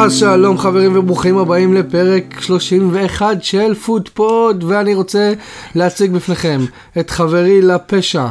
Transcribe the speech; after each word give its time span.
אז 0.00 0.18
שלום 0.18 0.58
חברים 0.58 0.96
וברוכים 0.98 1.38
הבאים 1.38 1.74
לפרק 1.74 2.40
31 2.40 3.26
של 3.44 3.74
פודפוד 3.74 4.64
ואני 4.64 4.94
רוצה 4.94 5.32
להציג 5.74 6.12
בפניכם 6.12 6.60
את 7.00 7.10
חברי 7.10 7.62
לפשע, 7.62 8.26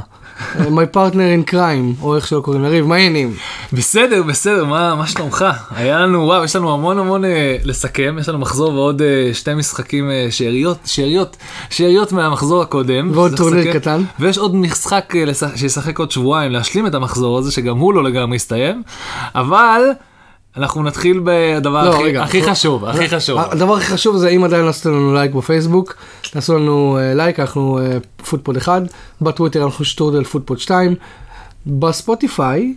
my 0.58 0.96
partner 0.96 1.48
in 1.48 1.52
crime, 1.52 2.02
או 2.02 2.16
איך 2.16 2.28
שלא 2.28 2.40
קוראים 2.42 2.64
לריב, 2.64 2.86
מה 2.86 2.96
העניינים? 2.96 3.34
בסדר, 3.74 4.24
בסדר, 4.24 4.66
מה, 4.66 4.96
מה 4.96 5.08
שלומך? 5.08 5.46
היה 5.76 6.00
לנו, 6.00 6.20
וואו, 6.26 6.44
יש 6.44 6.56
לנו 6.56 6.74
המון 6.74 7.00
המון 7.00 7.26
אה, 7.26 7.58
לסכם, 7.64 8.18
יש 8.20 8.30
לנו 8.30 8.40
מחזור 8.40 8.74
ועוד 8.74 9.02
אה, 9.02 9.30
שתי 9.34 9.54
משחקים, 9.54 10.10
אה, 10.12 10.28
שאריות, 10.30 10.78
שאריות, 10.86 11.38
שאריות 11.70 12.12
מהמחזור 12.12 12.62
הקודם. 12.62 13.12
ועוד 13.14 13.38
טורניר 13.38 13.60
לסכם. 13.68 13.80
קטן. 13.80 14.02
ויש 14.20 14.38
עוד 14.38 14.56
משחק 14.56 15.14
אה, 15.16 15.26
לש- 15.26 15.44
שישחק 15.56 16.00
עוד 16.00 16.12
שבועיים 16.12 16.52
להשלים 16.52 16.88
את 16.88 16.96
המחזור 16.96 17.38
הזה, 17.38 17.52
שגם 17.52 17.78
הוא 17.78 17.94
לא 17.94 18.04
לגמרי 18.04 18.36
הסתיים, 18.36 18.84
אבל 19.36 19.82
אנחנו 20.58 20.84
נתחיל 20.84 21.22
בדבר 21.24 21.86
לא, 21.86 21.94
הכי, 21.96 22.04
רגע, 22.04 22.24
הכי 22.24 22.40
אנחנו- 22.40 22.52
חשוב, 22.54 22.86
הכי 22.86 23.10
חשוב. 23.10 23.40
הדבר 23.40 23.76
הכי 23.78 23.86
חשוב 23.86 24.18
זה 24.18 24.30
אם 24.30 24.44
עדיין 24.44 24.64
לא 24.64 24.70
עשיתם 24.70 24.90
לנו 24.90 25.14
לייק 25.14 25.32
בפייסבוק, 25.34 25.96
תעשו 26.32 26.58
לנו 26.58 26.98
אה, 27.02 27.14
לייק, 27.14 27.40
אנחנו 27.40 27.80
אה, 27.80 27.98
פודפוד 28.30 28.58
1, 28.58 28.82
בטוויטר 29.22 29.64
אנחנו 29.64 29.86
שטורדל 29.86 30.24
פודפוד 30.24 30.60
2, 30.60 30.96
בספוטיפיי, 31.68 32.74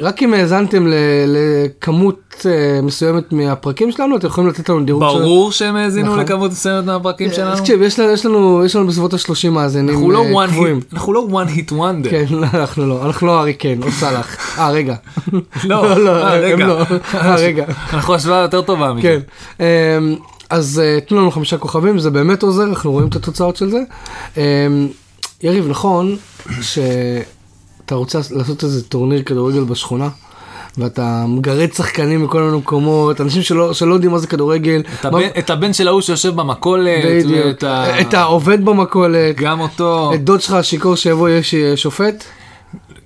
רק 0.00 0.22
אם 0.22 0.34
האזנתם 0.34 0.86
לכמות 1.26 2.20
אה, 2.46 2.82
מסוימת 2.82 3.32
מהפרקים 3.32 3.92
שלנו, 3.92 4.16
אתם 4.16 4.26
יכולים 4.26 4.50
לתת 4.50 4.68
לנו 4.68 4.84
דירוג 4.84 5.02
של- 5.12 5.18
ברור 5.18 5.52
שהם 5.52 5.76
האזינו 5.76 6.06
נכון. 6.06 6.20
לכמות 6.20 6.50
מסוימת 6.50 6.84
מהפרקים 6.84 7.28
אז 7.30 7.36
שלנו. 7.36 7.56
תקשיב, 7.56 7.82
יש 7.82 7.98
לנו- 8.00 8.10
יש 8.12 8.26
לנו 8.26 8.62
יש 8.64 8.76
לנו 8.76 8.86
בסביבות 8.86 9.14
ה-30 9.14 9.50
מאזינים 9.50 10.10
לא 10.10 10.24
אה, 10.40 10.46
קבועים. 10.48 10.80
אנחנו 10.92 11.12
לא 11.12 11.26
one 11.30 11.58
hit 11.58 11.72
wonder. 11.72 12.10
כן, 12.10 12.24
לא, 12.30 12.46
אנחנו 12.54 12.86
לא, 12.86 13.06
אנחנו 13.06 13.26
לא 13.26 13.40
ארי 13.40 13.54
קיין 13.54 13.82
או 13.82 13.90
סאלח. 13.92 14.58
אה, 14.58 14.70
רגע. 14.70 14.94
לא, 15.64 15.98
לא, 15.98 16.10
אה, 16.16 16.34
הם 16.36 16.42
רגע. 16.42 16.66
לא. 16.66 16.80
אה, 17.14 17.34
רגע. 17.36 17.64
אנחנו 17.92 18.14
השוואה 18.14 18.38
יותר 18.38 18.62
טובה 18.62 18.92
מזה. 18.92 19.02
כן. 19.02 19.18
אמ, 19.60 20.14
אז 20.50 20.82
אה, 20.84 20.98
תנו 21.00 21.20
לנו 21.20 21.30
חמישה 21.30 21.58
כוכבים, 21.58 21.98
זה 21.98 22.10
באמת 22.10 22.42
עוזר, 22.42 22.64
אנחנו 22.64 22.92
רואים 22.92 23.08
את 23.08 23.16
התוצאות 23.16 23.56
של 23.56 23.70
זה. 23.70 23.80
אמ, 24.36 24.42
יריב, 25.42 25.68
נכון 25.68 26.16
שאתה 27.84 27.94
רוצה 27.94 28.18
לעשות 28.30 28.64
איזה 28.64 28.82
טורניר 28.84 29.22
כדורגל 29.22 29.60
בשכונה? 29.64 30.08
ואתה 30.78 31.24
מגרד 31.28 31.72
שחקנים 31.72 32.24
מכל 32.24 32.42
מיני 32.42 32.56
מקומות, 32.56 33.20
אנשים 33.20 33.42
שלא, 33.42 33.72
שלא 33.74 33.94
יודעים 33.94 34.12
מה 34.12 34.18
זה 34.18 34.26
כדורגל. 34.26 34.82
את 35.00 35.06
מה- 35.06 35.18
הבן- 35.18 35.28
את 35.38 35.50
הבן 35.50 35.72
של 35.72 35.88
ההוא 35.88 36.00
שיושב 36.00 36.34
במכולת, 36.36 37.04
בדיוק. 37.04 37.46
ואת 37.46 37.62
ה- 37.62 38.00
את 38.00 38.14
העובד 38.14 38.64
במכולת, 38.64 39.36
גם 39.36 39.60
אותו, 39.60 40.10
את 40.14 40.24
דוד 40.24 40.40
שלך 40.40 40.52
השיכור 40.52 40.94
שיבוא 40.96 41.28
יש 41.28 41.54
שופט. 41.76 42.24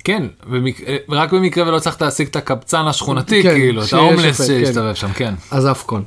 כן, 0.05 0.23
במק- 0.51 0.81
רק 1.09 1.33
במקרה 1.33 1.69
ולא 1.69 1.77
הצלחת 1.77 2.03
להשיג 2.03 2.27
את 2.29 2.37
הקבצן 2.37 2.87
השכונתי, 2.87 3.43
כן, 3.43 3.51
כאילו, 3.55 3.83
את 3.85 3.93
ההומלס 3.93 4.41
כן. 4.41 4.47
שהסתובב 4.47 4.95
שם, 4.95 5.13
כן, 5.13 5.35
אז 5.51 5.71
אפקון. 5.71 6.03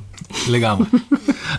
לגמרי. 0.50 0.86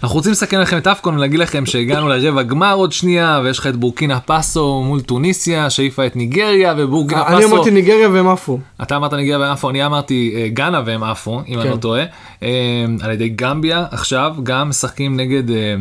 אנחנו 0.04 0.16
רוצים 0.16 0.32
לסכן 0.32 0.60
לכם 0.62 0.78
את 0.78 0.88
אפקון 0.88 1.16
ולהגיד 1.18 1.40
לכם 1.40 1.66
שהגענו 1.66 2.08
לרבע 2.08 2.44
גמר 2.44 2.74
עוד 2.74 2.92
שנייה, 2.92 3.42
ויש 3.44 3.60
לך 3.60 3.68
את 3.68 3.76
בורקינה 3.76 4.20
פאסו 4.20 4.84
מול 4.86 5.02
טוניסיה, 5.02 5.70
שהעיפה 5.70 6.06
את 6.06 6.16
ניגריה, 6.16 6.74
ובורקינה 6.78 7.28
אני 7.28 7.42
פאסו, 7.42 7.56
אמרתי 7.56 7.72
ניגריה 7.72 8.10
והם 8.10 8.28
עפו. 8.28 8.60
אתה 8.82 8.96
אמרת 8.96 9.14
ניגריה 9.14 9.40
והם 9.40 9.52
עפו, 9.52 9.70
אני 9.70 9.86
אמרתי 9.86 10.34
אה, 10.36 10.48
גאנה 10.48 10.82
והם 10.86 11.04
עפו, 11.04 11.42
אם 11.48 11.56
אני 11.60 11.64
כן. 11.64 11.70
לא 11.72 11.76
טועה, 11.76 12.04
אה, 12.44 12.50
על 13.02 13.12
ידי 13.12 13.30
גמביה, 13.30 13.86
עכשיו 13.92 14.36
גם 14.44 14.70
משחקים 14.70 15.18
נגד 15.18 15.50
אה, 15.52 15.76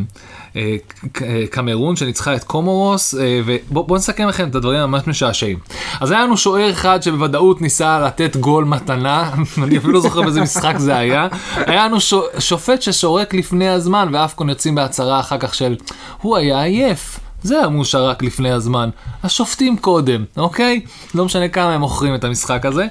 קמרון 1.50 1.96
שניצחה 1.96 2.34
את 2.34 2.44
קומורוס, 2.44 3.14
אה, 3.14 3.40
ובואו 3.44 3.96
נסכם 3.96 4.28
לכם 4.28 4.48
את 4.48 4.54
הדברים 4.54 4.80
הממש 4.80 5.06
משעשעים. 5.06 5.58
אז 6.00 6.10
היה 6.10 6.22
לנו 6.22 6.36
שוער 6.36 6.70
אחד 6.70 7.02
שבוודאות 7.02 7.60
ניסה 7.60 8.00
לתת 8.00 8.36
גול 8.36 8.64
מתנה, 8.64 9.30
אני 9.62 9.78
אפילו 9.78 9.92
לא 9.92 10.00
זוכר 10.00 10.22
באיזה 10.22 10.40
משחק 10.40 10.74
זה 10.78 10.96
היה, 10.96 11.28
היה 11.56 11.84
לנו 11.84 12.00
שו- 12.00 12.24
שופט 12.38 12.82
ששורק 12.82 13.34
לפני 13.34 13.68
הזמן, 13.68 14.08
ואפקון 14.12 14.48
יוצאים 14.48 14.74
בהצהרה 14.74 15.20
אחר 15.20 15.38
כך 15.38 15.54
של, 15.54 15.76
הוא 16.20 16.36
היה 16.36 16.62
עייף. 16.62 17.20
זה 17.42 17.58
היה 17.58 17.68
מאושר 17.68 18.06
רק 18.08 18.22
לפני 18.22 18.50
הזמן. 18.50 18.90
השופטים 19.24 19.76
קודם, 19.76 20.24
אוקיי? 20.36 20.80
לא 21.14 21.24
משנה 21.24 21.48
כמה 21.48 21.74
הם 21.74 21.80
מוכרים 21.80 22.14
את 22.14 22.24
המשחק 22.24 22.66
הזה. 22.66 22.86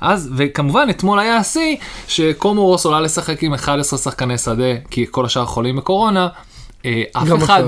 אז, 0.00 0.30
וכמובן, 0.36 0.86
אתמול 0.90 1.18
היה 1.18 1.36
השיא 1.36 1.76
שקומורוס 2.08 2.84
עולה 2.84 3.00
לשחק 3.00 3.42
עם 3.42 3.54
11 3.54 3.98
שחקני 3.98 4.38
שדה, 4.38 4.74
כי 4.90 5.06
כל 5.10 5.24
השאר 5.24 5.46
חולים 5.46 5.76
בקורונה. 5.76 6.28
אה, 6.84 7.02
אף 7.12 7.28
גם 7.28 7.36
אחד. 7.36 7.62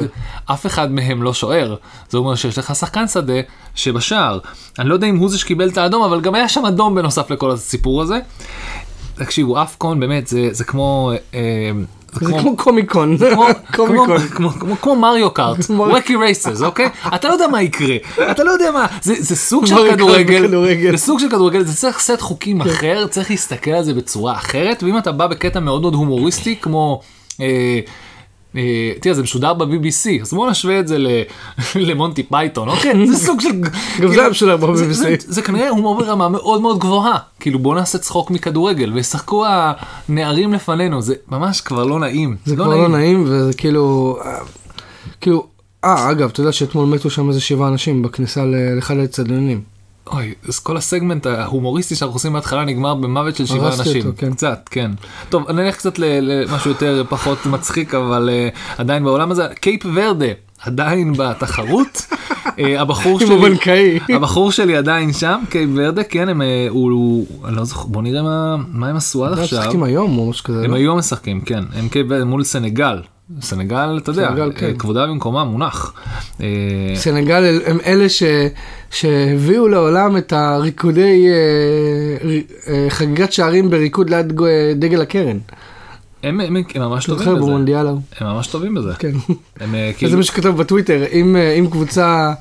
אף 0.47 0.67
אחד 0.67 0.93
מהם 0.93 1.23
לא 1.23 1.35
שוער. 1.35 1.77
זה 2.11 2.19
אומר 2.19 2.35
שיש 2.35 2.59
לך 2.59 2.75
שחקן 2.75 3.09
שדה 3.09 3.41
שבשער. 3.75 4.39
אני 4.79 4.89
לא 4.89 4.95
יודע 4.95 5.07
אם 5.07 5.17
הוא 5.17 5.29
זה 5.29 5.39
שקיבל 5.39 5.69
את 5.69 5.79
האדום, 5.79 6.03
אבל 6.03 6.21
גם 6.21 6.35
היה 6.35 6.49
שם 6.49 6.67
אדום 6.67 6.95
בנוסף 6.95 7.31
לכל 7.31 7.51
הסיפור 7.51 8.03
הזה. 8.03 8.19
תקשיבו, 9.15 9.63
אפקון 9.63 10.01
באמת, 10.01 10.27
זה, 10.27 10.49
זה 10.53 10.65
כמו... 10.65 11.13
אה, 11.35 11.71
זה 12.13 12.33
כמו 12.41 12.57
קומיקון. 12.57 13.17
כמו, 14.81 14.97
מריו 14.97 15.31
קארט, 15.31 15.71
ווקי 15.71 16.17
רייסס, 16.17 16.63
אוקיי? 16.63 16.89
אתה 17.15 17.29
לא 17.29 17.33
יודע 17.33 17.49
מה 17.49 17.63
יקרה, 17.63 17.97
אתה 18.31 18.45
לא 18.45 18.51
יודע 18.51 18.71
מה, 18.71 18.87
זה, 19.03 19.37
סוג 19.37 19.67
של 19.67 19.75
כדורגל. 19.91 20.51
זה 20.91 20.97
סוג 20.97 21.19
של 21.19 21.29
כדורגל, 21.29 21.63
זה 21.63 21.77
צריך 21.77 22.01
סט 22.01 22.21
חוקים 22.21 22.61
אחר, 22.61 23.07
צריך 23.07 23.31
להסתכל 23.31 23.71
על 23.71 23.85
זה 23.85 23.95
בצורה 23.95 24.33
אחרת, 24.33 24.83
ואם 24.83 24.99
אתה 24.99 25.13
בא 25.13 25.27
בקטע 25.27 25.61
מאוד 25.61 25.81
מאוד 25.83 25.95
הומוריסטי, 25.95 26.57
כמו... 26.61 27.01
אה, 28.57 28.61
אה, 28.61 28.93
תראה 29.01 29.15
זה 29.15 29.23
משודר 29.23 29.55
ב-BBC 29.55 30.23
אז 30.23 30.33
בואו 30.35 30.51
נשווה 30.51 30.81
את 30.81 30.89
זה 30.89 30.97
למונטי 31.75 32.23
פייתון 32.23 32.69
אוקיי 32.69 33.07
זה 33.07 33.27
סוג 33.27 33.41
של 33.41 33.49
גם 34.03 34.09
זה 34.15 34.21
היה 34.21 34.31
משודר 34.31 34.57
ב-BBC. 34.57 34.95
זה- 35.19 35.43
כנראה 35.43 35.69
הומור 35.69 35.99
ברמה 35.99 36.29
מאוד 36.29 36.61
מאוד 36.61 36.79
גבוהה 36.79 37.19
כאילו 37.41 37.59
בואו 37.59 37.75
נעשה 37.75 37.99
צחוק 37.99 38.31
מכדורגל 38.31 38.93
וישחקו 38.93 39.45
הנערים 40.09 40.53
לפנינו 40.53 41.03
זה 41.03 41.15
ממש 41.29 41.61
כבר 41.61 41.85
לא 41.85 41.99
נעים 41.99 42.37
זה 42.45 42.57
כבר 42.57 42.67
לא 42.67 42.89
נעים 42.89 43.25
וזה 43.27 43.53
כאילו, 43.57 44.17
אה, 44.25 44.39
כאילו, 45.21 45.47
אה 45.85 46.11
אגב 46.11 46.29
אתה 46.33 46.41
יודע 46.41 46.53
שאתמול 46.53 46.87
מתו 46.87 47.11
שם 47.11 47.29
איזה 47.29 47.41
שבעה 47.41 47.69
אנשים 47.69 48.03
בכניסה 48.03 48.45
לאחד 48.77 48.97
האצטדיונים. 48.97 49.72
אוי, 50.07 50.35
אז 50.49 50.59
כל 50.59 50.77
הסגמנט 50.77 51.27
ההומוריסטי 51.27 51.95
שאנחנו 51.95 52.17
עושים 52.17 52.33
בהתחלה 52.33 52.65
נגמר 52.65 52.95
במוות 52.95 53.37
של 53.37 53.47
שבעה 53.47 53.75
אנשים. 53.79 54.07
אותו, 54.07 54.17
כן. 54.17 54.33
קצת, 54.33 54.69
כן. 54.71 54.91
טוב, 55.29 55.49
אני 55.49 55.67
אלך 55.67 55.77
קצת 55.77 55.99
למשהו 55.99 56.71
יותר 56.71 57.05
פחות 57.09 57.47
מצחיק, 57.47 57.95
אבל 57.95 58.31
אה, 58.31 58.59
עדיין 58.81 59.05
בעולם 59.05 59.31
הזה, 59.31 59.47
קייפ 59.61 59.87
ורדה, 59.95 60.27
עדיין 60.63 61.13
בתחרות. 61.17 62.07
אה, 62.47 62.61
הבחור 62.79 63.21
עם 63.21 63.27
שלי, 63.27 63.37
הבנקאי. 63.37 63.99
הבחור 64.15 64.53
שלי 64.53 64.77
עדיין 64.77 65.13
שם, 65.13 65.41
קייפ 65.49 65.71
ורדה, 65.75 66.05
כן, 66.05 66.29
הם, 66.29 66.43
אה, 66.43 66.67
הוא, 66.71 67.27
אני 67.45 67.57
לא 67.57 67.65
זוכר, 67.65 67.87
בוא 67.87 68.03
נראה 68.03 68.23
מה, 68.23 68.57
מה 68.69 68.89
הם 68.89 68.97
עשו 68.97 69.25
עד 69.27 69.37
לא, 69.37 69.43
עכשיו. 69.43 69.61
משחקים 69.61 69.83
היום 69.83 70.19
או 70.19 70.31
משהו 70.31 70.45
כזה. 70.45 70.65
הם 70.65 70.71
לא? 70.71 70.77
היום 70.77 70.99
משחקים, 70.99 71.41
כן, 71.41 71.65
הם 71.75 71.89
קייפ 71.89 72.07
ורדה 72.11 72.25
מול 72.25 72.45
סנגל. 72.45 73.01
סנגל, 73.41 73.99
אתה 74.03 74.11
יודע, 74.11 74.29
סנגל, 74.29 74.53
כן. 74.57 74.73
כבודה 74.79 75.07
במקומה 75.07 75.45
מונח. 75.45 75.93
אה, 76.41 76.47
סנגל 76.95 77.61
הם 77.67 77.79
אלה 77.87 78.09
ש- 78.09 78.23
שהביאו 78.91 79.69
לעולם 79.69 80.17
את 80.17 80.33
הריקודי 80.33 81.27
אה, 81.29 82.41
אה, 82.75 82.87
חגיגת 82.91 83.33
שערים 83.33 83.71
בריקוד 83.71 84.11
ליד 84.11 84.33
דגל 84.77 85.01
הקרן. 85.01 85.39
הם, 86.23 86.41
הם, 86.41 86.57
הם 86.75 86.83
ממש 86.83 87.07
טובים 87.07 87.27
בזה. 87.29 87.37
במונדיאל 87.37 87.87
ההוא. 87.87 88.01
הם 88.21 88.27
ממש 88.27 88.47
טובים 88.47 88.75
בזה. 88.75 88.93
כן. 88.99 89.13
הם 89.61 89.75
אה, 89.75 89.91
זה 89.93 89.99
כאילו, 89.99 90.17
מה 90.17 90.23
שכתב 90.23 90.49
בטוויטר, 90.49 91.05
אם, 91.13 91.37
אם 91.59 91.67
קבוצה 91.71 92.33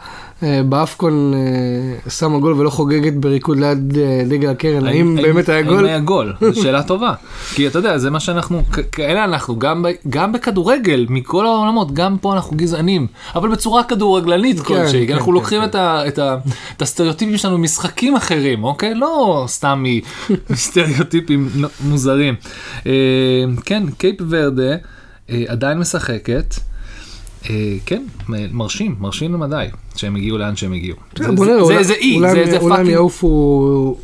באפקון 0.65 1.33
אה, 1.33 2.09
שמה 2.09 2.39
גול 2.39 2.53
ולא 2.53 2.69
חוגגת 2.69 3.13
בריקוד 3.13 3.59
ליד 3.59 3.97
אה, 3.97 4.23
דגל 4.29 4.49
הקרן, 4.49 4.87
האם 4.87 5.15
באמת 5.15 5.49
היה 5.49 5.57
האם 5.57 5.67
גול? 5.67 5.85
היה 5.85 5.99
גול? 5.99 6.33
זו 6.53 6.61
שאלה 6.61 6.83
טובה. 6.83 7.13
כי 7.53 7.67
אתה 7.67 7.79
יודע, 7.79 7.97
זה 7.97 8.09
מה 8.09 8.19
שאנחנו, 8.19 8.63
כאלה 8.91 9.23
אנחנו, 9.23 9.59
גם, 10.09 10.31
בכדורגל, 10.33 11.05
מכל 11.09 11.45
העולמות, 11.45 11.93
גם 11.93 12.17
פה 12.17 12.33
אנחנו 12.33 12.57
גזענים, 12.57 13.07
אבל 13.35 13.49
בצורה 13.49 13.83
כדורגלנית 13.83 14.59
כלשהי, 14.59 14.99
כי 14.99 15.07
כן, 15.07 15.13
אנחנו 15.13 15.27
כן, 15.27 15.33
לוקחים 15.33 15.61
כן. 15.71 15.79
את, 16.07 16.81
הסטריאוטיפים 16.81 17.37
שלנו 17.37 17.57
ממשחקים 17.57 18.15
אחרים, 18.15 18.63
אוקיי? 18.63 18.95
לא 18.95 19.45
סתם 19.47 19.83
מסטריאוטיפים 20.49 21.49
מוזרים. 21.83 22.35
אה, 22.85 22.91
כן, 23.65 23.83
קייפ 23.97 24.15
ורדה 24.29 24.75
אה, 25.29 25.43
עדיין 25.47 25.79
משחקת. 25.79 26.70
אה, 27.49 27.55
כן, 27.85 28.03
מרשים, 28.51 28.95
מרשים 28.99 29.33
למדי, 29.33 29.65
שהם 29.95 30.15
הגיעו 30.15 30.37
לאן 30.37 30.55
שהם 30.55 30.73
הגיעו. 30.73 30.97
זה- 31.83 31.93
אי, 31.93 32.17
זה- 32.31 32.51
זה 32.51 32.57
אולי 32.57 32.73
הם 32.73 32.79
fucking 32.79 32.89
יעופו 32.93 33.97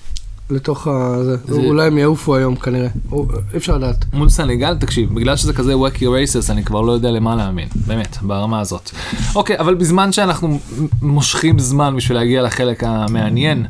לתוך 0.49 0.87
ה... 0.87 1.23
זה. 1.23 1.35
זה- 1.47 1.61
אולי 1.61 1.87
הם 1.87 1.97
יעופו 1.97 2.35
היום 2.35 2.55
כנראה, 2.55 2.87
או- 3.11 3.25
אי 3.53 3.57
אפשר 3.57 3.77
לדעת. 3.77 4.05
מול 4.13 4.29
סנגל, 4.29 4.75
תקשיב, 4.77 5.15
בגלל 5.15 5.35
שזה 5.35 5.53
כזה 5.53 5.77
Wacky 5.77 6.07
Races, 6.07 6.49
אני 6.49 6.63
כבר 6.63 6.81
לא 6.81 6.91
יודע 6.91 7.11
למה 7.11 7.35
להאמין, 7.35 7.67
באמת, 7.87 8.17
ברמה 8.21 8.59
הזאת. 8.59 8.91
אוקיי, 9.35 9.59
אבל 9.59 9.75
בזמן 9.75 10.11
שאנחנו 10.11 10.59
מושכים 11.01 11.59
זמן 11.59 11.95
בשביל 11.97 12.17
להגיע 12.17 12.41
לחלק 12.41 12.83
המעניין, 12.83 13.65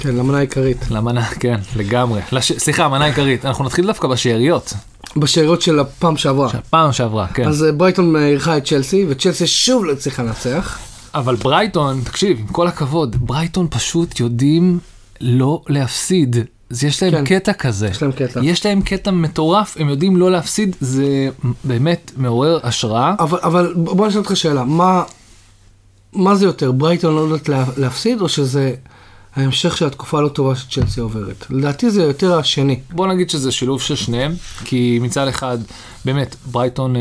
כן, 0.00 0.14
למנה 0.16 0.38
העיקרית. 0.38 0.90
למנה, 0.90 1.24
כן, 1.26 1.60
לגמרי. 1.76 2.20
לש... 2.32 2.52
סליחה, 2.52 2.84
המנה 2.84 3.04
העיקרית, 3.04 3.44
אנחנו 3.44 3.64
נתחיל 3.64 3.86
דווקא 3.86 4.08
בשאריות. 4.08 4.74
בשאריות 5.16 5.62
של 5.62 5.78
הפעם 5.80 6.16
שעברה. 6.16 6.48
פעם 6.70 6.92
שעברה, 6.92 7.26
כן. 7.26 7.48
אז 7.48 7.64
אה, 7.64 7.72
ברייטון 7.72 8.16
אה, 8.16 8.26
אירחה 8.26 8.56
את 8.56 8.64
צ'לסי, 8.68 9.06
וצ'לסי 9.08 9.46
שוב 9.46 9.84
לא 9.84 9.92
הצליחה 9.92 10.22
לנצח. 10.22 10.78
אבל 11.14 11.34
ברייטון, 11.36 12.00
תקשיב, 12.04 12.38
עם 12.40 12.46
כל 12.46 12.66
הכבוד, 12.66 13.16
ברייטון 13.20 13.66
פשוט 13.70 14.20
יודעים 14.20 14.78
לא 15.22 15.62
להפסיד. 15.68 16.36
אז 16.70 16.84
יש 16.84 17.02
להם 17.02 17.12
כן. 17.12 17.24
קטע 17.24 17.52
כזה. 17.52 17.88
יש 17.88 18.02
להם 18.02 18.12
קטע. 18.12 18.40
יש 18.42 18.66
להם 18.66 18.82
קטע 18.82 19.10
מטורף, 19.10 19.76
הם 19.78 19.88
יודעים 19.88 20.16
לא 20.16 20.30
להפסיד, 20.30 20.76
זה 20.80 21.28
באמת 21.64 22.12
מעורר 22.16 22.58
השראה. 22.62 23.14
אבל, 23.18 23.38
אבל 23.42 23.74
בוא 23.76 24.06
נשאל 24.06 24.18
אותך 24.18 24.36
שאלה, 24.36 24.64
מה, 24.64 25.02
מה 26.12 26.34
זה 26.34 26.44
יותר, 26.44 26.72
ברייטון 26.72 27.14
לא 27.14 27.20
יודעת 27.20 27.48
לה, 27.48 27.64
להפסיד, 27.76 28.20
או 28.20 28.28
שזה 28.28 28.74
ההמשך 29.36 29.76
של 29.76 29.86
התקופה 29.86 30.18
הלא 30.18 30.28
טובה 30.28 30.56
שצ'לסי 30.56 31.00
עוברת? 31.00 31.46
לדעתי 31.50 31.90
זה 31.90 32.02
יותר 32.02 32.38
השני. 32.38 32.80
בוא 32.90 33.06
נגיד 33.06 33.30
שזה 33.30 33.52
שילוב 33.52 33.82
של 33.82 33.96
שניהם, 33.96 34.34
כי 34.64 34.98
מצד 35.02 35.28
אחד, 35.28 35.58
באמת, 36.04 36.36
ברייטון, 36.46 36.96
אה, 36.96 37.00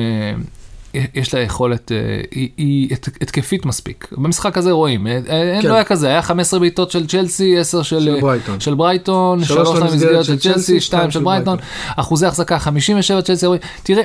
יש 1.14 1.34
לה 1.34 1.40
יכולת, 1.40 1.92
אה, 1.92 1.98
היא, 2.32 2.50
היא 2.58 2.88
הת- 2.94 3.22
התקפית 3.22 3.66
מספיק. 3.66 4.08
במשחק 4.12 4.58
הזה 4.58 4.72
רואים, 4.72 5.08
אה, 5.08 5.14
אה, 5.30 5.60
כן. 5.62 5.68
לא 5.70 5.74
היה 5.74 5.84
כזה, 5.84 6.08
היה 6.08 6.22
15 6.22 6.60
בעיטות 6.60 6.92
של 6.92 7.08
צ'לסי, 7.08 7.58
10 7.58 7.82
של, 7.84 8.00
של 8.00 8.18
ברייטון. 8.22 8.60
של 8.60 8.74
ברייטון, 8.74 9.44
שלוש 9.44 9.68
3 9.70 9.80
למסגרת 9.80 10.26
של 10.26 10.40
צ'לסי, 10.40 10.54
צ'לסי, 10.54 10.80
2 10.80 10.82
שתיים 10.82 11.12
של 11.12 11.20
של 11.20 11.26
ברייטון. 11.26 11.58
אחוזי 11.96 12.26
החזקה 12.26 12.60
57 12.60 13.22
צ'לסי, 13.22 13.46
תראה, 13.84 14.04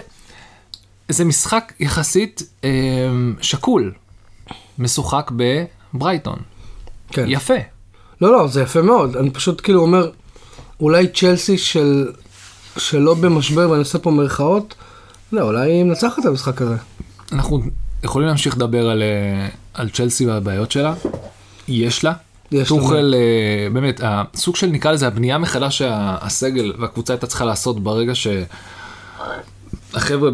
זה 1.09 1.25
משחק 1.25 1.73
יחסית 1.81 2.43
שקול, 3.41 3.93
משוחק 4.79 5.31
בברייטון, 5.95 6.39
כן. 7.13 7.25
יפה. 7.29 7.55
לא, 8.21 8.33
לא, 8.33 8.47
זה 8.49 8.63
יפה 8.63 8.83
מאוד. 8.83 9.17
אני 9.17 9.31
פשוט 9.31 9.61
כאילו 9.61 9.81
אומר, 9.81 10.11
אולי 10.81 11.07
צ'לסי 11.15 11.59
של, 11.59 12.13
שלא 12.79 13.15
במשבר, 13.15 13.71
ואני 13.71 13.79
עושה 13.79 13.99
פה 13.99 14.11
מירכאות, 14.11 14.75
לא, 15.33 15.43
אולי 15.43 15.73
היא 15.73 15.85
מנצחת 15.85 16.19
את 16.19 16.25
המשחק 16.25 16.63
הזה. 16.63 16.77
אנחנו 17.33 17.61
יכולים 18.05 18.29
להמשיך 18.29 18.57
לדבר 18.57 18.91
על, 18.91 19.03
אה, 19.03 19.49
על 19.75 19.89
צ'לסי 19.89 20.27
והבעיות 20.27 20.71
שלה, 20.71 20.95
יש 21.69 22.05
לה. 22.05 22.13
יש 22.53 22.71
לה. 22.71 22.79
טוחל, 22.79 23.15
אה, 23.15 23.71
באמת, 23.71 24.01
הסוג 24.05 24.57
של 24.57 24.67
נקרא 24.67 24.93
לזה 24.93 25.07
הבנייה 25.07 25.39
מחדש 25.39 25.79
שהסגל 25.79 26.73
והקבוצה 26.79 27.13
הייתה 27.13 27.27
צריכה 27.27 27.45
לעשות 27.45 27.83
ברגע 27.83 28.15
שהחבר'ה 28.15 28.47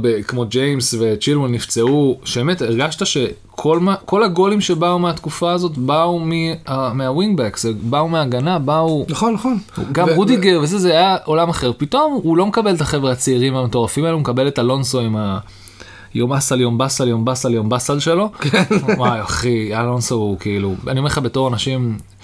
ב- 0.00 0.22
כמו 0.22 0.44
ג'יימס 0.46 0.94
וצ'ילמון 1.00 1.52
נפצעו, 1.52 2.18
שבאמת 2.24 2.62
הרגשת 2.62 3.06
שכל 3.06 4.22
הגולים 4.24 4.60
שבאו 4.60 4.98
מהתקופה 4.98 5.52
הזאת 5.52 5.78
באו 5.78 6.18
מה- 6.18 6.92
מהווינגבק, 6.94 7.56
זה 7.56 7.72
באו 7.82 8.08
מהגנה, 8.08 8.58
באו... 8.58 9.06
נכון, 9.08 9.34
נכון. 9.34 9.58
גם 9.92 10.08
ו- 10.08 10.14
רודיגר 10.16 10.60
וזה, 10.62 10.78
זה 10.78 10.90
היה 10.90 11.16
עולם 11.24 11.48
אחר. 11.48 11.72
פתאום 11.76 12.20
הוא 12.22 12.36
לא 12.36 12.46
מקבל 12.46 12.74
את 12.74 12.80
החבר'ה 12.80 13.12
הצעירים 13.12 13.56
המטורפים 13.56 14.04
האלה, 14.04 14.14
הוא 14.14 14.20
מקבל 14.20 14.48
את 14.48 14.58
אלונסו 14.58 15.00
עם 15.00 15.16
ה... 15.16 15.38
יום 16.14 16.32
אסל, 16.32 16.60
יום 16.60 16.78
באסל, 16.78 17.08
יום 17.08 17.24
באסל, 17.24 17.54
יום 17.54 17.68
באסל 17.68 17.98
שלו. 18.00 18.30
וואי, 18.98 19.20
אחי, 19.20 19.76
אלונסו 19.76 20.14
הוא 20.14 20.38
כאילו, 20.38 20.74
אני 20.86 20.98
אומר 20.98 21.08
לך 21.08 21.18
בתור 21.18 21.48
אנשים, 21.48 21.80
אה, 21.90 21.94
אה, 21.94 22.21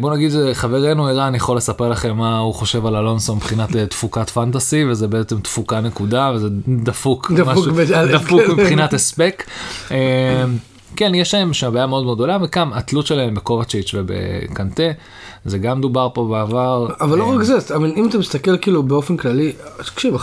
בוא 0.00 0.14
נגיד 0.14 0.30
חברנו 0.52 1.06
ערן 1.06 1.34
יכול 1.34 1.56
לספר 1.56 1.88
לכם 1.88 2.16
מה 2.16 2.38
הוא 2.38 2.54
חושב 2.54 2.86
על 2.86 2.96
אלונסו 2.96 3.36
מבחינת 3.36 3.76
אה, 3.76 3.86
תפוקת 3.86 4.30
פנטסי, 4.30 4.84
וזה 4.84 5.08
בעצם 5.08 5.40
תפוקה 5.40 5.80
נקודה, 5.80 6.32
וזה 6.34 6.48
דפוק, 6.82 7.32
דפוק 7.32 7.48
משהו- 7.48 7.74
בג'אלב, 7.74 8.12
דפוק 8.22 8.40
כן. 8.40 8.52
מבחינת 8.52 8.94
הספק. 8.94 9.44
אה, 9.90 10.44
כן, 10.96 11.14
יש 11.14 11.34
להם 11.34 11.52
שם 11.52 11.72
בעיה 11.72 11.86
מאוד 11.86 12.04
מאוד 12.04 12.16
גדולה, 12.16 12.38
וגם 12.42 12.72
התלות 12.72 13.06
שלהם 13.06 13.34
בקובצ'יץ' 13.34 13.94
ובקנטה, 13.94 14.82
זה 15.44 15.58
גם 15.58 15.80
דובר 15.80 16.08
פה 16.14 16.24
בעבר. 16.30 16.88
אבל 17.00 17.18
לא 17.18 17.30
אה, 17.30 17.36
רק 17.36 17.42
זה, 17.42 17.58
mean, 17.58 17.96
אם 17.96 18.08
אתה 18.08 18.18
מסתכל 18.18 18.58
כאילו 18.58 18.82
באופן 18.82 19.16
כללי, 19.16 19.52
תקשיב, 19.76 20.14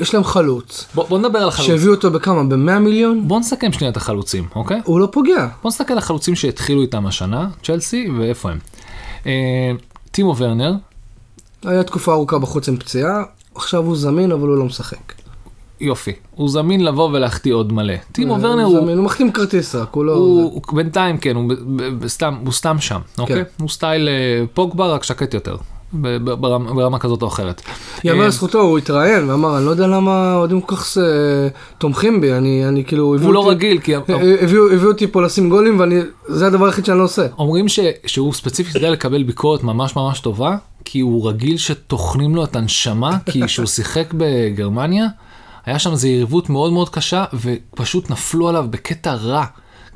יש 0.00 0.14
להם 0.14 0.24
חלוץ, 0.24 0.86
בוא 0.94 1.08
בוא 1.08 1.18
נדבר 1.18 1.38
על 1.38 1.48
החלוץ. 1.48 1.66
שהביאו 1.66 1.94
אותו 1.94 2.10
בכמה? 2.10 2.44
ב-100 2.44 2.78
מיליון? 2.78 3.28
בוא 3.28 3.40
נסכם 3.40 3.72
שנייה 3.72 3.90
את 3.90 3.96
החלוצים, 3.96 4.48
אוקיי? 4.54 4.80
הוא 4.84 5.00
לא 5.00 5.08
פוגע. 5.12 5.48
בוא 5.62 5.68
נסתכל 5.68 5.92
על 5.92 5.98
החלוצים 5.98 6.34
שהתחילו 6.34 6.82
איתם 6.82 7.06
השנה, 7.06 7.48
צ'לסי, 7.62 8.08
ואיפה 8.18 8.50
הם. 8.50 8.58
אה, 9.26 9.72
טימו 10.10 10.36
ורנר, 10.36 10.74
היה 11.64 11.82
תקופה 11.82 12.12
ארוכה 12.12 12.38
בחוץ 12.38 12.68
עם 12.68 12.76
פציעה, 12.76 13.22
עכשיו 13.54 13.84
הוא 13.84 13.96
זמין 13.96 14.32
אבל 14.32 14.48
הוא 14.48 14.56
לא 14.56 14.64
משחק. 14.64 15.12
יופי, 15.80 16.12
הוא 16.30 16.48
זמין 16.48 16.84
לבוא 16.84 17.10
ולהחטיא 17.12 17.54
עוד 17.54 17.72
מלא. 17.72 17.94
טימו 18.12 18.34
אה, 18.36 18.40
ורנר 18.42 18.64
הוא 18.64 18.80
זמין, 18.80 18.98
הוא 18.98 19.04
מחתים 19.04 19.32
כרטיס 19.32 19.74
רק, 19.74 19.88
הוא 19.94 20.04
לא... 20.04 20.12
הוא, 20.12 20.62
הוא 20.66 20.76
בינתיים 20.76 21.18
כן, 21.18 21.36
הוא, 21.36 21.52
סתם, 22.06 22.34
הוא 22.44 22.52
סתם 22.52 22.76
שם, 22.80 23.00
אוקיי? 23.18 23.36
כן. 23.36 23.42
הוא 23.60 23.68
סטייל 23.68 24.08
אה, 24.08 24.44
פוגבה 24.54 24.86
רק 24.86 25.02
שקט 25.02 25.34
יותר, 25.34 25.56
ברמה, 26.00 26.74
ברמה 26.74 26.98
כזאת 26.98 27.22
או 27.22 27.28
אחרת. 27.28 27.62
יאמר 28.04 28.22
אה, 28.22 28.26
לזכותו, 28.28 28.60
הוא 28.60 28.78
התראיין 28.78 29.30
ואמר, 29.30 29.56
אני 29.56 29.64
לא 29.66 29.70
יודע 29.70 29.86
למה 29.86 30.32
האוהדים 30.32 30.60
כל 30.60 30.76
כך 30.76 30.98
אה, 30.98 31.02
תומכים 31.78 32.20
בי, 32.20 32.32
אני 32.32 32.68
אני 32.68 32.84
כאילו... 32.84 33.04
הוא 33.22 33.34
לא 33.34 33.38
אותי- 33.38 33.50
רגיל, 33.50 33.78
כי 33.78 33.96
אה, 33.96 34.00
הביאו 34.40 34.72
הביאו 34.72 34.88
אותי 34.90 35.06
פה 35.06 35.22
לשים 35.22 35.48
גולים 35.50 35.80
ואני... 35.80 36.00
זה 36.26 36.46
הדבר 36.46 36.66
היחיד 36.66 36.84
שאני 36.84 36.98
לא 36.98 37.04
עושה. 37.04 37.26
אומרים 37.38 37.68
ש, 37.68 37.80
שהוא 38.06 38.32
ספציפית 38.32 38.74
יודע 38.74 38.90
לקבל 38.90 39.22
ביקורת 39.22 39.62
ממש 39.62 39.96
ממש 39.96 40.20
טובה, 40.20 40.56
כי 40.84 41.00
הוא 41.00 41.28
רגיל 41.28 41.56
שטוחנים 41.56 42.36
לו 42.36 42.44
את 42.44 42.56
הנשמה, 42.56 43.18
כי 43.26 43.42
כשהוא 43.46 43.66
שיחק 43.66 44.14
בגרמניה, 44.16 45.06
היה 45.66 45.78
שם 45.78 45.90
איזו 45.92 46.08
יריבות 46.08 46.50
מאוד 46.50 46.72
מאוד 46.72 46.88
קשה, 46.88 47.24
ופשוט 47.34 48.10
נפלו 48.10 48.48
עליו 48.48 48.64
בקטע 48.70 49.14
רע. 49.14 49.44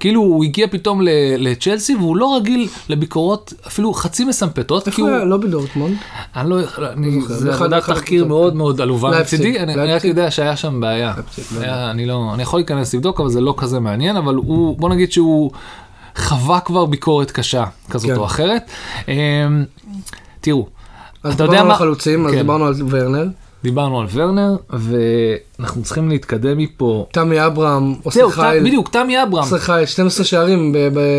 כאילו 0.00 0.20
הוא 0.20 0.44
הגיע 0.44 0.66
פתאום 0.70 1.00
לצ'לסי 1.38 1.94
והוא 1.94 2.16
לא 2.16 2.36
רגיל 2.36 2.68
לביקורות 2.88 3.52
אפילו 3.66 3.94
חצי 3.94 4.24
מסמפתות, 4.24 4.86
איפה 4.86 5.02
הוא... 5.02 5.10
היה? 5.10 5.24
לא 5.24 5.36
בדורטמונד. 5.36 5.96
אני 6.36 6.50
לא, 6.50 6.56
אני, 6.92 7.20
זוכר, 7.20 7.34
זה 7.34 7.54
עבודת 7.54 7.84
תחקיר. 7.86 8.24
מאוד 8.24 8.56
מאוד 8.56 8.80
עלובה 8.80 9.20
מצידי, 9.20 9.58
אני, 9.58 9.74
רק. 9.74 10.04
יודע 10.04 10.30
שהיה 10.30 10.56
שם 10.56 10.80
בעיה. 10.80 11.14
לא 11.60 11.66
אני 11.90 12.06
לא, 12.06 12.30
אני 12.34 12.42
יכול 12.42 12.58
להיכנס 12.58 12.94
לבדוק, 12.94 13.20
אבל 13.20 13.28
זה 13.28 13.40
לא 13.40 13.54
כזה 13.56 13.80
מעניין, 13.80 14.16
אבל 14.16 14.34
הוא, 14.34 14.78
בוא 14.78 14.88
נגיד 14.88 15.12
שהוא 15.12 15.50
חווה 16.16 16.60
כבר 16.60 16.86
ביקורת 16.86 17.30
קשה 17.30 17.64
כזאת 17.90 18.10
כן. 18.10 18.16
או 18.16 18.24
אחרת. 18.24 18.70
אמ, 19.08 19.64
תראו, 20.40 20.66
אז 21.22 21.36
דיברנו 21.36 21.58
על 21.58 21.70
החלוצים, 21.70 22.26
אז 22.26 22.32
כן. 22.32 22.38
דיברנו 22.38 22.66
על 22.66 22.74
ורנר. 22.88 23.26
דיברנו 23.62 24.00
על 24.00 24.06
ורנר, 24.12 24.56
ואנחנו 24.70 25.82
צריכים 25.82 26.08
להתקדם 26.08 26.58
מפה. 26.58 27.06
תמי 27.12 27.46
אברהם 27.46 27.94
עושה 28.02 28.20
חייל, 28.30 28.64
בדיוק, 28.64 28.88
תמי 28.88 29.22
אברהם. 29.22 29.44
עושה 29.44 29.58
חייל, 29.58 29.86
12 29.86 30.24
שערים 30.24 30.74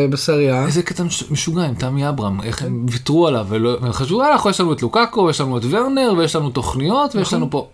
בסריה. 0.09 0.65
איזה 0.65 0.83
קטע 0.83 1.03
מש- 1.03 1.31
משוגע 1.31 1.61
עם 1.63 1.75
תמי 1.75 2.09
אברהם, 2.09 2.41
איך 2.41 2.61
הם 2.61 2.85
ויתרו 2.89 3.27
עליו, 3.27 3.47
והם 3.49 3.91
חשבו, 3.91 4.21
"אה, 4.21 4.31
אנחנו 4.31 4.49
יש 4.49 4.59
לנו 4.61 4.73
את 4.73 4.81
לוקאקו, 4.81 5.29
יש 5.29 5.41
לנו 5.41 5.57
את 5.57 5.63
ורנר, 5.69 6.13
ויש 6.17 6.35
לנו 6.35 6.49
תוכניות, 6.49 7.15
ויש 7.15 7.33
לנו 7.33 7.49
פה... 7.49 7.67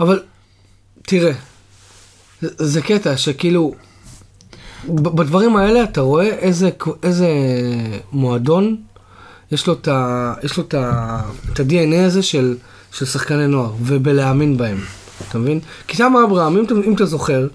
אבל 0.00 0.22
תראה, 1.02 1.32
זה, 2.40 2.82
קטע 2.82 3.16
שכאילו, 3.16 3.74
בדברים 4.88 5.56
האלה 5.56 5.82
אתה 5.82 6.00
רואה 6.00 6.26
איזה, 6.28 6.70
איזה 7.02 7.28
מועדון, 8.12 8.76
יש 9.52 9.66
לו 9.66 9.72
את 9.72 10.74
ה-DNA 10.74 12.06
הזה 12.06 12.22
של, 12.22 12.56
של 12.92 13.06
שחקני 13.06 13.46
נוער, 13.46 13.72
ובלהאמין 13.82 14.56
בהם, 14.56 14.78
אתה 15.28 15.38
מבין? 15.38 15.60
כי 15.88 15.96
תם 15.96 16.12
אברהם, 16.26 16.56
אם, 16.56 16.64
אם 16.86 16.94
אתה 16.94 17.06
זוכר, 17.06 17.48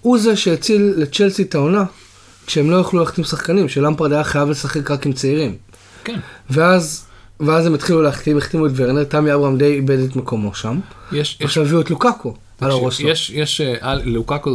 הוא 0.00 0.18
זה 0.18 0.36
שהציל 0.36 0.92
לצ'לסי 0.96 1.42
את 1.42 1.54
העונה, 1.54 1.84
כשהם 2.46 2.70
לא 2.70 2.76
יכלו 2.76 3.00
ללכת 3.00 3.18
עם 3.18 3.24
שחקנים, 3.24 3.68
שלמפרד 3.68 4.12
היה 4.12 4.24
חייב 4.24 4.50
לשחק 4.50 4.90
רק 4.90 5.06
עם 5.06 5.12
צעירים. 5.12 5.56
כן. 6.04 6.18
ואז, 6.50 7.04
ואז 7.40 7.66
הם 7.66 7.74
התחילו 7.74 8.02
להחתים, 8.02 8.38
החתימו 8.38 8.66
את 8.66 8.70
ורנר, 8.74 9.04
תמי 9.04 9.34
אברהם 9.34 9.58
די 9.58 9.74
איבד 9.74 9.98
את 9.98 10.16
מקומו 10.16 10.54
שם. 10.54 10.80
יש, 11.12 11.36
יש 11.40 11.42
עכשיו 11.42 11.64
הביאו 11.64 11.80
את 11.80 11.90
לוקאקו. 11.90 12.34
יש, 13.04 13.30
יש, 13.30 13.60
אה, 13.60 13.94
לוקאקו 14.04 14.50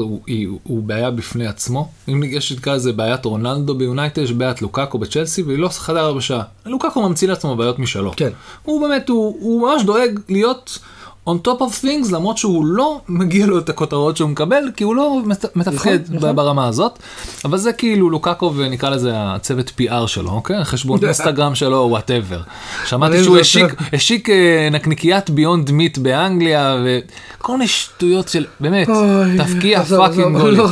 הוא, 0.63 0.83
בעיה 0.83 1.11
בפני 1.11 1.47
עצמו. 1.47 1.89
אם 2.09 2.23
יש 2.23 2.51
נקרא 2.51 2.75
לזה 2.75 2.93
בעיית 2.93 3.25
רונלדו 3.25 3.75
ביונייטד, 3.75 4.21
יש 4.21 4.31
בעיית 4.31 4.61
לוקאקו 4.61 4.97
בצ'לסי, 4.97 5.41
והיא 5.41 5.59
לא 5.59 5.69
חדר 5.69 6.13
בשעה. 6.13 6.43
לוקאקו 6.65 7.09
ממציא 7.09 7.27
לעצמו 7.27 7.55
בעיות 7.55 7.79
משלו. 7.79 8.13
כן. 8.17 8.29
הוא 8.63 8.87
באמת, 8.87 9.09
הוא, 9.09 9.37
הוא 9.39 9.61
ממש 9.61 9.83
דואג 9.83 10.19
להיות 10.29 10.79
on 11.29 11.47
top 11.47 11.59
of 11.61 11.83
things, 11.83 12.11
למרות 12.13 12.37
שהוא 12.37 12.65
לא 12.65 13.01
מגיע 13.09 13.45
לו 13.45 13.59
את 13.59 13.69
הכותרות 13.69 14.17
שהוא 14.17 14.29
מקבל, 14.29 14.71
כי 14.75 14.83
הוא 14.83 14.95
לא 14.95 15.21
מת- 15.25 15.45
מתפקד 15.57 15.73
נכון, 16.03 16.15
נכון. 16.17 16.35
ברמה 16.35 16.67
הזאת. 16.67 16.99
אבל 17.45 17.57
זה 17.57 17.73
כאילו 17.73 18.09
לוקאקו 18.09 18.53
ונקרא 18.55 18.89
לזה 18.89 19.11
הצוות 19.15 19.71
PR 19.81 20.07
שלו, 20.07 20.29
אוקיי? 20.31 20.63
חשבון 20.63 20.99
אינסטגרם 21.03 21.55
שלו, 21.55 21.87
whatever. 21.89 22.41
שמעתי 22.85 23.23
שהוא 23.23 23.35
זה- 23.35 23.41
השיק, 23.41 23.65
השיק 23.93 24.29
אה, 24.29 24.69
נקניקיית 24.71 25.29
Beyond 25.29 25.71
Meat 25.71 25.97
באנגליה, 25.97 26.77
וכל 26.85 27.51
מיני 27.53 27.67
שטויות 27.67 28.27
של, 28.29 28.45
באמת, 28.59 28.89
תפקיע 29.37 29.83
פאקינג. 29.83 30.37
לא. 30.37 30.67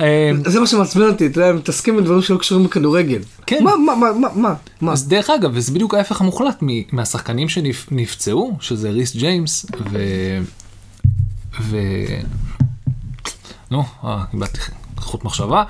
אה, 0.00 0.30
זה 0.46 0.60
מה 0.60 0.66
שמעצבן 0.66 1.08
אותי, 1.08 1.26
אתה 1.26 1.38
יודע, 1.38 1.48
הם 1.50 1.56
מתעסקים 1.56 1.96
בדברים 1.96 2.22
שלא 2.22 2.36
קשורים 2.38 2.64
בכדורגל. 2.64 3.18
כן. 3.46 3.64
מה, 3.64 3.72
מה, 3.76 3.94
מה, 3.96 4.28
מה, 4.36 4.54
מה? 4.80 4.92
אז 4.92 5.08
דרך 5.08 5.30
אגב, 5.30 5.50
וזה 5.54 5.72
בדיוק 5.72 5.94
ההפך 5.94 6.20
המוחלט 6.20 6.62
מהשחקנים 6.92 7.48
שנפצעו, 7.48 8.56
שזה 8.60 8.81
ריס 8.90 9.16
ג'יימס 9.16 9.66
ו... 9.90 9.98
ו... 11.60 11.76
נו, 13.70 13.84
אה, 14.04 14.24
איבדתי 14.34 14.60
חוט 15.02 15.24
מחשבה. 15.24 15.64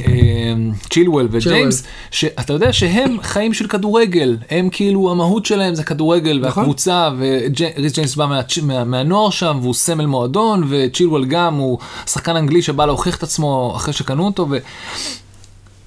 אה, 0.00 0.54
צ'ילואל 0.90 1.28
וג'יימס, 1.30 1.82
שאתה 2.10 2.52
יודע 2.52 2.72
שהם 2.72 3.16
חיים 3.22 3.54
של 3.54 3.68
כדורגל, 3.68 4.36
הם 4.50 4.68
כאילו 4.72 5.10
המהות 5.10 5.46
שלהם 5.46 5.74
זה 5.74 5.84
כדורגל 5.84 6.38
נכון. 6.38 6.62
והקבוצה, 6.62 7.10
וריס 7.18 7.92
ג'יימס 7.92 8.14
בא 8.14 8.26
מה, 8.26 8.40
מה, 8.62 8.84
מהנוער 8.84 9.30
שם 9.30 9.58
והוא 9.62 9.74
סמל 9.74 10.06
מועדון, 10.06 10.64
וצ'ילואל 10.68 11.24
גם 11.24 11.54
הוא 11.54 11.78
שחקן 12.06 12.36
אנגלי 12.36 12.62
שבא 12.62 12.86
להוכיח 12.86 13.16
את 13.16 13.22
עצמו 13.22 13.72
אחרי 13.76 13.92
שקנו 13.92 14.26
אותו. 14.26 14.46
ו... 14.50 14.56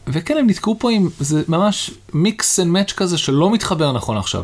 וכן, 0.08 0.38
הם 0.38 0.48
נתקעו 0.50 0.80
פה 0.80 0.92
עם, 0.92 1.10
זה 1.20 1.44
ממש 1.48 1.92
מיקס 2.14 2.60
אנד 2.60 2.68
מאץ' 2.68 2.92
כזה 2.92 3.18
שלא 3.18 3.52
מתחבר 3.52 3.92
נכון 3.92 4.18
עכשיו. 4.18 4.44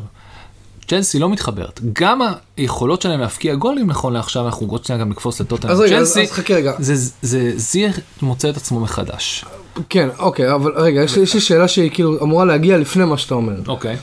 צ'לסי 0.87 1.19
לא 1.19 1.29
מתחברת. 1.29 1.79
גם 1.93 2.21
היכולות 2.57 3.01
שלהם 3.01 3.19
להפקיע 3.19 3.55
גולים 3.55 3.87
נכון 3.87 4.13
לעכשיו, 4.13 4.45
אנחנו 4.45 4.67
עוד 4.67 4.85
שנייה 4.85 5.01
גם 5.01 5.09
נקפוץ 5.09 5.41
לטוטנאם. 5.41 5.73
אז 5.73 5.81
אז- 5.81 5.89
צ'לסי, 5.89 6.23
אז 6.23 6.31
חכה 6.31 6.53
רגע. 6.53 6.73
זה, 7.21 7.51
זיר 7.57 7.91
מוצא 8.21 8.49
את 8.49 8.57
עצמו 8.57 8.79
מחדש. 8.79 9.45
כן, 9.89 10.09
אוקיי, 10.19 10.53
אבל 10.53 10.71
רגע, 10.75 11.01
יש 11.03 11.17
לי, 11.17 11.27
שאלה 11.41 11.67
שהיא 11.67 11.91
כאילו 11.93 12.21
אמורה 12.23 12.45
להגיע 12.45 12.77
לפני 12.77 13.05
מה 13.05 13.17
שאתה 13.17 13.35
אומר. 13.35 13.53
אוקיי. 13.67 13.97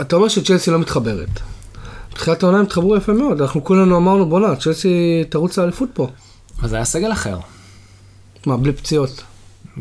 אתה 0.00 0.16
אומר 0.16 0.28
שצ'לסי 0.28 0.70
לא 0.70 0.78
מתחברת. 0.78 1.28
בתחילת 2.12 2.42
העונה 2.42 2.58
הם 2.58 2.64
התחברו 2.64 2.96
יפה 2.96 3.12
מאוד, 3.12 3.40
אנחנו 3.42 3.64
כולנו 3.64 3.96
אמרנו 3.96 4.28
בואנה, 4.28 4.56
צ'לסי 4.56 5.24
תרוץ 5.28 5.58
לאליפות 5.58 5.88
פה. 5.94 6.08
אבל 6.60 6.68
זה 6.68 6.76
היה 6.76 6.84
סגל 6.84 7.12
אחר. 7.12 7.38
מה, 8.46 8.56
בלי 8.56 8.72
פציעות? 8.72 9.22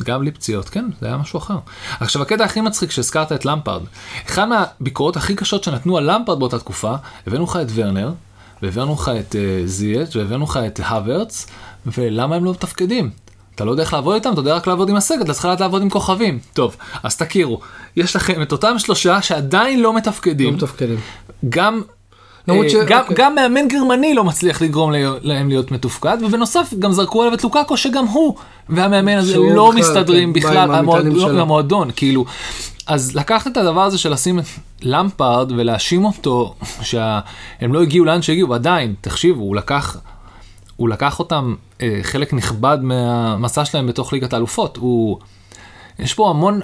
גם 0.04 0.20
בלי 0.20 0.32
פציעות, 0.32 0.70
כן, 0.70 0.86
זה 1.02 1.08
היה 1.08 1.18
משהו 1.18 1.38
אחר. 1.40 1.58
עכשיו 2.00 2.22
הקטע 2.22 2.44
הכי 2.44 2.62
מצחיק 2.62 2.92
שהזכרת 2.92 3.32
את 3.32 3.46
למפרד. 3.46 3.82
אחד 4.28 4.46
מהביקורות 4.46 5.18
הכי 5.18 5.36
קשות 5.36 5.64
שנתנו 5.64 5.98
על 5.98 6.12
למפרד 6.12 6.40
באותה 6.40 6.60
תקופה, 6.60 6.96
הבאנו 7.28 7.44
לך 7.44 7.60
את 7.62 7.68
ורנר, 7.74 8.12
והבאנו 8.62 8.94
לך 8.94 9.12
את 9.20 9.36
uh, 9.36 9.68
זייץ', 9.68 10.16
והבאנו 10.16 10.44
לך 10.44 10.60
את 10.68 10.80
הוורץ, 10.80 11.48
ולמה 11.86 12.36
הם 12.36 12.46
לא 12.46 12.52
מתפקדים? 12.52 13.10
אתה 13.56 13.66
לא 13.66 13.72
יודע 13.72 13.84
איך 13.84 13.94
לעבוד 13.94 14.14
איתם, 14.14 14.34
אתה 14.34 14.40
יודע 14.40 14.56
רק 14.56 14.68
לעבוד 14.68 14.90
עם 14.90 14.96
הסגל, 14.96 15.22
אתה 15.22 15.34
צריך 15.34 15.46
לדעת 15.46 15.60
לעבוד 15.60 15.82
עם 15.82 15.90
כוכבים. 15.90 16.40
טוב, 16.54 16.76
אז 17.04 17.18
תכירו, 17.18 17.60
יש 17.96 18.16
לכם 18.16 18.42
את 18.42 18.52
אותם 18.52 18.80
שלושה 18.80 19.22
שעדיין 19.22 19.80
לא 19.80 19.88
לא 19.88 19.94
מתפקדים. 19.94 20.54
מתפקדים. 20.54 21.00
גם, 21.50 21.82
למרות 22.48 22.66
אה, 22.66 22.70
ש- 22.70 22.76
גם, 22.88 23.02
אוקיי. 23.02 23.16
גם 23.18 23.36
מאמן 23.36 23.68
גרמני 23.68 24.14
לא 24.14 24.24
מצליח 24.24 24.62
לגרום 24.62 24.92
להם 25.22 25.50
להיות 25.50 25.72
מתופקד, 25.72 26.18
ובנוסף 26.22 26.74
גם 26.80 26.92
זרקו 26.92 27.22
עליו 27.22 27.34
את 27.34 27.44
לוקאקו 27.44 27.78
שגם 27.78 28.06
הוא 28.06 28.36
והמאמן 28.70 29.18
הזה 29.18 29.38
לא 29.38 29.72
מסתדרים 29.72 30.34
כן, 30.34 30.40
בכלל 30.40 30.76
המועד-. 30.76 31.06
למועדון, 31.34 31.90
כאילו. 31.96 32.26
אז 32.88 33.16
לקחת 33.16 33.52
את 33.52 33.58
הדבר 33.58 33.82
הזה 33.82 33.98
של 33.98 34.12
לשים 34.14 34.40
את 34.40 34.46
למפרד 34.82 35.52
ולהאשים 35.52 36.06
אותו 36.06 36.56
שהם 36.82 37.74
לא 37.74 37.82
הגיעו 37.82 38.06
לאן 38.06 38.22
שהגיעו, 38.22 38.50
ועדיין, 38.50 38.94
תחשיבו, 39.02 39.42
הוא 39.42 39.56
לקח, 39.56 39.98
הוא 40.76 40.90
לקח 40.90 41.20
אותם 41.20 41.56
אה, 41.82 42.00
חלק 42.02 42.34
נכבד 42.34 42.78
מהמסע 42.82 43.66
שלהם 43.66 43.88
בתוך 43.88 44.14
ליגת 44.14 44.34
האלופות, 44.34 44.78
הוא... 44.78 45.20
יש 46.00 46.14
פה 46.14 46.30
המון, 46.30 46.60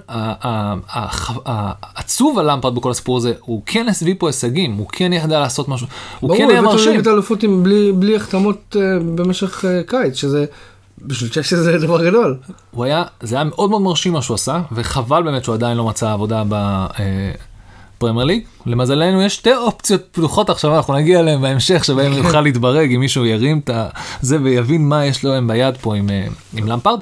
העצוב 1.45 2.39
על 2.39 2.51
למפרד 2.51 2.75
בכל 2.75 2.91
הסיפור 2.91 3.17
הזה, 3.17 3.33
הוא 3.41 3.61
כן 3.65 3.85
הביא 4.01 4.15
פה 4.17 4.27
הישגים, 4.27 4.73
הוא 4.73 4.87
כן 4.91 5.13
ידע 5.13 5.39
לעשות 5.39 5.67
משהו, 5.67 5.87
הוא 6.19 6.27
ברור, 6.27 6.41
כן 6.41 6.49
היה 6.49 6.61
מרשים. 6.61 6.91
ליגת 6.91 7.07
האלופות 7.07 7.43
עם- 7.43 7.63
בלי, 7.63 7.91
בלי 7.91 8.15
החתמות 8.15 8.75
אה, 8.79 8.81
במשך 9.15 9.65
אה, 9.65 9.81
קיץ, 9.87 10.15
שזה, 10.15 10.45
בשביל 11.01 11.29
צ'לסי 11.29 11.55
זה 11.55 11.77
דבר 11.77 12.05
גדול. 12.09 12.37
הוא 12.71 12.83
היה, 12.85 13.03
זה 13.21 13.35
היה 13.35 13.43
מאוד 13.43 13.69
מאוד 13.69 13.81
מרשים 13.81 14.13
מה 14.13 14.21
שהוא 14.21 14.35
עשה, 14.35 14.61
וחבל 14.71 15.23
באמת 15.23 15.43
שהוא 15.43 15.55
עדיין 15.55 15.77
לא 15.77 15.83
מצא 15.83 16.11
עבודה 16.11 16.43
בפרמייר 17.97 18.25
ליג. 18.25 18.43
למזלנו 18.65 19.21
יש 19.21 19.35
שתי 19.35 19.55
אופציות 19.55 20.01
פתוחות 20.11 20.49
עכשיו, 20.49 20.75
אנחנו 20.75 20.93
נגיע 20.93 21.19
אליהן 21.19 21.41
בהמשך, 21.41 21.83
שבהם 21.85 22.11
הוא 22.11 22.19
יוכל 22.23 22.41
להתברג 22.41 22.93
אם 22.95 22.99
מישהו 22.99 23.25
ירים 23.25 23.59
את 23.63 23.69
זה 24.21 24.37
ויבין 24.43 24.89
מה 24.89 25.05
יש 25.05 25.25
להם 25.25 25.47
ביד 25.47 25.77
פה 25.81 25.95
עם, 25.95 26.09
אה, 26.09 26.25
עם 26.57 26.67
למפרד. 26.67 26.99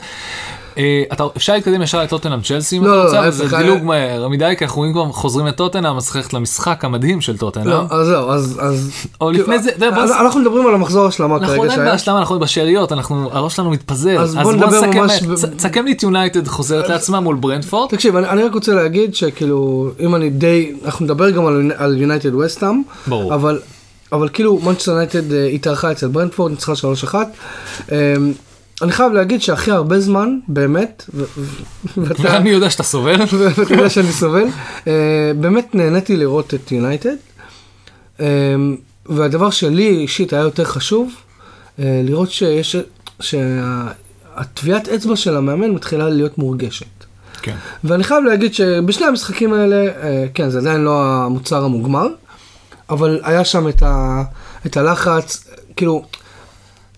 אה, 0.77 1.03
אתה, 1.13 1.23
אפשר 1.37 1.53
להתקדם 1.53 1.81
ישר 1.81 2.03
לטוטנאם 2.03 2.41
צ'לסי 2.41 2.77
אם 2.77 2.81
אתה 2.83 2.91
לא, 2.91 3.03
רוצה, 3.03 3.31
זה 3.31 3.43
היה- 3.57 3.61
דילוג 3.63 3.83
מהר 3.83 4.27
מדי, 4.27 4.53
כי 4.57 4.65
אנחנו 4.65 4.85
כבר 4.93 5.05
חוזרים 5.11 5.45
לטוטנאם, 5.47 5.97
אז 5.97 6.03
צריך 6.05 6.15
ללכת 6.15 6.33
למשחק 6.33 6.85
המדהים 6.85 7.21
של 7.21 7.37
טוטנאם. 7.37 7.67
לא, 7.67 7.81
אז 7.89 8.07
זהו, 8.07 8.29
אז... 8.29 8.59
אז 8.61 8.91
או 9.21 9.27
כאילו, 9.27 9.43
לפני 9.43 9.59
זה, 9.59 9.69
אז 9.95 10.11
אנחנו 10.11 10.39
מדברים 10.41 10.67
על 10.67 10.73
המחזור 10.73 11.05
השלמה 11.07 11.35
אנחנו 11.35 11.47
כרגע 11.47 11.63
עדיין 11.63 11.79
שהיה. 11.79 11.91
בהשלמה, 11.91 12.19
אנחנו 12.19 12.39
בשאריות, 12.39 12.91
אנחנו, 12.91 13.29
הראש 13.31 13.55
שלנו 13.55 13.69
מתפזר. 13.69 14.19
אז 14.21 14.35
בוא 14.35 14.53
נדבר 14.53 14.81
ממש 14.95 15.11
אה, 15.23 15.49
תסכם 15.57 15.85
לי 15.85 15.91
את 15.91 16.03
יונייטד 16.03 16.47
חוזרת 16.47 16.89
לעצמה 16.89 17.19
מול 17.19 17.35
ברנטפורד. 17.35 17.89
תקשיב, 17.89 18.15
אני, 18.15 18.43
רק 18.43 18.53
רוצה 18.53 18.73
להגיד 18.73 19.15
שכאילו, 19.15 19.89
אם 19.99 20.15
אני 20.15 20.29
די, 20.29 20.73
אנחנו 20.85 21.05
נדבר 21.05 21.29
גם 21.29 21.45
על- 21.77 21.97
יונייטד 22.01 22.35
וסטאם, 22.35 22.81
ברור. 23.07 23.35
אבל, 23.35 23.59
כאילו 24.33 24.59
מנצ'סטר 24.63 24.91
יונייטד 24.91 25.33
אה, 25.33 25.45
התארחה 25.47 25.91
אצל 25.91 26.07
ברנטפורד, 26.07 26.51
ניצחה 26.51 26.73
3-1. 27.11 27.15
אני 28.81 28.91
חייב 28.91 29.13
להגיד 29.13 29.41
שהכי 29.41 29.71
הרבה 29.71 29.99
זמן, 29.99 30.39
באמת, 30.47 31.09
ואתה 31.97 32.23
ואני 32.23 32.49
יודע 32.49 32.69
שאתה 32.69 32.83
סובל. 32.83 33.21
ואתה 33.57 33.73
יודע 33.73 33.89
שאני 33.89 34.11
סובל, 34.11 34.45
אה, 34.87 35.31
באמת 35.39 35.75
נהניתי 35.75 36.17
לראות 36.17 36.53
את 36.53 36.71
יונייטד. 36.71 37.15
אה, 38.19 38.25
והדבר 39.05 39.49
שלי 39.49 39.87
אישית 39.87 40.33
היה 40.33 40.41
יותר 40.41 40.63
חשוב, 40.63 41.11
אה, 41.79 42.01
לראות 42.03 42.31
שיש, 42.31 42.75
שהטביעת 43.19 44.89
אצבע 44.89 45.15
של 45.15 45.35
המאמן 45.35 45.71
מתחילה 45.71 46.09
להיות 46.09 46.37
מורגשת. 46.37 46.85
כן. 47.41 47.55
ואני 47.83 48.03
חייב 48.03 48.23
להגיד 48.23 48.53
שבשני 48.53 49.05
המשחקים 49.05 49.53
האלה, 49.53 49.91
כן, 50.33 50.49
זה 50.49 50.59
עדיין 50.59 50.81
לא 50.81 51.03
המוצר 51.03 51.63
המוגמר, 51.63 52.07
אבל 52.89 53.19
היה 53.23 53.45
שם 53.45 53.67
את, 53.67 53.83
ה, 53.83 54.23
את 54.65 54.77
הלחץ, 54.77 55.47
כאילו, 55.75 56.03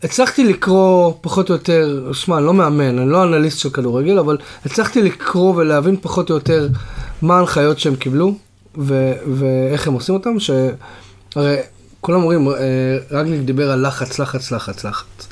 הצלחתי 0.04 0.44
לקרוא 0.44 1.14
פחות 1.22 1.50
או 1.50 1.56
יותר, 1.56 2.14
שמע, 2.14 2.38
אני 2.38 2.46
לא 2.46 2.54
מאמן, 2.54 3.00
אני 3.00 3.10
לא 3.10 3.24
אנליסט 3.24 3.60
של 3.60 3.70
כדורגל, 3.70 4.20
אבל 4.20 4.38
הצלחתי 4.66 5.02
לקרוא 5.02 5.56
ולהבין 5.56 5.98
פחות 6.02 6.30
או 6.30 6.36
יותר 6.36 6.68
מה 7.22 7.36
ההנחיות 7.36 7.80
שהם 7.80 7.96
קיבלו, 7.96 8.36
ו, 8.78 9.14
ואיך 9.34 9.88
הם 9.88 9.94
עושים 9.94 10.16
אותם, 10.16 10.40
שהרי 10.40 11.58
כולם 12.02 12.22
אומרים, 12.22 12.48
אה, 12.50 12.54
רגניק 13.12 13.42
דיבר 13.42 13.72
על 13.72 13.88
לחץ, 13.88 14.20
לחץ, 14.20 14.52
לחץ, 14.52 14.86
לחץ. 14.86 15.28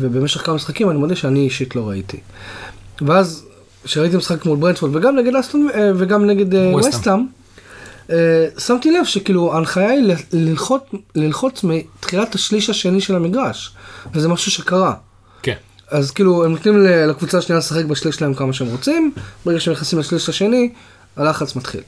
ובמשך 0.00 0.46
כמה 0.46 0.54
משחקים 0.54 0.90
אני 0.90 0.98
מודה 0.98 1.16
שאני 1.16 1.40
אישית 1.40 1.76
לא 1.76 1.88
ראיתי. 1.88 2.16
ואז, 3.00 3.44
כשראיתי 3.84 4.16
משחק 4.16 4.46
מול 4.46 4.58
ברנדפורד 4.58 4.96
וגם 4.96 5.16
נגד 5.16 5.36
אסטון 5.36 5.68
אה, 5.74 5.90
וגם 5.96 6.26
נגד 6.26 6.54
אה, 6.54 6.70
ווסטהאם. 6.72 7.26
אה, 8.10 8.46
שמתי 8.58 8.90
לב 8.90 9.04
שכאילו 9.04 9.54
ההנחיה 9.54 9.90
היא 9.90 10.14
ללחוץ, 10.32 10.82
ללחוץ 11.14 11.64
מתחילת 11.64 12.34
השליש 12.34 12.70
השני 12.70 13.00
של 13.00 13.16
המגרש, 13.16 13.74
וזה 14.14 14.28
משהו 14.28 14.50
שקרה. 14.50 14.94
כן. 15.42 15.54
אז 15.90 16.10
כאילו 16.10 16.44
הם 16.44 16.50
נותנים 16.50 16.78
לקבוצה 16.86 17.38
השנייה 17.38 17.58
לשחק 17.58 17.84
בשליש 17.84 18.16
שלהם 18.16 18.34
כמה 18.34 18.52
שהם 18.52 18.68
רוצים, 18.68 19.12
ברגע 19.46 19.60
שהם 19.60 19.74
נכנסים 19.74 19.98
לשליש 19.98 20.28
השני, 20.28 20.72
הלחץ 21.16 21.56
מתחיל. 21.56 21.80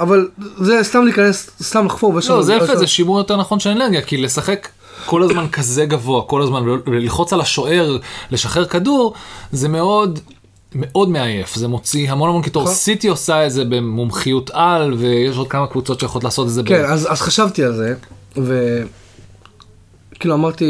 אבל 0.00 0.28
זה 0.60 0.78
סתם 0.82 1.04
להיכנס, 1.04 1.50
סתם 1.62 1.86
לחפור. 1.86 2.14
לא, 2.28 2.42
זה 2.42 2.54
יש 2.54 2.62
יפה, 2.62 2.76
זה 2.76 2.86
שימור 2.86 3.18
יותר 3.18 3.36
נכון 3.36 3.60
של 3.60 3.70
אנרגיה, 3.70 4.02
כי 4.02 4.16
לשחק 4.16 4.68
כל 5.06 5.22
הזמן 5.22 5.48
כזה 5.48 5.86
גבוה, 5.86 6.22
כל 6.22 6.42
הזמן, 6.42 6.62
וללחוץ 6.86 7.32
על 7.32 7.40
השוער, 7.40 7.98
לשחרר 8.30 8.64
כדור, 8.64 9.14
זה 9.52 9.68
מאוד... 9.68 10.20
מאוד 10.74 11.08
מעייף, 11.08 11.54
זה 11.54 11.68
מוציא 11.68 12.10
המון 12.10 12.28
המון 12.28 12.42
קיטור. 12.42 12.62
נכון. 12.62 12.74
סיטי 12.74 13.08
עושה 13.08 13.46
את 13.46 13.52
זה 13.52 13.64
במומחיות 13.64 14.50
על, 14.52 14.92
ויש 14.92 15.36
עוד 15.36 15.48
כמה 15.48 15.66
קבוצות 15.66 16.00
שיכולות 16.00 16.24
לעשות 16.24 16.46
את 16.48 16.52
זה. 16.52 16.62
ב- 16.62 16.66
כן, 16.66 16.84
אז, 16.84 17.12
אז 17.12 17.20
חשבתי 17.20 17.64
על 17.64 17.74
זה, 17.74 17.94
וכאילו 18.36 20.34
אמרתי, 20.34 20.64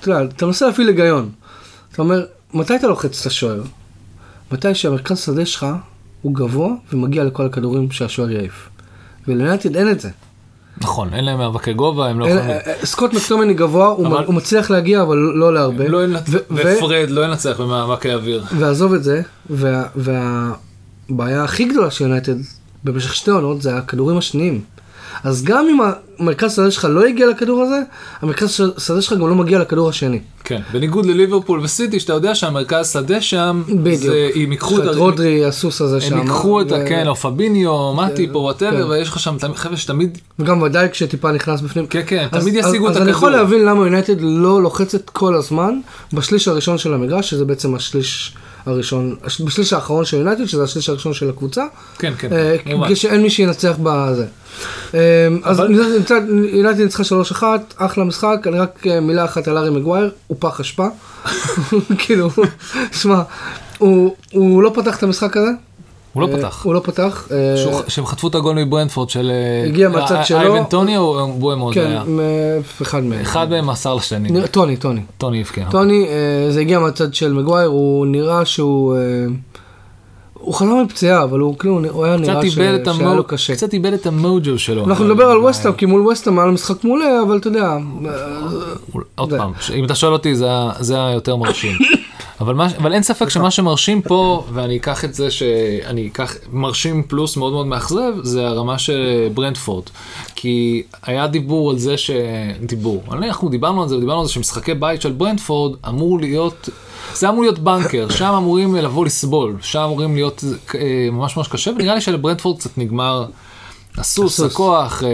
אתה 0.00 0.10
יודע, 0.10 0.24
אתה 0.24 0.46
מנסה 0.46 0.66
להפעיל 0.66 0.88
היגיון. 0.88 1.30
אתה 1.92 2.02
אומר, 2.02 2.24
מתי 2.54 2.76
אתה 2.76 2.86
לוחץ 2.86 3.20
את 3.20 3.26
השוער? 3.26 3.62
מתי 4.52 4.74
שהמרכז 4.74 5.20
שדה 5.20 5.46
שלך 5.46 5.66
הוא 6.22 6.34
גבוה 6.34 6.68
ומגיע 6.92 7.24
לכל 7.24 7.46
הכדורים 7.46 7.90
שהשוער 7.90 8.30
יעיף. 8.30 8.68
וליונטד 9.28 9.76
אין 9.76 9.90
את 9.90 10.00
זה. 10.00 10.10
נכון, 10.80 11.14
אין 11.14 11.24
להם 11.24 11.38
מאבקי 11.38 11.72
גובה, 11.72 12.08
הם 12.08 12.20
לא 12.20 12.24
יכולים... 12.24 12.50
אה, 12.50 12.72
סקוט 12.84 13.14
מקטומני 13.14 13.54
גבוה, 13.54 13.86
הוא, 13.86 14.34
מצליח 14.34 14.70
להגיע, 14.70 15.02
אבל 15.02 15.16
לא 15.16 15.54
להרבה. 15.54 15.88
לא 15.88 15.98
ו- 16.28 16.36
ו- 16.50 16.76
ופרד 16.76 17.10
לא 17.10 17.24
ינצח 17.24 17.60
במאבקי 17.60 18.14
אוויר. 18.14 18.44
ועזוב 18.58 18.94
את 18.94 19.04
זה, 19.04 19.22
וה, 19.50 19.84
והבעיה 19.96 21.44
הכי 21.44 21.64
גדולה 21.64 21.90
של 21.90 22.04
יונייטד 22.04 22.34
במשך 22.84 23.14
שתי 23.14 23.30
עונות 23.30 23.62
זה 23.62 23.76
הכדורים 23.76 24.18
השניים. 24.18 24.60
אז 25.24 25.42
גם 25.44 25.66
אם 25.70 25.78
המרכז 26.18 26.52
שדה 26.56 26.70
שלך 26.70 26.84
לא 26.90 27.04
הגיע 27.04 27.26
לכדור 27.26 27.62
הזה, 27.62 27.80
המרכז 28.22 28.50
שדה 28.78 29.02
שלך 29.02 29.12
גם 29.12 29.28
לא 29.28 29.34
מגיע 29.34 29.58
לכדור 29.58 29.88
השני. 29.88 30.20
כן, 30.44 30.60
בניגוד 30.72 31.06
לליברפול 31.06 31.60
וסיטי, 31.60 32.00
שאתה 32.00 32.12
יודע 32.12 32.34
שהמרכז 32.34 32.92
שדה 32.92 33.20
שם, 33.20 33.62
בדיוק. 33.68 34.00
זה, 34.02 34.30
יש 34.34 34.52
ייקחו 34.52 34.78
את 34.78 34.82
את 34.88 34.94
רודרי, 34.96 35.44
הסוס 35.44 35.80
הזה 35.80 36.00
שם. 36.00 36.14
הם 36.14 36.20
ייקחו 36.20 36.60
את 36.60 36.72
ה... 36.72 36.74
ו- 36.74 36.84
כן, 36.88 37.08
או 37.08 37.14
פביניו, 37.16 37.92
מטיפ 37.94 38.30
או 38.30 38.34
כן. 38.34 38.38
whatever, 38.44 38.88
ויש 38.90 39.08
לך 39.08 39.20
שם 39.20 39.36
חבר'ה 39.54 39.76
שתמיד, 39.76 40.18
וגם 40.38 40.62
ודאי 40.62 40.88
כשטיפ 40.92 41.32
נכנס 41.32 41.60
בפנים. 41.60 41.86
כן, 41.86 42.02
כן, 42.06 42.26
אז- 42.32 42.42
תמיד 42.42 42.54
ישיגו 42.54 42.86
את 42.90 42.96
אז 42.96 43.02
אני 43.02 43.10
יכול 43.10 43.28
הכדור. 43.34 43.42
להבין 43.44 43.64
למה 43.64 43.84
יונייטד 43.84 44.16
לא 44.20 44.62
לוחצת 44.62 45.10
כל 45.10 45.34
הזמן 45.34 45.80
בשליש 46.12 46.48
הראשון 46.48 46.78
של 46.78 46.94
המגרש, 46.94 47.30
שזה 47.30 47.44
בעצם 47.44 47.74
השליש 47.74 48.34
הראשון, 48.66 49.16
בשליש 49.44 49.72
האחרון 49.72 50.04
של 50.04 50.16
יונייטד, 50.16 50.44
שזה 50.44 50.62
השליש 50.62 50.88
הראשון 50.88 51.14
של 51.14 51.30
הקבוצה. 51.30 51.64
כן, 51.98 52.12
כן, 52.18 52.32
אה, 52.32 52.56
כמובן. 52.64 52.94
כשאין 52.94 53.22
מי 53.22 53.30
שינצח 53.30 53.76
בזה. 53.82 54.26
אה, 54.94 55.28
אז 55.44 55.62
יונייטד 56.52 56.80
ניצחה 56.80 57.02
3-1, 57.32 57.42
אחלה 57.76 58.04
משחק, 58.04 58.46
אני 58.46 58.58
רק 58.58 58.86
אה, 58.86 59.00
מילה 59.00 59.24
אחת 59.24 59.48
על 59.48 59.58
ארי 59.58 59.70
מגווייר, 59.70 60.10
הוא 60.26 60.36
פח 60.40 60.60
אשפה. 60.60 60.86
כאילו, 61.98 62.30
שמע, 62.92 63.22
הוא 63.78 64.62
לא 64.62 64.72
פתח 64.74 64.96
את 64.98 65.02
המשחק 65.02 65.36
הזה. 65.36 65.50
הוא 66.12 66.22
לא 66.22 66.32
אה, 66.32 66.36
פתח. 66.38 66.62
הוא 66.64 66.74
לא 66.74 66.80
פתח. 66.84 67.28
אה, 67.30 67.36
שהם 67.88 68.06
חטפו 68.06 68.28
את 68.28 68.34
הגול 68.34 68.56
מברנדפורד 68.64 69.10
של... 69.10 69.30
אה, 69.30 69.68
הגיע 69.68 69.88
מהצד 69.88 70.24
שלו. 70.24 70.38
אייבן 70.38 70.64
טוני 70.64 70.96
או 70.96 71.32
בואמו 71.38 71.68
זה 71.68 71.80
כן, 71.80 71.86
היה? 71.86 72.04
מ- 72.04 72.20
אחד 72.82 73.04
מהם. 73.04 73.20
אחד 73.20 73.50
מהם 73.50 73.66
מסר 73.66 73.94
לשני. 73.94 74.28
טוני, 74.50 74.76
טוני. 74.76 75.00
טוני 75.18 75.40
הבקיע. 75.40 75.66
טוני, 75.70 76.06
זה 76.50 76.60
הגיע 76.60 76.78
מהצד 76.78 77.14
של 77.14 77.32
מגווייר, 77.32 77.68
הוא 77.68 78.06
נראה 78.06 78.44
שהוא... 78.44 78.96
הוא 80.34 80.54
חזר 80.54 80.74
מפציעה, 80.84 81.22
אבל 81.22 81.40
הוא 81.40 81.58
כאילו, 81.58 81.80
הוא 81.90 82.04
היה 82.04 82.16
נראה 82.16 82.50
ש- 82.50 82.54
שהיה 82.54 83.14
לו 83.14 83.24
קשה. 83.24 83.54
קצת 83.54 83.72
איבד 83.72 83.92
את 83.92 84.06
המוג'ו 84.06 84.58
שלו. 84.58 84.84
אנחנו 84.84 85.04
נדבר 85.04 85.24
על 85.24 85.38
ווסטהאם, 85.38 85.72
כי 85.74 85.86
מול 85.86 86.00
ווסטהאם 86.00 86.38
היה 86.38 86.46
לו 86.46 86.52
משחק 86.52 86.84
מעולה, 86.84 87.22
אבל 87.26 87.36
אתה 87.36 87.48
יודע, 87.48 87.76
עוד. 89.14 89.34
פעם, 89.36 89.52
אם 89.74 89.84
אתה 89.84 89.94
שואל 89.94 90.12
אותי 90.12 90.34
זה 90.36 90.46
ה- 90.50 90.70
זה 90.80 91.04
היותר 91.06 91.36
מרשים. 91.36 91.72
אבל, 92.42 92.54
מה, 92.54 92.66
אבל 92.78 92.92
אין 92.92 93.02
ספק 93.02 93.28
שמה 93.28 93.50
שמרשים 93.50 94.02
פה, 94.02 94.44
ואני 94.52 94.76
אקח 94.76 95.04
את 95.04 95.14
זה 95.14 95.30
שאני 95.30 96.06
אקח 96.06 96.34
מרשים 96.52 97.02
פלוס 97.02 97.36
מאוד 97.36 97.52
מאוד 97.52 97.66
מאכזב, 97.66 98.12
זה 98.22 98.46
הרמה 98.46 98.78
של 98.78 99.28
ברנדפורד. 99.34 99.84
כי 100.34 100.82
היה 101.02 101.26
דיבור 101.26 101.70
על 101.70 101.78
זה 101.78 101.96
ש... 101.96 102.10
דיבור. 102.60 103.02
אנחנו 103.12 103.48
דיברנו 103.48 103.82
על 103.82 103.88
זה, 103.88 104.00
דיברנו 104.00 104.20
על 104.20 104.26
זה 104.26 104.32
שמשחקי 104.32 104.74
בית 104.74 105.02
של 105.02 105.12
ברנדפורד 105.12 105.76
אמור 105.88 106.20
להיות... 106.20 106.68
זה 107.14 107.28
אמור 107.28 107.42
להיות 107.42 107.58
בנקר, 107.58 108.08
שם 108.08 108.34
אמורים 108.36 108.74
לבוא 108.76 109.06
לסבול, 109.06 109.56
שם 109.60 109.80
אמורים 109.80 110.14
להיות 110.14 110.44
אה, 110.74 111.08
ממש 111.12 111.36
ממש 111.36 111.48
קשה, 111.48 111.70
ונראה 111.70 111.94
לי 111.94 112.00
שלברנדפורד 112.00 112.58
קצת 112.58 112.78
נגמר 112.78 113.26
הסוס. 113.98 114.40
הכוח, 114.40 115.02
אה, 115.02 115.08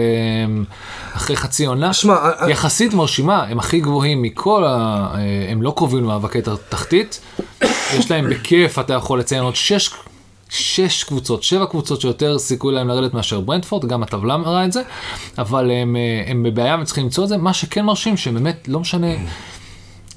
אחרי 1.15 1.35
חצי 1.35 1.65
עונה. 1.65 1.93
שמע, 1.93 2.13
אה, 2.13 2.49
יחסית 2.49 2.93
מרשימה, 2.93 3.43
הם 3.43 3.59
הכי 3.59 3.79
גבוהים 3.79 4.21
מכל 4.21 4.63
ה... 4.65 4.69
אה, 5.15 5.51
הם 5.51 5.61
לא 5.61 5.73
קרובים 5.77 6.03
למאבקי 6.03 6.39
תחתית. 6.69 7.21
יש 7.97 8.11
להם 8.11 8.29
בכיף, 8.29 8.79
אתה 8.79 8.93
יכול 8.93 9.19
לציין 9.19 9.43
עוד 9.43 9.55
שש, 9.55 9.89
שש 10.49 11.03
קבוצות, 11.03 11.43
שבע 11.43 11.65
קבוצות 11.65 12.01
שיותר 12.01 12.39
סיכוי 12.39 12.73
להם 12.73 12.87
לרדת 12.87 13.13
מאשר 13.13 13.39
ברנדפורד, 13.39 13.85
גם 13.85 14.03
הטבלה 14.03 14.37
מראה 14.37 14.65
את 14.65 14.71
זה, 14.71 14.81
אבל 15.37 15.71
הם, 15.71 15.95
אה, 15.95 16.31
הם 16.31 16.43
בבעיה 16.43 16.75
והם 16.75 16.85
צריכים 16.85 17.03
למצוא 17.03 17.23
את 17.23 17.29
זה. 17.29 17.37
מה 17.37 17.53
שכן 17.53 17.85
מרשים, 17.85 18.17
שבאמת 18.17 18.67
לא 18.67 18.79
משנה, 18.79 19.07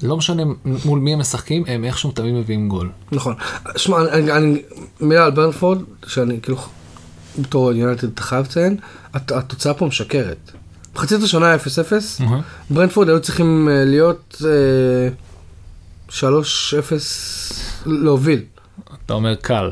לא 0.03 0.17
משנה 0.17 0.43
מול 0.85 0.99
מי 0.99 1.13
הם 1.13 1.19
משחקים, 1.19 1.63
הם 1.67 1.85
איכשהו 1.85 2.11
תמיד 2.11 2.33
מביאים 2.33 2.69
גול. 2.69 2.89
נכון. 3.11 3.35
שמע, 3.77 3.97
אני, 4.01 4.31
אני, 4.31 4.61
מילה 4.99 5.25
על 5.25 5.31
ברנפורד, 5.31 5.81
שאני 6.07 6.41
כאילו, 6.41 6.57
בתור 7.39 7.73
יונתן 7.73 8.07
אתה 8.07 8.21
חייב 8.21 8.45
לציין, 8.45 8.77
הת- 9.13 9.31
התוצאה 9.31 9.73
פה 9.73 9.85
משקרת. 9.85 10.51
מחצית 10.95 11.23
השנה 11.23 11.45
היה 11.47 11.55
0-0, 11.55 12.21
ברנפורד 12.69 13.09
היו 13.09 13.19
צריכים 13.19 13.69
אה, 13.71 13.85
להיות 13.85 14.41
אה, 14.45 15.09
3-0 16.09 16.13
להוביל. 17.85 18.41
אתה 19.05 19.13
אומר 19.13 19.35
קל. 19.35 19.69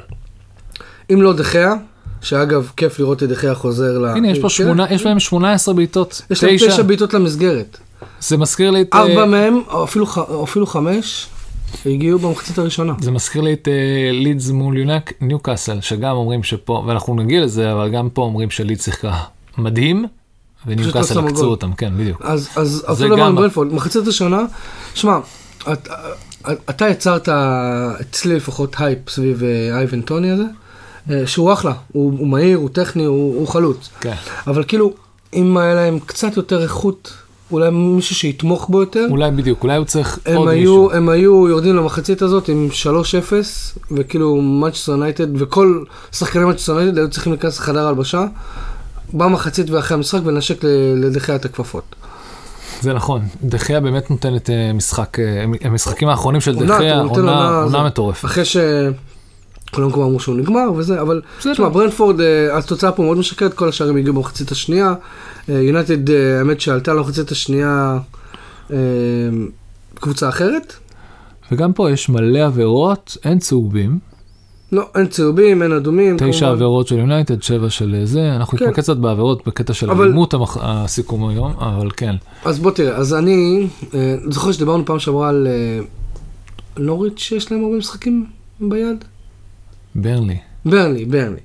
אם 1.13 1.21
לא 1.21 1.33
דחיה, 1.33 1.73
שאגב, 2.21 2.71
כיף 2.77 2.99
לראות 2.99 3.23
את 3.23 3.29
דחיה 3.29 3.55
חוזר 3.55 3.97
ל... 3.99 4.05
הנה, 4.05 4.29
יש 4.31 4.39
פה 4.39 4.49
שמונה, 4.49 4.85
יש 4.91 5.03
בהם 5.03 5.19
18 5.19 5.73
בעיטות. 5.73 6.21
יש 6.29 6.43
להם 6.43 6.55
תשע. 6.55 6.67
תשע 6.67 6.81
בעיטות 6.83 7.13
למסגרת. 7.13 7.77
זה 8.21 8.37
מזכיר 8.37 8.71
לי 8.71 8.81
את... 8.81 8.87
אה, 8.93 8.99
ארבע 8.99 9.25
מהם, 9.25 9.61
או 9.67 9.83
אפילו 9.83 10.05
אפילו 10.43 10.67
חמש, 10.67 11.27
הגיעו 11.85 12.19
במחצית 12.19 12.57
הראשונה. 12.57 12.93
זה 13.01 13.11
מזכיר 13.11 13.41
לי 13.41 13.53
את 13.53 13.67
אה, 13.67 13.73
לידס 14.11 14.49
מול 14.49 14.77
יונק, 14.77 15.13
ניוקאסל, 15.21 15.81
שגם 15.81 16.15
אומרים 16.15 16.43
שפה, 16.43 16.83
ואנחנו 16.87 17.15
נגיע 17.15 17.41
לזה, 17.41 17.71
אבל 17.73 17.89
גם 17.89 18.09
פה 18.09 18.21
אומרים 18.21 18.49
שלידס 18.49 18.85
שיחקה 18.85 19.13
מדהים, 19.57 20.01
לא 20.01 20.07
וניוקאסל 20.65 21.13
שמה 21.13 21.29
עקצו. 21.29 21.45
אותם, 21.45 21.73
כן, 21.73 21.93
בדיוק. 21.97 22.21
אז, 22.21 22.49
אז 22.55 22.85
אותו 22.89 23.07
דבר 23.07 23.17
גם- 23.19 23.35
ברנפורד, 23.35 23.73
מחצית 23.73 24.07
השנה, 24.07 24.41
שמע, 24.93 25.19
את- 25.71 25.87
את- 26.51 26.59
אתה 26.69 26.89
יצרת 26.89 27.29
אצלי 28.01 28.35
לפחות 28.35 28.75
הייפ 28.79 29.09
סביב 29.09 29.43
אה, 29.43 29.77
איוון 29.77 30.01
טוני 30.01 30.31
הזה, 30.31 30.43
אה, 31.11 31.27
שהוא 31.27 31.53
אחלה, 31.53 31.73
הוא, 31.91 32.13
הוא 32.19 32.27
מהיר, 32.27 32.57
הוא 32.57 32.69
טכני, 32.69 33.03
הוא, 33.05 33.35
הוא 33.35 33.47
חלוץ. 33.47 33.89
כן. 33.99 34.13
אבל 34.47 34.63
כאילו, 34.67 34.93
אם 35.33 35.57
היה 35.57 35.73
להם 35.75 35.99
קצת 36.05 36.37
יותר 36.37 36.63
איכות, 36.63 37.13
אולי 37.51 37.69
מישהו 37.71 38.15
שיתמוך 38.15 38.69
בו 38.69 38.79
יותר, 38.79 39.07
אולי 39.09 39.31
בדיוק, 39.31 39.63
אולי 39.63 39.77
הוא 39.77 39.85
צריך 39.85 40.19
עוד 40.35 40.47
היו, 40.49 40.59
מישהו. 40.59 40.91
הם 40.91 41.09
היו 41.09 41.47
יורדים 41.49 41.75
למחצית 41.75 42.21
הזאת 42.21 42.49
עם 42.49 42.69
3-0, 42.83 43.33
וכאילו 43.91 44.41
Manchester 44.63 44.89
United, 44.89 45.29
וכל 45.37 45.83
שחקני 46.11 46.43
Manchester 46.51 46.67
United 46.69 46.97
היו 46.97 47.09
צריכים 47.09 47.33
להיכנס 47.33 47.59
לחדר 47.59 47.87
הלבשה, 47.87 48.25
במחצית 49.13 49.69
ואחרי 49.69 49.95
המשחק 49.97 50.19
ולנשק 50.23 50.63
ל- 50.63 50.67
לדה 51.05 51.20
חאה 51.20 51.35
את 51.35 51.45
הכפפות. 51.45 51.83
זה 52.81 52.93
נכון, 52.93 53.21
דחיה 53.43 53.79
באמת 53.79 54.09
נותנת 54.11 54.49
אה, 54.49 54.73
משחק, 54.73 55.19
אה, 55.19 55.43
המשחקים 55.63 56.07
האחרונים 56.07 56.41
של 56.41 56.55
עונה, 56.55 56.75
דחיה, 56.75 56.99
עונה 57.01 57.11
עונה, 57.11 57.57
עונה 57.61 57.69
זה- 57.77 57.83
מטורפת. 57.83 58.25
אחרי 58.25 58.45
ש... 58.45 58.57
כולם 59.71 59.91
כבר 59.91 60.03
אמרו 60.03 60.19
שהוא 60.19 60.35
נגמר 60.37 60.73
וזה, 60.75 61.01
אבל. 61.01 61.21
תשמע, 61.51 61.69
ברנפורד, 61.69 62.21
אה, 62.21 62.57
התוצאה 62.57 62.91
פה 62.91 63.03
מאוד 63.03 63.17
משקרת, 63.17 63.53
כל 63.53 63.69
השערים 63.69 63.97
הגיעו 63.97 64.15
במחצית 64.15 64.51
השנייה. 64.51 64.93
יונייטד, 65.47 66.09
האמת 66.09 66.61
שעלתה 66.61 66.93
למחצית 66.93 67.31
השנייה 67.31 67.99
אה, 68.71 68.77
קבוצה 69.95 70.29
אחרת. 70.29 70.73
וגם 71.51 71.73
פה 71.73 71.91
יש 71.91 72.09
מלא 72.09 72.39
עבירות, 72.45 73.17
אין 73.25 73.39
צהובים, 73.39 73.99
לא, 74.71 74.83
אין 74.95 75.07
צהובים, 75.07 75.63
אין 75.63 75.71
אדומים. 75.71 76.17
תשע 76.17 76.25
כמובן. 76.39 76.45
עבירות 76.55 76.87
של 76.87 76.97
יונייטד, 76.97 77.41
שבע 77.43 77.69
של 77.69 77.95
אה, 77.99 78.05
זה, 78.05 78.35
אנחנו 78.35 78.57
כן. 78.57 78.65
נתמקד 78.65 78.81
קצת 78.81 78.97
בעבירות 78.97 79.47
בקטע 79.47 79.73
של 79.73 79.91
אבל- 79.91 80.03
אלימות 80.05 80.33
המח- 80.33 80.57
הסיכום 80.61 81.27
היום, 81.29 81.51
אבל 81.59 81.89
כן. 81.97 82.15
אז 82.45 82.59
בוא 82.59 82.71
תראה, 82.71 82.95
אז 82.95 83.13
אני, 83.13 83.67
אה, 83.93 84.15
זוכר 84.29 84.51
שדיברנו 84.51 84.85
פעם 84.85 84.99
שעברה 84.99 85.29
על 85.29 85.47
אה, 85.47 85.79
נוריץ' 86.83 87.19
שיש 87.19 87.51
להם 87.51 87.63
הרבה 87.63 87.77
משחקים 87.77 88.25
ביד? 88.59 89.05
ברלי. 89.95 90.37
ברני, 90.65 91.05
ברני. 91.05 91.39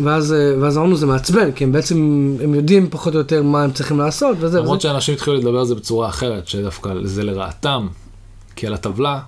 ואז, 0.00 0.32
אה, 0.32 0.54
ואז 0.60 0.78
אמרנו 0.78 0.96
זה 0.96 1.06
מעצבן, 1.06 1.52
כי 1.52 1.64
הם 1.64 1.72
בעצם, 1.72 1.96
הם 2.42 2.54
יודעים 2.54 2.90
פחות 2.90 3.14
או 3.14 3.18
יותר 3.18 3.42
מה 3.42 3.62
הם 3.62 3.72
צריכים 3.72 3.98
לעשות, 3.98 4.36
וזה 4.40 4.58
למרות 4.60 4.78
וזה. 4.78 4.88
שאנשים 4.88 5.14
התחילו 5.14 5.36
לדבר 5.36 5.58
על 5.58 5.66
זה 5.66 5.74
בצורה 5.74 6.08
אחרת, 6.08 6.48
שדווקא 6.48 6.90
זה 7.04 7.22
לרעתם, 7.24 7.86
כי 8.56 8.66
על 8.66 8.74
הטבלה 8.74 9.20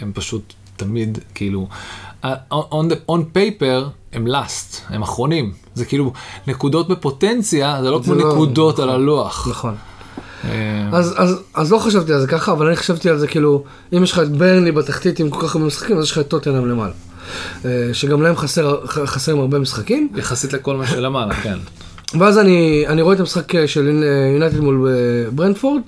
הם 0.00 0.12
פשוט 0.14 0.52
תמיד 0.76 1.18
כאילו, 1.34 1.68
on, 2.24 2.26
the, 2.90 3.10
on 3.10 3.20
paper 3.34 3.88
הם 4.12 4.26
last, 4.26 4.76
הם 4.88 5.02
אחרונים, 5.02 5.52
זה 5.74 5.84
כאילו 5.84 6.12
נקודות 6.46 6.88
בפוטנציה, 6.88 7.78
זה 7.82 7.90
לא 7.90 7.98
זה 7.98 8.04
כמו 8.04 8.14
לא- 8.14 8.32
נקודות 8.32 8.78
על 8.78 8.90
הלוח. 8.90 9.48
נכון. 9.50 9.74
אה, 10.44 10.50
אז, 10.92 11.14
אז, 11.16 11.40
אז 11.54 11.72
לא 11.72 11.78
חשבתי 11.78 12.12
על 12.12 12.20
זה 12.20 12.26
ככה, 12.26 12.52
אבל 12.52 12.66
אני 12.66 12.76
חשבתי 12.76 13.10
על 13.10 13.18
זה 13.18 13.26
כאילו, 13.26 13.64
אם 13.96 14.02
יש 14.02 14.12
לך 14.12 14.18
את 14.18 14.32
ברני 14.32 14.72
בתחתית 14.72 15.20
עם 15.20 15.30
כל 15.30 15.46
כך 15.48 15.54
הרבה 15.54 15.66
משחקים, 15.66 15.98
אז 15.98 16.04
יש 16.04 16.10
לך 16.12 16.18
את 16.18 16.28
טוטנאם 16.28 16.66
למעלה. 16.68 16.92
אה, 17.64 17.70
שגם 17.92 18.22
להם 18.22 18.36
חסר, 18.36 18.86
חסרים 18.86 19.38
הרבה 19.40 19.58
משחקים. 19.58 20.08
יחסית 20.16 20.52
לכל 20.52 20.76
מה 20.76 20.86
שלמעלה, 20.86 21.34
כן. 21.34 21.58
ואז 22.18 22.38
אני, 22.38 22.84
אני 22.88 23.02
רואה 23.02 23.14
את 23.14 23.20
המשחק 23.20 23.54
אה, 23.54 23.68
של 23.68 24.02
יונייטד 24.32 24.60
מול 24.60 24.88
אה, 24.88 25.30
ברנדפורד, 25.30 25.80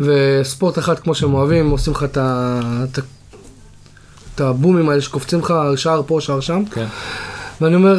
וספורט 0.00 0.78
אחד 0.78 0.98
כמו 0.98 1.14
שהם 1.14 1.34
אוהבים, 1.34 1.70
עושים 1.70 1.92
לך. 1.92 2.02
את 2.04 2.16
ה- 2.16 2.84
את 4.34 4.40
הבומים 4.40 4.88
האלה 4.88 5.00
שקופצים 5.00 5.38
לך 5.38 5.54
שער 5.76 6.02
פה, 6.06 6.18
שער 6.20 6.40
שם, 6.40 6.62
כן. 6.72 6.86
ואני 7.60 7.74
אומר, 7.74 7.98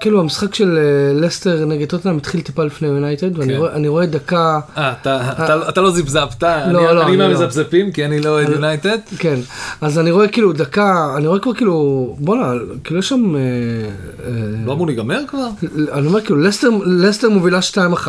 כאילו 0.00 0.20
המשחק 0.20 0.54
של 0.54 0.78
אה, 0.78 1.20
לסטר 1.20 1.64
נגד 1.64 1.88
טוטנאם 1.88 2.16
התחיל 2.16 2.40
טיפה 2.40 2.64
לפני 2.64 2.88
יונייטד, 2.88 3.38
ואני 3.38 3.54
כן. 3.54 3.84
רואה, 3.84 4.06
דקה, 4.06 4.60
אה, 4.76 4.92
אתה, 4.92 5.32
אתה, 5.32 5.68
אתה 5.68 5.80
לא 5.80 5.90
זפזפת, 5.90 6.42
אני, 6.42 6.72
לא, 6.72 6.82
לא, 6.82 7.02
אני 7.02 7.10
אני 7.10 7.16
לא. 7.16 7.28
מהמזפזפים 7.28 7.92
כי 7.92 8.04
אני 8.04 8.20
לא 8.20 8.30
אוהד 8.30 8.48
יונייטד. 8.48 8.98
כן, 9.18 9.38
אז 9.80 9.98
אני 9.98 10.10
רואה 10.10 10.28
כאילו 10.28 10.52
דקה, 10.52 11.14
אני 11.16 11.26
רואה 11.26 11.38
כבר 11.38 11.54
כאילו, 11.54 12.16
בואנה, 12.18 12.52
כאילו 12.84 13.00
יש 13.00 13.08
שם, 13.08 13.36
אה, 13.36 13.40
אה, 13.40 14.30
לא 14.66 14.72
אמור 14.72 14.86
להיגמר 14.86 15.20
כבר? 15.28 15.48
אני 15.92 16.06
אומר 16.06 16.20
כאילו 16.20 16.40
לסטר 16.86 17.28
מובילה 17.30 17.58
2-1, 17.62 18.08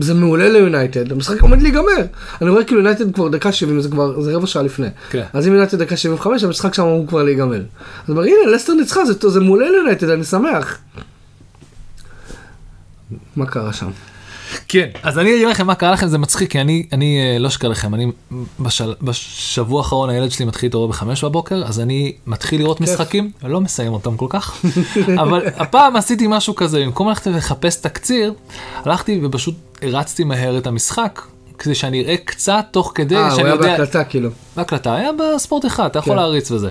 זה 0.00 0.14
מעולה 0.14 0.48
ליונייטד, 0.48 1.12
המשחק 1.12 1.40
עומד 1.40 1.62
להיגמר. 1.62 2.04
אני 2.42 2.50
רואה 2.50 2.64
כאילו 2.64 2.80
יונייטד 2.80 3.14
כבר 3.14 3.28
דקה 3.28 3.52
70, 3.52 3.80
זה 3.80 3.88
כבר, 3.88 4.20
זה 4.20 4.36
רבע 4.36 4.46
שעה 4.46 4.62
לפני. 4.62 4.88
כן. 5.10 5.24
אז 5.32 5.46
אם 5.48 5.52
יונייטד 5.52 5.82
דקה 5.82 5.96
75, 5.96 6.44
המשחק 6.44 6.74
שם 6.74 6.82
אמור 6.82 7.06
כבר 7.06 7.22
להיגמר. 7.22 7.62
אז 8.04 8.10
אומר, 8.10 8.22
הנה, 8.22 8.52
לסטר 8.54 8.74
ניצחה, 8.74 9.04
זה, 9.04 9.28
זה 9.28 9.40
מעולה 9.40 9.70
ליונייטד, 9.70 10.08
אני 10.08 10.24
שמח. 10.24 10.78
מה 13.36 13.46
קרה 13.46 13.72
שם? 13.72 13.90
כן, 14.68 14.88
אז 15.02 15.18
אני 15.18 15.34
אגיד 15.34 15.48
לכם 15.48 15.66
מה 15.66 15.74
קרה 15.74 15.92
לכם, 15.92 16.06
זה 16.06 16.18
מצחיק, 16.18 16.50
כי 16.50 16.60
אני, 16.60 16.86
אני 16.92 17.20
אה, 17.20 17.38
לא 17.38 17.48
אשקר 17.48 17.68
לכם, 17.68 17.94
אני 17.94 18.06
בשל, 18.60 18.94
בשבוע 19.02 19.80
האחרון 19.80 20.10
הילד 20.10 20.30
שלי 20.30 20.44
מתחיל 20.44 20.66
להתעורר 20.66 20.86
בחמש 20.86 21.24
בבוקר, 21.24 21.62
אז 21.66 21.80
אני 21.80 22.12
מתחיל 22.26 22.60
לראות 22.60 22.78
כיף. 22.78 22.88
משחקים, 22.88 23.30
ולא 23.42 23.60
מסיים 23.60 23.92
אותם 23.92 24.16
כל 24.16 24.26
כך, 24.28 24.64
אבל 25.22 25.46
הפעם 25.56 25.96
עשיתי 25.96 26.26
משהו 26.28 26.54
כזה, 26.54 26.80
במקום 26.80 27.08
ללכת 27.08 27.26
לחפש 27.26 27.76
תקציר, 27.76 28.32
הלכתי 28.74 29.20
ופשוט 29.24 29.54
הרצתי 29.82 30.24
מהר 30.24 30.58
את 30.58 30.66
המשחק, 30.66 31.22
כדי 31.58 31.74
שאני 31.74 32.02
אראה 32.02 32.16
קצת 32.16 32.66
תוך 32.70 32.92
כדי 32.94 33.16
אה, 33.16 33.26
הוא 33.26 33.36
שאני 33.36 33.48
היה 33.48 33.54
יודע... 33.54 33.68
בהקלטה 33.68 34.04
כאילו. 34.04 34.30
בהקלטה, 34.56 34.94
היה 34.94 35.10
בספורט 35.12 35.66
אחד, 35.66 35.86
אתה 35.86 35.98
יכול 35.98 36.12
כן. 36.12 36.16
להריץ 36.16 36.50
וזה. 36.50 36.68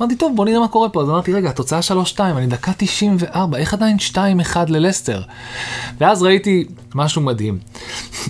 אמרתי, 0.00 0.16
טוב, 0.16 0.36
בוא 0.36 0.44
נראה 0.44 0.60
מה 0.60 0.68
קורה 0.68 0.88
פה. 0.88 1.02
אז 1.02 1.08
אמרתי, 1.08 1.32
רגע, 1.32 1.48
התוצאה 1.48 1.80
3-2, 2.16 2.20
אני 2.20 2.46
דקה 2.46 2.72
94, 2.76 3.58
איך 3.58 3.74
עדיין 3.74 3.96
2-1 4.12 4.56
ללסטר? 4.68 5.22
ואז 6.00 6.22
ראיתי 6.22 6.64
משהו 6.94 7.22
מדהים. 7.22 7.58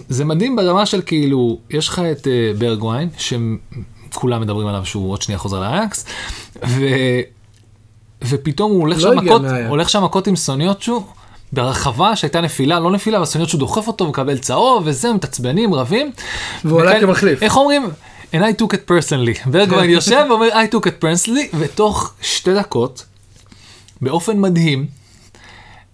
זה 0.09 0.25
מדהים 0.25 0.57
ברמה 0.57 0.87
של 0.87 1.03
כאילו, 1.07 1.59
יש 1.71 1.89
לך 1.89 2.03
את 2.13 2.27
uh, 2.27 2.59
ברגווין, 2.59 3.09
שכולם 3.19 4.41
מדברים 4.41 4.67
עליו 4.67 4.87
שהוא 4.87 5.13
עוד 5.13 5.23
שנייה 5.23 5.39
חוזר 5.39 5.61
לאייקס, 5.61 6.07
ו... 6.67 6.85
ופתאום 8.29 8.73
הוא 8.73 8.81
הולך 8.81 8.97
לא 9.03 9.11
שם 9.89 10.05
מכות, 10.05 10.27
עם 10.27 10.37
סוניוטשו. 10.37 11.05
ברחבה 11.55 12.17
שהייתה 12.17 12.41
נפילה, 12.41 12.81
לא 12.81 12.91
נפילה, 12.91 13.17
אבל 13.17 13.27
סוניוטשו 13.27 13.59
דוחף 13.59 13.87
אותו, 13.87 14.09
מקבל 14.09 14.39
צהוב 14.39 14.83
וזה, 14.87 15.13
מתעצבנים, 15.13 15.75
רבים. 15.75 16.13
והוא 16.65 16.81
עלה 16.81 17.01
כמחליף. 17.01 17.43
איך 17.43 17.57
אומרים? 17.57 17.91
And 18.33 18.37
I 18.37 18.63
took 18.63 18.73
it 18.73 18.91
personally. 18.91 19.49
ברגווין 19.49 19.91
יושב 19.91 20.27
ואומר 20.29 20.49
I 20.49 20.75
took 20.75 20.87
it 20.87 21.05
personally, 21.05 21.57
ותוך 21.59 22.15
שתי 22.23 22.55
דקות 22.55 23.05
באופן 24.01 24.41
מדהים, 24.41 24.87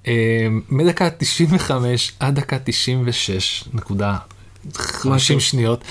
אה, 0.06 0.12
מדקה 0.68 1.10
95 1.10 2.12
עד 2.20 2.34
דקה 2.34 2.56
96 2.64 3.64
נקודה 3.72 4.16
50 4.74 5.12
משהו. 5.12 5.40
שניות, 5.40 5.84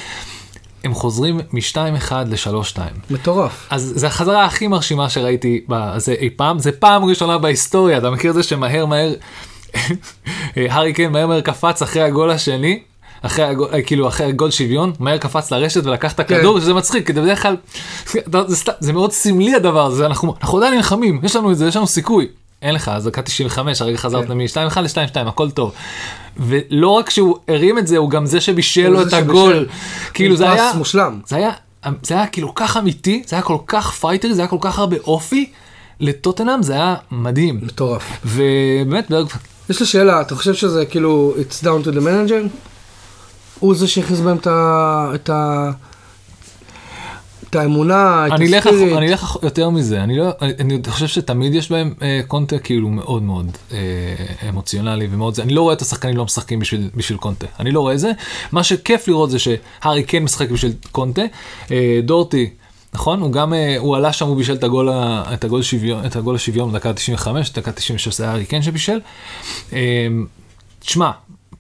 הם 0.83 0.93
חוזרים 0.93 1.39
מ-2-1 1.51 2.13
ל-3-2. 2.25 2.79
מטורף. 3.09 3.67
אז 3.69 3.93
זה 3.95 4.07
החזרה 4.07 4.45
הכי 4.45 4.67
מרשימה 4.67 5.09
שראיתי 5.09 5.61
בזה 5.67 6.11
אי 6.11 6.29
פעם, 6.35 6.59
זה 6.59 6.71
פעם 6.71 7.05
ראשונה 7.05 7.37
בהיסטוריה, 7.37 7.97
אתה 7.97 8.09
מכיר 8.09 8.29
את 8.29 8.35
זה 8.35 8.43
שמהר 8.43 8.85
מהר, 8.85 9.13
הארי 10.55 10.93
קיין 10.93 11.11
מהר 11.11 11.27
מהר 11.27 11.41
קפץ 11.41 11.81
אחרי 11.81 12.01
הגול 12.01 12.29
השני, 12.29 12.79
אחרי 13.21 13.45
הגול, 13.45 13.67
אה, 13.73 13.81
כאילו 13.81 14.07
אחרי 14.07 14.27
הגול 14.27 14.51
שוויון, 14.51 14.93
מהר 14.99 15.17
קפץ 15.17 15.51
לרשת 15.51 15.85
ולקח 15.85 16.13
את 16.13 16.19
הכדור, 16.19 16.59
שזה 16.59 16.73
מצחיק, 16.73 17.07
כי 17.07 17.13
בדרך 17.13 17.41
כלל, 17.41 17.55
זה, 18.47 18.71
זה 18.79 18.93
מאוד 18.93 19.11
סמלי 19.11 19.55
הדבר 19.55 19.85
הזה, 19.85 20.05
אנחנו, 20.05 20.35
אנחנו 20.41 20.57
עדיין 20.57 20.73
נלחמים, 20.73 21.19
יש 21.23 21.35
לנו 21.35 21.51
את 21.51 21.57
זה, 21.57 21.67
יש 21.67 21.75
לנו 21.75 21.87
סיכוי. 21.87 22.27
אין 22.61 22.75
לך, 22.75 22.89
אז 22.89 23.05
דקה 23.05 23.21
95, 23.21 23.81
הרגע 23.81 23.97
חזרת 23.97 24.27
כן. 24.27 24.37
מ-2-1 24.37 24.79
ל-2-2, 24.79 25.27
הכל 25.27 25.51
טוב. 25.51 25.71
ולא 26.37 26.89
רק 26.89 27.09
שהוא 27.09 27.37
הרים 27.47 27.77
את 27.77 27.87
זה, 27.87 27.97
הוא 27.97 28.09
גם 28.09 28.25
זה 28.25 28.41
שבישל 28.41 28.89
לו 28.89 29.01
את 29.01 29.13
הגול. 29.13 29.67
כאילו 30.13 30.35
זה 30.35 30.51
היה... 30.51 30.71
מושלם. 30.75 31.19
זה 31.27 31.35
היה, 31.35 31.51
זה 32.03 32.13
היה 32.13 32.27
כאילו 32.27 32.46
כל 32.46 32.55
כך 32.55 32.77
אמיתי, 32.77 33.23
זה 33.25 33.35
היה 33.35 33.43
כל 33.43 33.57
כך 33.67 33.91
fighter 33.91 34.24
י, 34.24 34.33
זה 34.33 34.41
היה 34.41 34.47
כל 34.47 34.57
כך 34.61 34.79
הרבה 34.79 34.97
אופי 35.07 35.51
לטוטנאם, 35.99 36.63
זה 36.63 36.73
היה 36.73 36.95
מדהים. 37.11 37.59
מטורף. 37.63 38.03
ובאמת, 38.25 39.11
יש 39.69 39.79
לי 39.79 39.85
שאלה, 39.85 40.21
אתה 40.21 40.35
חושב 40.35 40.53
שזה 40.53 40.85
כאילו, 40.85 41.33
it's 41.37 41.63
down 41.63 41.85
to 41.85 41.97
the 41.97 41.99
manager? 42.01 42.47
הוא 43.59 43.75
זה 43.75 43.87
שהכניס 43.87 44.19
בהם 44.19 44.37
את 44.37 44.47
ה... 45.29 45.71
את 47.49 47.55
האמונה, 47.55 48.27
את 48.27 48.31
הספיריט. 48.33 48.97
אני 48.97 49.09
אלך 49.11 49.37
יותר 49.43 49.69
מזה, 49.69 50.03
אני 50.03 50.17
לא, 50.17 50.29
אני- 50.41 50.53
אני 50.59 50.79
חושב 50.87 51.07
שתמיד 51.07 51.53
יש 51.53 51.71
בהם 51.71 51.93
אה, 52.01 52.19
קונטה 52.27 52.59
כאילו 52.59 52.89
מאוד 52.89 53.23
מאוד 53.23 53.51
אה, 53.71 53.77
אמוציונלי 54.49 55.07
ומאוד 55.11 55.35
זה, 55.35 55.41
אני 55.43 55.53
לא 55.53 55.61
רואה 55.61 55.73
את 55.73 55.81
השחקנים 55.81 56.17
לא 56.17 56.25
משחקים 56.25 56.59
בשביל, 56.59 56.89
בשביל 56.95 57.17
קונטה, 57.17 57.45
אני 57.59 57.71
לא 57.71 57.79
רואה 57.79 57.93
את 57.93 57.99
זה, 57.99 58.11
מה 58.51 58.63
שכיף 58.63 59.07
לראות 59.07 59.31
זה 59.31 59.37
שהארי 59.39 60.03
כן 60.07 60.23
משחק 60.23 60.49
בשביל 60.49 60.73
קונטה, 60.91 61.21
אה, 61.71 61.99
דורטי. 62.03 62.49
נכון? 62.93 63.21
הוא 63.21 63.31
גם, 63.31 63.53
אה, 63.53 63.75
הוא 63.77 63.95
עלה 63.95 64.13
שם, 64.13 64.27
הוא 64.27 64.37
בישל 64.37 64.53
את 64.53 64.63
הגול, 64.63 64.89
את 65.33 65.43
הגול 65.43 65.61
שוויון, 65.61 66.05
את 66.05 66.15
הגול 66.15 66.35
השוויון 66.35 66.71
בדקה 66.71 66.93
95, 66.93 67.53
דקה 67.53 67.71
96 67.71 68.17
זה 68.17 68.23
היה 68.23 68.31
הארי 68.31 68.45
שבישל. 68.61 68.99
אה, 69.73 70.07
תשמע, 70.79 71.11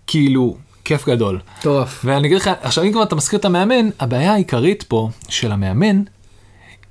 כאילו, 0.07 0.57
כיף 0.85 1.09
גדול. 1.09 1.39
מטורף. 1.59 2.01
ואני 2.05 2.27
אגיד 2.27 2.37
לך, 2.37 2.49
עכשיו 2.61 2.83
אם 2.83 2.91
כבר 2.91 3.03
אתה 3.03 3.15
מזכיר 3.15 3.39
את 3.39 3.45
המאמן, 3.45 3.89
הבעיה 3.99 4.33
העיקרית 4.33 4.83
פה 4.83 5.09
של 5.29 5.51
המאמן, 5.51 6.03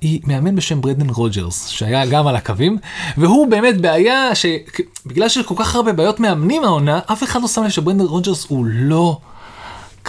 היא 0.01 0.21
מאמן 0.23 0.55
בשם 0.55 0.81
ברנדן 0.81 1.09
רוג'רס, 1.09 1.67
שהיה 1.67 2.05
גם 2.05 2.27
על 2.27 2.35
הקווים, 2.35 2.77
והוא 3.17 3.47
באמת 3.47 3.81
בעיה 3.81 4.35
שבגלל 4.35 5.29
שיש 5.29 5.45
כל 5.45 5.55
כך 5.57 5.75
הרבה 5.75 5.93
בעיות 5.93 6.19
מאמנים 6.19 6.63
העונה, 6.63 6.99
אף 7.11 7.23
אחד 7.23 7.41
לא 7.41 7.47
שם 7.47 7.63
לב 7.63 7.69
שברנדן 7.69 8.01
רוג'רס 8.01 8.45
הוא 8.49 8.65
לא 8.65 9.19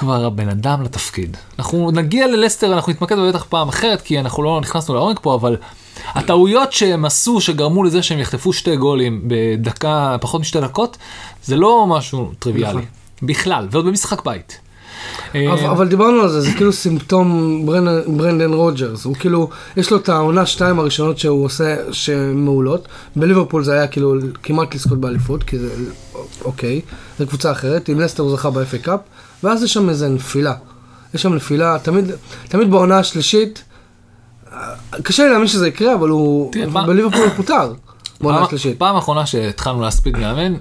כבר 0.01 0.25
הבן 0.25 0.49
אדם 0.49 0.83
לתפקיד. 0.83 1.37
אנחנו 1.59 1.91
נגיע 1.91 2.27
ללסטר, 2.27 2.75
אנחנו 2.75 2.93
נתמקד 2.93 3.17
בטח 3.19 3.45
פעם 3.49 3.69
אחרת, 3.69 4.03
כי 4.03 4.21
אנחנו 4.21 4.43
לא 4.43 4.61
נכנסנו 4.61 4.95
לעומק 4.95 5.19
פה, 5.23 5.35
אבל 5.35 5.57
הטעויות 6.07 6.73
שהם 6.73 7.05
עשו, 7.05 7.41
שגרמו 7.41 7.85
לזה 7.85 8.03
שהם 8.03 8.19
יחטפו 8.19 8.53
שתי 8.53 8.77
גולים 8.77 9.23
בדקה, 9.27 10.17
פחות 10.21 10.41
משתי 10.41 10.61
דקות, 10.61 10.97
זה 11.45 11.57
לא 11.57 11.87
משהו 11.89 12.33
טריוויאלי. 12.39 12.71
נכון. 12.71 12.85
בכלל, 13.23 13.69
ועוד 13.71 13.87
במשחק 13.87 14.25
בית. 14.25 14.61
אבל, 15.31 15.49
אה, 15.49 15.71
אבל 15.71 15.89
דיברנו 15.89 16.23
על 16.23 16.29
זה, 16.29 16.41
זה 16.41 16.53
כאילו 16.53 16.73
סימפטום 16.73 17.63
ברנדן, 17.67 18.17
ברנדן 18.17 18.53
רוג'רס, 18.53 19.05
הוא 19.05 19.15
כאילו, 19.15 19.51
יש 19.77 19.91
לו 19.91 19.97
את 19.97 20.09
העונה 20.09 20.47
שתיים 20.47 20.79
הראשונות 20.79 21.19
שהוא 21.19 21.45
עושה 21.45 21.77
שמעולות, 21.93 22.89
בליברפול 23.17 23.65
זה 23.65 23.73
היה 23.73 23.87
כאילו 23.87 24.15
כמעט 24.43 24.75
לזכות 24.75 25.01
באליפות, 25.01 25.43
כי 25.43 25.59
זה, 25.59 25.69
אוקיי, 26.45 26.81
זו 27.19 27.27
קבוצה 27.27 27.53
אחרת, 27.53 27.89
עם 27.89 28.01
לסטר 28.01 28.23
הוא 28.23 28.37
זכה 28.37 28.51
ב-FA 28.51 28.79
Cup, 28.83 29.01
ואז 29.44 29.62
יש 29.62 29.72
שם 29.72 29.88
איזה 29.88 30.09
נפילה, 30.09 30.55
יש 31.14 31.22
שם 31.22 31.35
נפילה, 31.35 31.79
תמיד, 31.83 32.11
תמיד 32.48 32.70
בעונה 32.70 32.98
השלישית, 32.98 33.64
קשה 35.03 35.22
לי 35.22 35.31
להאמין 35.31 35.48
שזה 35.48 35.68
יקרה, 35.68 35.94
אבל 35.94 36.09
הוא, 36.09 36.53
בליברפול 36.87 37.20
הוא 37.20 37.31
פוטר, 37.37 37.72
בעונה 38.20 38.42
השלישית. 38.42 38.79
פעם 38.79 38.96
אחרונה 38.96 39.26
שהתחלנו 39.26 39.81
להספיד 39.81 40.18
מאמן, 40.18 40.55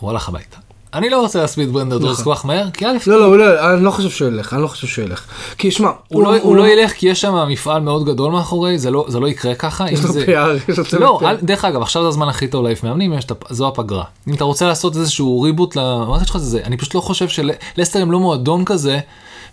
הוא 0.00 0.10
הלך 0.10 0.28
הביתה. 0.28 0.65
אני 0.94 1.10
לא 1.10 1.20
רוצה 1.20 1.40
להספיד 1.40 1.72
ברנדר 1.72 1.98
דורס 1.98 2.22
כל 2.22 2.34
כך 2.34 2.46
מהר, 2.46 2.70
כי 2.70 2.86
א', 2.86 2.90
לא, 3.06 3.20
לא, 3.20 3.38
לא, 3.38 3.74
אני 3.74 3.84
לא 3.84 3.90
חושב 3.90 4.10
שהוא 4.10 4.28
ילך, 4.28 4.52
אני 4.54 4.62
לא 4.62 4.66
חושב 4.66 4.86
שהוא 4.86 5.04
ילך. 5.04 5.24
כי 5.58 5.70
שמע, 5.70 5.90
הוא 6.08 6.22
לא- 6.22 6.36
הוא 6.42 6.56
לא 6.56 6.68
ילך 6.68 6.92
כי 6.92 7.08
יש 7.08 7.20
שם 7.20 7.34
מפעל 7.48 7.82
מאוד 7.82 8.04
גדול 8.06 8.32
מאחורי, 8.32 8.78
זה 8.78 8.90
לא- 8.90 9.04
זה 9.08 9.20
לא 9.20 9.26
יקרה 9.28 9.54
ככה. 9.54 9.90
יש 9.90 10.04
לו 10.04 10.12
זה- 10.12 10.24
PR, 10.24 10.70
יש 10.72 10.78
לו 10.78 11.00
לא, 11.00 11.20
PR. 11.22 11.44
דרך 11.44 11.64
אגב, 11.64 11.82
עכשיו 11.82 12.02
זה 12.02 12.08
הזמן 12.08 12.28
הכי 12.28 12.48
טוב 12.48 12.62
להעיף 12.64 12.84
מאמנים, 12.84 13.12
יש 13.12 13.24
את 13.24 13.32
זו 13.50 13.68
הפגרה. 13.68 14.04
אם 14.28 14.34
אתה 14.34 14.44
רוצה 14.44 14.66
לעשות 14.66 14.96
איזשהו 14.96 15.42
ריבוט 15.42 15.76
למערכת 15.76 16.26
שלך, 16.26 16.36
זה 16.36 16.44
זה. 16.50 16.60
אני 16.64 16.76
פשוט 16.76 16.94
לא 16.94 17.00
חושב 17.00 17.26
שלסטר 17.28 18.02
הם 18.02 18.12
לא 18.12 18.18
מועדון 18.20 18.64
כזה, 18.64 18.98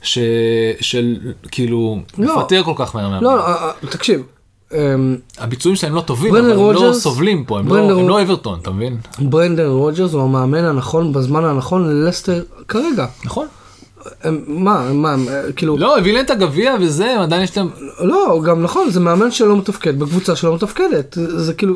ש- 0.01 0.17
של 0.81 1.15
כאילו, 1.51 1.97
לא. 2.17 2.37
מפטר 2.37 2.63
כל 2.63 2.73
כך 2.75 2.95
מהר 2.95 3.09
מאמנים. 3.09 3.23
לא, 3.23 3.47
אה, 3.47 3.53
אה, 3.53 3.71
תקשיב, 3.89 4.21
הביצועים 5.37 5.75
שלהם 5.75 5.95
לא 5.95 6.01
טובים, 6.01 6.35
אבל 6.35 6.51
הם 6.51 6.73
לא 6.73 6.93
סובלים 6.93 7.45
פה, 7.45 7.59
הם 7.59 7.67
לא- 7.67 8.07
לא 8.07 8.21
אברטון, 8.21 8.59
אתה 8.61 8.71
מבין? 8.71 8.97
ברנדן 9.19 9.65
רוג'רס 9.65 10.13
הוא 10.13 10.21
המאמן 10.23 10.63
הנכון 10.65 11.13
בזמן 11.13 11.43
הנכון 11.45 11.89
ללסטר 11.89 12.43
כרגע. 12.67 13.05
נכון. 13.25 13.47
מה, 14.47 14.93
מה, 14.93 15.15
אה, 15.29 15.51
כאילו, 15.55 15.77
לא, 15.77 15.97
הביא 15.97 16.13
להם 16.13 16.25
את 16.25 16.29
הגביע 16.31 16.75
וזה, 16.81 17.15
עדיין 17.21 17.41
יש 17.43 17.57
להם... 17.57 17.69
לא, 17.99 18.41
גם 18.45 18.63
נכון, 18.63 18.89
זה 18.89 18.99
מאמן 18.99 19.31
שלא 19.31 19.57
מתפקד 19.57 19.99
בקבוצה 19.99 20.35
שלא 20.35 20.55
מתפקדת. 20.55 21.17
זה 21.35 21.53
כאילו, 21.53 21.75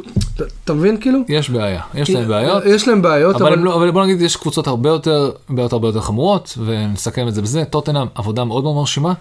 אתה- 0.63 0.73
מבין 0.73 0.97
כאילו? 1.01 1.19
יש 1.29 1.49
בעיה, 1.49 1.81
יש 1.95 2.09
להם 2.09 2.27
בעיות. 2.27 2.63
יש 2.65 2.87
להם 2.87 3.01
בעיות, 3.01 3.35
אבל, 3.35 3.47
אבל 3.53 3.59
לא, 3.59 3.75
אבל 3.75 3.91
בוא 3.91 4.03
נגיד 4.03 4.21
יש 4.21 4.35
קבוצות 4.35 4.67
הרבה 4.67 4.89
יותר 4.89 5.31
בעיות 5.49 5.73
הרבה 5.73 5.87
יותר 5.87 6.01
חמורות 6.01 6.57
ונסכם 6.65 7.27
את 7.27 7.33
זה 7.33 7.41
בזה 7.41 7.63
טוטנאם 7.65 8.07
עבודה 8.15 8.43
מאוד 8.43 8.63
מאוד 8.63 8.75
מרשימה. 8.75 9.13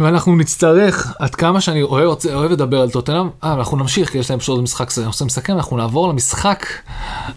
ואנחנו 0.00 0.36
נצטרך 0.36 1.12
עד 1.18 1.34
כמה 1.34 1.60
שאני 1.60 1.82
אוהב, 1.82 2.18
אוהב 2.34 2.50
לדבר 2.52 2.80
על 2.80 2.90
טוטנאם 2.90 3.28
אה, 3.44 3.52
אנחנו 3.52 3.76
נמשיך 3.76 4.10
כי 4.10 4.18
יש 4.18 4.30
להם 4.30 4.38
פשוט 4.38 4.62
משחק 4.62 4.88
אנחנו 4.88 5.10
רוצים 5.10 5.26
לסכם 5.26 5.52
אנחנו 5.52 5.76
נעבור 5.76 6.08
למשחק 6.08 6.66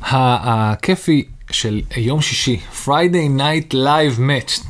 הכיפי 0.01 1.25
של 1.51 1.81
יום 1.97 2.21
שישי 2.21 2.59
Friday 2.85 3.39
Night 3.39 3.73
Live 3.73 4.19
Match 4.19 4.65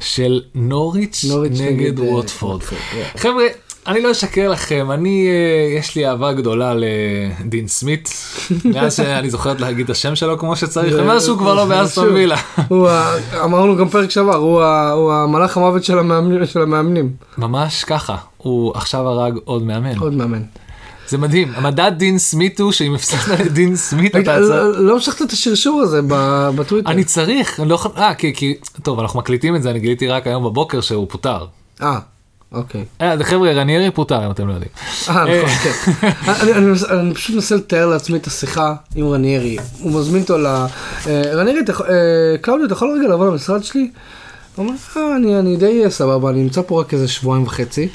של 0.00 0.40
נוריץ' 0.54 1.24
נוריץ' 1.28 1.60
נגד 1.60 1.72
נגד, 1.72 1.98
אה, 1.98 2.04
ווטפורד. 2.04 2.54
ווטפורד, 2.54 2.80
כן. 2.80 3.18
חבר'ה, 3.18 3.44
אני 3.88 4.02
לא 4.02 4.10
אשקר 4.10 4.48
לכם, 4.48 4.90
אני, 4.90 5.28
אה, 5.28 5.78
יש 5.78 5.96
לי 5.96 6.08
אהבה 6.08 6.32
גדולה 6.32 6.74
לדין 6.74 7.68
סמית, 7.68 8.08
מאז 8.74 8.96
שאני 8.96 9.30
זוכר 9.30 9.54
להגיד 9.58 9.84
את 9.84 9.90
השם 9.90 10.16
שלו 10.16 10.38
כמו 10.38 10.56
שצריך, 10.56 10.94
ומאז 10.98 11.24
שהוא 11.24 11.38
כבר 11.38 11.54
לא 11.54 11.64
באסטון. 11.64 12.12
וילה. 12.12 12.36
אמרנו 13.44 13.76
גם 13.76 13.88
פרק 13.88 14.10
שעבר, 14.10 14.36
הוא 14.92 15.12
המלאך 15.12 15.56
המוות 15.56 15.84
של 15.84 15.98
המאמנים-. 15.98 17.10
ממש 17.38 17.84
ככה, 17.84 18.16
הוא 18.36 18.72
עכשיו 18.74 19.08
הרג 19.08 19.38
עוד 19.44 19.62
מאמן. 19.62 19.98
עוד 19.98 20.14
מאמן. 20.14 20.42
זה 21.08 21.18
מדהים, 21.18 21.52
המדד 21.54 21.92
דין 21.96 22.18
סמית 22.18 22.60
הוא 22.60 22.72
שאם 22.72 22.94
הפסדת 22.94 23.40
לדין 23.46 23.76
סמית 23.76 24.16
אתה. 24.16 24.38
לא 24.38 24.84
לא 24.84 24.94
המשכת 24.94 25.22
את 25.22 25.32
השרשור 25.32 25.80
הזה 25.80 26.00
בטוויטר. 26.56 26.90
אני 26.90 27.04
צריך, 27.04 27.60
אני 27.60 27.68
לא 27.68 27.74
יכול... 27.74 27.90
אה, 27.96 28.14
כי... 28.14 28.54
טוב, 28.82 29.00
אנחנו 29.00 29.18
מקליטים 29.18 29.56
את 29.56 29.62
זה, 29.62 29.70
אני 29.70 29.80
גיליתי 29.80 30.08
רק 30.08 30.26
היום 30.26 30.44
בבוקר 30.44 30.80
שהוא 30.80 31.06
פוטר. 31.08 31.46
אה, 31.82 31.98
אוקיי. 32.52 32.84
אה, 33.00 33.14
חבר'ה, 33.24 33.52
רניירי 33.52 33.90
פוטר, 33.90 34.26
אם 34.26 34.30
אתם 34.30 34.48
לא 34.48 34.52
יודעים. 34.52 34.70
אה, 35.08 35.14
נכון, 35.24 35.48
כן. 35.48 35.70
אני- 36.42 36.52
אני 36.52 36.66
מנס- 36.66 36.90
אני 36.90 37.14
פשוט 37.14 37.34
מנסה 37.34 37.56
לתאר 37.56 37.86
לעצמי 37.86 38.16
את 38.18 38.26
השיחה 38.26 38.74
עם 38.94 39.06
רניירי. 39.08 39.56
הוא 39.80 40.00
מזמין 40.00 40.22
אותו 40.22 40.38
ל... 40.38 40.46
אה, 40.46 40.66
רניירי, 41.32 41.60
אתה 41.60 41.70
יכול- 41.72 41.86
אה, 41.86 41.92
קלאודיו, 42.40 42.66
אתה 42.66 42.74
יכול 42.74 42.98
רגע 43.00 43.14
לבוא 43.14 43.26
למשרד 43.26 43.64
שלי? 43.64 43.90
הוא 44.56 44.66
אומר, 44.66 44.76
אה, 44.96 45.16
אני 45.40 45.56
די 45.56 45.82
סבבה, 45.88 46.30
אני 46.30 46.42
נמצא 46.42 46.62
פה 46.66 46.80
רק 46.80 46.94
איזה 46.94 47.08
שבועיים 47.08 47.44
וחצי. 47.44 47.88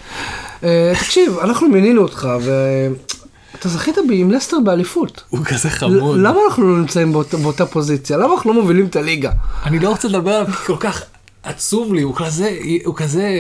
אה, 0.64 0.94
תקשיב, 1.00 1.38
אנחנו 1.44 1.68
מינינו 1.70 2.02
אותך, 2.02 2.28
ואתה 2.42 3.70
זכית 3.70 3.96
בי 4.08 4.18
עם 4.22 4.32
לסטר 4.32 4.58
באליפות. 4.64 5.24
הוא 5.30 5.40
כזה 5.46 5.70
חמוד. 5.70 6.20
למה 6.20 6.38
אנחנו 6.50 6.70
לא 6.74 6.78
נמצאים 6.78 7.14
באותה- 7.14 7.38
באותה 7.38 7.66
פוזיציה? 7.66 8.18
למה 8.18 8.34
אנחנו 8.34 8.54
לא 8.54 8.62
מובילים 8.62 8.86
את 8.86 8.96
הליגה? 8.96 9.32
אני 9.66 9.80
לא 9.80 9.90
רוצה 9.90 10.08
לדבר 10.08 10.32
עליו 10.32 10.54
כל 10.66 10.76
כך 10.80 11.04
עצוב 11.44 11.94
לי, 11.94 12.02
הוא 12.02 12.16
כזה, 12.16 12.58
הוא 12.86 12.96
כזה, 12.96 13.40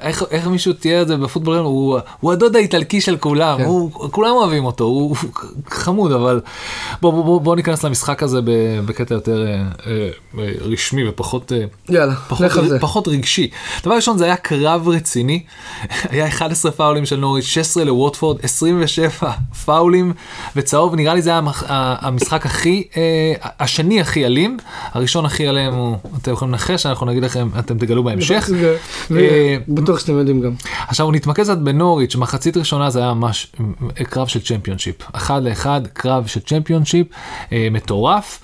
איך, 0.00 0.24
איך 0.30 0.46
מישהו 0.46 0.72
תיאר 0.72 1.02
את 1.02 1.08
זה 1.08 1.16
בפוטבול, 1.16 1.56
הוא, 1.56 1.98
הוא 2.20 2.32
הדוד 2.32 2.56
האיטלקי 2.56 3.00
של 3.00 3.16
כולם, 3.16 3.58
כן. 3.58 3.64
הוא, 3.64 3.90
כולם 4.10 4.30
אוהבים 4.30 4.64
אותו, 4.64 4.84
הוא, 4.84 5.08
הוא 5.08 5.16
חמוד, 5.68 6.12
אבל 6.12 6.40
בוא, 7.02 7.12
בוא, 7.12 7.24
בוא, 7.24 7.40
בוא 7.40 7.56
ניכנס 7.56 7.84
למשחק 7.84 8.22
הזה 8.22 8.40
בקטע 8.86 9.14
יותר 9.14 9.46
אה, 9.46 9.62
אה, 9.86 10.10
רשמי 10.60 11.08
ופחות... 11.08 11.52
אה, 11.52 11.64
יאללה, 11.88 12.14
פחות, 12.80 13.08
רגשי. 13.08 13.50
דבר 13.84 13.94
ראשון 13.94 14.18
זה 14.18 14.24
היה 14.24 14.36
קרב 14.36 14.88
רציני, 14.88 15.42
היה 16.10 16.28
11 16.28 16.72
פאולים 16.72 17.06
של 17.06 17.16
נוריץ', 17.16 17.44
16 17.44 17.84
לווטפורד, 17.84 18.38
27 18.42 19.08
פאולים 19.64 20.12
וצהוב, 20.56 20.94
נראה 20.94 21.14
לי 21.14 21.22
זה 21.22 21.30
היה 21.30 21.40
המשחק 21.68 22.46
הכי, 22.46 22.84
אה, 22.96 23.32
השני 23.60 24.00
הכי 24.00 24.26
אלים, 24.26 24.56
הראשון 24.92 25.24
הכי 25.24 25.48
אלים 25.48 25.74
הוא, 25.74 25.96
אתם 26.22 26.32
יכולים 26.32 26.54
לנחש, 26.54 26.86
אנחנו 26.86 27.01
אנחנו 27.02 27.12
נגיד 27.12 27.24
לכם, 27.24 27.48
אתם 27.58 27.78
תגלו 27.78 28.04
בהמשך. 28.04 28.50
אה, 29.10 29.56
בטוח 29.68 29.98
שאתם 29.98 30.12
יודעים 30.12 30.40
גם. 30.40 30.52
עכשיו 30.88 31.06
הוא 31.06 31.14
נתמקד 31.14 31.42
קצת 31.42 31.58
בנוריץ', 31.58 32.16
מחצית 32.16 32.56
ראשונה 32.56 32.90
זה 32.90 32.98
היה 32.98 33.14
ממש 33.14 33.52
אה, 34.00 34.04
קרב 34.04 34.26
של 34.26 34.40
צ'מפיונשיפ. 34.40 34.96
אחד 35.12 35.42
לאחד, 35.42 35.80
קרב 35.92 36.26
של 36.26 36.40
צ'מפיונשיפ, 36.40 37.06
אה, 37.52 37.68
מטורף. 37.70 38.42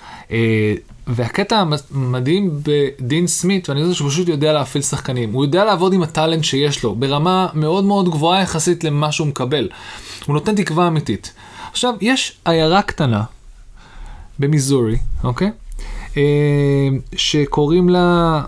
והקטע 1.07 1.63
המדהים 1.91 2.61
בדין 2.63 3.27
סמית, 3.27 3.69
ואני 3.69 3.81
יודע 3.81 3.93
שהוא 3.95 4.09
פשוט 4.09 4.27
יודע 4.27 4.53
להפעיל 4.53 4.83
שחקנים, 4.83 5.33
הוא 5.33 5.45
יודע 5.45 5.65
לעבוד 5.65 5.93
עם 5.93 6.03
הטאלנט 6.03 6.43
שיש 6.43 6.83
לו, 6.83 6.95
ברמה 6.95 7.47
מאוד 7.53 7.83
מאוד 7.83 8.09
גבוהה 8.09 8.41
יחסית 8.41 8.83
למה 8.83 9.11
שהוא 9.11 9.27
מקבל. 9.27 9.69
הוא 10.25 10.33
נותן 10.33 10.55
תקווה 10.55 10.87
אמיתית. 10.87 11.33
עכשיו, 11.71 11.93
יש 12.01 12.37
עיירה 12.45 12.81
קטנה 12.81 13.23
במיזורי, 14.39 14.97
אוקיי? 15.23 15.51
אה, 16.19 16.97
שקוראים 17.15 17.89
לה 17.89 18.41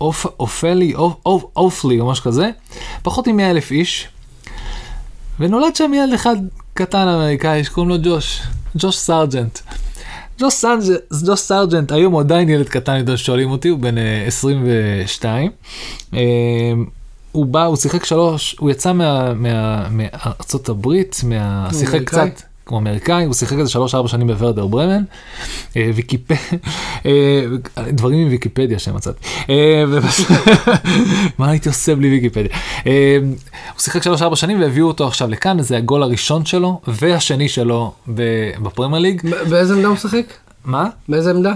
אופ- 0.00 0.26
אופלי, 0.40 0.94
אופ- 0.94 1.20
אופ- 1.26 1.44
אופלי 1.56 2.00
או 2.00 2.10
משהו 2.10 2.24
כזה, 2.24 2.50
פחות 3.02 3.28
מ-100 3.28 3.42
אלף 3.50 3.70
איש, 3.70 4.08
ונולד 5.40 5.76
שם 5.76 5.92
ילד 5.94 6.12
אחד 6.12 6.36
קטן 6.74 7.08
אמריקאי 7.08 7.64
שקוראים 7.64 7.88
לו 7.90 7.96
ג'וש, 8.02 8.42
ג'וש 8.76 8.96
סארג'נט. 8.96 9.58
ג'וש 10.40 10.54
סארג'נט, 10.54 10.98
ג'וש 11.26 11.40
סארג'נט 11.40 11.92
היום 11.92 12.12
הוא 12.12 12.20
עדיין 12.20 12.48
ילד 12.48 12.68
קטן 12.68 12.96
יותר 12.96 13.16
שואלים 13.16 13.50
אותי, 13.50 13.68
הוא 13.68 13.78
בן 13.78 13.98
אה, 13.98 14.24
22. 14.26 15.50
אה, 16.14 16.18
הוא 17.32 17.46
בא, 17.46 17.64
הוא 17.64 17.76
שיחק 17.76 18.04
שלוש, 18.04 18.56
הוא 18.60 18.70
יצא 18.70 18.92
מה- 18.92 19.34
מה- 19.34 19.88
מארצות 19.90 20.68
הברית, 20.68 21.20
מה- 21.24 21.68
שיחק? 21.78 22.02
קצת 22.04 22.42
כמו 22.68 22.78
אמריקאי, 22.78 23.24
הוא 23.24 23.34
שיחק 23.34 23.58
איזה 23.58 23.70
שלוש 23.70 23.94
ארבע 23.94 24.08
שנים 24.08 24.26
בוורדר 24.26 24.66
ברמן, 24.66 25.02
אה, 25.76 25.90
ויקיפ... 25.94 26.30
אה, 27.06 27.44
דברים 27.92 28.24
מוויקיפדיה 28.24 28.78
שמצאתי. 28.78 29.18
אה, 29.50 29.84
מה 31.38 31.50
הייתי 31.50 31.68
עושה 31.68 31.94
בלי 31.94 32.10
ויקיפדיה? 32.10 32.50
הוא 32.84 33.80
שיחק 33.80 34.02
שלוש 34.02 34.22
ארבע 34.22 34.36
שנים 34.36 34.60
והביאו 34.60 34.86
אותו 34.86 35.06
עכשיו 35.06 35.28
לכאן, 35.28 35.62
זה 35.62 35.76
הגול 35.76 36.02
הראשון 36.02 36.44
שלו 36.44 36.80
והשני 36.88 37.48
שלו 37.48 37.92
בפרמייר 38.62 39.02
ליג. 39.02 39.22
באיזה 39.50 39.74
עמדה 39.74 39.86
הוא 39.86 39.94
משחק? 39.94 40.24
מה? 40.64 40.88
באיזה 41.08 41.30
עמדה? 41.30 41.52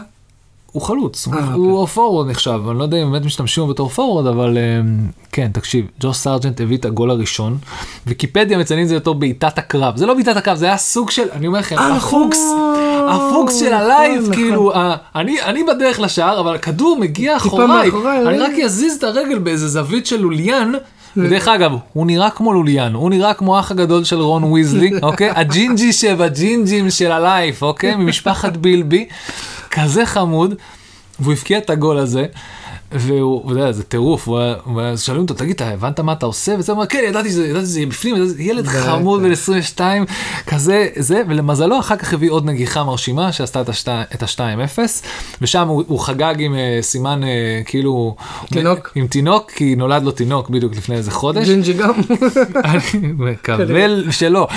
הוא 0.72 0.82
חלוץ, 0.82 1.26
הוא- 1.26 1.34
אה, 1.34 1.52
הוא 1.52 1.86
forward 1.86 2.28
נחשב, 2.30 2.60
אני 2.70 2.78
לא 2.78 2.84
יודע 2.84 3.02
אם 3.02 3.12
באמת 3.12 3.24
משתמשים 3.24 3.68
בתור 3.68 3.88
forward, 3.88 4.26
אבל 4.26 4.58
אמ, 4.58 4.96
כן, 5.32 5.50
תקשיב, 5.52 5.86
ג'וש 6.00 6.16
סארג'נט 6.16 6.60
הביא 6.60 6.76
את 6.76 6.84
הגול 6.84 7.10
הראשון, 7.10 7.58
ויקיפדיה 8.06 8.58
מציינים 8.58 8.84
את 8.84 8.88
זה 8.88 8.96
בתור 8.96 9.14
בעיטת 9.14 9.58
עקרב, 9.58 9.96
זה 9.96 10.06
לא 10.06 10.14
בעיטת 10.14 10.36
עקרב, 10.36 10.56
זה 10.56 10.66
היה 10.66 10.76
סוג 10.76 11.10
של, 11.10 11.22
אני 11.32 11.46
אומר 11.46 11.58
לכם, 11.58 11.78
אה, 11.78 11.96
הפוקוס, 11.96 12.38
נכון, 12.52 13.08
הפוקוס 13.08 13.60
של 13.60 13.72
הלייף, 13.72 14.22
נכון, 14.22 14.34
כאילו, 14.34 14.72
אני 15.14 15.42
אני 15.42 15.64
בדרך 15.64 16.00
לשער, 16.00 16.40
אבל 16.40 16.54
הכדור 16.54 16.96
מגיע 17.00 17.36
אחוריי, 17.36 17.66
אני. 18.28 18.38
רק 18.38 18.52
אזיז 18.64 18.94
את 18.96 19.04
הרגל 19.04 19.38
באיזה 19.38 19.68
זווית 19.68 20.06
של 20.06 20.20
לוליין. 20.20 20.74
ודרך 21.16 21.48
אגב, 21.48 21.72
הוא 21.92 22.06
נראה 22.06 22.30
כמו 22.30 22.52
לוליין, 22.52 22.94
הוא 22.94 23.10
נראה 23.10 23.34
כמו 23.34 23.56
האח 23.56 23.70
הגדול 23.70 24.04
של 24.04 24.20
רון 24.20 24.44
ויזלי, 24.44 24.90
אוקיי? 25.02 25.30
הג'ינג'י 25.30 25.92
שבג'ינג'ים 25.92 26.90
של 26.90 27.12
הלייף, 27.12 27.62
אוקיי? 27.62 27.96
ממשפחת 27.96 28.56
וויזלי, 28.56 29.08
כזה 29.70 30.06
חמוד, 30.06 30.54
והוא 31.20 31.32
הבקיע 31.32 31.58
את 31.58 31.70
הגול 31.70 31.98
הזה. 31.98 32.26
והוא, 32.94 33.42
אתה 33.52 33.60
יודע, 33.60 33.72
זה 33.72 33.82
טירוף, 33.82 34.28
היה- 34.28 34.96
שואלים 34.96 35.22
אותו, 35.22 35.34
תגיד, 35.34 35.54
אתה 35.54 35.68
הבנת 35.68 36.00
מה 36.00 36.12
אתה 36.12 36.26
עושה? 36.26 36.54
וזה 36.58 36.72
אומר, 36.72 36.86
כן, 36.86 37.00
ידעתי 37.08 37.28
שזה 37.30 37.46
ידעתי 37.48 37.66
שזה 37.66 37.78
יהיה 37.80 37.88
בפנים, 37.90 38.14
ילד 38.38 38.66
חמוד 38.66 39.22
בן 39.22 39.30
22, 39.32 40.04
כזה, 40.46 40.88
זה, 40.96 41.22
ולמזלו 41.28 41.78
אחר 41.78 41.96
כך 41.96 42.12
הביא 42.14 42.30
עוד 42.30 42.44
נגיחה 42.46 42.84
מרשימה 42.84 43.32
שעשתה 43.32 43.60
את 43.60 43.68
השתי- 43.68 43.90
את 44.14 44.22
ה-2-0, 44.22 44.78
ושם 45.42 45.68
הוא, 45.68 45.82
הוא 45.86 45.98
חגג 46.00 46.34
עם 46.38 46.54
אה, 46.54 46.78
סימן, 46.82 47.24
אה, 47.24 47.28
כאילו, 47.64 48.14
תינוק. 48.52 48.92
עם 48.94 49.06
תינוק, 49.06 49.50
כי 49.50 49.74
נולד 49.76 50.02
לו 50.02 50.10
תינוק 50.10 50.50
בדיוק 50.50 50.76
לפני 50.76 50.94
איזה 50.96 51.10
חודש. 51.10 51.46
ג'ינג'י 51.48 51.72
גם. 51.72 51.92
אני 52.64 52.80
מקבל 53.18 54.10
שלא. 54.10 54.48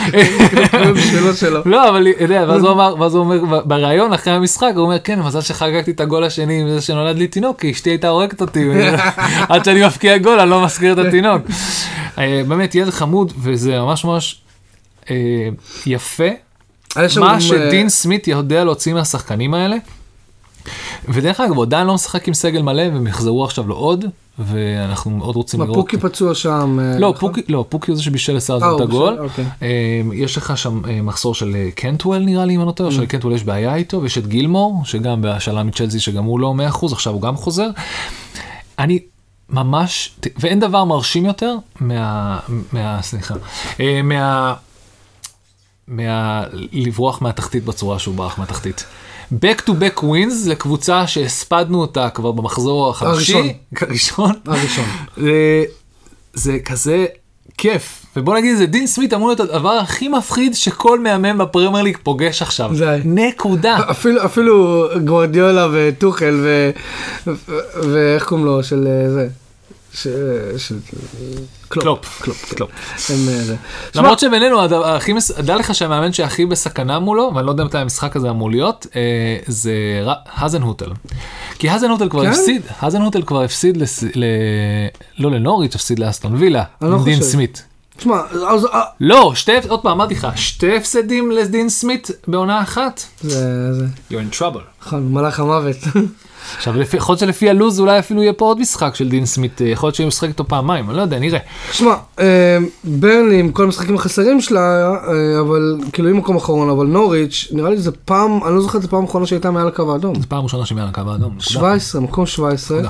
שלו 1.12 1.34
שלו. 1.36 1.62
לא, 1.66 1.90
אבל 1.90 2.08
אתה 2.16 2.24
יודע, 2.24 2.46
ואז 2.48 2.64
הוא 2.64 2.72
אמר, 2.72 2.96
ואז 3.00 3.16
הוא 3.16 3.24
אומר, 3.24 3.62
בריאיון 3.66 4.14
אחרי 4.14 4.34
המשחק, 4.34 4.72
הוא 4.76 4.84
אומר, 4.84 5.00
כן, 5.00 5.22
מזל 5.22 5.42
שחגגתי 5.42 5.92
את 5.92 6.00
הגול 6.00 6.24
השני 6.24 6.62
עם 6.62 6.70
זה 6.70 6.82
שנולד 6.82 7.18
לי 7.18 7.28
תינוק, 7.28 7.60
כי 7.60 7.72
אשתי 7.72 7.90
הייתה 7.90 8.10
הורגת 8.26 8.42
אותי, 8.42 8.70
עד 9.50 9.66
שאני 9.66 9.86
מפקיע 9.88 10.18
גול, 10.18 10.40
אני 10.40 10.50
לא 10.50 10.66
מזכיר 10.66 10.94
את 10.94 10.98
התינוק. 10.98 11.42
אה, 12.18 12.42
באמת, 12.48 12.76
ילד 12.76 12.90
חמוד, 12.90 13.34
וזה 13.38 13.80
ממש 13.80 14.06
ממש 14.06 14.42
אה, 15.10 15.16
יפה, 15.86 16.30
מה 17.20 17.42
שדין 17.42 17.86
אה, 17.86 17.90
סמית 17.90 18.28
יודע 18.28 18.64
להוציא 18.64 18.94
מהשחקנים 18.94 19.54
האלה. 19.54 19.76
ודרך 21.08 21.40
אגב, 21.40 21.56
הוא 21.56 21.64
עדיין 21.64 21.88
לא 21.88 21.94
משחק 21.94 22.28
עם 22.28 22.34
סגל 22.34 22.62
מלא, 22.62 22.82
והם 22.82 23.08
יחזרו 23.08 23.46
עכשיו 23.46 23.68
לעוד, 23.68 24.06
ואנחנו 24.40 25.12
מאוד 25.12 25.36
רוצים 25.36 25.60
מה, 25.60 25.66
לראות. 25.66 25.78
פוקי 25.78 25.98
פצוע 25.98 26.36
שם. 26.36 26.80
אה, 26.80 27.00
לא, 27.00 27.10
נכון? 27.10 27.30
פוקי, 27.30 27.42
לא, 27.50 27.66
פוקי 27.70 27.92
הוא 27.92 27.98
זה 27.98 28.04
שבישל 28.04 28.32
אה, 28.32 28.38
לסארזן 28.38 28.66
הוא 28.66 28.76
את 28.76 28.82
הגול. 28.82 29.18
אוקיי. 29.20 29.46
אה, 29.62 30.02
יש 30.14 30.38
לך 30.38 30.58
שם 30.58 30.82
אה, 30.86 31.02
מחסור 31.02 31.36
של 31.36 31.56
אה, 31.56 31.70
קנטוול 31.76 32.20
נראה 32.20 32.46
לי 32.46 32.56
אם 32.56 32.60
אני 32.60 32.68
לא 32.68 32.72
טועה, 32.72 32.90
או 32.90 32.96
שלקנטוול 32.96 33.34
יש 33.34 33.44
בעיה 33.44 33.76
איתו, 33.76 34.02
ויש 34.02 34.18
את 34.18 34.28
גילמור, 34.28 34.82
שגם 34.86 35.22
בהשאלה 35.22 35.64
מצ'לזי 35.64 36.00
שגם 36.00 36.24
הוא 36.24 36.40
לא 36.40 36.54
100%, 36.84 36.86
עכשיו 36.92 37.14
הוא 37.14 37.22
גם 37.22 37.36
חוזר. 37.36 37.70
אני 38.80 39.00
ממש, 39.50 40.16
ואין 40.38 40.60
דבר 40.60 40.84
מרשים 40.84 41.26
יותר 41.26 41.56
מה, 41.80 42.40
מה 42.72 43.02
סליחה, 43.02 43.34
אה, 43.80 44.02
מה, 44.04 44.54
מה, 45.88 46.44
לברוח 46.72 47.22
מהתחתית 47.22 47.66
בצורה 47.66 48.00
שהוא 48.00 48.16
ברח 48.16 48.40
מהתחתית. 48.40 48.86
Back 49.34 49.62
to 49.68 49.70
back 49.70 50.00
wins 50.02 50.50
לקבוצה 50.50 51.08
שהספדנו 51.08 51.82
אותה 51.82 52.10
כבר 52.10 52.32
במחזור 52.32 52.90
החמישי. 52.90 53.54
הראשון. 53.82 54.32
הראשון. 54.46 54.86
זה, 55.18 55.64
זה 56.34 56.58
כזה 56.66 57.06
כיף. 57.58 58.06
ובוא 58.16 58.36
נגיד, 58.38 58.58
זה 58.58 58.66
דין 58.66 58.88
סמית 58.88 59.14
אמור 59.14 59.28
להיות 59.28 59.40
הדבר 59.40 59.70
הכי 59.70 60.08
מפחיד 60.08 60.56
שכל 60.56 61.00
מאמן 61.00 61.38
בפרמייר 61.38 61.84
ליג 61.84 61.98
פוגש 62.04 62.42
עכשיו. 62.42 62.72
די. 62.78 63.00
נקודה. 63.06 63.78
אפילו 63.92 64.26
אפילו 64.26 64.88
גוורדיולה 65.06 65.68
וטוחל 65.74 66.46
ואיך 67.94 68.24
קוראים 68.24 68.46
לו 68.46 68.64
של 68.64 68.88
אה, 68.88 69.12
זה. 69.12 69.28
ש- 69.96 70.08
של 70.58 70.76
קלופ, 71.70 72.22
קלופ, 72.22 72.54
קלופ. 72.54 72.70
הם 73.10 73.16
אה, 73.30 73.56
למרות 73.96 74.20
שבינינו. 74.20 74.68
דע 75.46 75.56
לך 75.56 75.76
שהמאמן 75.76 76.14
שהכי 76.14 76.46
בסכנה 76.46 77.00
מולו, 77.00 77.32
ואני 77.36 77.46
לא 77.46 77.52
יודע 77.52 77.64
מתי 77.64 77.78
המשחק 77.78 78.16
הזה 78.16 78.30
אמור 78.30 78.52
להיות, 78.52 78.88
אה, 78.96 79.02
זה. 79.48 79.74
האזנהוטל. 80.26 80.92
כי 81.60 81.70
האזנהוטל 81.70 82.10
כבר 82.10 82.24
כן? 82.24 82.30
הפסיד, 82.30 82.62
האזנהוטל 82.80 83.22
כבר 83.22 83.42
הפסיד. 83.42 83.84
לא 85.20 85.32
לנוריץ', 85.32 85.76
הפסיד 85.76 86.00
לאסטון 86.00 86.36
וילה, 86.36 86.64
לא 86.82 87.04
דין. 87.04 87.22
סמית. 87.22 87.64
שמע, 88.00 88.22
אז 88.50 88.66
אה, 88.66 88.82
לא, 89.00 89.32
שתי, 89.36 89.52
עוד 89.68 89.82
פעם 89.82 89.92
אמרתי 89.92 90.14
לך, 90.14 90.28
שתי 90.36 90.78
הפסדים 90.78 91.32
לדין 91.32 91.70
סמית 91.70 92.12
בעונה 92.28 92.62
אחת. 92.62 93.02
זה, 93.22 93.74
זה, 93.74 93.86
You're 94.12 94.34
in 94.34 94.40
trouble. 94.40 94.60
נכון, 94.82 95.14
מלאך 95.14 95.40
המוות. 95.40 95.76
עכשיו, 96.58 96.74
לפי- 96.78 96.98
יכול 96.98 97.14
להיות 97.14 97.20
שלפי 97.20 97.50
הלוז 97.50 97.80
אולי 97.80 98.00
אפילו 98.00 98.22
יהיה 98.24 98.34
פה 98.34 98.46
עוד 98.46 98.60
משחק 98.60 98.96
של 98.96 99.10
דין 99.10 99.26
סמית, 99.26 99.62
אה, 99.62 99.68
יכול 99.68 99.88
להיות 99.88 99.96
שהוא 99.96 100.08
ישחק 100.08 100.28
איתו 100.28 100.48
פעמיים, 100.48 100.90
אני 100.90 100.98
לא 100.98 101.02
יודע, 101.02 101.20
נראה. 101.20 101.40
שמע, 101.72 101.96
אה, 102.20 102.58
ברנלי 102.84 103.40
עם 103.40 103.52
כל 103.52 103.64
המשחקים 103.64 103.96
החסרים 103.96 104.42
שלה, 104.42 104.60
אה, 105.08 105.40
אבל 105.40 105.78
כאילו 105.94 106.08
היא 106.08 106.16
מקום 106.16 106.36
אחרון, 106.36 106.70
אבל 106.70 106.86
נוריץ', 106.86 107.48
נראה 107.52 107.70
לי 107.70 107.78
זה 107.78 107.92
פעם, 108.06 108.40
אני 108.46 108.56
לא 108.56 108.62
זוכר 108.62 108.80
את 108.80 108.84
הפעם 108.84 109.02
האחרונה 109.02 109.26
שהייתה 109.26 109.52
מעל 109.52 109.68
הקו 109.68 109.92
האדום. 109.94 110.16
זו 110.16 110.28
פעם 110.30 110.44
ראשונה 110.44 110.66
שמעל 110.66 110.88
הקו 110.88 111.02
האדום. 111.02 111.30
נקודה. 111.32 111.42
17, 111.42 112.02
מקום 112.02 112.26
17. 112.26 112.82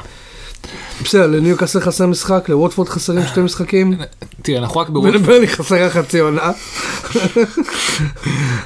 בסדר, 1.04 1.28
לניוקאסל 1.28 1.80
חסר 1.80 2.08
משחק, 2.08 2.50
לווטפורד 2.50 2.90
חסרים 2.90 3.26
שתי 3.28 3.42
משחקים, 3.42 3.94
תראה, 4.42 4.58
אנחנו 4.60 4.80
רק 4.80 4.90
ברוטפורד. 4.90 5.16
ולברנלי 5.16 5.48
חסרה 5.48 5.90
חצי 5.90 6.20
עונה. 6.20 6.52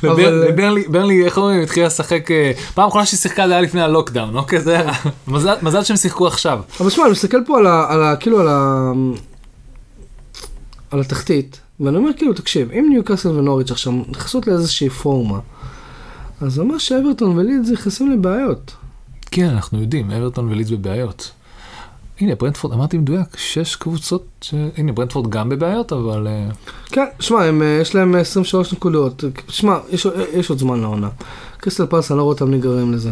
וברנלי, 0.04 0.88
ברנלי, 0.88 1.26
איך 1.26 1.38
אומרים, 1.38 1.62
התחילה 1.62 1.88
לשחק, 1.88 2.32
אה, 2.32 2.52
פעם 2.74 2.88
אחרונה 2.88 3.06
שהיא 3.06 3.18
שיחקה 3.18 3.48
זה 3.48 3.54
היה 3.54 3.62
לפני 3.62 3.82
הלוקדאון, 3.82 4.36
אוקיי? 4.38 4.62
זה 4.62 4.80
היה, 4.80 4.92
מזל- 5.62 5.84
שהם 5.84 5.98
שיחקו 5.98 6.28
עכשיו. 6.28 6.60
אבל 6.80 6.90
שמע, 6.90 7.04
אני 7.04 7.12
מסתכל 7.12 7.38
פה. 7.46 7.58
על 7.60 7.68
ה... 8.04 8.16
כאילו 8.20 8.40
על 8.40 8.48
ה... 8.50 8.92
על 10.92 11.00
התחתית, 11.00 11.60
ואני 11.80 11.98
אומר 11.98 12.10
כאילו, 12.18 12.34
תקשיב, 12.34 12.72
אם 12.72 12.86
ניוקאסל 12.90 13.30
ונוריץ' 13.30 13.72
עכשיו 13.72 13.94
נכנסות 14.10 14.48
לאיזושהי 14.48 14.90
פורמה, 14.90 15.40
אז 16.42 16.54
זה 16.54 16.62
אומר 16.62 16.78
שאברטון 16.78 17.38
ולידס 17.38 17.70
נכנסים 17.70 18.12
לבעיות. 18.12 18.72
כן, 19.32 19.46
אנחנו 19.46 19.82
יודעים, 19.82 20.12
אברטון 20.12 20.52
ולידס 20.52 20.70
בבעיות. 20.70 21.32
הנה, 22.20 22.36
ברנדפורד, 22.36 22.74
אמרתי 22.74 22.98
מדויק, 22.98 23.28
שש 23.38 23.76
קבוצות, 23.76 24.26
ש- 24.42 24.54
הנה, 24.78 24.92
ברנדפורד 24.92 25.30
גם 25.30 25.50
בבעיות, 25.50 25.94
אבל... 25.94 26.28
אה, 26.28 26.50
כן, 26.86 27.06
שמע, 27.20 27.40
אה, 27.62 27.78
יש 27.82 27.96
להם 27.96 28.16
23 28.16 28.74
נקודות. 28.74 29.24
שמע, 29.48 29.78
יש, 29.90 30.08
יש 30.34 30.50
עוד 30.50 30.60
זמן 30.60 30.80
לעונה. 30.82 31.10
קריסטל 31.58 31.86
פלס, 31.86 32.12
אני 32.12 32.18
לא 32.18 32.24
רואה 32.24 32.34
אותם 32.34 32.52
נגררים 32.52 32.94
לזה. 32.94 33.12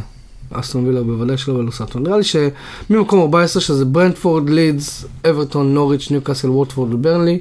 אסטון 0.52 0.86
וילה 0.88 1.04
בוודאי 1.04 1.38
שלא 1.38 1.54
ולוסטון. 1.54 2.04
נראה 2.04 2.18
לי 2.18 2.24
שממקום 2.24 3.20
14 3.22 3.62
שזה 3.62 3.86
ברנדפורד, 3.86 4.50
לידס, 4.50 5.06
אברטון, 5.30 5.74
נוריץ', 5.74 6.12
ניוקאסל, 6.12 6.50
ווטפורד 6.50 6.94
וברנלי, 6.94 7.40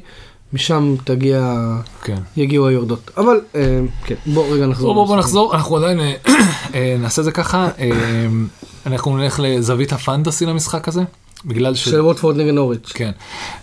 משם 0.53 0.95
תגיע, 1.05 1.67
כן. 2.03 2.19
יגיעו 2.37 2.67
היורדות. 2.67 3.11
אבל, 3.17 3.41
אה, 3.55 3.81
כן, 4.05 4.15
בוא 4.27 4.45
רגע 4.55 4.67
נחזור. 4.67 4.95
בוא 4.95 5.03
בוא 5.03 5.07
בוא. 5.07 5.17
נחזור, 5.17 5.55
אנחנו 5.55 5.77
עדיין 5.77 6.01
אה, 6.01 6.15
אה, 6.75 6.97
נעשה 6.99 7.21
את 7.23 7.25
זה 7.25 7.33
ככה. 7.33 7.69
אה, 7.79 7.91
אנחנו 8.87 9.17
נלך 9.17 9.41
לזווית 9.43 9.93
הפנטסי 9.93 10.47
למשחק 10.47 10.89
הזה, 10.89 11.03
בגלל 11.45 11.75
ש... 11.75 11.85
של 11.85 12.01
ווטפורד 12.01 12.37
נגד 12.37 12.51
נוריץ'. 12.51 12.93
כן. 12.95 13.11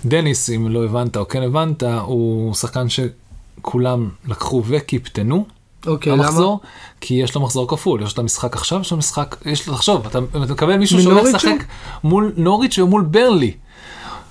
דניס, 0.06 0.50
אם 0.50 0.68
לא 0.70 0.86
הבנת 0.86 1.18
או 1.18 1.28
כן 1.28 1.44
הבנת, 1.44 1.84
הוא 1.84 2.54
שחקן 2.54 2.88
שכולם 2.90 4.10
לקחו 4.28 4.64
וקיפטנו. 4.66 5.46
אוקיי, 5.88 6.12
למה? 6.12 6.24
המחזור, 6.24 6.60
כי 7.02 7.14
יש 7.14 7.36
לו 7.36 7.42
מחזור 7.42 7.68
כפול, 7.68 8.02
יש 8.02 8.08
לו 8.08 8.14
את 8.14 8.20
המשחק 8.20 8.56
עכשיו, 8.56 8.82
יש 8.82 8.92
לו 8.92 8.98
משחק, 8.98 9.36
יש 9.46 9.68
לו, 9.68 9.76
תחשוב, 9.76 10.06
אתה, 10.06 10.20
אתה 10.32 10.54
מקבל 10.54 10.78
מישהו 10.78 11.02
שהולך 11.02 11.24
לשחק 11.24 11.64
מול 12.04 12.34
נוריץ' 12.38 12.80
ומול 12.80 13.02
ברלי. 13.02 13.52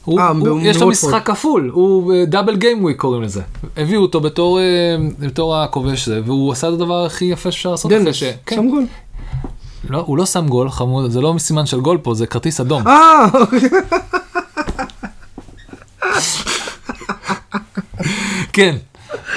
הוא, 0.04 0.20
אה, 0.20 0.28
הוא, 0.28 0.60
יש 0.62 0.76
לו. 0.76 0.88
משחק 0.88 1.26
כפול, 1.26 1.70
הוא 1.72 2.14
דאבל 2.26 2.56
גיים 2.56 2.84
וויק 2.84 2.96
קוראים 2.96 3.22
לזה. 3.22 3.42
הביאו 3.76 4.02
אותו 4.02 4.20
בתור, 4.20 4.58
אה, 4.58 4.64
בתור 5.18 5.56
הכובש 5.56 6.08
זה, 6.08 6.20
והוא 6.24 6.52
עשה 6.52 6.68
את 6.68 6.72
הדבר 6.72 7.04
הכי 7.04 7.24
יפה 7.24 7.50
שאפשר 7.50 7.70
לעשות. 7.70 7.92
דניס. 7.92 8.22
כן, 8.46 8.56
שם 8.56 8.68
גול. 8.68 8.86
לא, 9.90 10.04
הוא 10.06 10.18
לא 10.18 10.26
שם 10.26 10.48
גול, 10.48 10.70
חמוד, 10.70 11.10
זה 11.10 11.20
לא 11.20 11.34
סימן 11.38 11.66
של 11.66 11.80
גול 11.80 11.98
פה, 11.98 12.14
זה 12.14 12.26
כרטיס 12.26 12.60
אדום. 12.60 12.88
אה, 12.88 13.26
אוקיי. 13.34 13.68
כן. 18.52 18.76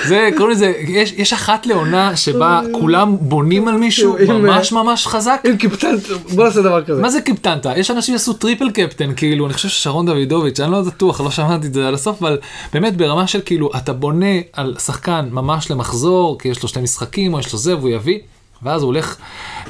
זה, 0.08 0.30
קוראים 0.38 0.56
לזה, 0.56 0.74
יש, 0.88 1.14
יש 1.18 1.34
אחת 1.34 1.66
לעונה 1.66 2.16
שבה 2.16 2.62
כולם 2.72 3.18
בונים 3.20 3.68
על 3.68 3.78
מישהו 3.78 4.16
ממש 4.30 4.72
ממש 4.72 5.08
חזק, 5.08 5.42
הם 5.44 5.58
קיפטנו, 5.58 5.96
בוא 6.36 6.46
נעשה 6.46 6.62
דבר 6.62 6.84
כזה. 6.84 7.02
מה 7.02 7.10
זה 7.10 7.22
קיפטנת? 7.22 7.66
יש 7.76 7.92
אנשים 7.92 8.18
שעשו 8.18 8.34
triple 8.34 8.72
captain, 8.72 9.14
כאילו, 9.16 9.46
אני 9.46 9.54
חושב 9.54 9.70
ששרון 9.70 10.06
דוידוביץ', 10.06 10.60
אני 10.60 10.72
לא 10.72 10.82
בטוח, 10.82 11.22
לא 11.22 11.32
שמעתי 11.32 11.68
את 11.68 11.74
זה 11.74 11.88
עד 11.88 11.94
הסוף, 11.94 12.22
אבל 12.22 12.38
באמת 12.74 12.98
ברמה 12.98 13.28
של 13.28 13.42
כאילו, 13.46 13.70
אתה 13.78 13.94
בונה 13.94 14.36
על 14.54 14.76
שחקן 14.80 15.28
ממש 15.32 15.72
למחזור, 15.72 16.40
כי 16.40 16.48
יש 16.48 16.64
לו 16.64 16.70
שני 16.70 16.82
משחקים, 16.82 17.34
או 17.34 17.40
יש 17.40 17.54
לו 17.54 17.60
זה, 17.60 17.78
והוא 17.78 17.90
יביא, 17.90 18.20
ואז 18.64 18.82
הוא 18.82 18.88
הולך 18.88 19.16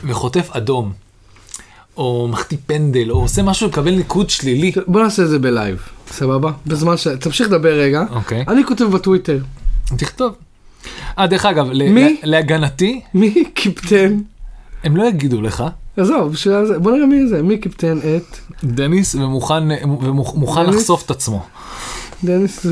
וחוטף 0.03 0.49
אדום, 0.51 0.93
או 1.97 2.27
מחטיא 2.31 2.57
פנדל, 2.65 3.11
או 3.11 3.21
עושה 3.21 3.43
משהו 3.43 3.67
לקבל 3.67 3.95
ניקוד 3.95 4.29
שלילי. 4.29 4.71
בוא 4.87 5.03
נעשה 5.03 5.23
את 5.23 5.29
זה 5.29 5.39
בלייב, 5.39 5.83
סבבה? 6.07 6.51
בזמן 6.65 6.97
ש... 6.97 7.07
תמשיך 7.07 7.47
לדבר 7.47 7.79
רגע. 7.79 8.03
אוקיי. 8.11 8.45
אני 8.47 8.65
כותב 8.65 8.85
בטוויטר, 8.85 9.39
תכתוב. 9.97 10.33
אה, 11.19 11.27
דרך 11.27 11.45
אגב, 11.45 11.67
מי? 11.73 12.17
להגנתי, 12.23 13.01
מי 13.13 13.43
קיפטן? 13.53 14.19
הם 14.83 14.97
לא 14.97 15.03
יגידו 15.03 15.41
לך, 15.41 15.63
עזוב, 15.97 16.31
בשביל 16.31 16.65
זה, 16.65 16.79
בוא 16.79 16.91
נראה 16.91 17.05
מי 17.05 17.27
זה, 17.27 17.43
מי 17.43 17.57
קיפטן 17.57 17.97
את 17.97 18.37
דניס, 18.63 19.15
ומוכן, 19.15 19.63
ומוכן? 20.01 20.65
לחשוף 20.65 21.05
את 21.05 21.11
עצמו. 21.11 21.45
דניס, 22.23 22.65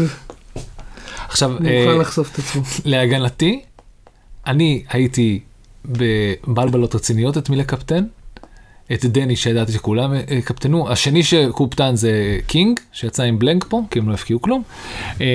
עכשיו, 1.27 1.49
מוכן 1.49 1.65
אה, 1.65 1.97
לחשוף 1.97 2.33
את 2.33 2.39
עצמו. 2.39 2.61
להגנתי, 2.85 3.61
אני 4.47 4.83
הייתי 4.89 5.39
בבלבלות 5.85 6.95
רציניות 6.95 7.37
את 7.37 7.49
מי 7.49 7.55
לקפטן. 7.55 8.03
את 8.93 9.05
דני 9.05 9.35
שידעתי 9.35 9.71
שכולם 9.71 10.13
אה, 10.13 10.41
קפטנו, 10.45 10.89
השני 10.89 11.23
שקופטן 11.23 11.95
זה 11.95 12.39
קינג, 12.47 12.79
שיצא 12.91 13.23
עם 13.23 13.39
בלנק 13.39 13.65
פה, 13.69 13.81
כי 13.91 13.99
הם 13.99 14.09
לא 14.09 14.13
הפקיעו 14.13 14.41
כלום. 14.41 14.63
אה, 15.21 15.27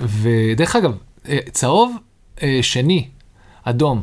ודרך 0.00 0.76
אגב, 0.76 0.96
אה, 1.28 1.38
צהוב 1.50 1.96
שני, 2.62 3.08
אדום, 3.70 4.00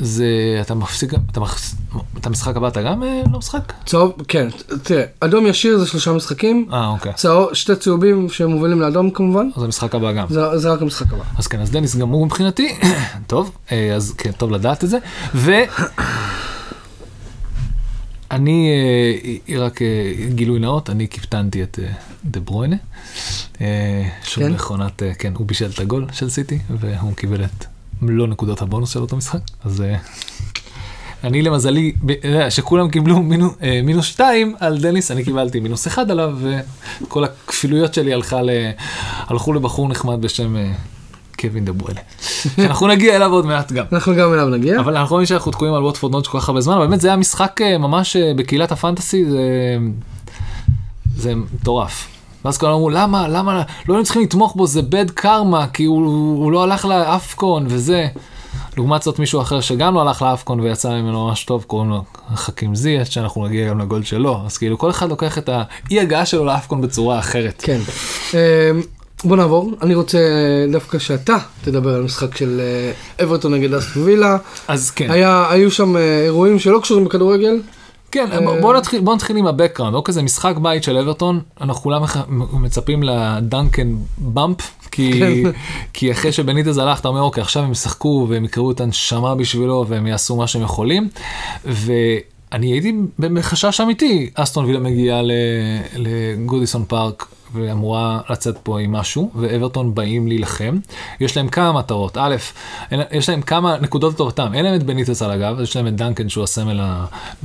זה, 0.00 0.26
אתה 0.60 0.74
מפסיק, 0.74 1.14
אתה, 1.30 1.40
מחס, 1.40 1.74
אתה 2.18 2.30
משחק 2.30 2.56
הבא, 2.56 2.68
אתה 2.68 2.82
גם 2.82 3.02
אה, 3.02 3.22
לא 3.32 3.38
משחק? 3.38 3.72
צהוב, 3.86 4.12
כן, 4.28 4.48
תראה, 4.82 5.04
אדום 5.20 5.46
ישיר 5.46 5.78
זה 5.78 5.86
שלושה 5.86 6.12
משחקים, 6.12 6.68
אה, 6.72 6.88
אוקיי. 6.88 7.12
צהוב, 7.12 7.54
שתי 7.54 7.76
צהובים 7.76 8.28
שמובילים 8.28 8.80
לאדום 8.80 9.10
כמובן, 9.10 9.48
אז 9.56 9.62
המשחק 9.62 9.94
הבא 9.94 10.12
גם. 10.12 10.26
זה, 10.30 10.58
זה 10.58 10.72
רק 10.72 10.82
המשחק 10.82 11.12
הבא. 11.12 11.24
אז 11.38 11.46
כן, 11.46 11.60
אז 11.60 11.70
דניס 11.70 11.96
גמור 11.96 12.26
מבחינתי, 12.26 12.74
טוב, 13.26 13.50
אה, 13.72 13.94
אז 13.94 14.14
כן, 14.18 14.32
טוב 14.32 14.50
לדעת 14.50 14.84
את 14.84 14.88
זה, 14.88 14.98
ו... 15.34 15.52
אני, 18.30 18.68
אה, 19.48 19.58
רק 19.58 19.82
אה, 19.82 20.12
גילוי 20.34 20.58
נאות, 20.58 20.90
אני 20.90 21.06
קיפטנתי 21.06 21.62
את 21.62 21.78
דה 22.24 22.40
ברוינה. 22.40 22.76
שוב 24.24 24.44
כן? 24.44 24.52
מכונת, 24.52 25.02
אה, 25.02 25.14
כן, 25.14 25.32
הוא 25.36 25.46
בישל 25.46 25.70
את 25.74 25.78
הגול 25.78 26.06
של 26.12 26.30
סיטי, 26.30 26.58
והוא 26.70 27.14
קיבל 27.14 27.44
את 27.44 27.64
מלוא 28.02 28.26
נקודות 28.26 28.62
הבונוס 28.62 28.92
של 28.92 29.00
אותו 29.00 29.16
משחק, 29.16 29.40
אז 29.64 29.80
אה, 29.80 29.96
אני 31.24 31.42
למזלי, 31.42 31.92
שכולם 32.50 32.88
קיבלו 32.88 33.22
מינו, 33.22 33.50
אה, 33.62 33.80
מינוס 33.84 34.06
שתיים 34.06 34.54
על 34.60 34.78
דניס, 34.78 35.10
אני 35.10 35.24
קיבלתי 35.24 35.60
מינוס 35.60 35.86
אחד 35.86 36.10
עליו, 36.10 36.38
וכל 37.02 37.24
הכפילויות 37.24 37.94
שלי 37.94 38.14
הלכה 38.14 38.42
ל... 38.42 38.50
הלכו 39.26 39.52
לבחור 39.52 39.88
נחמד 39.88 40.22
בשם 40.22 40.56
אה, 40.56 40.72
קווין 41.40 41.64
דה 41.64 41.72
ברואלה. 41.72 42.00
שאנחנו 42.56 42.88
נגיע 42.94 43.16
אליו 43.16 43.32
עוד 43.32 43.46
מעט 43.46 43.72
גם. 43.72 43.84
אנחנו 43.92 44.14
גם 44.14 44.32
אליו 44.32 44.48
נגיע. 44.48 44.80
אבל 44.80 44.96
אנחנו 44.96 45.14
רואים 45.14 45.26
שאנחנו 45.26 45.52
תקועים 45.52 45.74
על 45.74 45.82
ווטפורד 45.82 46.12
נוטש 46.12 46.28
כל 46.28 46.40
כך 46.40 46.48
הרבה 46.48 46.60
זמן, 46.60 46.78
באמת 46.78 47.00
זה 47.00 47.08
היה 47.08 47.16
משחק 47.16 47.60
אה, 47.60 47.78
ממש 47.78 48.16
אה, 48.16 48.32
בקהילת 48.36 48.72
הפנטסי, 48.72 49.24
זה, 49.24 49.38
זה 51.16 51.34
מטורף. 51.34 52.11
ואז 52.44 52.58
כולם 52.58 52.72
אמרו, 52.72 52.90
למה, 52.90 53.28
למה, 53.28 53.62
לא 53.88 53.94
היינו 53.94 54.04
צריכים 54.04 54.22
לתמוך 54.22 54.56
בו, 54.56 54.66
זה 54.66 54.82
בד 54.82 55.10
קרמה, 55.10 55.66
כי 55.72 55.84
הוא, 55.84 56.06
הוא 56.44 56.52
לא 56.52 56.62
הלך 56.62 56.84
לאפקון 56.84 57.66
וזה. 57.68 58.06
לעומת 58.76 59.02
זאת 59.02 59.18
מישהו 59.18 59.40
אחר 59.40 59.60
שגם 59.60 59.94
לא 59.94 60.00
הלך 60.00 60.22
לאפקון 60.22 60.60
ויצא 60.60 60.88
ממנו 60.88 61.26
ממש 61.26 61.44
טוב, 61.44 61.62
קוראים 61.62 61.90
לו 61.90 62.04
חכים 62.34 62.74
זיאט, 62.74 63.06
שאנחנו 63.06 63.46
נגיע 63.46 63.68
גם 63.68 63.78
לגול 63.78 64.02
שלו, 64.02 64.40
אז 64.46 64.58
כאילו 64.58 64.78
כל 64.78 64.90
אחד 64.90 65.08
לוקח 65.08 65.38
את 65.38 65.48
האי 65.48 66.00
הגעה 66.00 66.26
שלו 66.26 66.44
לאפקון 66.44 66.80
בצורה 66.80 67.18
אחרת. 67.18 67.62
כן. 67.64 67.80
אה, 68.34 68.70
בוא 69.24 69.36
נעבור, 69.36 69.72
אני 69.82 69.94
רוצה 69.94 70.18
דווקא 70.72 70.98
שאתה 70.98 71.36
תדבר 71.64 71.94
על 71.94 72.02
משחק 72.02 72.36
של 72.36 72.60
אה, 72.60 73.24
אברטון 73.24 73.54
נגד 73.54 73.74
אסטון 73.74 74.02
וילה. 74.02 74.36
אז 74.68 74.90
כן. 74.90 75.10
היה, 75.10 75.46
היו 75.50 75.70
שם 75.70 75.96
אה, 75.96 76.22
אירועים 76.24 76.58
שלא 76.58 76.80
קשורים 76.82 77.04
בכדורגל. 77.04 77.60
כן, 78.12 78.26
אה, 78.32 78.60
בוא- 78.60 78.74
נתחיל, 78.76 79.00
בוא 79.00 79.14
נתחיל 79.14 79.36
עם 79.36 79.46
הבקראונד, 79.46 79.94
אוקיי, 79.94 80.12
זה 80.14 80.22
משחק 80.22 80.54
בית 80.62 80.82
של 80.84 80.96
אברטון, 80.98 81.40
אנחנו 81.60 81.82
כולם 81.82 82.02
מצפים 82.52 83.02
לדנקן 83.02 83.94
במפ, 84.18 84.60
כי, 84.90 85.20
כן. 85.20 85.50
כי 85.92 86.12
אחרי 86.12 86.32
שבניטז 86.32 86.78
הלך, 86.78 87.00
אתה 87.00 87.08
אומר, 87.08 87.20
אוקיי, 87.22 87.40
עכשיו 87.42 87.62
הם 87.62 87.72
ישחקו 87.72 88.26
והם 88.30 88.44
יקראו 88.44 88.70
את 88.70 88.80
הנשמה 88.80 89.34
בשבילו 89.34 89.84
והם 89.88 90.06
יעשו 90.06 90.36
מה 90.36 90.46
שהם 90.46 90.62
יכולים, 90.62 91.08
ואני 91.64 92.72
הייתי 92.72 92.92
בחשש 93.18 93.80
אמיתי, 93.80 94.30
אסטון 94.34 94.64
וילה 94.64 94.78
מגיעה 94.80 95.20
לגודיסון 95.96 96.84
פארק. 96.88 97.26
ואמורה 97.52 98.20
לצאת 98.30 98.58
פה 98.62 98.80
עם 98.80 98.92
משהו, 98.92 99.30
ואברטון 99.34 99.94
באים 99.94 100.26
להילחם. 100.28 100.78
יש 101.20 101.36
להם 101.36 101.48
כמה 101.48 101.72
מטרות. 101.72 102.16
א', 102.20 102.36
אין- 102.90 103.00
יש 103.12 103.28
להם 103.28 103.42
כמה 103.42 103.76
נקודות 103.80 104.14
לטובתם. 104.14 104.54
אין 104.54 104.64
להם 104.64 104.74
את 104.74 104.82
בניטס 104.82 105.22
על 105.22 105.30
הגב, 105.30 105.60
יש 105.62 105.76
להם 105.76 105.86
את 105.86 105.96
דנקן 105.96 106.28
שהוא 106.28 106.44
הסמל, 106.44 106.80
ה- 106.82 107.04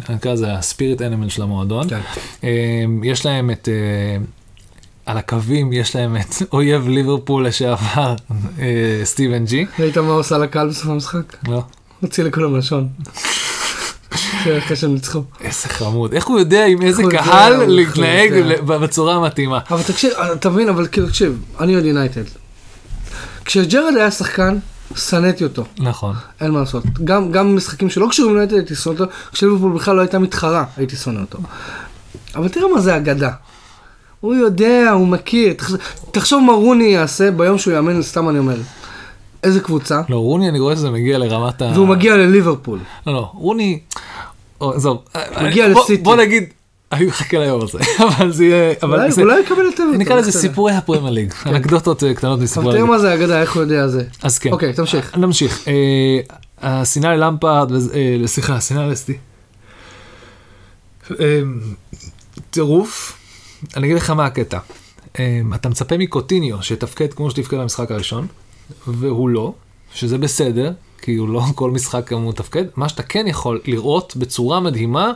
נקרא 0.10 0.34
לזה 0.34 0.54
הספיריט 0.54 1.02
אנימל 1.02 1.30
של 1.30 1.42
המועדון. 1.42 1.90
כן. 1.90 2.00
אמ, 2.44 3.04
יש 3.04 3.26
להם 3.26 3.52
את, 3.52 3.70
אה, 3.72 4.24
על 5.06 5.18
הקווים 5.18 5.74
יש 5.74 5.96
להם 5.96 6.18
את 6.18 6.36
אויב 6.54 6.88
ליברפול 6.88 7.48
לשעבר, 7.48 8.16
אה, 8.60 8.66
סטיבן 9.04 9.46
ג'י. 9.46 9.66
ראית 9.80 9.98
מה 9.98 10.12
עושה 10.12 10.38
לקהל 10.38 10.70
בסוף 10.70 10.86
המשחק? 10.88 11.48
לא. 11.48 11.64
הוציא 12.02 12.24
לכולם 12.24 12.58
לשון. 12.58 12.88
אחרי 14.14 14.76
שהם 14.76 14.94
ניצחו. 14.94 15.24
איזה 15.42 15.68
חמוד. 15.70 16.14
איך 16.14 16.26
הוא 16.28 16.40
יודע 16.40 16.66
עם 16.66 16.82
איזה 16.82 17.04
קהל 17.12 17.66
להתנהג. 17.66 18.32
ל- 18.34 18.62
בצורה 18.62 19.16
המתאימה. 19.16 19.60
אבל 19.72 19.84
תקשיב, 19.84 20.12
אתה 20.34 20.50
מבין, 20.50 20.70
אבל 20.70 20.88
כאילו, 20.88 21.08
תקשיב, 21.08 21.42
אני 21.60 21.74
אוהד 21.74 21.86
יונייטד. 21.86 22.22
כשג'רד 23.46 23.94
היה 23.98 24.12
שחקן, 24.12 24.58
שנאתי 24.96 25.44
אותו, 25.44 25.64
נכון. 25.80 26.16
אין 26.42 26.52
מה 26.52 26.60
לעשות. 26.60 26.84
גם, 27.04 27.32
גם 27.32 27.56
משחקים 27.56 27.90
שלא 27.90 28.08
קשורים 28.10 28.32
ליונייטד 28.32 28.54
הייתי 28.56 28.76
שונא 28.76 29.00
אותו, 29.00 29.12
כשליברפול 29.34 29.72
בכלל 29.76 29.96
לא 29.96 30.02
הייתה 30.02 30.20
מתחרה, 30.20 30.64
הייתי 30.78 30.96
שונא 30.96 31.20
אותו. 31.20 31.40
אבל 32.36 32.48
תראה 32.50 32.74
מה 32.76 32.82
זה 32.82 32.96
אגדה. 32.98 33.32
הוא 34.20 34.36
יודע, 34.36 34.92
הוא 34.94 35.08
מכיר. 35.08 35.54
תחשוב 36.12 36.44
מה 36.44 36.54
רוני 36.54 36.84
יעשה 36.84 37.32
ביום 37.32 37.58
שהוא 37.58 37.74
יאמן, 37.74 38.02
סתם 38.02 38.30
אני 38.30 38.40
אומר. 38.40 38.56
איזה 39.44 39.60
קבוצה, 39.60 40.02
לא, 40.10 40.18
רוני 40.18 40.50
אני 40.50 40.60
רואה 40.60 40.76
שזה 40.76 40.90
מגיע 40.92 41.18
לרמת 41.18 41.62
ה... 41.62 41.72
והוא 41.74 41.88
מגיע 41.88 42.18
לליברפול. 42.18 42.80
לא, 43.08 43.14
לא, 43.14 43.32
רוני... 43.34 43.80
עזוב. 44.60 44.98
מגיע 45.42 45.68
לסיטי. 45.68 46.04
בוא 46.04 46.16
נגיד, 46.16 46.44
אני 46.92 47.06
מחכה 47.06 47.38
ליום 47.38 47.62
הזה, 47.64 47.80
אבל 48.08 48.32
זה 48.32 48.46
יהיה... 48.46 48.74
אבל 48.84 48.94
אולי 49.00 49.12
זה- 49.12 49.22
אולי 49.22 49.40
יקבל 49.40 49.58
את 49.74 49.80
אברטון. 49.80 49.96
נקרא 49.98 50.16
לזה? 50.16 50.32
סיפורי 50.32 50.74
הפרמייר 50.74 51.10
ליג, 51.14 51.34
אנקדוטות 51.46 52.04
אה, 52.04 52.14
קטנות 52.14 52.34
אבל 52.34 52.44
מסיפורי 52.44 52.66
תראה 52.66 52.78
הליג. 52.80 52.92
מה 52.92 53.00
זה 53.00 53.14
אגדה, 53.14 53.42
איך 53.42 53.54
הוא 53.56 53.62
יודע 53.62 53.88
זה. 53.88 54.04
אז 54.24 54.40
כן. 54.40 54.52
אוקיי, 54.52 54.74
תמשיך. 54.74 55.18
נמשיך. 55.18 55.68
אה, 55.68 56.20
השנאה 56.82 57.16
ללמפרד, 57.16 57.72
אה, 57.72 58.28
סליחה, 58.28 58.56
השנאה 58.56 58.88
לסטי. 58.88 59.14
טירוף, 62.50 63.18
אני 63.76 63.86
אגיד 63.88 63.98
לך 63.98 64.10
מה 64.10 64.26
הקטע. 64.26 64.60
אתה 65.56 65.70
מצפה 65.70 65.98
מקוטיניו 65.98 66.64
שיתפקד 66.64 67.14
כמו 67.14 67.32
שתפקד 67.32 67.58
במשחק 67.58 67.92
הראשון, 67.92 68.28
והוא 68.88 69.30
לא, 69.30 69.54
שזה 69.94 70.18
בסדר, 70.18 70.72
כי 71.02 71.16
הוא 71.16 71.30
לא 71.30 71.42
כל 71.56 71.72
משחק 71.72 72.14
הוא 72.14 72.30
מתפקד. 72.30 72.64
מה 72.76 72.90
שאתה 72.90 73.04
כן 73.04 73.28
יכול 73.28 73.62
לראות 73.66 74.16
בצורה 74.16 74.60
מדהימה, 74.60 75.12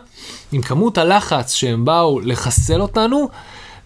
עם 0.52 0.62
כמות 0.62 0.98
הלחץ 0.98 1.54
שהם 1.54 1.86
באו 1.86 2.20
לחסל 2.20 2.82
אותנו, 2.82 3.30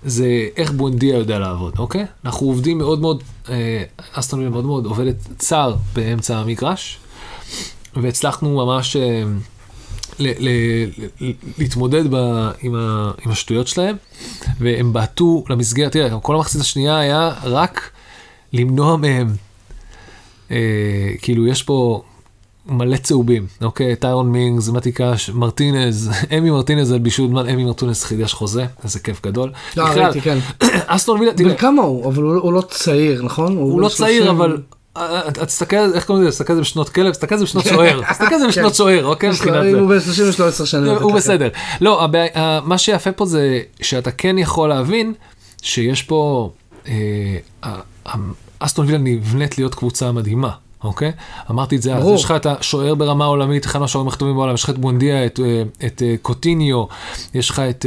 זה 0.06 0.48
איך 0.58 0.72
בונדיה 0.72 1.18
יודע 1.18 1.40
לעבוד, 1.40 1.74
אוקיי? 1.80 2.06
אנחנו 2.26 2.48
עובדים 2.48 2.78
מאוד 2.78 3.02
מאוד, 3.02 3.24
אה, 3.50 3.84
אסטון 4.14 4.50
מאוד 4.50 4.66
מאוד 4.66 4.86
עובדת 4.86 5.16
צר 5.38 5.76
באמצע 5.94 6.38
המגרש, 6.38 6.98
והצלחנו 7.96 8.66
ממש 8.66 8.96
אה, 8.96 9.24
ל- 10.20 10.50
ל- 10.50 10.90
ל- 11.22 11.32
להתמודד 11.58 12.04
ב, 12.10 12.16
עם, 12.62 12.76
ה, 12.76 13.12
עם 13.26 13.32
השטויות 13.32 13.68
שלהם, 13.68 13.96
והם 14.60 14.94
בעטו 14.94 15.44
למסגרת, 15.50 15.92
תראה, 15.92 16.20
כל 16.20 16.36
המחצית 16.36 16.62
השנייה 16.62 17.00
היה 17.00 17.34
רק 17.44 17.90
למנוע 18.54 18.98
מהם, 18.98 19.28
אה, 20.52 20.58
כאילו 21.22 21.48
יש 21.48 21.64
פה 21.64 22.02
מלא 22.66 22.98
צהובים, 22.98 23.48
אוקיי? 23.62 23.96
טיירון 23.96 24.32
מינגס, 24.32 24.70
מתיקש, 24.70 25.30
מרטינז, 25.30 26.12
אמי 26.38 26.50
מרטינז 26.50 26.92
על 26.92 27.00
בישול 27.00 27.28
זמן, 27.28 27.50
אמי 27.50 27.64
מרטינז 27.64 28.04
חידש 28.04 28.34
חוזה, 28.34 28.66
איזה 28.84 29.00
כיף 29.00 29.26
גדול. 29.26 29.52
לא, 29.78 29.90
בכלל, 29.90 30.04
ראיתי, 30.04 30.22
כן. 30.22 30.38
אסטון 30.88 31.20
וילה, 31.20 31.34
תראה, 31.34 31.50
בן 31.50 31.58
כמה 31.58 31.82
הוא? 31.82 32.10
אבל 32.10 32.24
הוא 32.24 32.36
הוא 32.36 32.54
לא 32.54 32.62
צעיר, 32.62 33.24
נכון? 33.24 33.58
הוא 33.58 33.82
לא 33.82 33.88
בן 33.88 33.94
צעיר, 33.94 34.24
30. 34.24 34.36
אבל 34.36 34.58
אה, 34.98 35.22
אה, 35.22 35.32
תסתכל, 35.32 35.76
על 35.76 35.90
זה, 35.90 35.96
איך 35.96 36.06
קוראים 36.06 36.24
לזה? 36.24 36.32
תסתכל 36.32 36.54
על 36.54 36.58
זה 36.58 36.62
בשנות 36.62 36.90
כלב, 36.90 37.12
תסתכל 37.14 37.36
על 37.36 37.40
זה 37.40 37.46
בשנות 37.46 37.64
כן. 37.64 37.70
שוער, 37.70 38.02
תסתכל 38.10 38.34
על 38.34 38.40
זה 38.40 38.48
בשנות 38.48 38.72
כן. 38.72 38.78
שוער, 38.78 39.06
אוקיי? 39.06 39.30
אם 39.30 39.34
זה. 39.34 39.80
הוא 39.80 39.90
בן 39.90 40.00
30 40.00 40.30
יש 40.30 40.40
לו 40.40 40.48
10 40.48 40.66
שנים. 40.66 40.92
הוא. 40.92 41.14
בסדר. 41.14 41.50
לא, 41.82 42.08
מה 42.64 42.78
שיפה 42.78 43.12
פה 43.12 43.26
זה 43.26 43.62
שאתה 43.82 44.12
כן 44.12 44.38
יכול 44.38 44.70
להבין 44.70 45.14
שיש 45.62 46.04
פה, 46.04 46.50
אה, 46.88 47.38
אסטון 48.66 48.86
וילה 48.86 48.98
נבנית 48.98 49.58
להיות 49.58 49.76
קבוצה 49.76 50.12
מדהימה. 50.12 50.50
אוקיי? 50.84 51.12
אמרתי 51.52 51.76
את 51.76 51.82
זה 51.82 51.96
אז. 51.96 52.08
יש 52.08 52.24
לך 52.24 52.32
את 52.32 52.46
השוער 52.46 52.96
ברמה 52.96 53.26
עולמית, 53.26 53.66
אחד 53.66 53.80
מהשוערים 53.80 54.08
הכי 54.08 54.18
טובים 54.18 54.36
בעולם, 54.36 54.54
יש 54.54 54.64
לך 54.64 54.70
את 54.70 54.78
בונדיה, 54.78 55.26
את, 55.26 55.40
אה, 55.40 55.64
את 55.88 56.02
אה, 56.06 56.16
קוטיניו, 56.22 56.86
יש 57.34 57.50
לך 57.50 57.60
את, 57.60 57.86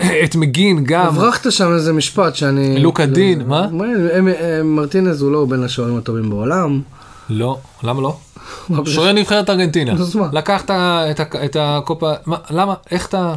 אה, 0.00 0.14
את 0.24 0.36
מגין 0.36 0.84
גם. 0.84 1.06
הברחת 1.06 1.52
שם 1.52 1.72
איזה 1.72 1.92
משפט 1.92 2.34
שאני... 2.34 2.78
לוקה 2.78 3.06
דין, 3.06 3.42
מה? 3.46 3.66
מרטינז 4.64 5.22
הוא 5.22 5.32
לא 5.32 5.46
בין 5.48 5.62
השוערים 5.62 5.96
הטובים 5.96 6.30
בעולם. 6.30 6.80
לא, 7.30 7.58
למה 7.82 8.02
לא? 8.02 8.16
שוער 8.84 9.12
נבחרת 9.12 9.50
ארגנטינה. 9.50 9.94
לקחת 10.32 10.70
את 11.44 11.56
הקופה, 11.60 12.12
מה, 12.26 12.36
למה? 12.50 12.74
איך 12.90 13.06
אתה... 13.06 13.34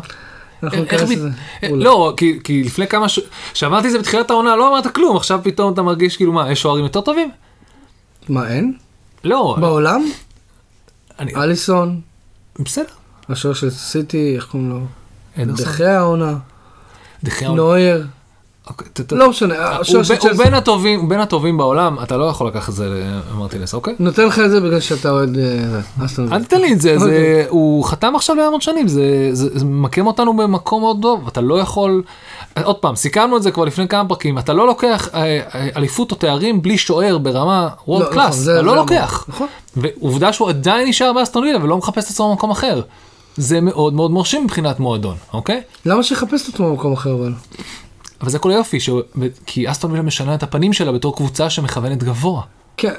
אנחנו 0.63 0.77
איך 0.83 0.93
ניכנס 0.93 1.09
מת- 1.09 1.17
לזה. 1.17 1.29
אה. 1.63 1.69
לא, 1.73 2.13
כי, 2.17 2.39
כי 2.43 2.63
לפני 2.63 2.87
כמה 2.87 3.09
ש... 3.09 3.19
כשאמרתי 3.53 3.89
זה 3.91 3.99
בתחילת 3.99 4.29
העונה 4.29 4.55
לא 4.55 4.67
אמרת 4.69 4.95
כלום, 4.95 5.17
עכשיו 5.17 5.39
פתאום 5.43 5.73
אתה 5.73 5.81
מרגיש 5.81 6.17
כאילו 6.17 6.31
מה, 6.31 6.51
יש 6.51 6.61
שוערים 6.61 6.83
יותר 6.83 7.01
טובים? 7.01 7.31
מה, 8.29 8.47
אין? 8.47 8.73
לא, 9.23 9.57
בעולם? 9.59 10.05
אני... 11.19 11.35
אליסון, 11.35 12.01
בסדר. 12.59 12.85
השוער 13.29 13.53
של 13.53 13.69
סיטי, 13.69 14.35
איך 14.35 14.45
קוראים 14.45 14.69
לו? 14.69 14.79
דחי 15.45 15.85
העונה, 15.85 16.33
דחיה- 17.23 17.49
נויר. 17.49 18.07
אוקיי, 18.69 18.87
לא 19.11 19.29
משנה, 19.29 19.55
הוא 19.77 19.83
ב- 19.83 20.35
הוא. 20.35 20.43
בין 20.43 20.53
הטובים, 20.53 20.99
הוא 20.99 21.09
בין 21.09 21.19
הטובים 21.19 21.57
בעולם, 21.57 21.95
אתה 22.03 22.17
לא 22.17 22.25
יכול 22.25 22.47
לקחת 22.47 22.69
את 22.69 22.73
זה 22.73 23.03
למרטינס, 23.33 23.73
אוקיי? 23.73 23.95
נותן 23.99 24.25
לך 24.25 24.39
את 24.39 24.49
זה 24.49 24.59
בגלל 24.59 24.79
שאתה 24.79 25.09
אוהד... 25.09 25.37
אה, 25.37 25.79
אל. 26.31 26.43
תתן 26.43 26.61
לי 26.61 26.73
את 26.73 26.81
זה. 26.81 26.95
הוא 27.49 27.83
חתם 27.85 28.15
עכשיו 28.15 28.35
להמון 28.35 28.61
שנים, 28.61 28.87
זה, 28.87 29.03
ממקם 29.65 30.07
אותנו 30.07 30.37
במקום 30.37 30.81
מאוד 30.81 30.97
טוב, 31.01 31.27
אתה 31.27 31.41
לא 31.41 31.59
יכול, 31.59 32.03
עוד 32.63 32.75
פעם, 32.75 32.95
סיכמנו 32.95 33.37
את 33.37 33.43
זה 33.43 33.51
כבר 33.51 33.65
לפני 33.65 33.87
כמה 33.87 34.09
פרקים, 34.09 34.37
אתה 34.37 34.53
לא 34.53 34.67
לוקח 34.67 35.09
אה, 35.13 35.21
אה, 35.55 35.67
אליפות 35.77 36.11
או 36.11 36.17
תארים 36.17 36.61
בלי 36.61 36.77
שוער 36.77 37.17
ברמה 37.17 37.69
וורד 37.87 38.01
לא, 38.01 38.09
נכון, 38.09 38.21
קלאס, 38.23 38.35
זה- 38.35 38.53
אתה 38.53 38.61
לא 38.61 38.75
לוקח. 38.75 39.25
נכון. 39.27 39.47
ועובדה 39.75 40.33
שהוא 40.33 40.49
עדיין 40.49 40.87
נשאר 40.89 41.13
באסטון 41.13 41.43
וילה 41.43 41.63
ולא 41.63 41.77
מחפש 41.77 42.05
את 42.05 42.09
עצמו 42.09 42.29
במקום 42.29 42.51
אחר. 42.51 42.81
זה 43.37 43.61
מאוד 43.61 43.93
מאוד 43.93 44.11
מרשים 44.11 44.43
מבחינת 44.43 44.79
מועדון, 44.79 45.15
אוקיי? 45.33 45.61
למה 45.85 46.03
שיחפש 46.03 46.49
את 46.49 46.53
עצמו 46.53 46.69
במקום 46.69 46.93
אחר 46.93 47.13
אבל? 47.13 47.31
אבל 48.21 48.29
זה 48.29 48.39
כל 48.39 48.51
היופי, 48.51 48.79
ש... 48.79 48.89
כי 49.45 49.71
אסטון 49.71 49.91
וילה 49.91 50.03
משנה 50.03 50.35
את 50.35 50.43
הפנים 50.43 50.73
שלה 50.73 50.91
בתור 50.91 51.15
קבוצה 51.15 51.49
שמכוונת 51.49 52.03
גבוה. 52.03 52.41
כן, 52.77 52.93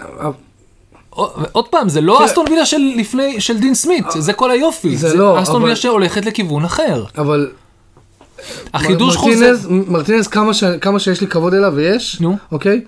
עוד- 1.52 1.68
פעם, 1.70 1.88
זה 1.88 2.00
לא 2.00 2.14
תראה- 2.18 2.26
אסטון 2.26 2.44
וילה 2.50 2.66
של 2.66 2.76
לפני, 2.96 3.40
של 3.40 3.58
דין 3.58 3.74
סמית, 3.74 4.04
זה 4.18 4.32
כל 4.32 4.50
היופי. 4.50 4.96
זה 4.96 5.14
לא, 5.16 5.42
אסטון 5.42 5.62
וילה 5.62 5.76
שהולכת 5.76 6.24
לכיוון 6.26 6.64
אחר. 6.64 7.04
אבל... 7.18 7.50
החידוש 8.74 9.14
מ- 9.16 9.18
חוזר. 9.18 9.52
מרטינז, 9.52 9.66
מרטינז 9.88 10.28
כמה, 10.28 10.54
ש... 10.54 10.64
כמה 10.64 11.00
שיש 11.00 11.20
לי 11.20 11.26
כבוד 11.26 11.54
אליו, 11.54 11.72
ויש, 11.76 12.20
נו. 12.20 12.36
אוקיי? 12.52 12.84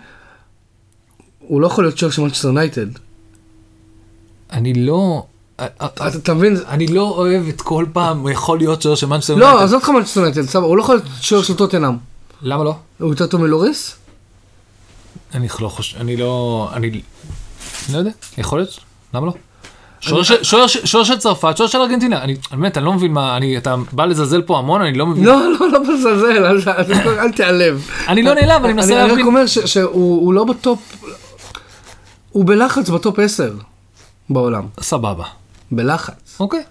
הוא 1.40 1.60
לא 1.60 1.66
יכול 1.66 1.84
להיות 1.84 1.98
שוער 1.98 2.12
של 2.12 2.22
מנצ'סטר 2.22 2.48
יונייטד. 2.48 2.86
אני 4.52 4.74
לא... 4.74 5.22
אה, 5.60 5.66
אתה 6.16 6.34
מבין? 6.34 6.56
אני 6.68 6.86
לא 6.86 7.02
אוהב 7.02 7.48
את 7.48 7.60
כל 7.60 7.84
פעם, 7.92 8.20
הוא 8.20 8.30
יכול 8.30 8.58
להיות 8.58 8.82
שוער 8.82 8.94
של 8.94 9.06
מנצ'סטר 9.06 9.34
לא, 9.34 9.44
יונייטד. 9.44 9.64
עזוב 9.64 9.74
אותך 9.80 9.88
מנצ'סטר 9.88 10.20
יונייטד, 10.20 10.42
סבבה, 10.42 10.66
הוא 10.66 10.76
לא 10.76 10.82
יכול 10.82 10.94
להיות 10.94 11.06
שוער 11.20 11.42
של 11.42 11.54
טוטנאם. 11.54 11.92
למה 12.42 12.64
לא? 12.64 12.74
הוא 12.98 13.10
יותר 13.10 13.26
טוב 13.26 13.40
מלוריס? 13.40 13.96
אני 15.34 15.48
לא 15.60 15.68
חושב, 15.68 15.98
אני 16.00 16.16
לא... 16.16 16.68
אני 16.72 17.00
לא 17.92 17.98
יודע, 17.98 18.10
יכול 18.38 18.58
להיות, 18.58 18.78
למה 19.14 19.26
לא? 19.26 19.32
שוער 20.00 20.22
של- 21.04 21.18
צרפת, 21.18 21.56
שוער 21.56 21.68
של 21.68 21.78
ארגנטינה, 21.78 22.22
אני 22.22 22.36
באמת, 22.50 22.76
אני 22.78 22.84
לא 22.84 22.92
מבין 22.92 23.12
מה, 23.12 23.36
אני, 23.36 23.58
אתה 23.58 23.74
בא 23.92 24.04
לזלזל 24.04 24.42
פה 24.42 24.58
המון, 24.58 24.82
אני 24.82 24.98
לא 24.98 25.06
מבין. 25.06 25.24
לא, 25.24 25.40
לא, 25.60 25.68
לא 25.72 25.82
מזלזל, 25.82 26.44
אל- 27.20 27.32
תיעלב. 27.32 27.88
אני 28.08 28.22
לא 28.22 28.34
נעלב, 28.34 28.64
אני 28.64 28.72
מנסה 28.72 28.92
אני 28.94 29.02
רק 29.02 29.08
להבין. 29.08 29.26
אומר 29.26 29.46
ש- 29.46 29.58
שהוא 29.58 30.20
הוא 30.20 30.32
לא 30.34 30.44
ב 30.44 30.51
top, 30.51 30.78
הוא 32.30 32.44
בלחץ 32.46 32.88
ב 32.90 32.97
top 32.97 33.18
10 33.18 33.52
בעולם. 34.30 34.66
סבבה, 34.80 35.24
בלחץ. 35.72 36.36
אוקיי. 36.40 36.62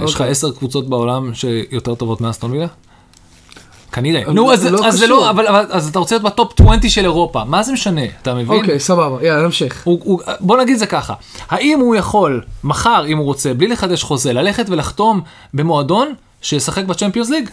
יש 0.00 0.14
לך 0.14 0.20
אוקיי. 0.20 0.30
עשר 0.30 0.50
קבוצות 0.52 0.88
בעולם 0.88 1.34
שיותר 1.34 1.94
טובות 1.94 2.20
מאסטון 2.20 2.50
וילה? 2.50 2.66
כנראה. 3.92 4.22
אבל 4.24 4.32
נו, 4.32 4.52
אז 4.52 4.66
לא 4.66 4.86
אז 4.86 4.94
זה. 4.98 5.06
לא, 5.06 5.30
אבל 5.30 5.46
אבל- 5.46 5.66
אז 5.70 5.88
אתה 5.88 5.98
רוצה 5.98 6.14
להיות 6.14 6.22
בטופ 6.24 6.60
20 6.60 6.80
של 6.88 7.04
אירופה, 7.04 7.44
מה 7.44 7.62
זה 7.62 7.72
משנה, 7.72 8.00
אתה 8.22 8.34
מבין? 8.34 8.60
אוקיי, 8.60 8.80
סבבה, 8.80 9.24
יאללה, 9.26 9.42
נמשיך. 9.42 9.82
הוא, 9.84 10.00
הוא, 10.04 10.20
בוא 10.40 10.56
נגיד 10.56 10.76
זה 10.76 10.86
ככה, 10.86 11.14
האם 11.48 11.78
הוא 11.80 11.96
יכול 11.96 12.42
מחר, 12.64 13.04
אם 13.06 13.18
הוא 13.18 13.24
רוצה, 13.26 13.54
בלי 13.54 13.68
לחדש 13.68 14.02
חוזה, 14.02 14.32
ללכת 14.32 14.64
ולחתום 14.68 15.20
במועדון 15.54 16.12
שישחק 16.42 16.84
בצ'מפיונס 16.84 17.30
ליג? 17.30 17.48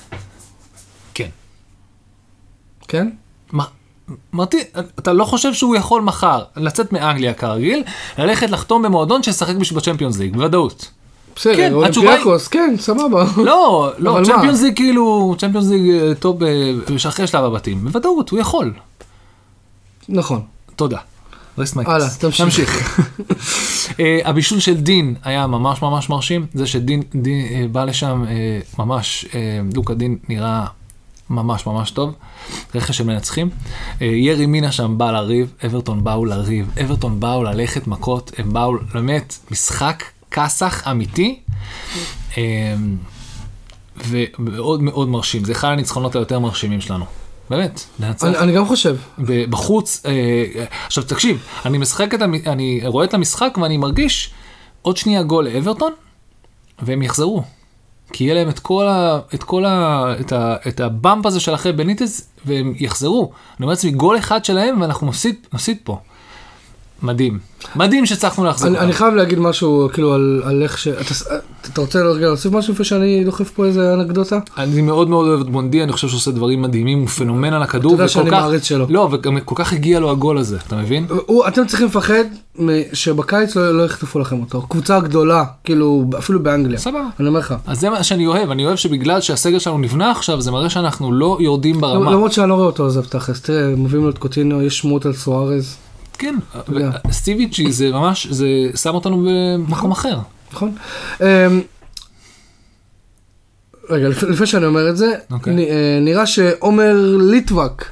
כן. 1.14 1.30
כן? 2.88 3.10
מה- 3.52 3.64
מרטי, 4.34 4.64
אתה 5.00 5.14
לא 5.14 5.26
חושב 5.26 5.54
שהוא 5.54 5.76
יכול 5.76 6.02
מחר 6.02 6.44
לצאת 6.58 6.92
מאנגליה 6.94 7.34
כרגיל, 7.34 7.84
ללכת 8.18 8.50
לחתום 8.50 8.82
במועדון 8.82 9.24
שישחק 9.24 9.56
בשביל 9.56 9.80
בצ'מפיונס 9.80 10.18
ליג, 10.18 10.34
בוודאות. 10.36 10.92
בסדר, 11.38 11.56
כן, 11.56 11.74
אולימפיאקוס, 11.74 12.48
כן, 12.48 12.76
סבבה. 12.80 13.26
לא, 13.38 13.92
לא? 13.98 14.20
צ'מפיונס 14.26 14.62
ליג 14.62 14.76
כאילו, 14.76 15.36
צ'מפיונס 15.38 15.70
ליג 15.70 15.90
אה, 15.90 16.16
טוב 16.16 16.44
אה, 16.44 16.74
שאחרי 16.98 17.28
שלב 17.28 17.44
הבתים, 17.44 17.84
בוודאות, 17.84 18.30
הוא 18.30 18.40
יכול. 18.40 18.74
נכון. 20.10 20.42
תודה. 20.76 20.98
rest 21.58 21.76
makes. 21.76 21.92
הלאה, 21.92 22.08
תמשיך. 22.38 23.00
אה, 24.00 24.20
הבישול 24.26 24.60
של 24.60 24.78
דין 24.78 25.16
היה 25.24 25.48
ממש 25.48 25.82
ממש 25.82 26.10
מרשים, 26.10 26.46
זה 26.54 26.68
שדין 26.68 27.04
דין, 27.16 27.46
אה, 27.52 27.66
בא 27.72 27.84
לשם 27.84 28.24
אה, 28.28 28.60
ממש, 28.80 29.26
אה, 29.36 29.60
לוקה 29.76 29.94
דין 29.94 30.18
נראה 30.30 30.66
ממש 31.30 31.66
ממש 31.66 31.92
טוב, 31.92 32.14
רכש 32.76 32.98
של 32.98 33.04
מנצחים. 33.04 33.50
אה, 34.02 34.06
ירי 34.08 34.46
מינה 34.46 34.72
שם 34.72 34.98
בא 34.98 35.12
לריב, 35.12 35.54
אברטון 35.66 36.04
באו 36.04 36.26
לריב, 36.26 36.72
אברטון 36.82 37.20
באו 37.20 37.44
ללכת 37.44 37.88
מכות, 37.88 38.32
הם 38.38 38.54
באו 38.54 38.74
באמת 38.94 39.36
משחק 39.52 40.04
כסח 40.32 40.88
אמיתי. 40.92 41.40
אה, 42.38 42.76
ומאוד 44.06 44.82
מאוד 44.84 45.10
מרשים, 45.10 45.46
זה 45.46 45.52
אחד 45.52 45.68
הניצחונות 45.68 46.16
היותר 46.16 46.40
מרשימים 46.40 46.82
שלנו. 46.82 47.06
באמת, 47.50 47.84
לנצח. 48.00 48.28
אני 48.28 48.38
אני 48.38 48.54
גם 48.56 48.66
חושב. 48.68 48.98
בחוץ, 49.50 50.02
אה, 50.06 50.66
עכשיו 50.86 51.04
תקשיב, 51.04 51.44
אני 51.66 51.78
משחק 51.78 52.14
את, 52.14 52.22
המ- 52.22 52.34
אני 52.48 52.82
רואה 52.86 53.06
את 53.06 53.14
המשחק 53.14 53.58
ואני 53.62 53.78
מרגיש 53.78 54.30
עוד 54.82 54.98
שנייה 54.98 55.24
גול 55.24 55.48
לאברטון, 55.48 55.92
והם 56.82 57.02
יחזרו. 57.02 57.44
כי 58.14 58.24
יהיה 58.24 58.34
להם 58.34 58.50
את 58.50 58.60
כל 58.60 58.88
ה... 58.88 59.20
את 59.34 59.44
כל 59.44 59.66
ה... 59.66 60.06
את, 60.20 60.32
ה, 60.32 60.56
את 60.68 60.80
הבאמפ 60.80 61.26
הזה 61.26 61.40
של 61.40 61.54
אחרי 61.56 61.74
בניטז, 61.74 62.28
והם 62.46 62.74
יחזרו. 62.78 63.22
אני 63.24 63.32
אומר 63.64 63.70
לעצמי, 63.70 63.92
גול 63.92 64.18
אחד 64.18 64.46
שלהם 64.46 64.82
ואנחנו 64.82 65.08
נפסיד, 65.08 65.36
נפסיד 65.54 65.78
פה. 65.84 66.00
מדהים. 67.02 67.40
מדהים 67.76 68.06
שהצלחנו 68.06 68.44
להחזיר 68.46 68.68
אני, 68.68 68.78
אני 68.78 68.86
אותם. 68.88 68.98
חייב 68.98 69.14
להגיד 69.14 69.40
משהו 69.40 69.90
כאילו 69.94 70.14
על, 70.14 70.42
על 70.46 70.64
איך 70.64 70.78
ש... 70.78 70.88
אתה, 70.88 71.36
אתה 71.74 71.82
רוצה 71.82 72.00
רגע 72.04 72.28
להוסיף 72.28 72.52
משהו 72.54 72.74
לפני 72.74 72.86
שאני 72.86 73.24
דוחף 73.24 73.50
פה 73.50 73.66
איזה 73.66 73.94
אנקדוטה? 73.94 74.40
אני 74.58 74.82
מאוד 74.82 75.10
מאוד 75.10 75.28
אוהב 75.28 75.40
את 75.42 75.50
בונדי, 75.50 75.84
אני 75.84 75.92
חושב 75.92 76.08
שהוא 76.08 76.18
עושה 76.18 76.32
דברים 76.32 76.62
מדהימים, 76.62 77.00
הוא 77.00 77.08
פנומן 77.08 77.54
על 77.54 77.64
הכדור. 77.64 77.94
אתה 77.94 78.02
יודע 78.04 78.08
שאני 78.08 78.32
כך- 78.32 78.38
מעריץ 78.38 78.64
שלו. 78.64 78.86
לא, 78.90 79.10
וגם 79.12 79.38
כל 79.46 79.56
כך 79.58 79.74
הגיע 79.74 80.00
לו 80.00 80.12
הגול 80.12 80.38
הזה, 80.38 80.58
אתה 80.68 80.76
מבין? 80.76 81.06
הוא, 81.26 81.48
אתם 81.48 81.68
צריכים 81.68 81.88
לפחד 81.88 82.24
שבקיץ 82.94 83.56
לא, 83.56 83.78
לא 83.78 83.84
יחטפו 83.84 84.20
לכם 84.20 84.40
אותו. 84.42 84.62
קבוצה 84.62 85.00
גדולה, 85.00 85.44
כאילו, 85.64 86.06
אפילו 86.18 86.44
באנגליה. 86.44 86.78
סבבה. 86.80 87.04
אני 87.20 87.28
אומר 87.28 87.40
לך. 87.40 87.56
אז 87.68 87.80
זה 87.80 87.90
מה 87.90 88.04
שאני 88.04 88.28
אוהב, 88.28 88.52
אני 88.52 88.66
אוהב 88.66 88.76
שבגלל 88.76 89.22
שהסגל 89.22 89.60
שלנו 89.60 89.78
נבנה 89.78 90.12
עכשיו, 90.12 90.42
זה 90.42 90.52
מראה 90.52 90.70
שאנחנו 90.70 91.12
לא 91.12 91.38
יורדים 91.40 91.82
ברמה. 91.82 92.12
למרות 92.12 92.32
שאני 92.34 92.50
לא 92.50 92.54
רואה 92.54 92.66
אותו 92.66 92.84
עוזב 92.84 93.02
תכלס. 93.06 93.42
תראה, 93.42 93.68
מביאים 93.78 94.04
לו 94.04 94.10
את 94.10 94.18
קוטינו, 94.18 94.62
יש 94.62 94.78
שמועות 94.78 95.06
על 95.06 95.14
סוארז. 95.14 95.76
כן, 96.20 96.36
יודע. 96.72 96.92
סטיביצ'י 97.12 97.72
זה 97.72 97.92
ממש, 97.92 98.28
זה 98.28 98.48
שם 98.76 98.96
אותנו 98.96 99.28
במקום 99.68 99.92
אחר. 99.92 100.18
נכון? 100.54 100.76
אמ, 101.22 101.26
רגע, 103.90 104.08
לפ- 104.10 104.24
לפני 104.24 104.48
שאני 104.48 104.66
אומר 104.66 104.90
את 104.90 104.98
זה, 104.98 105.12
אוקיי. 105.32 105.54
אה, 105.70 106.00
נראה 106.02 106.26
שעומר 106.26 106.94
ליטבק 107.20 107.86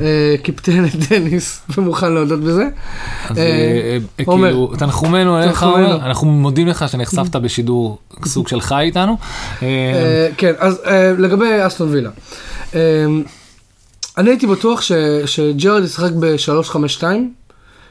אה, 0.00 0.34
קיפטן 0.42 0.84
את 0.84 0.94
דניס 0.94 1.60
ומוכן 1.78 2.12
להודות 2.12 2.40
בזה. 2.40 2.68
אז 3.30 3.38
אה. 3.38 3.98
כאילו, 4.16 4.72
תנחומינו 4.78 5.36
עליך. 5.36 5.62
עומר. 5.62 5.96
אנחנו 6.06 6.26
מודים 6.30 6.66
לך 6.68 6.84
שנחשפת 6.88 7.36
בשידור 7.36 7.98
סוג 8.24 8.48
של 8.48 8.60
חי 8.60 8.82
איתנו. 8.82 9.16
כן, 10.36 10.52
אז 10.58 10.80
לגבי 11.18 11.66
אסטון 11.66 11.88
וילה. 11.88 12.10
אני 14.18 14.30
הייתי 14.30 14.46
בטוח 14.46 14.80
שג'רד 15.26 15.84
ישחק 15.84 16.10
ב-352 16.20 17.02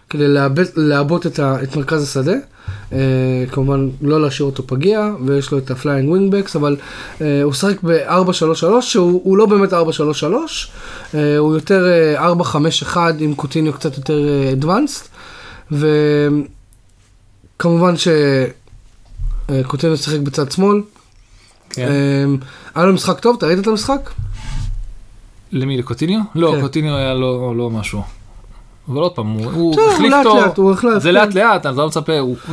כדי 0.10 0.28
לעבות 0.76 1.26
את 1.28 1.40
ה- 1.40 1.64
את 1.64 1.76
מרכז 1.76 2.04
השדה. 2.04 2.34
אה, 2.94 2.98
כמובן 3.52 3.90
לא 4.02 4.22
להשאיר 4.22 4.46
אותו 4.46 4.68
פגיע 4.68 5.10
ויש 5.26 5.52
לו 5.52 5.58
את 5.58 5.72
ה 5.72 5.77
flying 5.77 6.10
wingbacks 6.10 6.56
אבל 6.56 6.78
אה, 7.22 7.42
הוא 7.44 7.54
שחק 7.54 7.84
ב-4-3-3 7.84 8.12
שהוא 8.82 9.22
הוא 9.24 9.38
לא 9.38 9.46
באמת 9.46 9.74
4-3-3 9.74 9.76
אה, 11.14 11.38
הוא 11.38 11.56
יותר 11.56 11.86
אה, 12.18 12.34
4-5-1 12.94 12.98
עם 13.20 13.36
קוטיניו 13.36 13.74
קצת 13.74 13.98
יותר 13.98 14.20
advanced 14.54 15.08
וכמובן 15.72 16.46
שקוטיניו 19.48 19.98
שיחק 19.98 20.20
בצד 20.20 20.52
שמאל 20.52 20.82
כן. 21.70 21.88
אמ, 22.26 22.38
היה 22.76 22.86
לו 22.86 22.94
משחק 22.94 23.20
טוב, 23.20 23.36
אתה 23.38 23.46
ראית 23.46 23.60
את 23.60 23.68
המשחק? 23.68 24.10
למי, 25.52 25.78
לקוטיניו? 25.78 26.20
לא, 26.36 26.52
כן. 26.56 26.62
קוטיניו 26.62 26.96
היה 26.96 27.14
לא 27.14 27.54
לא 27.58 27.70
משהו. 27.70 28.02
אבל 28.90 28.98
עוד 28.98 29.12
פעם, 29.12 29.28
הוא- 29.32 29.76
החליף 29.94 30.14
אותו, 30.26 30.74
זה 31.00 31.10
כן. 31.10 31.16
לאט 31.16 31.34
לאט, 31.34 31.62
אתה 31.62 31.72
לא 31.72 31.88
מצפה, 31.88 32.12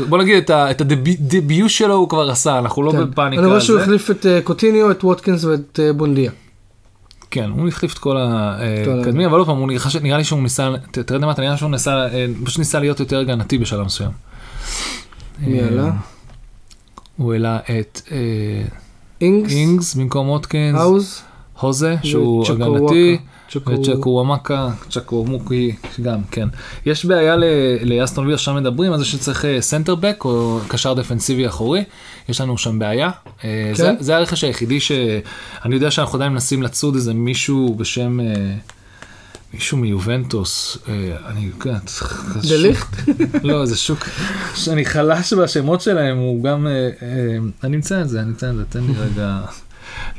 בוא 0.09 0.18
נגיד 0.18 0.51
את 0.51 0.80
הדביוט 0.80 1.70
שלו 1.70 1.95
הוא 1.95 2.09
כבר 2.09 2.30
עשה, 2.30 2.59
אנחנו 2.59 2.82
לא 2.82 2.93
כן. 2.93 3.11
בפאניקה 3.11 3.43
אני 3.43 3.51
רואה 3.51 3.61
שהוא. 3.61 3.80
החליף 3.80 4.11
את 4.11 4.26
אה, 4.26 4.41
קוטיניו, 4.45 4.91
את 4.91 5.05
ווטקינס 5.05 5.45
ואת 5.45 5.80
אה, 5.82 5.93
בונדיה. 5.93 6.30
כן, 7.30 7.51
הוא 7.51 7.68
החליף 7.68 7.93
את 7.93 7.99
כל 7.99 8.16
הקדמים, 8.18 9.28
אבל 9.28 9.39
עוד 9.39 9.47
פעם, 9.47 9.70
נראה 10.03 10.18
לי 10.18 10.24
שהוא 10.24 10.41
ניסה, 10.43 10.70
ת- 10.91 10.99
תרד 10.99 11.20
למטה, 11.22 11.43
נראה 11.43 11.57
שהוא 11.57 11.70
ניסה, 11.70 12.07
אה, 12.07 12.26
פשוט 12.45 12.59
ניסה 12.59 12.80
להיות 12.80 13.01
יותר 13.01 13.18
הגנתי 13.18 13.59
בשלב 13.59 13.82
מסוים. 13.87 14.11
מי 15.39 15.61
אה? 15.61 15.91
הוא 17.16 17.32
העלה 17.32 17.59
את 17.80 18.01
אה, 18.12 18.16
אינגס, 19.20 19.95
במקום 19.95 20.28
ווטקינס, 20.28 21.22
הוזה 21.61 21.97
שהוא 22.03 22.45
הגנתי, 22.53 23.18
צ'קו- 23.55 23.70
וצ'קו 23.70 24.11
וואמקה, 24.11 24.68
צ'קו 24.90 25.24
מוקי, 25.24 25.74
גם 26.02 26.20
כן. 26.30 26.48
יש 26.86 27.05
בעיה 27.05 27.36
ל- 27.36 27.44
לאסטון 27.82 28.24
וילה 28.26 28.38
שם 28.38 28.57
מדברים 28.57 28.92
על 28.92 28.98
זה 28.98 29.05
שצריך 29.05 29.44
center 29.61 29.94
back 29.94 30.24
או 30.24 30.59
קשר 30.68 30.94
defensive 30.94 31.46
אחורי, 31.48 31.84
יש 32.28 32.40
לנו 32.40 32.59
שם 32.59 32.78
בעיה. 32.78 33.11
אה, 33.44 33.70
זה- 33.74 33.82
כן. 33.82 33.96
זה 34.00 34.16
הרכש 34.16 34.44
היחידי 34.44 34.80
שאני 34.80 35.74
יודע 35.74 35.90
שאנחנו 35.90 36.16
עדיין 36.16 36.32
מנסים 36.32 36.62
לצוד 36.62 36.94
איזה 36.94 37.14
מישהו 37.14 37.74
בשם, 37.78 38.20
אה, 38.20 38.55
מישהו 39.55 39.78
מיובנטוס, 39.78 40.78
אה, 40.88 40.94
אני, 41.26 41.50
כן, 41.61 41.74
דה 42.48 42.57
ליכט? 42.57 42.96
לא, 43.44 43.66
זה 43.66 43.76
שוק 43.76 44.09
שאני 44.55 44.84
חלש 44.84 45.32
בשמות 45.32 45.80
שלהם, 45.80 46.16
הוא 46.18 46.44
גם, 46.44 46.66
אה, 46.66 46.72
אה, 46.72 46.88
אני 47.64 47.76
אמצא 47.76 48.00
את 48.00 48.09
זה, 48.09 48.20
אני 48.20 48.28
אמצא 48.28 48.50
את 48.50 48.57
זה, 48.57 48.64
תן 48.68 48.80
לי 48.84 48.92
רגע 48.98 49.40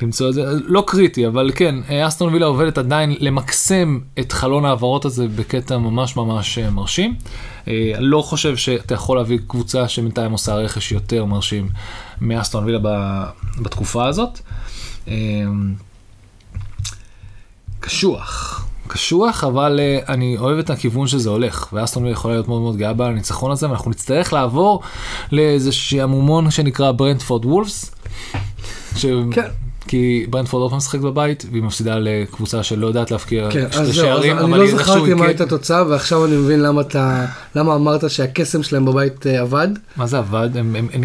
למצוא 0.01 0.29
את 0.29 0.33
זה, 0.33 0.43
לא 0.65 0.83
קריטי, 0.87 1.27
אבל 1.27 1.51
כן, 1.55 1.75
אה, 1.89 2.07
אסטון 2.07 2.33
וילה 2.33 2.45
עובדת 2.45 2.77
עדיין 2.77 3.15
למקסם 3.19 3.99
את 4.19 4.31
חלון 4.31 4.65
ההעברות 4.65 5.05
הזה 5.05 5.27
בקטע 5.27 5.77
ממש 5.77 6.15
ממש 6.15 6.57
אה, 6.57 6.69
מרשים. 6.69 7.15
אה, 7.67 7.91
לא 7.99 8.21
חושב 8.21 8.57
שאתה 8.57 8.93
יכול 8.93 9.17
להביא 9.17 9.39
קבוצה 9.47 9.87
שבינתיים 9.87 10.31
עושה 10.31 10.55
רכש 10.55 10.91
יותר 10.91 11.25
מרשים 11.25 11.69
מאסטון 12.21 12.65
וילה 12.65 12.79
בתקופה 13.61 14.07
הזאת. 14.07 14.39
קשוח. 17.79 18.65
קשוח, 18.87 19.43
אבל 19.43 19.79
uh, 19.79 20.09
אני 20.09 20.37
אוהב 20.37 20.57
את 20.57 20.69
הכיוון 20.69 21.07
שזה 21.07 21.29
הולך, 21.29 21.67
ואסטון 21.73 22.03
וילה 22.03 22.13
יכולה 22.13 22.33
להיות 22.33 22.47
מאוד 22.47 22.61
מאוד 22.61 22.77
גאה 22.77 22.93
בניצחון 22.93 23.51
הזה, 23.51 23.69
ואנחנו 23.69 23.91
נצטרך 23.91 24.33
לעבור 24.33 24.81
לאיזה 25.31 25.71
שעמומון 25.71 26.51
שנקרא 26.51 26.91
ברנדפורד 26.91 27.45
וולפס. 27.45 27.95
ש... 28.95 29.05
כן. 29.31 29.47
כי 29.87 30.25
ברנדפורד 30.29 30.61
עוד 30.61 30.71
פעם 30.71 30.77
משחקת 30.77 31.01
בבית, 31.01 31.45
והיא 31.51 31.63
מפסידה 31.63 31.99
לקבוצה 31.99 32.63
שלא 32.63 32.87
יודעת 32.87 33.11
להבקיע 33.11 33.51
כן, 33.51 33.71
שתי 33.71 33.93
שערים, 33.93 34.37
אני 34.37 34.45
אבל 34.45 34.57
לא 34.57 34.63
היא 34.63 34.73
איכשהו 34.73 34.93
זכרתי 34.93 35.13
מה 35.13 35.25
הייתה 35.25 35.43
התוצאה 35.43 35.87
ועכשיו 35.87 36.25
אני 36.25 36.35
מבין 36.35 36.59
למה 36.59 36.81
אתה, 36.81 37.25
למה 37.55 37.75
אמרת 37.75 38.09
שהקסם 38.09 38.63
שלהם 38.63 38.85
בבית 38.85 39.27
אה, 39.27 39.41
עבד. 39.41 39.67
מה 39.95 40.07
זה 40.07 40.17
עבד? 40.17 40.49
הם, 40.57 40.75
הם, 40.75 40.87
הם, 40.93 41.03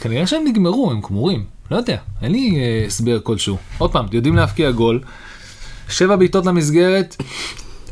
כנראה 0.00 0.26
שהם 0.26 0.42
נגמרו, 0.46 0.90
הם 0.90 1.00
גמורים. 1.00 1.44
לא 1.70 1.76
יודע, 1.76 1.96
אין 2.22 2.32
לי 2.32 2.56
אה, 2.56 2.84
הסבר 2.86 3.20
כלשהו. 3.22 3.56
עוד 3.78 3.92
פעם, 3.92 4.06
יודעים 4.12 4.36
להבקיע 4.36 4.70
גול. 4.70 5.00
שבע 5.88 6.16
בעיטות 6.16 6.46
למסגרת. 6.46 7.16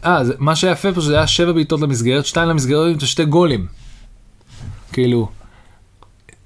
אה, 0.05 0.23
מה 0.39 0.57
שהיה 0.57 0.73
יפה 0.73 0.93
פה 0.93 1.01
שזה 1.01 1.17
היה 1.17 1.27
שבע 1.27 1.53
בעיטות 1.53 1.81
למסגרת, 1.81 2.27
שתיים 2.27 2.49
למסגרת 2.49 3.03
ושתי 3.03 3.25
גולים. 3.25 3.67
כאילו, 4.93 5.29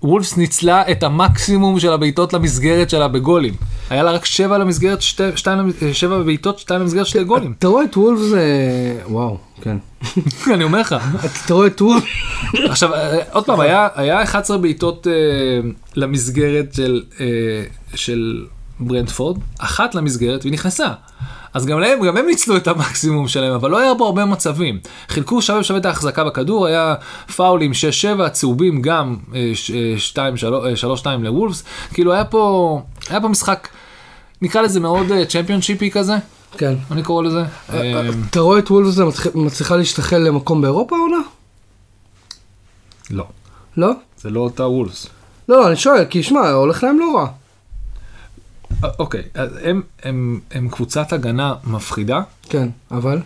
וולפס 0.03 0.37
ניצלה 0.37 0.91
את 0.91 1.03
המקסימום 1.03 1.81
של 1.81 1.93
הבעיטות 1.93 2.33
למסגרת 2.33 2.91
שלה 2.91 3.09
בגולים. 3.09 3.55
היה 3.91 4.03
לה 4.03 4.13
רק 4.13 4.25
שבע 4.25 4.59
למסגרת, 4.59 5.03
שתי, 5.03 5.23
שתיים, 5.37 5.73
אה, 5.83 5.95
שבע 5.95 6.23
בעיטות, 6.23 6.59
שתיים 6.59 6.81
למסגרת, 6.81 7.07
שתי 7.07 7.25
גולים. 7.25 7.55
אתה 7.59 7.69
רואה 7.69 7.85
את 7.85 7.97
וולפס, 7.97 8.33
אה, 8.35 8.97
וואו, 9.07 9.39
כן. 9.61 9.77
אני 10.55 10.65
אומר 10.65 10.81
לך. 10.81 10.97
אתה 11.45 11.55
רואה 11.55 11.67
את 11.67 11.83
וולפס, 11.83 12.07
עכשיו 12.69 12.95
אה, 12.95 13.19
עוד 13.33 13.47
פעם 13.47 13.61
היה 13.61 13.89
היה 13.95 14.23
11 14.23 14.59
בעיטות 14.59 15.07
למסגרת 15.97 16.75
של 16.75 17.03
של 17.95 18.45
ברנדפורד 18.89 19.39
אחת 19.59 19.95
למסגרת 19.95 20.41
והיא 20.43 20.53
נכנסה. 20.53 20.89
אז 21.55 21.67
גם 21.67 21.81
להם 21.81 22.07
גם 22.07 22.17
הם 22.17 22.27
ניצלו 22.27 22.57
את 22.57 22.69
המקסימום 22.69 23.29
שלהם 23.29 23.53
אבל 23.53 23.71
לא 23.71 23.79
היה 23.79 23.93
פה 23.99 24.07
הרבה 24.07 24.25
מצבים 24.25 24.79
חילקו 25.09 25.43
שווה 25.43 25.63
שווה 25.65 25.81
את 25.81 25.87
ההחזקה 25.87 26.25
בכדור 26.25 26.67
היה 26.67 26.95
פאולים 27.37 27.73
6-7 28.25 28.29
צהובים 28.29 28.83
גם 28.83 29.17
2-3-2 30.15 30.19
לוולפס 31.23 31.65
כאילו 31.95 32.13
היה 32.13 32.25
פה 32.25 32.81
היה 33.11 33.21
פה 33.21 33.29
משחק 33.29 33.69
נקרא 34.43 34.63
לזה 34.63 34.81
מאוד 34.81 35.07
צ'מפיונשיפי 35.29 35.91
כזה 35.91 36.15
כן. 36.59 36.75
אני 36.91 37.03
קורא 37.03 37.23
לזה. 37.23 37.43
אה, 37.73 38.09
אתה 38.31 38.41
רואה 38.41 38.59
את 38.59 38.71
וולפס 38.71 38.99
מצליח- 38.99 39.35
מצליחה 39.37 39.77
להשתחל 39.77 40.19
למקום 40.19 40.61
באירופה 40.63 40.97
העונה? 40.97 41.17
לא 43.11 43.25
לא? 43.77 43.91
זה 44.19 44.31
לא 44.31 44.41
אותה 44.41 44.67
וולפס. 44.67 45.07
לא, 45.49 45.61
לא, 45.61 45.69
אני 45.69 45.77
שואל, 45.77 46.05
כי 46.05 46.23
שמע, 46.23 46.51
הולך 46.51 46.85
להם 46.85 46.99
לא 46.99 47.17
רע. 47.17 47.27
אוקיי, 48.99 49.23
אז 49.35 49.51
הם, 49.63 49.83
הם, 50.03 50.41
הם 50.51 50.69
קבוצת 50.69 51.13
הגנה 51.13 51.55
מפחידה, 51.65 52.21
כן, 52.43 52.69
אבל? 52.91 53.23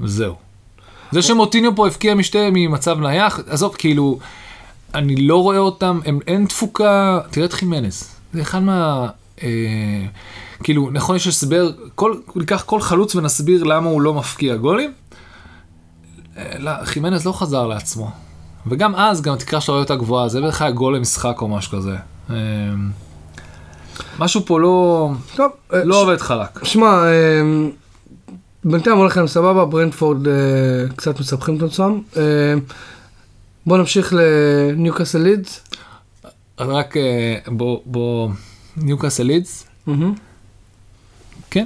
וזהו. 0.00 0.34
זה 1.12 1.22
שמוטיניו 1.22 1.76
פה 1.76 1.86
הבקיע 1.86 2.14
משתי 2.14 2.38
ממצב 2.52 3.00
נייח, 3.00 3.40
עזוב, 3.48 3.74
כאילו, 3.78 4.18
אני 4.94 5.16
לא 5.16 5.42
רואה 5.42 5.58
אותם, 5.58 6.00
הם, 6.04 6.18
אין 6.26 6.46
תפוקה, 6.46 7.20
תראה 7.30 7.46
את 7.46 7.52
חימנס, 7.52 8.16
זה 8.32 8.42
אחד 8.42 8.62
מה... 8.62 9.08
אה, 9.42 10.06
כאילו, 10.62 10.90
נכון 10.92 11.16
יש 11.16 11.26
הסבר, 11.26 11.70
כל, 11.94 12.14
ניקח 12.36 12.62
כל 12.66 12.80
חלוץ 12.80 13.14
ונסביר 13.14 13.64
למה 13.64 13.88
הוא 13.88 14.00
לא 14.00 14.14
מפקיע 14.14 14.56
גולים. 14.56 14.92
אה, 16.36 16.58
לא, 16.58 16.70
חימנס 16.84 17.24
לא 17.24 17.32
חזר 17.32 17.66
לעצמו. 17.66 18.10
וגם 18.66 18.94
אז, 18.94 19.22
גם 19.22 19.34
התקרה 19.34 19.60
שלו 19.60 19.74
לא 19.74 19.80
הייתה 19.80 19.96
גבוהה, 19.96 20.28
זה 20.28 20.40
בערך 20.40 20.62
היה 20.62 20.70
גול 20.70 20.96
למשחק 20.96 21.36
או 21.40 21.48
משהו 21.48 21.78
כזה. 21.78 21.96
אה, 22.30 22.34
משהו 24.18 24.46
פה 24.46 24.60
לא, 24.60 25.10
טוב, 25.36 25.50
אה, 25.74 25.84
לא 25.84 25.94
ש- 25.94 25.98
עובד 25.98 26.20
חלק. 26.20 26.64
שמע, 26.64 26.86
אה, 26.86 27.40
בינתיים 28.64 28.96
הולך 28.96 29.16
להם 29.16 29.26
סבבה, 29.26 29.64
ברנדפורד 29.64 30.28
אה, 30.28 30.32
קצת 30.96 31.20
מסבכים 31.20 31.56
את 31.56 31.62
עצמם. 31.62 32.00
בוא 33.66 33.78
נמשיך 33.78 34.14
לניוקאסל 34.16 35.18
לידס. 35.18 35.60
רק 36.58 36.94
בוא, 37.46 37.80
בוא, 37.84 38.28
ניוקאסל 38.76 39.22
לידס. 39.22 39.66
כן. 41.50 41.64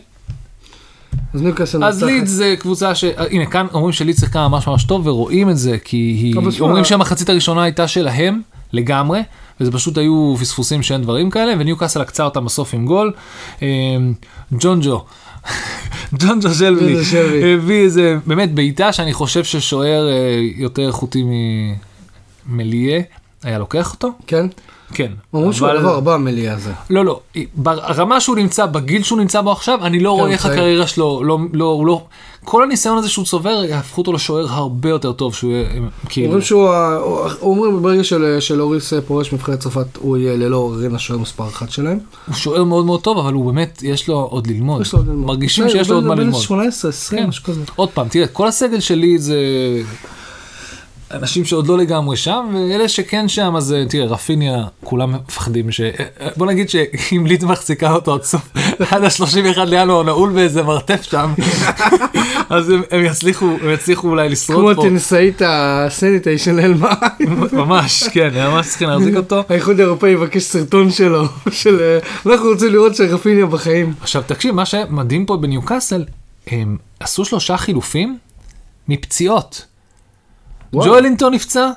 אז 1.35 1.43
ניוקאסל 1.43 1.85
אז. 1.85 2.03
לידס 2.03 2.31
זה 2.31 2.55
קבוצה 2.61 2.95
ש... 2.95 3.05
הנה, 3.05 3.47
כאן 3.47 3.67
אומרים 3.73 3.93
שלידס 3.93 4.21
שיחקה 4.21 4.49
ממש 4.49 4.67
ממש 4.67 4.85
טוב 4.85 5.07
ורואים 5.07 5.51
את 5.51 5.59
זה, 5.59 5.79
כי 5.85 5.97
היא... 5.97 6.35
אומרים 6.61 6.85
שהמחצית 6.85 7.29
הראשונה 7.29 7.63
הייתה 7.63 7.89
שלהם 7.89 8.41
לגמרי, 8.73 9.21
וזה 9.61 9.73
פשוט 9.73 9.99
היו 9.99 10.35
פספוסים 10.41 10.83
שאין 10.83 11.03
דברים 11.03 11.31
כאלה, 11.31 11.53
וניוקאסל 11.59 12.01
עקצה 12.01 12.25
אותם 12.25 12.45
בסוף 12.45 12.75
עם 12.75 12.87
גול. 12.87 13.13
אה, 13.63 13.69
ג'ונג'ו. 14.61 15.05
שלבי 15.35 15.55
ג'ונג'ו 16.21 16.55
שלבי. 16.55 17.55
הביא 17.55 17.83
איזה 17.83 18.17
באמת 18.27 18.55
בעיטה 18.55 18.93
שאני 18.93 19.13
חושב 19.13 19.45
ששוער 19.45 20.09
אה, 20.09 20.39
יותר 20.57 20.87
איכותי 20.87 21.25
ממליה 22.47 23.03
היה 23.43 23.59
לוקח 23.59 23.93
אותו. 23.93 24.13
כן. 24.27 24.47
כן. 24.95 25.13
אומרים 25.35 25.53
שהוא 25.53 25.69
הבא 25.69 26.15
המליאה 26.15 26.55
הזה. 26.55 26.73
לא, 26.91 27.05
לא, 27.05 27.21
ברמה 27.57 28.21
שהוא 28.21 28.37
נמצא, 28.37 28.67
בגיל 28.67 29.03
שהוא 29.03 29.19
נמצא 29.19 29.41
בו 29.41 29.53
עכשיו, 29.53 29.79
אני 29.87 30.01
לא 30.01 30.11
כן, 30.15 30.21
רואה 30.21 30.33
איך 30.33 30.43
צעיר. 30.43 30.55
הקריירה 30.55 30.87
שלו, 30.87 31.23
לא, 31.25 31.39
לא, 31.53 31.83
לא, 31.87 32.03
כל 32.45 32.63
הניסיון 32.63 32.99
הזה 32.99 33.09
שהוא 33.09 33.25
צובר, 33.25 33.65
יהפכו 33.69 34.01
אותו 34.01 34.13
לשוער 34.13 34.47
הרבה 34.49 34.89
יותר 34.89 35.13
טוב, 35.13 35.35
שהוא 35.35 35.53
יהיה, 35.53 35.65
כאילו, 36.09 36.27
אומרים 36.27 36.43
שהוא, 36.43 36.69
אומרים 37.43 37.83
ברגע 37.83 38.05
של- 38.05 38.37
שלאוריס 38.41 38.93
פורש 39.07 39.33
מבחינת 39.33 39.59
צרפת, 39.61 39.87
הוא 39.99 40.17
יהיה 40.17 40.37
ללא 40.37 40.57
עוררין 40.57 40.95
השוער 40.95 41.19
מספר 41.19 41.47
אחת 41.49 41.71
שלהם. 41.71 41.99
הוא 42.27 42.35
שוער 42.35 42.65
מאוד 42.65 42.85
מאוד 42.87 43.01
טוב, 43.03 43.19
אבל 43.19 43.33
הוא 43.33 43.47
באמת, 43.53 43.83
יש 43.83 44.09
לו 44.09 44.17
עוד 44.17 44.47
ללמוד. 44.47 44.81
יש 44.83 44.93
לו 44.93 44.99
עוד 44.99 45.09
ללמוד. 45.09 45.27
מרגישים 45.27 45.69
שיש 45.69 45.89
לו 45.91 45.95
עוד 45.97 46.05
מה 46.05 46.15
ללמוד. 46.15 46.41
18, 46.43 46.89
20, 46.89 47.23
כן. 47.23 47.29
משהו 47.29 47.45
כזה. 47.45 47.61
עוד 47.77 47.89
פעם, 47.89 48.09
תראה, 48.09 48.27
כל 48.27 48.49
הסגל 48.49 48.81
שלי 48.81 49.19
זה 49.19 49.37
אנשים 51.11 51.45
שעוד 51.45 51.67
לא 51.67 51.79
לגמרי 51.79 52.17
שם, 52.17 52.47
ואלה 52.55 52.89
שכן 52.89 53.29
שם, 53.29 53.57
אז 53.57 53.73
אה, 53.73 53.85
תראה, 53.89 54.07
רפיניה, 54.07 54.65
כולם 54.85 55.13
מפחדים 55.13 55.73
ש... 55.73 55.81
אה, 55.81 56.29
בוא 56.37 56.47
נגיד 56.47 56.71
שאם 56.71 57.25
ליד 57.27 57.45
מחזיקה 57.45 57.93
אותו 57.93 58.15
עד 58.15 58.23
סוף, 58.23 58.49
עד 58.91 59.05
ה-31 59.05 59.65
לינואר 59.65 60.03
נעול 60.03 60.33
באיזה 60.33 60.63
מרתף 60.63 61.03
שם, 61.03 61.35
אז 62.51 62.71
הם, 62.71 62.83
הם 62.91 63.05
יצליחו, 63.05 63.47
הם 63.63 63.71
יצליחו 63.71 64.09
אולי 64.09 64.29
לשרוד 64.29 64.75
כמו 64.75 64.83
פה. 64.83 64.89
טניסאית 64.89 65.43
הסניטיישן 65.45 66.59
אלמה. 66.59 66.95
ממש, 67.53 68.09
כן, 68.13 68.31
ממש 68.35 68.67
צריכים 68.67 68.89
להחזיק 68.89 69.17
אותו. 69.17 69.43
האיחוד 69.49 69.81
האירופאי 69.81 70.11
יבקש 70.11 70.43
סרטון 70.43 70.91
שלו, 70.91 71.25
של 71.51 71.81
אה, 71.81 72.33
אנחנו 72.33 72.49
רוצים 72.49 72.73
לראות 72.73 72.95
שרפיניה 72.95 73.47
בחיים. 73.47 73.95
עכשיו 74.01 74.23
תקשיב, 74.27 74.55
מה 74.55 74.67
שמדהים 74.67 75.27
פה 75.27 75.37
בניוקאסל, 75.37 76.05
הם 76.47 76.77
עשו 77.01 77.25
שלושה 77.25 77.57
חילופים 77.57 78.19
מפציעות. 78.89 79.70
ג'ואלינטון 80.75 81.35
נפצע, 81.35 81.71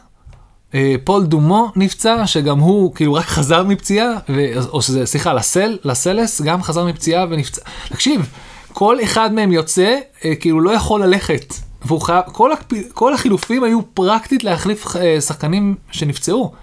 אה, 0.76 0.96
פול 1.04 1.26
דומו 1.26 1.72
נפצע, 1.76 2.28
שגם 2.28 2.60
הוא 2.60 2.96
כאילו 2.96 3.14
רק 3.14 3.26
חזר 3.26 3.64
מפציעה, 3.64 4.12
ו- 4.30 4.70
או 4.70 4.82
שזה, 4.82 5.06
סליחה, 5.06 5.34
לסל, 5.34 5.78
לסלס 5.84 6.42
גם 6.42 6.64
חזר 6.64 6.86
מפציעה 6.86 7.26
ונפצע. 7.30 7.62
תקשיב, 7.90 8.30
כל 8.74 8.98
אחד 9.04 9.34
מהם 9.34 9.52
יוצא, 9.52 10.00
אה, 10.26 10.36
כאילו 10.36 10.62
לא 10.62 10.72
יכול 10.72 11.04
ללכת. 11.04 11.54
והוא 11.86 12.02
חייב, 12.02 12.22
כל, 12.32 12.52
הקפ... 12.52 12.74
כל 12.94 13.14
החילופים 13.14 13.64
היו 13.64 13.80
פרקטית 13.94 14.44
להחליף 14.44 14.96
אה, 14.96 15.22
שחקנים 15.22 15.76
שנפצעו. 15.92 16.54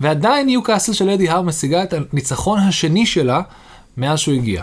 ועדיין 0.00 0.46
ניוקאסל 0.46 0.92
של 0.92 1.10
אדי 1.10 1.28
האר 1.28 1.42
משיגה 1.42 1.82
את 1.82 1.94
הניצחון 2.12 2.58
השני 2.58 3.06
שלה 3.06 3.40
מאז 3.96 4.18
שהוא 4.18 4.34
הגיע. 4.34 4.62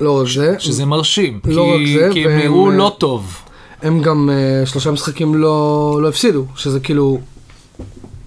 לא 0.00 0.20
רק 0.20 0.28
זה, 0.28 0.56
שזה 0.58 0.86
מרשים, 0.86 1.40
לא 1.44 1.74
כי, 1.76 1.98
רק 1.98 2.00
זה, 2.00 2.12
כי 2.12 2.24
הם 2.24 2.38
נראו 2.38 2.70
לא 2.70 2.96
טוב. 2.98 3.43
הם 3.84 4.02
גם 4.02 4.30
אה, 4.32 4.66
שלושה 4.66 4.90
משחקים 4.90 5.34
לא 5.34 5.98
לא 6.02 6.08
הפסידו, 6.08 6.44
שזה 6.56 6.80
כאילו, 6.80 7.18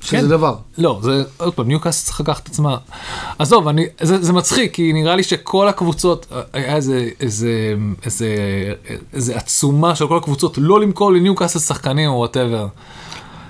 שזה 0.01 0.21
כן. 0.21 0.27
דבר. 0.27 0.55
לא, 0.77 0.99
זה 1.03 1.23
עוד 1.37 1.53
פעם, 1.53 1.67
ניוקאסל 1.67 2.05
צריך 2.05 2.21
לקחת 2.21 2.43
את 2.43 2.47
עצמה. 2.47 2.77
עזוב, 3.39 3.67
אני, 3.67 3.85
זה, 4.01 4.23
זה 4.23 4.33
מצחיק, 4.33 4.73
כי 4.73 4.93
נראה 4.93 5.15
לי 5.15 5.23
שכל 5.23 5.67
הקבוצות, 5.67 6.25
אה, 6.31 6.41
היה 6.53 6.75
איזה, 6.75 7.09
איזה, 7.19 7.73
איזה, 8.05 8.27
איזה 9.13 9.35
עצומה 9.35 9.95
של 9.95 10.07
כל 10.07 10.17
הקבוצות 10.17 10.53
לא 10.57 10.81
למכור 10.81 11.11
לניוקאסל 11.11 11.59
שחקנים 11.59 12.09
או 12.09 12.15
whatever. 12.15 12.67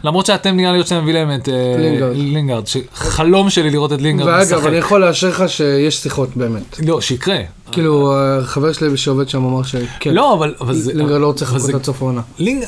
למרות 0.03 0.25
שאתם 0.25 0.55
נראה 0.55 0.71
לי 0.71 0.83
שאתם 0.83 1.03
מביא 1.03 1.13
להם 1.13 1.35
את 1.35 1.49
אה, 1.49 2.11
לינגארד. 2.13 2.67
שחלום 2.67 3.49
שלי 3.49 3.69
לראות 3.69 3.93
את 3.93 4.01
לינגארד 4.01 4.29
ואגב, 4.29 4.57
משחק. 4.57 4.67
אני 4.67 4.75
יכול 4.75 5.01
לאשר 5.01 5.29
לך 5.29 5.49
שיש 5.49 5.95
שיחות 6.03 6.29
באמת. 6.35 6.79
לא, 6.85 7.01
שיקרה. 7.01 7.37
כאילו, 7.71 8.13
חבר 8.43 8.73
שלי 8.73 8.97
שעובד 8.97 9.29
שם 9.29 9.45
אמר 9.45 9.63
שכן, 9.63 10.13
לא, 10.13 10.33
אבל. 10.33 10.55
לינגרד 10.93 11.21
לא 11.21 11.27
רוצה 11.27 11.45
לחכות 11.45 11.73
עד 11.73 11.83
סוף 11.83 12.01
העונה. 12.01 12.21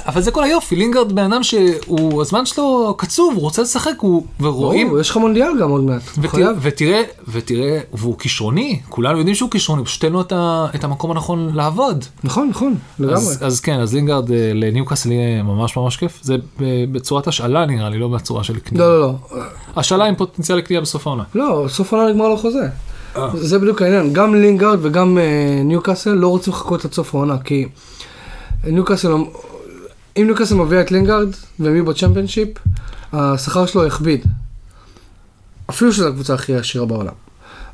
אבל 0.06 0.22
זה 0.22 0.32
כל 0.32 0.43
היופי, 0.43 0.76
לינגרד 0.76 1.14
בן 1.14 1.34
אדם 1.34 1.43
שהוא, 1.43 2.22
הזמן 2.22 2.45
שלו 2.45 2.95
קצוב, 2.97 3.34
הוא 3.34 3.41
רוצה 3.41 3.62
לשחק, 3.62 3.93
הוא... 3.97 4.26
ורואים, 4.39 4.88
ברור, 4.88 5.00
יש 5.00 5.10
לך 5.10 5.18
מונדיאל 5.18 5.52
גם 5.62 5.70
עוד 5.70 5.84
מעט. 5.84 6.02
ותראה, 6.62 7.02
ותראה, 7.28 7.80
והוא 7.93 8.18
כישרוני, 8.20 8.80
כולנו 8.89 9.18
יודעים 9.18 9.36
שהוא 9.36 9.52
כישרוני, 9.52 9.86
פשוט 9.86 10.02
תן 10.02 10.12
לו 10.12 10.22
את, 10.22 10.84
המקום 10.84 11.12
הנכון 11.12 11.52
לעבוד. 11.54 12.06
נכון, 12.24 12.50
נכון, 12.50 12.76
לגמרי. 13.00 13.34
אז, 13.41 13.60
כן, 13.60 13.80
אז 13.80 13.93
לינגרד 13.93 14.32
אה, 14.32 14.52
לניוקאסל 14.54 15.12
יהיה 15.12 15.43
ממש 15.43 15.78
ממש 15.78 15.97
כיף, 15.97 16.20
זה 16.22 16.36
בצורת 16.91 17.28
השאלה 17.28 17.66
נראה 17.66 17.89
לי, 17.89 18.00
לא 18.00 18.08
בצורה 18.08 18.43
של 18.43 18.60
קנייה. 18.60 18.86
לא, 18.86 19.00
לא, 19.00 19.14
לא. 19.32 19.43
השאלה 19.76 20.06
עם 20.06 20.16
פוטנציאל 20.16 20.58
לקנייה 20.58 20.82
בסוף 20.82 21.08
העונה. 21.08 21.24
לא, 21.36 21.66
סוף 21.68 21.93
העונה 21.93 22.10
נגמר 22.10 22.28
לו 22.28 22.38
חוזה. 22.38 22.68
אה. 23.20 23.30
זה 23.34 23.60
בדיוק 23.60 23.82
העניין. 23.82 24.14
גם 24.14 24.36
לינגארד 24.36 24.80
וגם 24.82 25.18
אה, 25.18 25.62
ניוקאסל 25.64 26.14
לא 26.14 26.28
רוצים 26.28 26.54
לחכות 26.54 26.86
עד 26.86 26.94
סוף 26.94 27.16
העונה, 27.16 27.38
כי 27.38 27.68
ניוקאסל, 28.64 29.12
אם 30.18 30.24
ניוקאסל 30.26 30.56
מביאה 30.56 30.82
את 30.82 30.92
לינגארד 30.92 31.30
והם 31.60 31.74
יהיו 31.74 31.86
בצ'מפיונשיפ, 31.86 32.50
השכר 33.14 33.66
שלו 33.66 33.86
יכביד. 33.86 34.26
אפילו 35.70 35.94
שזו 35.94 36.08
הקבוצה 36.08 36.34
הכי 36.34 36.56
עשירה 36.56 36.86
בעולם. 36.86 37.14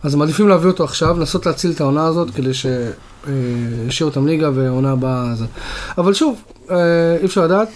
אז 0.03 0.13
הם 0.13 0.19
מעדיפים 0.19 0.47
להביא 0.47 0.69
אותו 0.69 0.83
עכשיו, 0.83 1.19
לנסות 1.19 1.45
להציל 1.45 1.71
את 1.71 1.81
העונה 1.81 2.05
הזאת 2.05 2.29
כדי 2.29 2.51
שישאיר 2.53 4.09
אותם 4.09 4.27
ליגה 4.27 4.49
והעונה 4.55 4.91
הבאה 4.91 5.35
זה. 5.35 5.45
אבל 5.97 6.13
שוב, 6.13 6.41
אה, 6.71 7.17
אי 7.19 7.25
אפשר 7.25 7.43
לדעת. 7.43 7.69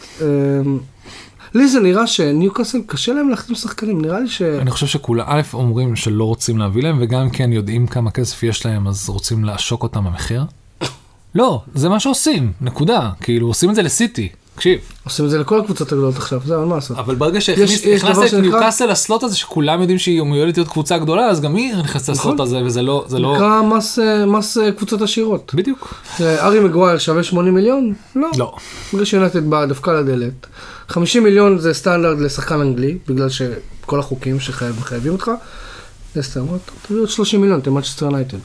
לי 1.54 1.68
זה 1.68 1.80
נראה 1.80 2.08
שניוקאסל 2.08 2.82
קשה 2.88 3.14
להם 3.14 3.30
להחתים 3.30 3.56
שחקנים, 3.56 4.02
נראה 4.02 4.20
לי 4.20 4.30
ש... 4.30 4.42
אני 4.42 4.72
חושב 4.72 4.88
שכולם, 4.88 5.26
א', 5.28 5.42
אומרים 5.54 5.96
שלא 5.96 6.24
רוצים 6.24 6.58
להביא 6.58 6.84
להם, 6.84 6.98
וגם 7.02 7.30
כן 7.30 7.54
יודעים 7.54 7.88
כמה 7.88 8.12
כסף 8.12 8.44
יש 8.44 8.66
להם, 8.66 8.88
אז 8.88 9.10
רוצים 9.10 9.46
לעשוק 9.46 9.84
אותם 9.84 10.06
במחיר. 10.06 10.44
לא, 11.36 11.62
זה 11.76 11.90
מה 11.90 12.00
שעושים, 12.00 12.52
נקודה. 12.62 13.10
כאילו, 13.22 13.48
עושים 13.48 13.70
את 13.70 13.76
זה 13.76 13.82
לסיטי. 13.82 14.30
תקשיב, 14.60 14.80
עושים 15.04 15.26
את 15.26 15.30
זה 15.30 15.40
לכל 15.40 15.60
הקבוצות 15.60 15.92
הגדולות 15.92 16.18
עכשיו, 16.18 16.42
זהו, 16.46 16.62
אין 16.62 16.70
מה 16.70 16.76
לעשות. 16.76 16.98
אבל 16.98 17.16
ברגע 17.16 17.42
שהכנסת 17.42 17.86
את 18.28 18.34
ניוקאסל 18.34 18.92
לסלוט 18.92 19.24
הזה, 19.24 19.38
שכולם 19.38 19.82
יודעים 19.82 20.00
שהיא 20.00 20.22
מיועדת 20.22 20.58
להיות 20.58 20.70
קבוצה 20.70 20.98
גדולה, 20.98 21.26
אז 21.26 21.42
גם 21.42 21.56
היא 21.56 21.76
נכנסת 21.76 22.10
לסלוט 22.10 22.34
נכון. 22.34 22.48
הזה, 22.48 22.62
וזה 22.66 22.82
לא, 22.82 23.06
זה 23.08 23.20
לא... 23.20 23.36
נקרא 23.36 23.62
מס, 23.62 24.00
אה, 24.60 24.66
אה, 24.66 24.72
קבוצות 24.72 25.02
עשירות. 25.02 25.52
בדיוק. 25.56 25.94
ארי 26.22 26.60
מגווייר 26.60 26.98
שווה 26.98 27.24
80 27.24 27.54
מיליון? 27.54 27.94
לא. 28.16 28.30
לא. 28.38 28.56
בגלל 28.94 29.06
שיונייטד 29.06 29.50
באה 29.50 29.66
דווקא 29.66 29.90
לדלת. 29.90 30.48
50 30.90 31.24
מיליון 31.24 31.60
זה 31.60 31.74
סטנדרט 31.74 32.18
לשחקן 32.20 32.62
אנגלי, 32.62 32.98
בגלל 33.08 33.30
שכל 33.30 34.00
החוקים 34.00 34.40
שמחייבים 34.40 35.12
אותך. 35.12 35.32
זה 36.16 36.24
סתם, 36.24 36.42
תביאו 36.82 37.00
עוד 37.00 37.10
30 37.10 37.42
מיליון, 37.42 37.60
אתם 37.60 37.76
יונייטד. 38.02 38.38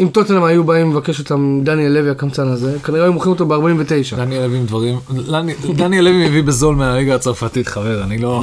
אם 0.00 0.08
טוטנאם 0.12 0.44
היו 0.44 0.64
באים 0.64 0.90
לבקש 0.92 1.18
אותם 1.20 1.60
דניאל 1.64 1.92
לוי 1.92 2.10
הקמצן 2.10 2.48
הזה, 2.48 2.76
כנראה 2.84 3.04
היו 3.04 3.12
מוכרים 3.12 3.32
אותו 3.32 3.46
ב-49. 3.46 4.16
דניאל 4.16 4.42
לוי 4.46 4.58
עם 4.58 4.66
דברים, 4.66 4.98
דני- 5.26 5.54
דניאל 5.74 6.04
לוי 6.04 6.28
מביא 6.28 6.42
בזול 6.42 6.76
מהליגה 6.76 7.14
הצרפתית 7.14 7.68
חבר, 7.68 8.02
אני 8.04 8.18
לא, 8.18 8.42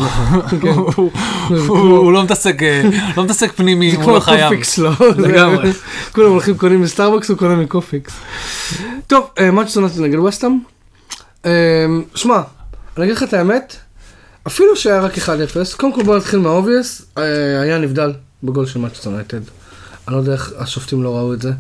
הוא- 0.62 1.12
הוא- 1.68 1.97
הוא 1.97 2.14
לא 2.14 2.24
מתעסק, 2.24 2.64
אה, 2.64 2.82
לא 3.18 3.24
מתעסק 3.24 3.52
פנימי, 3.56 3.91
זה 3.91 3.97
הוא 3.97 4.04
כמו 4.04 4.16
לא 4.16 4.20
חייב. 4.20 4.39
הקופיקס 4.41 4.76
שלו. 4.76 4.91
לגמרי. 5.18 5.72
כולם 6.12 6.30
הולכים 6.32 6.58
קונים 6.58 6.82
בסטארבקס, 6.82 7.30
הוא 7.30 7.38
קונה 7.38 7.56
מקופיקס. 7.56 8.14
טוב, 9.08 9.26
מנצ'סטר 9.54 9.84
יונייטד 9.84 10.02
נגד 10.02 10.20
ווסטהאם. 10.20 10.58
שמע, 12.16 12.41
אני 12.97 13.06
אגיד 13.06 13.16
לך 13.16 13.24
את 13.24 13.34
האמת, 13.34 13.76
אפילו 14.47 14.76
שהיה 14.76 14.99
רק 15.02 15.18
1-0, 15.18 15.28
קודם 15.78 15.93
כל 15.93 16.04
בוא 16.04 16.18
נתחיל 16.18 16.39
מה 16.39 16.52
obvious, 16.52 17.02
היה 17.62 17.78
נבדל 17.78 18.14
בגול 18.43 18.66
של 18.66 18.80
מנצ'סטר 18.80 19.14
יונייטד. 19.14 19.41
אני 20.08 20.16
לא 20.16 20.20
יודע 20.20 20.34
איך 20.34 20.54
השופטים 20.58 21.04
לא 21.04 21.18
ראו 21.18 21.34
את 21.34 21.41
זה. 21.41 21.52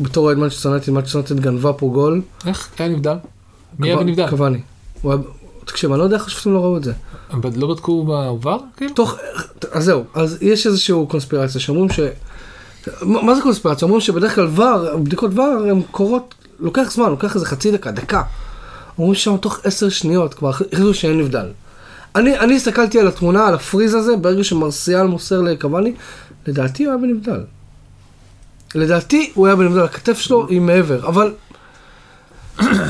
בתור 0.00 0.24
אוהד 0.24 0.38
מנצ'סטר 0.38 0.72
יונייטד, 0.72 0.92
מנצ'סטר 0.92 1.22
יונייטד 1.22 1.44
גנבה 1.44 1.72
פה 1.72 1.90
גול. 1.92 2.22
איך 2.46 2.68
היה 2.78 2.88
נבדל? 2.88 3.16
מי 3.78 3.88
היה 3.88 3.96
בנבדל? 3.96 4.30
קבאני. 4.30 4.60
תקשיב, 5.64 5.90
אני 5.90 5.98
לא 5.98 6.04
יודע 6.04 6.16
איך 6.16 6.26
השופטים 6.26 6.54
לא 6.54 6.58
ראו 6.58 6.76
את 6.76 6.84
זה. 6.84 6.92
הם 7.30 7.40
לא 7.56 7.74
בדקו 7.74 8.04
ב 8.04 8.15
VAR? 8.15 8.58
כאילו? 8.76 8.94
תוך, 8.94 9.16
אז 9.72 9.84
זהו, 9.84 10.04
אז 10.14 10.38
יש 10.40 10.66
איזושהי 10.66 10.94
קונספירציה 11.08 11.60
שאומרים 11.60 11.88
ש... 11.90 12.00
מה 13.02 13.22
מה 13.22 13.34
זה 13.34 13.42
קונספירציה? 13.42 13.86
אומרים 13.86 14.00
שבדרך 14.00 14.34
כלל 14.34 14.48
ור, 14.54 14.96
בדיקות 14.96 15.30
ור 15.34 15.66
הן 15.70 15.82
קורות, 15.90 16.34
לוקח 16.58 16.90
זמן, 16.90 17.10
לוקח 17.10 17.34
איזה 17.34 17.46
חצי 17.46 17.70
דקה, 17.70 17.90
דקה. 17.90 18.22
אומרים 18.98 19.14
שם 19.14 19.36
תוך 19.36 19.60
עשר 19.64 19.88
שניות 19.88 20.34
כבר 20.34 20.48
החליטו 20.48 20.94
שאין 20.94 21.18
נבדל. 21.18 21.46
אני, 22.16 22.38
אני 22.38 22.56
הסתכלתי 22.56 23.00
על 23.00 23.08
התמונה, 23.08 23.46
על 23.46 23.54
הפריז 23.54 23.94
הזה, 23.94 24.16
ברגע 24.16 24.44
שמרסיאל 24.44 25.06
מוסר 25.06 25.40
לקוואני, 25.40 25.92
לדעתי 26.46 26.84
הוא 26.84 26.92
היה 26.92 27.02
בנבדל. 27.02 27.40
לדעתי 28.74 29.30
הוא 29.34 29.46
היה 29.46 29.56
בנבדל, 29.56 29.80
הכתף 29.80 30.18
שלו 30.18 30.46
היא 30.48 30.60
מעבר, 30.60 31.08
אבל 31.08 31.32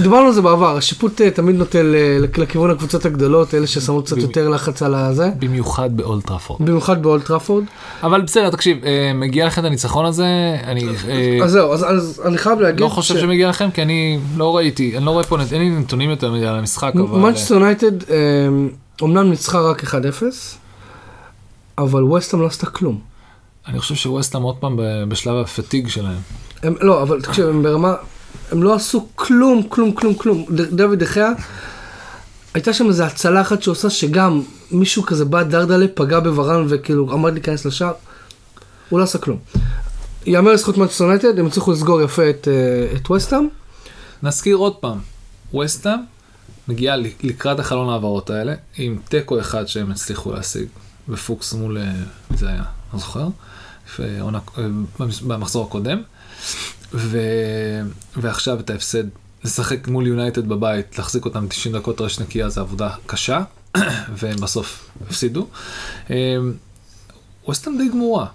דיברנו 0.03 0.27
על 0.27 0.33
זה 0.33 0.43
בעבר, 0.43 0.77
השיפוט 0.77 1.21
אה, 1.21 1.31
תמיד 1.31 1.57
נוטה 1.57 1.83
ל- 1.83 2.25
לכיוון 2.39 2.71
הקבוצות 2.71 3.05
הגדולות, 3.05 3.55
אלה 3.55 3.67
ששמות 3.67 4.07
קצת 4.07 4.17
יותר 4.17 4.49
לחץ 4.49 4.83
על 4.83 4.95
הזה, 4.95 5.31
במיוחד 5.39 5.97
באולד 5.97 6.22
טראפורד. 6.22 6.63
במיוחד 6.63 7.03
באולט 7.03 7.27
טראפורד. 7.27 7.65
אבל 8.03 8.21
בסדר, 8.21 8.51
תקשיב, 8.51 8.85
אה, 8.85 9.13
מגיע 9.15 9.47
לכם 9.47 9.61
את 9.61 9.67
הניצחון 9.67 10.07
הזה, 10.07 10.27
אני 10.65 10.87
אה, 11.09 11.39
אז 11.45 11.51
זהו, 11.51 11.73
אז, 11.73 12.23
אני 12.25 12.39
חייב 12.39 12.61
להגיד, 12.61 12.81
לא 12.81 12.89
חושב 12.89 13.19
שמגיע 13.19 13.49
לכם, 13.49 13.71
כי 13.71 13.83
אני 13.83 14.19
לא 14.37 14.57
ראיתי, 14.57 14.97
אני 14.97 15.05
לא 15.05 15.11
רואה 15.11 15.25
פה, 15.25 15.37
אין 15.53 15.61
לי 15.61 15.71
נתונים 15.71 16.11
יותר 16.11 16.33
מדי 16.33 16.47
על 16.47 16.59
המשחק, 16.59 16.93
אבל... 16.95 17.19
מנצ'סטר 17.19 17.55
יונייטד 17.55 17.93
אומנם 19.03 19.31
ניצחה 19.31 19.61
רק 19.61 19.85
1-0, 19.85 19.95
אבל 21.79 22.05
ווסטהאם 22.05 22.43
לא 22.43 22.47
עשתה 22.47 22.67
כלום. 22.67 23.14
אני 23.67 23.81
חושב 23.81 23.95
שווסטהאם 23.95 24.43
עוד 24.43 24.57
פעם 24.57 24.81
בשלב 25.09 25.37
ה 25.37 25.43
fatigue 25.43 25.89
שלהם. 25.89 26.19
הם, 26.63 26.75
לא, 26.81 27.03
אבל 27.03 27.23
תקשיב, 27.23 27.49
הם 27.49 27.63
ברמה, 27.63 27.95
הם 28.53 28.63
לא 28.63 28.75
עשו 28.75 29.09
כלום, 29.15 29.63
כלום, 29.69 29.93
כלום, 29.93 30.15
כלום. 30.15 30.47
דויד 30.51 30.99
דה 30.99 31.10
חאה, 31.10 31.33
הייתה 32.55 32.73
שם 32.73 32.89
איזו 32.89 33.05
הצלה 33.05 33.41
אחת 33.41 33.63
שעושה 33.63 33.91
שגם 33.91 34.43
מישהו 34.71 35.03
כזה 35.03 35.25
בא 35.25 35.43
דרדלה, 35.43 35.87
פגע 35.95 36.21
בוורן 36.21 36.67
וכאילו 36.69 37.13
עמד 37.13 37.33
להיכנס 37.33 37.65
לשער, 37.65 37.93
הוא 38.89 38.99
לא 38.99 39.05
עשה 39.05 39.19
כלום. 39.19 39.39
יאמר 40.27 40.53
לזכות 40.53 40.79
מנצ'סטר 40.79 41.05
יונייטד, 41.05 41.39
הם 41.39 41.47
הצליחו 41.47 41.73
לסגור 41.73 42.03
יפה 42.03 42.31
את, 42.31 42.49
אה, 42.49 42.97
את 42.97 43.11
וסטאם. 43.11 43.49
נזכיר 44.23 44.57
עוד 44.57 44.77
פעם, 44.77 44.99
ווסטהאם 45.53 45.99
מגיעה 46.69 46.97
לקראת 47.23 47.59
החלון 47.59 47.89
העברות 47.89 48.31
האלה, 48.31 48.55
עם 48.77 48.99
תיקו 49.09 49.41
אחד 49.41 49.67
שהם 49.67 49.91
הצליחו 49.91 50.33
להשיג, 50.33 50.67
בפוקס 51.09 51.53
מול, 51.53 51.79
אה, 51.79 51.93
זה 52.37 52.49
היה? 52.49 52.63
לא 52.93 52.99
זוכר, 52.99 53.29
אה, 54.01 54.67
במחזור 55.27 55.67
הקודם, 55.67 56.03
ו... 56.95 57.19
ועכשיו 58.17 58.61
את 58.61 58.71
ההפסד, 58.71 59.05
לשחק 59.45 59.89
מול 59.89 60.07
יונייטד 60.07 60.49
בבית, 60.49 60.99
להחזיק 60.99 61.25
אותם 61.25 61.47
90 61.49 61.75
דקות 61.75 62.01
רשת 62.01 62.21
נקייה 62.21 62.49
זה 62.49 62.61
עבודה 62.61 62.91
קשה, 63.07 63.43
והם 64.19 64.37
בסוף 64.41 64.91
הפסידו. 65.07 65.47
אה, 66.11 66.37
ווסטהאם 67.47 67.79
די 67.79 67.89
גמורה. 67.89 68.27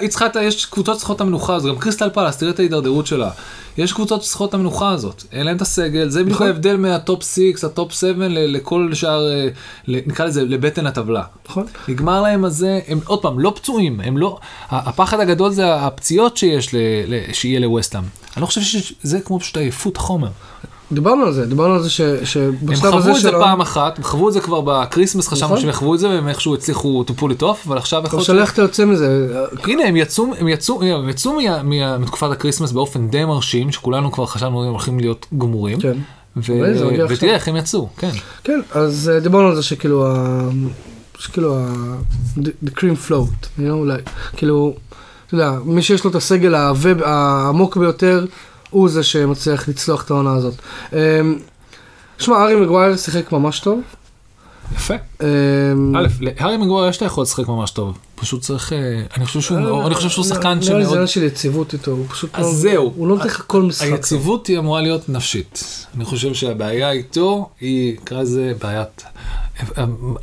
היא 0.00 0.08
צריכה, 0.08 0.28
יש 0.42 0.66
קבוצות 0.66 0.96
שצריכות 0.96 1.16
את 1.16 1.20
המנוחה 1.20 1.54
הזאת, 1.54 1.74
גם 1.74 1.78
קריסטל 1.80 2.10
פלאס, 2.10 2.36
תראה 2.36 2.50
את 2.50 2.58
ההידרדרות 2.58 3.06
שלה. 3.06 3.30
יש 3.78 3.92
קבוצות 3.92 4.22
שצריכות 4.22 4.48
את 4.48 4.54
המנוחה 4.54 4.90
הזאת, 4.90 5.22
אין 5.32 5.46
להם 5.46 5.56
את 5.56 5.62
הסגל, 5.62 6.08
זה 6.08 6.20
בדיוק 6.22 6.34
נכון. 6.36 6.46
ההבדל 6.46 6.76
מה 6.76 6.94
top 6.94 7.22
6, 7.24 7.64
ה 7.64 7.71
top 7.71 7.92
7 7.92 8.28
ל- 8.28 8.56
לכל 8.56 8.90
שאר, 8.94 9.28
אה, 9.30 9.48
נקרא 9.88 10.26
לזה 10.26 10.42
לבטן 10.44 10.86
הטבלה. 10.86 11.22
נכון? 11.48 11.66
נגמר 11.88 12.22
להם 12.22 12.44
הזה, 12.44 12.80
הם 12.88 13.00
עוד 13.06 13.22
פעם 13.22 13.38
לא 13.40 13.52
פצועים, 13.56 14.00
הם 14.00 14.18
לא, 14.18 14.38
הפחד 14.70 15.20
הגדול 15.20 15.52
זה 15.52 15.74
הפציעות 15.74 16.36
שיש, 16.36 16.74
שיהיה 17.32 17.60
לווסטהאם. 17.60 18.04
אני 18.36 18.40
לא 18.40 18.46
חושב 18.46 18.60
שזה 18.80 19.20
כמו 19.20 19.40
פשוט 19.40 19.56
עייפות 19.56 19.96
חומר. 19.96 20.28
דיברנו 20.92 21.24
על 21.24 21.32
זה, 21.32 21.46
דיברנו 21.46 21.74
על 21.74 21.82
זה 21.82 21.90
ש, 21.90 22.00
הם 22.00 22.24
שבשלב 22.24 22.90
חוו 22.90 22.98
הזה 22.98 23.10
את 23.10 23.16
זה. 23.20 23.30
פעם 23.30 23.60
אחת, 23.60 23.98
הם 23.98 24.04
חוו 24.04 24.28
את 24.28 24.32
זה 24.32 24.40
כבר 24.40 24.60
בקריסמס, 24.60 25.28
חשבנו 25.28 25.46
נכון. 25.48 25.60
שהם 25.60 25.68
יחוו 25.70 25.94
את 25.94 26.00
זה 26.00 26.08
והם 26.08 26.28
איכשהו 26.28 26.54
הצליחו 26.54 27.04
to 27.08 27.20
pull 27.20 27.38
it 27.38 27.42
off, 27.42 27.66
אבל 27.66 27.78
עכשיו 27.78 28.02
יכול 28.04 28.18
להיות... 28.28 28.38
איך 28.42 28.52
אתה 28.52 28.62
יוצא 28.62 28.84
מזה? 28.84 29.28
הנה 29.64 29.84
הם 29.84 29.96
יצאו 29.96 30.26
הם 30.38 30.48
יצאו 30.48 30.82
הם 30.82 31.08
יצאו 31.08 31.38
מתקופת 31.98 32.30
הקריסמס 32.30 32.72
באופן 32.72 33.08
די 33.08 33.24
מרשים 33.24 33.72
שכולנו 33.72 34.12
כבר 34.12 34.26
חשבנו 34.26 34.62
הם 34.64 34.70
הולכים 34.70 35.00
להיות 35.00 35.26
גמורים. 35.38 35.80
כן. 35.80 35.96
ותראה 36.36 37.34
איך 37.34 37.48
הם 37.48 37.56
יצאו 37.56 37.88
כן 37.98 38.10
כן, 38.44 38.60
אז 38.72 39.10
אה, 39.14 39.20
דיברנו 39.20 39.48
על 39.48 39.54
זה 39.56 39.62
שכאילו, 39.62 40.06
שכאילו, 41.18 41.58
the- 42.38 42.68
cream 42.68 43.08
float, 43.08 43.46
you 43.58 43.68
know, 43.68 43.70
אולי, 43.70 43.98
כאילו, 44.36 44.74
אתה 45.26 45.34
יודע, 45.34 45.52
מי 45.64 45.82
שיש 45.82 46.04
לו 46.04 46.10
את 46.10 46.14
הסגל 46.14 46.54
העבה- 46.54 47.06
העמוק 47.06 47.76
ביותר, 47.76 48.26
הוא 48.72 48.88
זה 48.88 49.02
שמצליח 49.02 49.68
לצלוח 49.68 50.04
את 50.04 50.10
העונה 50.10 50.34
הזאת. 50.34 50.54
אמ, 50.92 50.98
שמע, 52.18 52.36
ארי 52.42 52.56
מגווייר 52.56 52.96
שיחק 52.96 53.32
ממש 53.32 53.60
טוב. 53.60 53.80
יפה. 54.76 54.94
אמ, 55.22 55.96
א' 55.96 56.06
להארי 56.20 56.56
מגוואר 56.56 56.88
יש 56.88 56.96
את 56.96 57.02
היכולת 57.02 57.28
לשחק 57.28 57.48
ממש 57.48 57.70
טוב 57.70 57.98
פשוט 58.22 58.40
צריך 58.42 58.72
אה, 58.72 59.02
אני 59.16 59.26
חושב 59.26 59.40
שהוא 59.40 59.86
אני 59.86 59.94
חושב 59.94 60.08
שהוא 60.08 60.24
שחקן 60.24 60.48
נראה 60.48 60.54
לי 60.58 60.62
זה 60.62 60.70
שמאוד 60.70 60.92
עניין 60.92 61.06
של 61.06 61.22
יציבות 61.22 61.72
איתו, 61.72 61.90
הוא 61.90 62.06
פשוט 62.08 62.30
אז 62.32 62.46
לא, 62.46 62.52
זהו. 62.52 62.92
הוא 62.96 63.08
לא 63.08 63.14
נותן 63.14 63.26
לך 63.26 63.44
כל 63.46 63.62
משחק. 63.62 63.86
היציבות 63.86 64.46
היא 64.46 64.58
אמורה 64.58 64.80
להיות 64.80 65.08
נפשית 65.08 65.86
אני 65.96 66.04
חושב 66.04 66.34
שהבעיה 66.34 66.90
איתו 66.90 67.48
היא 67.60 67.96
נקרא 68.00 68.22
לזה 68.22 68.52
בעיית. 68.60 69.04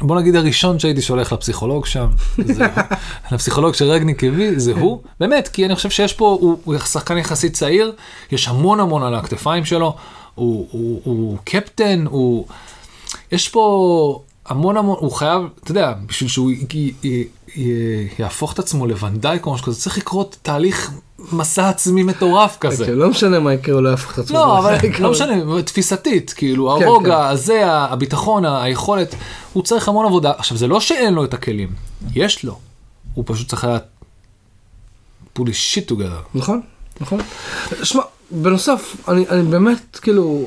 בוא 0.01 0.19
נגיד 0.19 0.35
הראשון 0.35 0.79
שהייתי 0.79 1.01
שולח 1.01 1.33
לפסיכולוג 1.33 1.85
שם, 1.85 2.07
זה, 2.45 2.67
לפסיכולוג 3.31 3.73
שרגניק 3.73 4.23
הביא, 4.23 4.51
זה 4.57 4.73
הוא, 4.73 5.01
באמת, 5.19 5.47
כי 5.47 5.65
אני 5.65 5.75
חושב 5.75 5.89
שיש 5.89 6.13
פה, 6.13 6.37
הוא, 6.41 6.57
הוא 6.63 6.77
שחקן 6.77 7.17
יחסית 7.17 7.53
צעיר, 7.53 7.93
יש 8.31 8.47
המון 8.47 8.79
המון 8.79 9.03
על 9.03 9.15
הכתפיים 9.15 9.65
שלו, 9.65 9.95
הוא, 10.35 10.67
הוא, 10.71 11.01
הוא 11.03 11.37
קפטן, 11.43 12.05
הוא, 12.09 12.45
יש 13.31 13.49
פה 13.49 14.21
המון 14.49 14.77
המון, 14.77 14.97
הוא 14.99 15.11
חייב, 15.11 15.41
אתה 15.63 15.71
יודע, 15.71 15.93
בשביל 16.05 16.29
שהוא 16.29 16.51
י, 16.51 16.93
י, 17.03 17.23
י, 17.55 18.07
יהפוך 18.19 18.53
את 18.53 18.59
עצמו 18.59 18.87
לוונדייק 18.87 19.45
או 19.45 19.53
משהו 19.53 19.65
כזה, 19.65 19.81
צריך 19.81 19.97
לקרות 19.97 20.37
תהליך 20.41 20.91
מסע 21.31 21.69
עצמי 21.69 22.03
מטורף 22.03 22.57
כזה. 22.59 22.85
כן, 22.85 22.93
לא 22.93 23.09
משנה 23.09 23.39
מה 23.39 23.53
יקרה, 23.53 23.75
הוא 23.75 23.83
לא 23.83 23.89
יהפוך 23.89 24.13
את 24.13 24.17
עצמו. 24.17 24.37
לא, 24.37 24.59
אבל 24.59 24.77
לא 24.99 25.11
משנה, 25.11 25.61
תפיסתית, 25.61 26.33
כאילו, 26.33 26.77
כן, 26.79 26.85
הרוגע, 26.85 27.27
הזה, 27.27 27.61
הביטחון, 27.65 28.45
היכולת, 28.45 29.15
הוא 29.53 29.63
צריך 29.63 29.87
המון 29.87 30.05
עבודה. 30.05 30.31
עכשיו, 30.37 30.57
זה 30.57 30.67
לא 30.67 30.79
שאין 30.79 31.13
לו 31.13 31.23
את 31.23 31.33
הכלים, 31.33 31.69
יש 32.13 32.43
לו. 32.43 32.59
הוא 33.13 33.23
פשוט 33.27 33.47
צריך 33.47 33.63
היה... 33.63 33.77
pull 35.39 35.41
his 35.41 35.75
shit 35.75 35.91
together. 35.91 36.21
נכון, 36.35 36.61
נכון. 37.01 37.19
שמע, 37.83 38.01
בנוסף, 38.31 38.95
אני, 39.07 39.25
אני 39.29 39.43
באמת, 39.43 39.99
כאילו, 40.01 40.45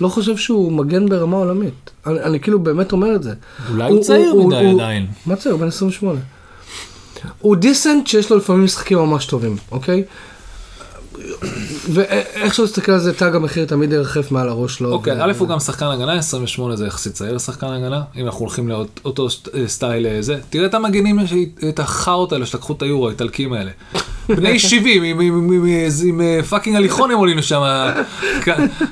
לא 0.00 0.08
חושב 0.08 0.36
שהוא 0.36 0.72
מגן 0.72 1.08
ברמה 1.08 1.36
עולמית. 1.36 1.90
אני, 2.06 2.20
אני 2.20 2.40
כאילו 2.40 2.58
באמת 2.58 2.92
אומר 2.92 3.14
את 3.14 3.22
זה. 3.22 3.32
אולי 3.70 3.90
הוא 3.90 4.02
צעיר 4.02 4.34
מדי 4.34 4.56
עדיין. 4.56 5.06
מה 5.26 5.36
צעיר? 5.36 5.54
הוא 5.54 5.60
בן 5.60 5.68
28. 5.68 6.20
הוא 7.40 7.56
דיסנט 7.56 8.06
שיש 8.06 8.30
לו 8.30 8.36
לפעמים 8.36 8.64
משחקים 8.64 8.98
ממש 8.98 9.26
טובים, 9.26 9.56
אוקיי? 9.70 10.04
ואיך 11.92 12.54
שלא 12.54 12.66
תסתכל 12.66 12.92
על 12.92 12.98
זה, 12.98 13.14
תג 13.14 13.34
המחיר 13.34 13.64
תמיד 13.64 13.92
ירחף 13.92 14.30
מעל 14.30 14.48
הראש 14.48 14.76
שלו. 14.78 14.92
אוקיי, 14.92 15.12
ו- 15.16 15.22
א' 15.22 15.32
הוא 15.38 15.48
גם 15.48 15.58
שחקן 15.60 15.86
הגנה, 15.86 16.12
28 16.12 16.76
זה 16.76 16.86
יחסית 16.86 17.12
צעיר 17.12 17.32
לשחקן 17.34 17.66
הגנה, 17.66 18.02
אם 18.16 18.26
אנחנו 18.26 18.40
הולכים 18.40 18.68
לאותו 18.68 19.28
סטייל 19.66 20.06
אה, 20.06 20.22
זה. 20.22 20.38
תראה 20.50 20.66
את 20.66 20.74
המגנים, 20.74 21.18
את 21.68 21.78
החארות 21.78 22.32
האלה 22.32 22.46
שלקחו 22.46 22.72
את 22.72 22.82
היורו, 22.82 23.08
האיטלקים 23.08 23.52
האלה. 23.52 23.70
בני 24.28 24.58
70, 24.68 25.04
עם- 25.04 25.60
אה, 26.20 26.42
fucking 26.48 26.76
הליכון 26.76 27.10
הם 27.10 27.18
עולים 27.18 27.38
לשם, 27.38 27.62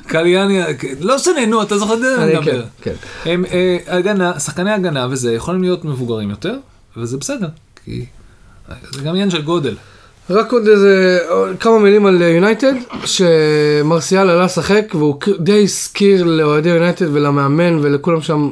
קייליני, 0.07 0.59
לא 0.99 1.15
משנה, 1.15 1.45
נו, 1.45 1.61
אתה 1.61 1.77
זוכר 1.77 1.93
את 1.93 1.99
זה? 1.99 2.23
אני 2.23 2.45
כן. 2.45 2.59
כן. 2.81 2.93
הם 3.25 3.45
אה, 3.45 3.77
הגנה, 3.87 4.39
שחקני 4.39 4.71
הגנה 4.71 5.07
וזה, 5.11 5.33
יכולים 5.33 5.61
להיות 5.61 5.85
מבוגרים 5.85 6.29
יותר, 6.29 6.55
וזה 6.97 7.17
בסדר, 7.17 7.47
כי 7.85 8.05
זה 8.91 9.01
גם 9.01 9.09
עניין 9.09 9.29
של 9.29 9.41
גודל. 9.41 9.75
רק 10.29 10.51
עוד 10.51 10.67
איזה, 10.67 11.19
כמה 11.59 11.79
מילים 11.79 12.05
על 12.05 12.21
יונייטד, 12.21 12.73
שמרסיאל 13.05 14.29
עלה 14.29 14.45
לשחק 14.45 14.85
והוא 14.93 15.19
די 15.39 15.63
הזכיר 15.63 16.23
לאוהדי 16.23 16.69
יונייטד 16.69 17.05
ולמאמן 17.11 17.79
ולכולם 17.81 18.21
שם 18.21 18.51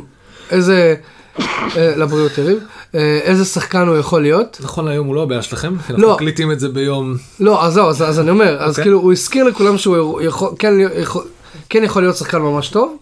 איזה, 0.51 0.95
אה, 1.39 1.95
לבריאות 1.97 2.37
יריב, 2.37 2.59
אה, 2.95 3.19
איזה 3.23 3.45
שחקן 3.45 3.87
הוא 3.87 3.97
יכול 3.97 4.21
להיות. 4.21 4.57
נכון 4.63 4.85
להיום 4.85 5.07
הוא 5.07 5.15
לא 5.15 5.23
הבעיה 5.23 5.41
שלכם, 5.41 5.73
כי 5.87 5.93
לא. 5.93 5.97
אנחנו 5.97 6.13
מקליטים 6.13 6.51
את 6.51 6.59
זה 6.59 6.69
ביום... 6.69 7.15
לא, 7.39 7.65
אז 7.65 7.73
זהו, 7.73 7.89
אז, 7.89 8.01
אז 8.01 8.19
אני 8.19 8.29
אומר, 8.29 8.57
אז 8.59 8.69
אוקיי. 8.69 8.83
כאילו 8.83 8.99
הוא 8.99 9.11
הזכיר 9.11 9.43
לכולם 9.43 9.77
שהוא 9.77 10.21
יכול, 10.21 10.49
כן, 10.59 10.73
יכול, 10.99 11.23
כן 11.69 11.83
יכול 11.83 12.01
להיות 12.01 12.17
שחקן 12.17 12.37
ממש 12.37 12.69
טוב, 12.69 12.97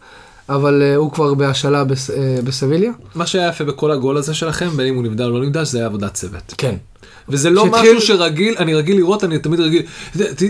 אבל 0.49 0.81
אה, 0.81 0.95
הוא 0.95 1.11
כבר 1.11 1.33
בהשאלה 1.33 1.83
בס, 1.83 2.09
אה, 2.09 2.39
בסביליה. 2.43 2.91
מה 3.15 3.25
שהיה 3.25 3.47
יפה 3.47 3.63
בכל 3.63 3.91
הגול 3.91 4.17
הזה 4.17 4.33
שלכם, 4.33 4.69
בין 4.69 4.87
אם 4.87 4.95
הוא 4.95 5.03
נבדל 5.03 5.23
או 5.23 5.39
לא 5.39 5.45
נבדל, 5.45 5.63
זה 5.63 5.77
היה 5.77 5.87
עבודת 5.87 6.13
צוות. 6.13 6.53
כן. 6.57 6.75
וזה 7.29 7.49
לא 7.49 7.63
שהתחיל- 7.65 7.95
משהו 7.97 8.07
שרגיל, 8.07 8.55
אני 8.59 8.73
רגיל 8.75 8.97
לראות, 8.97 9.23
אני 9.23 9.39
תמיד 9.39 9.59
רגיל, 9.59 9.81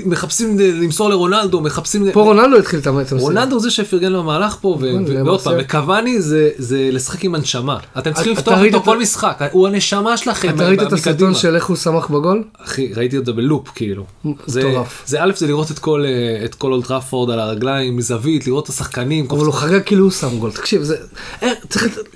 מחפשים 0.05 0.59
למסור 0.59 1.09
לרונלדו, 1.09 1.61
מחפשים... 1.61 2.11
פה 2.13 2.21
רונלדו 2.21 2.57
התחיל 2.57 2.79
את 2.79 2.87
המסירה. 2.87 3.19
רונלדו 3.19 3.59
זה 3.59 3.71
שפרגן 3.71 4.11
למהלך 4.11 4.57
פה, 4.61 4.77
נכון, 4.79 5.05
ועוד 5.27 5.41
פעם. 5.41 5.53
וקוואני 5.59 6.21
זה 6.21 6.49
לשחק 6.91 7.23
עם 7.25 7.35
הנשמה. 7.35 7.77
אתם 7.97 8.13
צריכים 8.13 8.33
לפתוח 8.33 8.59
איתו 8.59 8.77
את 8.77 8.83
כל 8.85 8.99
משחק, 8.99 9.39
הוא 9.51 9.67
הנשמה 9.67 10.17
שלכם. 10.17 10.49
אתה 10.49 10.67
ראית 10.67 10.81
את. 10.81 10.93
הסרטון 10.93 11.35
של 11.35 11.55
איך 11.55 11.65
הוא 11.65 11.77
שמח 11.77 12.07
בגול? 12.07 12.43
אחי, 12.65 12.93
ראיתי 12.95 13.17
זה 13.25 13.33
בלופ, 13.33 13.67
כאילו. 13.75 14.03
זה- 14.45 14.59
מטורף. 14.69 15.03
זה 15.05 15.23
א', 15.23 15.31
זה 15.35 15.47
לראות 15.47 15.71
את 15.71 15.79
כל, 15.79 16.03
אה, 16.05 16.45
את 16.45 16.55
כל 16.55 16.71
אולט 16.73 16.87
טראפורד 16.87 17.29
על 17.31 17.39
הרגליים, 17.39 17.97
מזווית, 17.97 18.47
לראות 18.47 18.63
את 18.63 18.69
השחקנים. 18.69 19.27
אבל 19.31 19.45
הוא 19.45 19.53
חגג 19.53 19.79
כאילו 19.85 20.03
הוא 20.03 20.11
שם 20.11 20.37
גול, 20.39 20.51
תקשיב, 20.51 20.83
זה... 20.83 20.95
אה. 21.43 21.49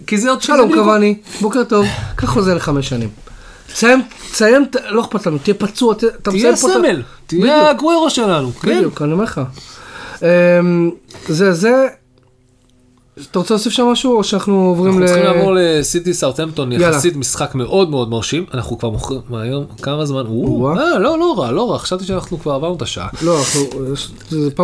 כי 0.07 0.17
זה 0.17 0.29
עוד 0.29 0.41
שלום 0.41 0.73
קוואני, 0.73 1.15
בוקר 1.41 1.63
טוב, 1.63 1.85
קח 2.15 2.29
חוזה 2.29 2.53
לחמש 2.55 2.89
שנים. 2.89 3.09
תסיים, 3.73 4.01
תסיים, 4.31 4.65
לא 4.89 5.01
אכפת 5.01 5.27
לנו, 5.27 5.37
תהיה 5.37 5.53
פצוע, 5.53 5.93
אתה 5.93 6.07
תהיה 6.31 6.51
מסיים 6.51 6.73
פה... 6.73 6.79
את 6.79 6.85
ה- 6.85 6.87
סמל, 6.87 7.01
תהיה 7.27 7.69
הגוורו 7.69 8.09
שלנו. 8.09 8.51
כן. 8.53 8.75
בדיוק, 8.77 9.01
אני 9.01 9.11
אומר 9.11 9.23
לך. 9.23 9.41
אמ, 10.21 10.91
זה, 11.27 11.53
זה... 11.53 11.87
אתה 13.31 13.39
רוצה 13.39 13.53
להוסיף 13.53 13.73
שם 13.73 13.85
משהו, 13.85 14.17
או 14.17 14.23
שאנחנו 14.23 14.53
עוברים 14.65 14.87
אנחנו 14.93 15.03
ל... 15.03 15.07
צריכים 15.07 15.23
לעבור 15.25 15.51
לסיטי 15.55 16.13
סאוטהמפטון, 16.13 16.71
יאללה. 16.71 16.87
יחסית 16.87 17.15
משחק 17.15 17.55
מאוד 17.55 17.89
מאוד 17.89 18.09
מרשים, 18.09 18.45
אנחנו 18.53 18.77
כבר 18.77 18.89
מוכרים, 18.89 19.21
מה 19.29 19.41
היום, 19.41 19.65
כמה 19.81 20.05
זמן. 20.05 20.23
אה, 20.77 20.99
לא, 20.99 21.19
לא 21.19 21.35
רע, 21.37 21.51
לא 21.51 21.71
רע, 21.71 21.79
חשבתי 21.79 22.05
שאנחנו 22.05 22.39
כבר 22.39 22.51
עברנו 22.51 22.75
את 22.75 22.81
השעה. 22.81 23.07
לא, 23.21 23.39
אנחנו... 23.39 23.61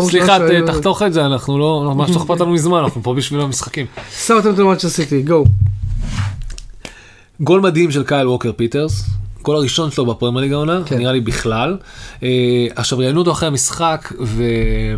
סליחה, 0.01 0.37
תחתוך 0.67 1.01
את 1.01 1.13
זה, 1.13 1.25
אנחנו 1.25 1.59
לא, 1.59 1.91
ממש 1.95 2.09
לא 2.11 2.17
אכפת 2.17 2.39
לנו 2.41 2.51
מזמן, 2.51 2.77
אנחנו 2.79 3.03
פה 3.03 3.13
בשביל 3.13 3.41
המשחקים. 3.41 3.85
סאוטהמפטון 4.13 4.71
מנצ'סטר 4.71 4.89
סיטי, 4.89 5.21
גו. 5.21 5.43
גול 7.41 7.61
מדהים 7.61 7.91
של 7.91 8.03
קייל 8.03 8.27
ווקר 8.27 8.51
פיטרס, 8.55 9.03
גול 9.41 9.55
הראשון 9.55 9.91
שלו 9.91 10.05
בפרמייר 10.05 10.41
ליג 10.41 10.53
העונה, 10.53 10.81
כן. 10.85 10.97
נראה 10.97 11.11
לי 11.11 11.21
בכלל. 11.21 11.77
אה, 12.23 12.67
עכשיו 12.75 12.97
ראיינו 12.97 13.19
אותו 13.19 13.31
אחרי 13.31 13.47
המשחק, 13.47 14.13
ואני 14.19 14.97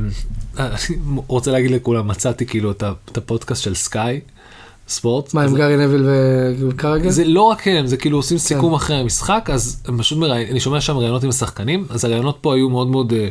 רוצה 1.27 1.51
להגיד 1.51 1.71
לכולם, 1.71 2.07
מצאתי 2.07 2.45
כאילו 2.45 2.71
את 2.71 3.17
הפודקאסט 3.17 3.63
של 3.63 3.75
סקאי, 3.75 4.19
ספורט. 4.87 5.33
מה 5.33 5.43
עם 5.43 5.55
גארי 5.55 5.77
נביל 5.77 6.05
וקראגר? 6.59 7.09
זה 7.09 7.25
לא 7.25 7.41
רק 7.41 7.67
הם, 7.67 7.87
זה 7.87 7.97
כאילו 7.97 8.17
עושים 8.17 8.37
כן. 8.37 8.43
סיכום 8.43 8.73
אחרי 8.73 8.95
המשחק, 8.95 9.49
אז 9.53 9.83
הם 9.87 9.97
פשוט 9.97 10.17
מראיין, 10.17 10.47
אני 10.51 10.59
שומע 10.59 10.81
שם 10.81 10.97
ראיונות 10.97 11.23
עם 11.23 11.29
השחקנים, 11.29 11.85
אז 11.89 12.05
הראיונות 12.05 12.37
פה 12.41 12.55
היו 12.55 12.69
מאוד 12.69 12.87
מאוד, 12.87 13.13
אה, 13.13 13.27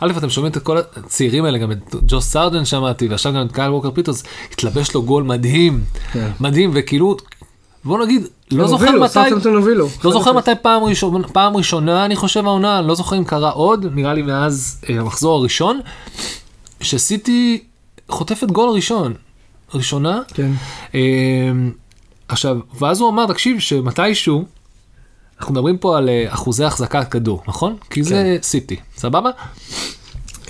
א', 0.00 0.12
אתם 0.18 0.30
שומעים 0.30 0.52
את 0.52 0.58
כל 0.58 0.78
הצעירים 0.96 1.44
האלה, 1.44 1.58
גם 1.58 1.72
את 1.72 1.94
ג'וש 2.06 2.24
סרג'נט 2.24 2.64
שמעתי, 2.64 3.08
ועכשיו 3.08 3.32
גם 3.32 3.46
את 3.46 3.52
קייל 3.52 3.70
ווקר 3.70 3.90
פיטרס, 3.90 4.22
התלבש 4.52 4.94
לו 4.94 5.02
גול 5.02 5.22
מדהים, 5.22 5.80
כן. 6.12 6.30
מדהים, 6.40 6.70
וכאילו, 6.74 7.16
בוא 7.84 8.04
נגיד, 8.04 8.22
לא 8.58 8.68
זוכר 8.68 9.00
מתי, 9.00 9.08
סאוטהמפטון 9.08 9.56
הובילו. 9.56 9.88
לא 10.04 10.12
זוכר 10.12 10.32
מתי 10.32 10.50
פעם 10.62 10.82
ראשונה, 10.82 11.28
פעם 11.28 11.56
ראשונה 11.56 12.04
אני 12.04 12.16
חושב 12.16 12.46
העונה, 12.46 12.78
אני 12.78 12.88
לא 12.88 12.94
זוכר 12.94 13.16
אם 13.16 13.24
קרה 13.24 13.50
עוד, 13.50 13.86
נראה 13.94 14.14
לי 14.14 14.22
מאז 14.22 14.80
אה, 14.90 15.00
המחזור 15.00 15.38
הראשון, 15.38 15.80
שסיטי 16.80 17.64
חוטפת 18.08 18.50
גול 18.50 18.70
ראשון, 18.70 19.14
ראשונה, 19.74 20.20
כן. 20.34 20.50
אמ, 20.94 21.72
עכשיו, 22.28 22.58
ואז 22.78 23.00
הוא 23.00 23.08
אמר, 23.08 23.26
תקשיב, 23.26 23.58
שמתישהו, 23.58 24.44
אנחנו 25.38 25.54
מדברים 25.54 25.78
פה 25.78 25.98
על 25.98 26.08
אה, 26.08 26.24
אחוזי 26.28 26.64
החזקת 26.64 27.08
כדור, 27.10 27.42
נכון? 27.48 27.76
כי 27.90 28.02
זה 28.02 28.38
סיטי, 28.42 28.76
סבבה? 28.96 29.30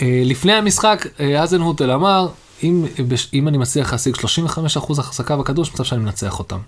אה, 0.03 0.23
לפני 0.25 0.53
המשחק, 0.53 1.07
אה, 1.21 1.43
הזנהוטל 1.43 1.91
אמר, 1.91 2.29
אם, 2.63 2.85
אם 3.35 3.49
אני 3.49 3.59
מצליח 3.59 3.93
להשיג 3.93 4.17
35% 4.17 4.99
החזקה 4.99 5.37
בכדור, 5.37 5.65
יש 5.65 5.75
מצב 5.75 5.85
שאני 5.85 6.01
מנצח 6.01 6.39
אותם. 6.39 6.59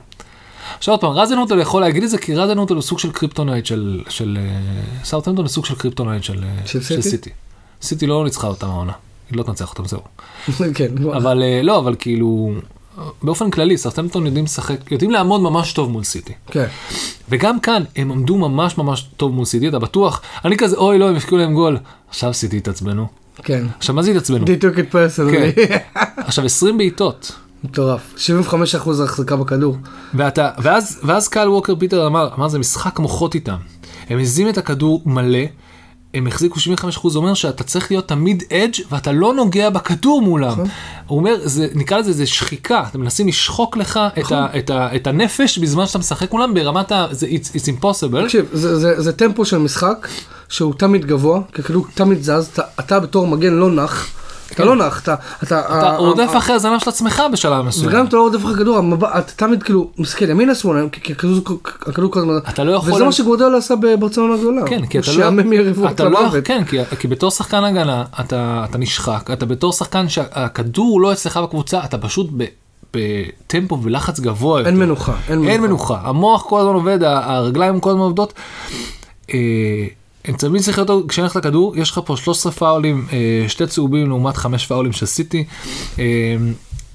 עכשיו 0.78 0.94
עוד 0.94 1.00
פעם, 1.00 1.12
הזנהוטל 1.12 1.58
יכול 1.58 1.80
להגיד 1.80 2.02
את 2.02 2.10
זה, 2.10 2.18
כי 2.18 2.34
הזנהוטל 2.34 2.74
הוא 2.74 2.82
סוג 2.82 2.98
של 2.98 3.12
קריפטונייט 3.12 3.66
של, 3.66 4.02
של 4.08 4.38
אה, 4.40 5.04
סאוטהמפטון 5.04 5.44
הוא 5.44 5.52
סוג 5.52 5.64
של 5.64 5.74
קריפטונייט 5.74 6.22
של, 6.22 6.44
אה, 6.44 6.66
של 6.66 6.82
של 6.82 7.02
סיטי? 7.02 7.10
סיטי. 7.10 7.30
סיטי 7.82 8.06
לא 8.06 8.24
ניצחה 8.24 8.46
אותם 8.46 8.66
העונה, 8.66 8.92
היא 9.30 9.38
לא 9.38 9.42
תנצח 9.42 9.70
אותם, 9.70 9.84
זהו. 9.84 10.00
כן. 10.74 10.88
אבל 11.16 11.42
אה, 11.42 11.62
לא, 11.62 11.78
אבל 11.78 11.94
כאילו, 11.98 12.54
באופן 13.22 13.50
כללי, 13.50 13.78
סרטמפטון 13.78 14.26
יודעים 14.26 14.44
לשחק, 14.44 14.92
יודעים 14.92 15.10
לעמוד 15.10 15.40
ממש 15.40 15.72
טוב 15.72 15.90
מול 15.90 16.04
סיטי. 16.04 16.32
כן. 16.46 16.66
וגם 17.28 17.60
כאן, 17.60 17.82
הם 17.96 18.12
עמדו 18.12 18.36
ממש 18.36 18.78
ממש 18.78 19.08
טוב 19.16 19.32
מול 19.34 19.44
סיטי, 19.44 19.68
אתה 19.68 19.78
בטוח, 19.78 20.22
אני 20.44 20.56
כזה, 20.56 20.76
אוי 20.76 20.98
לא, 20.98 21.08
הם 21.08 21.16
הפקיעו 21.16 21.38
להם 21.38 21.54
גול. 21.54 21.78
עכשיו 22.08 22.34
סיטי 22.34 22.56
התעצבנו. 22.56 23.06
כן. 23.42 23.66
עכשיו, 23.78 23.94
מה 23.94 24.02
זה 24.02 24.10
התעצבנו? 24.10 24.44
They 24.46 24.62
took 24.62 24.78
it 24.78 24.92
personally. 24.92 25.54
כן. 25.54 25.78
עכשיו, 26.16 26.44
20 26.44 26.78
בעיטות. 26.78 27.32
מטורף. 27.64 28.14
75% 28.50 28.52
החזקה 29.04 29.36
בכדור. 29.36 29.76
ואתה, 30.14 30.50
ואז, 30.58 31.00
ואז 31.04 31.28
קהל 31.28 31.48
ווקר 31.48 31.74
פיטר 31.78 32.06
אמר, 32.06 32.28
אמר, 32.38 32.48
זה 32.48 32.58
משחק 32.58 32.98
מוחות 32.98 33.34
איתם. 33.34 33.56
הם 34.08 34.18
הזים 34.18 34.48
את 34.48 34.58
הכדור 34.58 35.02
מלא, 35.06 35.38
הם 36.14 36.26
החזיקו 36.26 36.60
75%, 37.04 37.08
זה 37.10 37.18
אומר 37.18 37.34
שאתה 37.34 37.64
צריך 37.64 37.90
להיות 37.90 38.08
תמיד 38.08 38.42
אדג' 38.52 38.74
ואתה 38.90 39.12
לא 39.12 39.34
נוגע 39.34 39.70
בכדור 39.70 40.22
מולם. 40.22 40.54
הוא 41.06 41.18
אומר, 41.18 41.34
זה, 41.44 41.66
נקרא 41.74 41.98
לזה, 41.98 42.12
זה 42.12 42.26
שחיקה, 42.26 42.84
אתם 42.90 43.00
מנסים 43.00 43.28
לשחוק 43.28 43.76
לך 43.76 44.00
את, 44.20 44.32
ה, 44.32 44.46
את, 44.58 44.70
ה, 44.70 44.96
את 44.96 45.06
הנפש 45.06 45.58
בזמן 45.58 45.86
שאתה 45.86 45.98
משחק 45.98 46.32
מולם 46.32 46.54
ברמת 46.54 46.92
ה... 46.92 47.06
זה 47.10 47.26
it's, 47.26 47.56
it's 47.56 47.80
impossible. 47.80 48.22
תקשיב, 48.24 48.46
זה- 48.52 48.78
זה 48.78 49.00
זה 49.02 49.12
טמפו 49.12 49.44
של 49.44 49.58
משחק 49.58 50.08
שהוא 50.48 50.74
תמיד 50.74 51.04
גבוה, 51.06 51.40
כי 51.52 51.60
הכדור 51.60 51.86
תמיד 51.94 52.22
זז, 52.22 52.48
אתה- 52.52 52.62
אתה 52.80 53.00
בתור 53.00 53.26
מגן 53.26 53.52
לא 53.52 53.70
נח. 53.70 54.06
אתה 54.52 54.64
לא 54.64 54.76
נח, 54.76 55.00
אתה... 55.02 55.14
אתה 55.42 55.60
אתה 55.60 55.96
רודף 55.96 56.30
אחרי 56.38 56.54
הזנב 56.54 56.78
של 56.78 56.90
עצמך 56.90 57.22
בשלב 57.32 57.64
מסוים. 57.64 57.88
וגם 57.88 58.06
אתה 58.06 58.16
לא 58.16 58.22
רודף 58.22 58.38
אחרי 58.44 58.54
כדור, 58.54 58.76
המבט- 58.78 59.16
אתה 59.18 59.32
תמיד 59.36 59.62
כאילו 59.62 59.90
מסתכל 59.98 60.28
ימינה 60.30 60.54
שמאלה, 60.54 60.88
כי 60.92 61.12
הכדור 61.12 61.38
הכדור 61.86 62.10
כל 62.10 62.18
הזמן... 62.20 62.32
אתה 62.48 62.64
לא 62.64 62.72
יכול- 62.72 62.92
וזה 62.92 63.04
מה 63.04 63.12
שגורדל 63.12 63.54
עשה 63.54 63.74
בברצלונה 63.76 64.34
הגדולה. 64.34 64.66
כן, 64.66 64.86
כי 64.86 64.98
אתה 64.98 65.10
הוא 65.10 65.18
לא... 65.18 65.24
שעמם 65.24 65.52
יריבות 65.52 65.90
אתה 65.90 66.04
לא... 66.04 66.20
למוות. 66.22 66.44
כן, 66.44 66.62
כי, 67.00 67.08
בתור 67.08 67.30
שחקן 67.30 67.64
הגנה, 67.64 68.04
אתה, 68.20 68.64
נשחק, 68.78 69.30
אתה 69.32 69.46
בתור 69.46 69.72
שחקן 69.72 70.08
שהכדור 70.08 70.86
הוא 70.86 71.00
לא 71.00 71.12
אצלך 71.12 71.36
בקבוצה, 71.36 71.80
אתה 71.84 71.98
פשוט 71.98 72.26
ב, 72.36 72.44
בטמפו 72.94 73.82
ולחץ 73.82 74.20
גבוה 74.20 74.60
יותר. 74.60 74.70
אין 74.70 74.78
מנוחה, 74.78 75.12
אין 75.28 75.38
מנוחה. 75.38 75.52
אין 75.52 75.60
מנוחה. 75.62 75.98
המוח 76.04 76.42
כל 76.42 76.60
הזמן 76.60 76.74
עובד, 76.74 76.98
הרגליים 77.02 77.80
כל 77.80 77.90
הזמן 77.90 78.02
עובדות. 78.02 78.32
הם 80.26 80.34
תמיד 80.36 80.62
צריך 80.62 80.78
להיות, 80.78 81.08
כשאין 81.08 81.26
לך 81.26 81.36
לכדור, 81.36 81.76
יש 81.76 81.90
לך 81.90 82.00
פה 82.04 82.16
13 82.16 82.52
פאולים, 82.52 83.06
אה, 83.12 83.48
שתי 83.48 83.66
צהובים 83.66 84.08
לעומת 84.08 84.36
5 84.36 84.66
פאולים 84.66 84.92
של 84.92 85.06
סיטי. 85.06 85.44
אה, 85.98 86.04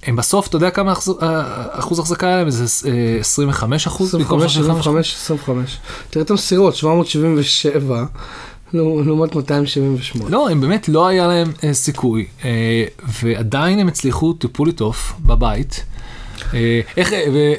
הם 0.04 0.16
בסוף, 0.16 0.48
אתה 0.48 0.56
יודע 0.56 0.70
כמה 0.70 0.94
אה, 1.22 1.42
אחוז 1.72 2.00
החזקה 2.00 2.28
היה 2.28 2.38
להם? 2.38 2.50
זה 2.50 2.90
אה, 2.90 3.18
25 3.20 3.88
אחוז? 3.88 4.16
25, 4.16 4.58
25, 4.58 5.16
25. 5.16 5.78
תראה 6.10 6.26
את 6.26 6.32
המסירות, 6.32 6.76
777 6.76 8.06
לעומת 8.74 9.36
278. 9.36 10.30
לא, 10.30 10.50
הם 10.50 10.62
באמת 10.62 10.90
לא 10.90 11.08
היה 11.08 11.28
להם 11.28 11.52
אה, 11.64 11.74
סיכוי, 11.74 12.26
אה, 12.46 12.86
ועדיין 13.22 13.80
הם 13.80 13.88
הצליחו 13.88 14.34
to 14.44 14.58
pull 14.58 14.66
it 14.66 14.80
off 14.80 15.14
בבית. 15.20 15.84
אה, 16.54 16.82
איך, 16.98 17.14
אה, 17.14 17.26
ו... 17.34 17.54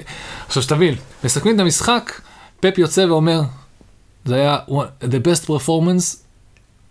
עכשיו 0.46 0.62
שתבין, 0.62 0.94
מסכמים 1.24 1.54
את 1.54 1.60
המשחק, 1.60 2.20
פפ 2.60 2.78
יוצא 2.78 3.06
ואומר, 3.08 3.42
זה 4.24 4.34
היה 4.34 4.58
the 5.02 5.26
best 5.26 5.46
performance 5.46 6.16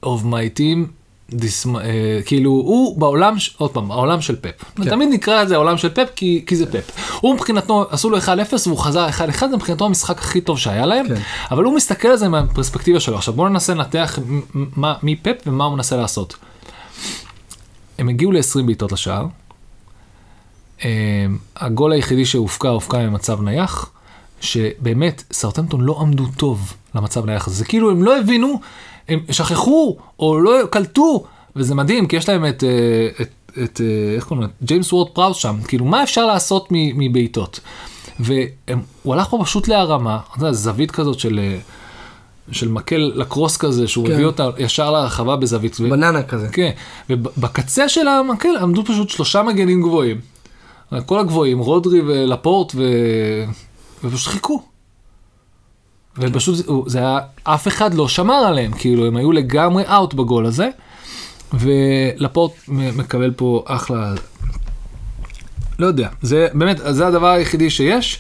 of 0.05 0.23
my 0.23 0.57
team, 0.59 0.87
this, 1.31 1.67
אה, 1.79 2.19
כאילו 2.25 2.51
הוא 2.51 2.99
בעולם, 2.99 3.35
עוד 3.57 3.71
פעם, 3.71 3.91
העולם 3.91 4.21
של 4.21 4.35
פפ. 4.35 4.63
כן. 4.75 4.89
תמיד 4.89 5.09
נקרא 5.11 5.43
לזה 5.43 5.55
העולם 5.55 5.77
של 5.77 5.89
פפ 5.89 6.07
כי, 6.15 6.43
כי 6.45 6.55
זה 6.55 6.71
פפ. 6.71 7.17
הוא 7.21 7.33
מבחינתו, 7.33 7.87
עשו 7.89 8.09
לו 8.09 8.17
1-0 8.17 8.21
והוא 8.67 8.77
חזר 8.77 9.07
1-1, 9.09 9.39
זה 9.39 9.55
מבחינתו 9.55 9.85
המשחק 9.85 10.17
הכי 10.17 10.41
טוב 10.41 10.57
שהיה 10.57 10.85
להם, 10.85 11.07
כן. 11.07 11.21
אבל 11.51 11.63
הוא 11.63 11.75
מסתכל 11.75 12.07
על 12.07 12.17
זה 12.17 12.29
מהפרספקטיבה 12.29 12.99
שלו. 12.99 13.15
עכשיו 13.15 13.33
בואו 13.33 13.49
ננסה 13.49 13.73
לנתח 13.73 14.19
מה, 14.53 14.93
מי 15.03 15.15
פפ 15.15 15.47
ומה 15.47 15.65
הוא 15.65 15.75
מנסה 15.75 15.97
לעשות. 15.97 16.35
הם 17.99 18.09
הגיעו 18.09 18.31
ל-20 18.31 18.63
בעיטות 18.65 18.91
לשער. 18.91 19.25
אה, 20.85 21.25
הגול 21.55 21.91
היחידי 21.91 22.25
שהובקע, 22.25 22.69
הובקע 22.69 22.97
ממצב 22.97 23.41
נייח, 23.41 23.91
שבאמת 24.41 25.23
סאות'המפטון 25.31 25.81
לא 25.81 25.97
עמדו 26.01 26.25
טוב 26.37 26.73
למצב 26.95 27.25
נייח 27.25 27.47
הזה. 27.47 27.55
זה 27.55 27.65
כאילו 27.65 27.91
הם 27.91 28.03
לא 28.03 28.19
הבינו, 28.19 28.59
הם 29.09 29.19
שכחו 29.31 29.97
או 30.19 30.39
לא 30.39 30.51
קלטו, 30.69 31.23
וזה 31.55 31.75
מדהים, 31.75 32.07
כי 32.07 32.15
יש 32.15 32.29
להם 32.29 32.45
את, 32.45 32.63
אה, 32.63 33.09
את, 33.21 33.29
את 33.63 33.81
אה, 33.81 34.15
איך 34.15 34.23
קוראים 34.23 34.47
לו? 34.47 34.49
ג'יימס 34.63 34.93
וורד 34.93 35.09
פראוס 35.09 35.37
שם, 35.37 35.55
כאילו 35.67 35.85
מה 35.85 36.03
אפשר 36.03 36.25
לעשות 36.25 36.67
מבעיטות? 36.71 37.59
והוא 38.19 39.13
הלך 39.13 39.27
פה 39.29 39.39
פשוט 39.43 39.67
להרמה, 39.67 40.19
אתה 40.29 40.43
יודע, 40.43 40.51
זווית 40.51 40.91
כזאת 40.91 41.19
של... 41.19 41.39
אה, 41.39 41.59
של 42.51 42.67
מקל 42.67 43.11
לקרוס 43.15 43.57
כזה, 43.57 43.87
שהוא 43.87 44.07
כן. 44.07 44.13
הביא 44.13 44.25
אותה 44.25 44.49
ישר 44.57 44.91
לרחבה 44.91 45.35
בזווית. 45.35 45.77
ו- 45.79 45.89
בננה 45.89 46.23
כזה. 46.23 46.47
כן, 46.47 46.71
ובקצה 47.09 47.89
של 47.89 48.07
המקל 48.07 48.57
עמדו 48.61 48.85
פשוט 48.85 49.09
שלושה 49.09 49.43
מגנים 49.43 49.81
גבוהים. 49.81 50.17
כל 51.05 51.19
הגבוהים, 51.19 51.59
רודרי 51.59 52.01
ולפורט, 52.01 52.71
ו... 52.75 52.83
ופשוט 54.03 54.27
חיכו. 54.27 54.63
ופשוט 56.17 56.55
זה- 56.55 56.63
זה 56.87 56.99
היה, 56.99 57.19
אף 57.43 57.67
אחד 57.67 57.93
לא 57.93 58.07
שמר 58.07 58.33
עליהם, 58.33 58.71
כאילו 58.71 59.07
הם 59.07 59.15
היו 59.15 59.31
לגמרי 59.31 59.83
אאוט 59.87 60.13
בגול 60.13 60.45
הזה, 60.45 60.69
ולפורט 61.53 62.51
מקבל 62.67 63.31
פה 63.31 63.63
אחלה, 63.67 64.13
לא 65.79 65.85
יודע, 65.87 66.07
זה 66.21 66.47
באמת, 66.53 66.79
זה 66.89 67.07
הדבר 67.07 67.27
היחידי 67.27 67.69
שיש. 67.69 68.19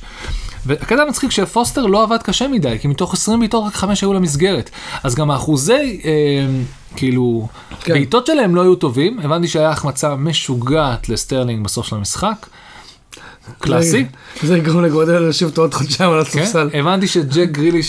והקטע 0.65 1.01
המצחיק 1.01 1.31
שפוסטר 1.31 1.85
לא 1.85 2.03
עבד 2.03 2.17
קשה 2.23 2.47
מדי, 2.47 2.77
כי 2.81 2.87
מתוך 2.87 3.13
20 3.13 3.39
בעיטות 3.39 3.63
רק 3.67 3.73
5 3.73 4.01
היו 4.01 4.13
למסגרת. 4.13 4.69
אז 5.03 5.15
גם 5.15 5.31
האחוזי, 5.31 6.01
אה, 6.05 6.09
כאילו, 6.95 7.47
כן. 7.83 7.93
בעיטות 7.93 8.25
שלהם 8.25 8.55
לא 8.55 8.61
היו 8.61 8.75
טובים, 8.75 9.19
הבנתי 9.23 9.47
שהיה 9.47 9.69
החמצה 9.69 10.15
משוגעת 10.15 11.09
לסטרלינג 11.09 11.63
בסוף 11.65 11.87
של 11.87 11.95
המשחק. 11.95 12.47
קלאסי. 13.59 14.05
זה- 14.43 14.57
יגרום 14.57 14.83
לגוארדיולה 14.83 15.19
לשבת 15.19 15.57
עוד 15.57 15.73
חודשיים 15.73 16.11
על 16.11 16.23
כן, 16.23 16.39
הספסל. 16.39 16.69
הבנתי 16.73 17.07
שג'ק 17.07 17.49
גריליש 17.51 17.81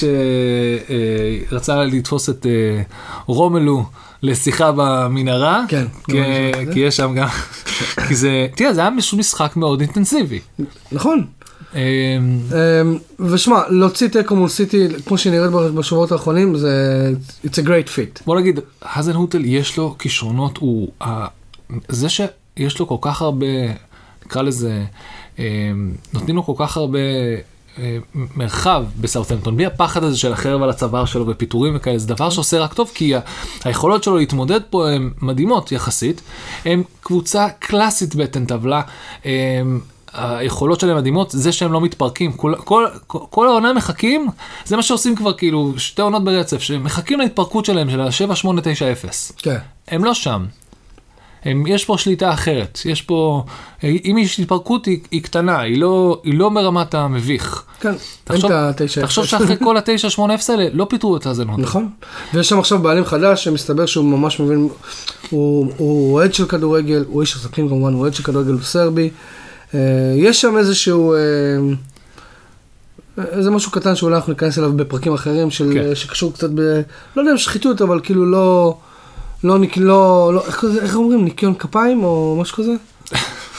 רצה 1.51 1.85
לתפוס 1.85 2.29
את 2.31 2.47
אה, 2.47 2.83
רומאו 3.27 3.85
לשיחה 4.23 4.73
במנהרה, 4.77 5.65
כן, 5.69 5.85
כי- 6.73 6.81
יש 6.81 6.97
שם 6.97 7.15
גם, 7.15 7.29
כי 8.09 8.15
זה, 8.15 8.47
תראה 8.57 8.75
זה 8.75 8.81
היה 8.81 8.91
פשוט 8.99 9.19
משחק 9.19 9.57
מאוד 9.57 9.81
אינטנסיבי. 9.81 10.41
נכון. 10.93 11.27
אה, 11.75 11.81
אמ, 12.83 12.99
ושמע, 13.21 13.61
להוציא 13.69 14.09
תיקו 14.09 14.37
מול 14.37 14.49
סיטי, 14.49 14.89
כמו 15.07 15.19
שנראית 15.19 15.51
בשבועות 15.53 16.13
האחרונים, 16.13 16.57
זה... 16.57 17.11
It's 17.45 17.55
a 17.55 17.67
great 17.67 17.89
fit. 17.89 18.23
בוא 18.27 18.41
נגיד, 18.41 18.61
האזן 18.83 19.13
הוטל 19.15 19.45
יש 19.45 19.77
לו 19.77 19.97
כישרונות, 19.99 20.57
הוא, 20.59 20.89
זה 21.89 22.09
שיש 22.09 22.79
לו 22.79 22.87
כל 22.89 22.97
כך 23.01 23.23
הרבה, 23.23 23.47
נקרא 24.27 24.43
לזה, 24.43 24.71
אה, 24.71 24.85
נותנים 26.13 26.37
לו 26.37 26.45
כל 26.45 26.55
כך 26.57 26.77
הרבה 26.77 26.99
אה, 27.79 27.99
מרחב 28.15 28.85
בסאוטהמפטון, 29.01 29.57
בלי 29.57 29.67
הפחד 29.67 30.05
הזה 30.05 30.19
של 30.19 30.33
החרב 30.33 30.63
על 30.63 30.71
הצוואר 30.71 31.05
שלו 31.05 31.27
ופיטורים 31.27 31.77
וכאלה, 31.77 31.99
זה 31.99 32.09
דבר 32.09 32.31
שעושה 32.31 32.59
רק 32.59 32.75
טוב, 32.75 32.91
כי 32.95 33.13
היכולות 33.65 34.05
שלו 34.05 34.17
להתמודד 34.17 34.61
פה 34.71 34.91
הן 34.91 35.11
מדהימות 35.23 35.73
יחסית, 35.73 36.21
הם 36.65 36.83
קבוצה 37.01 37.49
קלאסית 37.59 38.15
בטן 38.15 38.45
טבלה. 38.45 38.83
אה, 39.27 39.63
היכולות 40.13 40.81
שלהם 40.81 40.97
מדהימות, 40.97 41.31
זה 41.31 41.53
שהם 41.53 41.73
לא 41.73 41.81
מתפרקים, 41.81 42.33
כל, 42.33 42.55
כל, 42.65 42.87
כל, 43.07 43.19
כל 43.31 43.49
העונה 43.49 43.73
מחכים, 43.73 44.29
זה 44.65 44.77
מה 44.77 44.83
שעושים 44.83 45.17
כבר 45.17 45.33
כאילו 45.33 45.75
שתי 45.77 46.03
עונות 46.03 46.25
ברצף, 46.25 46.61
שמחכים 46.63 47.21
להתפרקות 47.21 47.65
שלהם 47.65 47.91
של 47.91 48.01
ה-7, 48.01 48.35
8, 48.35 48.61
9, 48.65 48.93
0. 48.93 49.33
כן. 49.37 49.57
הם 49.89 50.05
לא 50.05 50.15
שם. 50.15 50.45
הם, 51.45 51.67
יש 51.67 51.85
פה 51.85 51.99
שליטה 51.99 52.33
אחרת, 52.33 52.79
יש 52.85 53.03
פה, 53.03 53.45
אם 53.85 54.17
יש 54.21 54.41
התפרקות 54.41 54.87
היא, 54.87 54.99
היא 55.11 55.23
קטנה, 55.23 55.61
היא 55.61 55.79
לא, 55.79 56.21
היא 56.25 56.39
לא 56.39 56.49
ברמת 56.49 56.95
המביך. 56.95 57.63
כן, 57.81 57.89
אין 57.89 57.97
תחשוב, 58.25 58.53
את 58.53 58.81
התשע 58.81 59.03
תחשוב 59.03 59.25
אפס. 59.25 59.31
שאחרי 59.31 59.57
כל 59.59 59.77
התשע 59.77 60.11
שמונה 60.11 60.35
אפס 60.35 60.51
האלה 60.51 60.69
לא 60.73 60.87
פיטרו 60.91 61.17
את 61.17 61.27
האזנות. 61.27 61.59
נכון. 61.59 61.89
ויש 62.35 62.49
שם 62.49 62.59
עכשיו 62.59 62.79
בעלים 62.79 63.05
חדש 63.05 63.45
שמסתבר 63.45 63.87
שהוא 63.87 64.05
ממש 64.05 64.41
מבין, 64.41 64.69
הוא 65.31 66.13
אוהד 66.13 66.35
של 66.35 66.47
כדורגל, 66.47 67.05
הוא 67.07 67.21
איש 67.21 67.37
עסקים 67.37 67.69
כמובן, 67.69 67.93
הוא 67.93 68.01
אוהד 68.01 68.15
של 68.15 68.23
כדורגל, 68.23 68.53
הוא 68.53 68.63
סרבי. 68.63 69.11
אה, 69.75 69.81
יש 70.17 70.41
שם 70.41 70.57
איזשהו, 70.57 71.15
אה, 71.15 71.19
איזה 73.33 73.51
משהו 73.51 73.73
קטן 73.73 73.97
שאולי 73.97 74.17
אנחנו 74.17 74.33
ניכנס 74.33 74.59
אליו 74.59 74.73
בפרקים 74.73 75.15
אחרים, 75.15 75.51
של, 75.51 75.71
כן. 75.75 75.95
שקשור 75.95 76.33
קצת 76.33 76.51
ב... 76.55 76.61
לא 77.17 77.23
יודע 77.23 77.33
אם 77.33 77.39
שחיתות, 77.39 77.83
אבל 77.83 78.01
כאילו 78.03 78.27
לא... 78.27 78.77
לא, 79.45 79.59
לא, 79.77 80.31
לא 80.35 80.43
איך, 80.47 80.65
איך 80.83 80.97
אומרים, 80.97 81.25
ניקיון 81.25 81.55
כפיים 81.55 82.05
או 82.05 82.39
משהו 82.41 82.57
כזה? 82.57 82.73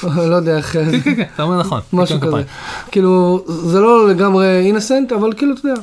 לא 0.32 0.36
יודע 0.36 0.58
איך, 0.58 0.74
כן, 0.74 1.00
כן, 1.02 1.16
כן, 1.16 1.24
אתה 1.36 1.44
אומר 1.44 1.60
נכון. 1.60 1.82
משהו 1.94 2.20
כזה. 2.20 2.44
כאילו, 2.92 3.44
זה 3.48 3.80
לא 3.80 4.10
לגמרי 4.10 4.60
אינסנט, 4.66 5.12
אבל 5.12 5.34
כאילו, 5.34 5.54
אתה 5.54 5.68
יודע, 5.68 5.82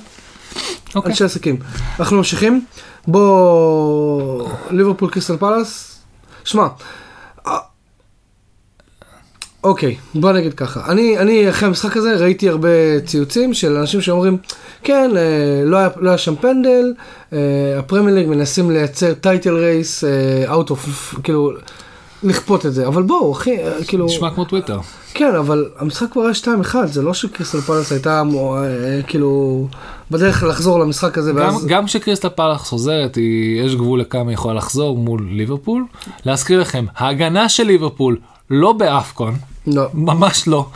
אוקיי. 0.95 1.11
אנשי 1.11 1.25
עסקים. 1.25 1.57
אנחנו 2.01 2.17
ממשיכים. 2.17 2.65
בוא, 3.09 4.49
ליברפול 4.71 5.11
קריסטל 5.11 5.37
פאלאס. 5.37 5.99
שמע, 6.45 6.67
אוקיי, 9.65 9.97
בוא 10.15 10.33
נגיד 10.33 10.55
ככה. 10.55 10.93
אני, 10.93 11.19
אני 11.19 11.51
אחרי 11.51 11.69
המשחק 11.69 11.97
הזה 11.97 12.17
ראיתי 12.17 12.49
הרבה 12.49 13.01
ציוצים 13.07 13.55
של 13.55 13.77
אנשים 13.77 14.01
שאומרים, 14.01 14.37
כן, 14.83 15.11
אה, 15.17 15.63
לא 15.65 15.77
היה, 15.77 15.89
לא 15.97 16.09
היה 16.09 16.19
שם 16.19 16.37
פנדל, 16.37 16.95
אה, 17.33 17.39
הפרמייר 17.79 18.17
ליג 18.17 18.29
מנסים 18.29 18.71
לייצר 18.71 19.15
title 19.15 19.55
race, 19.55 20.05
out 20.49 20.71
of, 20.71 21.15
כאילו, 21.23 21.53
לכפות 22.23 22.67
את 22.67 22.75
זה. 22.75 22.87
אבל 22.87 23.03
בואו, 23.03 23.33
אחי, 23.33 23.59
אה, 23.59 23.85
כאילו... 23.89 24.07
נשמע 24.07 24.31
כמו 24.31 24.45
טוויטר. 24.45 24.79
כן, 25.15 25.35
אבל 25.35 25.69
המשחק 25.79 26.13
כבר 26.13 26.23
היה 26.23 26.33
2-1, 26.33 26.87
זה 26.87 27.03
לא 27.03 27.15
שקריסטל 27.15 27.61
פאלאס 27.61 27.93
הייתה 27.93 28.23
אה, 28.23 29.03
כאילו 29.07 29.67
בדרך 30.11 30.43
לחזור 30.43 30.79
למשחק 30.79 31.19
הזה, 31.19 31.33
גם, 31.33 31.37
ואז... 31.37 31.67
גם 31.67 31.87
כשקריסטל 31.87 32.29
פלאס 32.29 32.61
חוזרת, 32.61 33.15
היא, 33.17 33.63
יש 33.63 33.75
גבול 33.75 34.01
לכמה 34.01 34.31
היא 34.31 34.35
יכולה 34.35 34.55
לחזור 34.55 34.99
מול 34.99 35.29
ליברפול. 35.31 35.85
להזכיר 36.25 36.61
לכם, 36.61 36.85
ההגנה 36.97 37.49
של 37.49 37.65
ליברפול 37.65 38.17
לא 38.51 38.73
באפקון, 38.73 39.35
לא. 39.67 39.87
ממש 39.95 40.49
לא. 40.49 40.67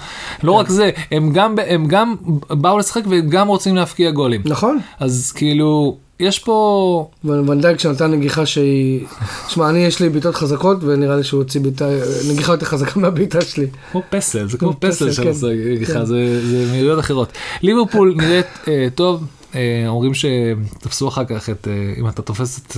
לא 0.43 0.53
רק 0.53 0.69
זה, 0.69 0.91
הם 1.11 1.33
גם, 1.33 1.55
הם 1.67 1.87
גם 1.87 2.15
באו 2.49 2.79
לשחק 2.79 3.03
והם 3.07 3.29
גם 3.29 3.49
רוצים 3.49 3.77
להפקיע 3.77 4.11
גולים. 4.11 4.43
נכון, 4.45 4.79
אז 5.01 5.33
כאילו, 5.37 5.97
יש 6.21 6.39
פה... 6.39 7.09
ונדייק 7.25 7.79
שנתן 7.79 8.11
נגיחה 8.11 8.47
שהיא... 8.47 9.07
שמע, 9.49 9.71
אני 9.71 9.79
יש 9.79 10.01
לי 10.01 10.09
בעיטות 10.09 10.35
חזקות, 10.35 10.79
ונראה 10.85 11.17
לי 11.17 11.25
שהוא 11.25 11.43
הוציא 11.43 11.61
בעיטה, 11.61 11.89
נגיחה 12.31 12.53
יותר 12.53 12.67
חזקה 12.67 13.01
מהבעיטה 13.01 13.41
שלי. 13.41 13.67
כמו 13.93 14.03
פסל, 14.11 14.49
זה 14.49 14.59
כמו 14.59 14.73
פסל 14.81 15.13
של 15.13 15.23
כן. 15.23 15.29
הסגיחה, 15.29 15.93
כן. 15.93 16.05
זה 16.05 16.41
זה 16.51 16.67
מהירויות 16.71 16.99
אחרות. 16.99 17.33
ליברפול 17.63 18.15
נראית 18.17 18.47
אה, 18.69 18.87
טוב, 18.95 19.25
אה, 19.55 19.85
אומרים 19.87 20.13
שתפסו 20.15 21.09
אחר 21.09 21.25
כך 21.25 21.51
את, 21.51 21.69
אה, 21.69 21.93
אם 22.01 22.09
אתה 22.09 22.23
תופס 22.23 22.59
את 22.59 22.77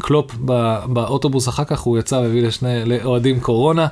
קלופ 0.00 0.34
באוטובוס 0.86 1.48
אחר 1.48 1.64
כך, 1.64 1.80
הוא 1.80 1.98
יצא 1.98 2.14
והביא 2.14 2.42
לשני 2.42 2.84
לאוהדים 2.84 3.40
קורונה. 3.40 3.86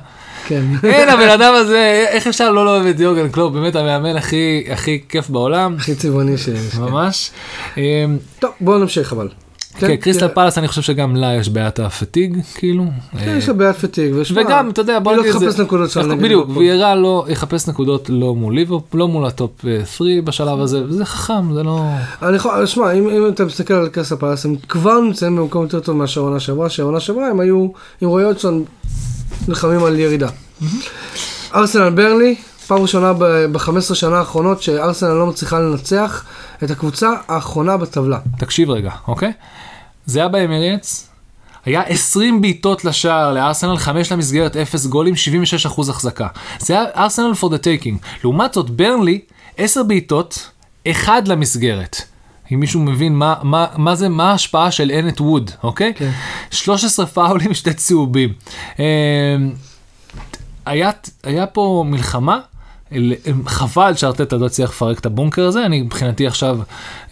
כן. 0.47 0.63
אין, 0.83 1.09
הבן 1.09 1.29
אדם 1.29 1.53
הזה, 1.55 2.05
איך 2.09 2.27
אפשר 2.27 2.51
לא 2.51 2.65
לאהוב 2.65 2.85
את 2.85 2.99
יורגן 2.99 3.29
קלופ, 3.29 3.53
באמת 3.53 3.75
המאמן 3.75 4.15
הכי 4.15 4.65
הכי 4.71 5.01
כיף 5.09 5.29
בעולם, 5.29 5.75
הכי 5.77 5.95
צבעוני 5.95 6.37
שיש. 6.37 6.75
ממש. 6.75 7.31
אה, 7.77 8.05
טוב, 8.39 8.51
בואו 8.61 8.77
נמשיך 8.77 9.13
אבל. 9.13 9.29
כן, 9.77 9.95
קריסטל 9.95 10.27
כי- 10.27 10.33
פאלאס 10.33 10.57
אני 10.57 10.67
חושב 10.67 10.81
שגם 10.81 11.15
לה 11.15 11.33
יש 11.35 11.49
בעיית 11.49 11.79
ה 11.79 11.85
fatigue, 11.85 12.37
כאילו. 12.55 12.85
כן, 13.19 13.35
יש 13.37 13.47
לה 13.47 13.53
בעיית 13.53 13.75
fatigue, 13.75 14.13
ושמע, 14.15 14.41
וגם, 14.41 14.69
אתה 14.69 14.81
יודע, 14.81 14.99
בוא 14.99 15.11
לא 15.13 15.17
נגיד 15.23 15.33
את 15.35 15.39
זה. 15.51 15.63
בדיוק. 16.15 16.49
ויירה 16.57 16.95
לא 16.95 17.25
יחפש 17.29 17.67
נקודות 17.67 18.09
לא 18.09 18.35
מול 18.35 18.55
ליברפול, 18.55 18.99
לא 18.99 19.07
מול 19.07 19.25
הטופ 19.25 19.51
3 19.85 20.07
בשלב 20.23 20.59
הזה, 20.59 20.83
וזה 20.85 21.05
חכם, 21.05 21.53
זה 21.53 21.63
לא... 21.63 21.85
אני 22.21 22.35
יכול, 22.35 22.65
שמע, 22.65 22.91
אם, 22.91 23.09
אם 23.09 23.27
אתה 23.27 23.45
מסתכל 23.45 23.73
על 23.73 23.87
קריסטל 23.89 24.15
פאלאס, 24.15 24.45
הם 24.45 24.55
כבר 24.69 24.99
נמצאים 24.99 25.35
במקום 25.35 25.63
יותר 25.63 25.79
טוב 25.79 25.95
מאשר 25.97 26.21
העונה 26.21 26.39
שעברה, 26.39 26.69
שהעונה 26.69 26.99
שעברה 26.99 27.27
הם 27.27 27.39
היו 27.39 27.67
עם 28.01 28.09
רועי 28.09 28.25
הודסון 28.25 28.63
נלחמים 29.47 29.83
על 29.83 29.99
ירידה. 29.99 30.27
ארסנל 31.55 31.89
ברנלי, 31.89 32.35
פעם 32.67 32.81
ראשונה 32.81 33.13
ב-15 33.51 33.95
שנה 33.95 34.17
האחרונות 34.19 34.61
שארסנל 34.61 35.09
לא 35.09 35.25
מצליחה 35.25 35.59
לנצח 35.59 36.25
את 36.63 36.71
הקבוצה 36.71 37.09
האחרונה 37.27 37.77
בטבלה. 37.77 38.19
תקשיב 38.37 38.69
רגע, 38.69 38.91
אוקיי? 39.07 39.31
זה 40.05 40.19
היה 40.19 40.27
באמירייטס, 40.27 41.09
היה 41.65 41.81
20 41.81 42.41
בעיטות 42.41 42.85
לשער 42.85 43.33
לארסנל, 43.33 43.77
5 43.77 44.11
למסגרת, 44.11 44.57
0 44.57 44.85
גולים, 44.85 45.13
76% 45.77 45.89
החזקה. 45.89 46.27
זה 46.59 46.73
היה 46.73 46.85
ארסנל 46.95 47.31
for 47.41 47.45
the 47.45 47.57
taking. 47.57 48.05
לעומת 48.23 48.53
זאת, 48.53 48.69
ברנלי, 48.69 49.19
10 49.57 49.83
בעיטות, 49.83 50.49
1 50.91 51.27
למסגרת. 51.27 52.01
אם 52.53 52.59
מישהו 52.59 52.79
מבין 52.79 53.15
מה, 53.15 53.35
מה, 53.43 53.65
מה 53.75 53.95
זה, 53.95 54.09
מה 54.09 54.31
ההשפעה 54.31 54.71
של 54.71 54.91
אנט 54.91 55.21
ווד, 55.21 55.51
אוקיי? 55.63 55.93
כן. 55.95 56.11
13 56.51 57.05
פאולים, 57.05 57.53
שתי 57.53 57.73
צהובים. 57.73 58.33
אה, 58.79 58.85
היה, 60.65 60.91
היה 61.23 61.47
פה 61.47 61.83
מלחמה, 61.87 62.39
חבל 63.45 63.95
שארטטה 63.95 64.37
לא 64.37 64.45
הצליח 64.45 64.69
לפרק 64.69 64.99
את 64.99 65.05
הבונקר 65.05 65.45
הזה, 65.45 65.65
אני 65.65 65.81
מבחינתי 65.81 66.27
עכשיו, 66.27 66.59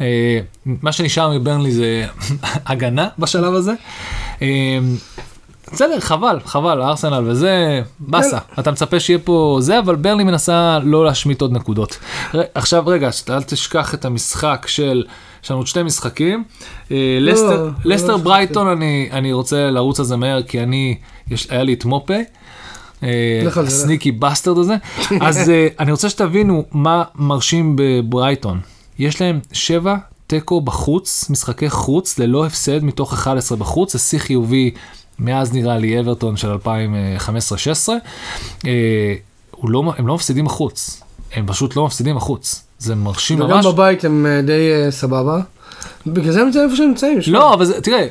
אה, 0.01 0.39
מה 0.65 0.91
שנשאר 0.91 1.39
מברנלי 1.39 1.71
זה 1.71 2.05
הגנה 2.65 3.07
בשלב 3.19 3.53
הזה. 3.53 3.73
אה, 4.41 4.79
בסדר, 5.73 5.99
חבל, 5.99 6.39
חבל, 6.45 6.81
ארסנל 6.81 7.23
וזה, 7.27 7.81
באסה. 7.99 8.37
אתה 8.59 8.71
מצפה 8.71 8.99
שיהיה 8.99 9.19
פה 9.19 9.57
זה, 9.61 9.79
אבל 9.79 9.95
ברנלי 9.95 10.23
מנסה 10.23 10.79
לא 10.83 11.05
לשמוט 11.05 11.41
עוד 11.41 11.51
נקודות. 11.51 11.97
עכשיו 12.53 12.87
רגע, 12.87 13.09
אל 13.29 13.43
תשכח 13.43 13.93
את 13.93 14.05
המשחק 14.05 14.65
של, 14.67 15.03
יש 15.43 15.51
לנו 15.51 15.59
עוד 15.59 15.67
שני 15.67 15.83
משחקים. 15.83 16.43
אה, 16.91 17.17
לסטר, 17.21 17.63
לא 17.63 17.71
לסטר 17.85 18.07
שכחתי. 18.07 18.23
ברייטון, 18.23 18.67
אני, 18.67 19.09
אני 19.11 19.33
רוצה 19.33 19.69
לרוץ 19.71 19.99
על 19.99 20.05
זה 20.05 20.15
מהר, 20.15 20.43
כי 20.43 20.63
אני, 20.63 20.97
יש, 21.29 21.47
היה 21.49 21.63
לי 21.63 21.73
את 21.73 21.85
מופה. 21.85 22.13
ה 23.55 23.63
sneaky 23.63 24.11
bastard 24.11 24.57
הזה. 24.57 24.75
אז 25.27 25.49
אה, 25.49 25.67
אני 25.79 25.91
רוצה 25.91 26.09
שתבינו 26.09 26.65
מה 26.71 27.03
מרשים 27.15 27.75
בברייטון. 27.77 28.59
יש 28.99 29.21
להם 29.21 29.39
שבע 29.53 29.95
תיקו 30.27 30.61
בחוץ, 30.61 31.29
משחקי 31.29 31.69
חוץ, 31.69 32.19
ללא 32.19 32.45
הפסד 32.45 32.83
מתוך 32.83 33.13
11 33.13 33.57
בחוץ, 33.57 33.93
זה 33.93 33.99
שיא 33.99 34.19
חיובי 34.19 34.71
מאז 35.19 35.53
נראה 35.53 35.77
לי 35.77 35.99
אברטון 35.99 36.37
של 36.37 36.53
2015-2016. 36.53 37.89
אה, 38.67 39.13
לא, 39.63 39.93
הם 39.97 40.07
לא 40.07 40.15
מפסידים 40.15 40.45
בחוץ, 40.45 41.01
הם 41.33 41.47
פשוט 41.47 41.75
לא 41.75 41.85
מפסידים 41.85 42.15
בחוץ. 42.15 42.63
זה 42.79 42.95
מרשים 42.95 43.41
וגם 43.41 43.49
ממש. 43.49 43.65
בבית 43.65 44.05
הם 44.05 44.25
אה, 44.25 44.41
די 44.41 44.71
אה, 44.71 44.91
סבבה. 44.91 45.39
בגלל 46.07 46.31
זה 46.31 46.39
הם 46.39 46.45
נמצאים 46.45 46.65
איפה 46.65 46.75
שהם 46.75 46.87
נמצאים. 46.87 47.19
לא, 47.27 47.53
אבל 47.53 47.65
זה, 47.65 47.81
תראה, 47.81 48.07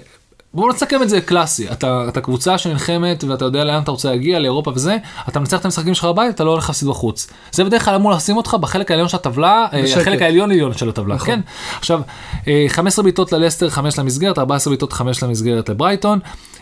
בואו 0.55 0.69
נסכם 0.69 1.03
את 1.03 1.09
זה 1.09 1.21
קלאסי. 1.21 1.73
אתה, 1.73 2.05
אתה 2.09 2.21
קבוצה 2.21 2.59
שנלחמת 2.59 3.25
ואתה 3.25 3.45
יודע 3.45 3.65
לאן 3.65 3.83
אתה 3.83 3.91
רוצה 3.91 4.11
להגיע, 4.11 4.39
לאירופה 4.39 4.71
וזה, 4.75 4.97
אתה 5.29 5.41
מנצח 5.41 5.61
את 5.61 5.65
המשחקים 5.65 5.95
שלך 5.95 6.05
בבית, 6.05 6.35
אתה 6.35 6.45
לא 6.45 6.51
הולך 6.51 6.69
להפסיד 6.69 6.89
בחוץ. 6.89 7.31
זה 7.53 7.65
בדרך 7.65 7.85
כלל 7.85 7.95
אמור 7.95 8.13
לשים 8.13 8.37
אותך 8.37 8.55
בחלק 8.61 8.91
העליון 8.91 9.09
של 9.09 9.17
הטבלה, 9.17 9.67
אה, 9.73 9.83
בשקט. 9.83 10.01
החלק 10.01 10.23
העליון 10.23 10.51
עליון 10.51 10.75
של 10.75 10.89
הטבלה, 10.89 11.15
נכון. 11.15 11.27
כן? 11.27 11.41
עכשיו, 11.79 12.01
אה, 12.49 12.65
15 12.69 13.03
בעיטות 13.03 13.33
ללסטר, 13.33 13.71
5 13.71 13.99
למסגרת, 13.99 14.39
14 14.39 14.71
בעיטות, 14.71 14.93
5 14.93 15.23
למסגרת 15.23 15.69
לברייטון, 15.69 16.19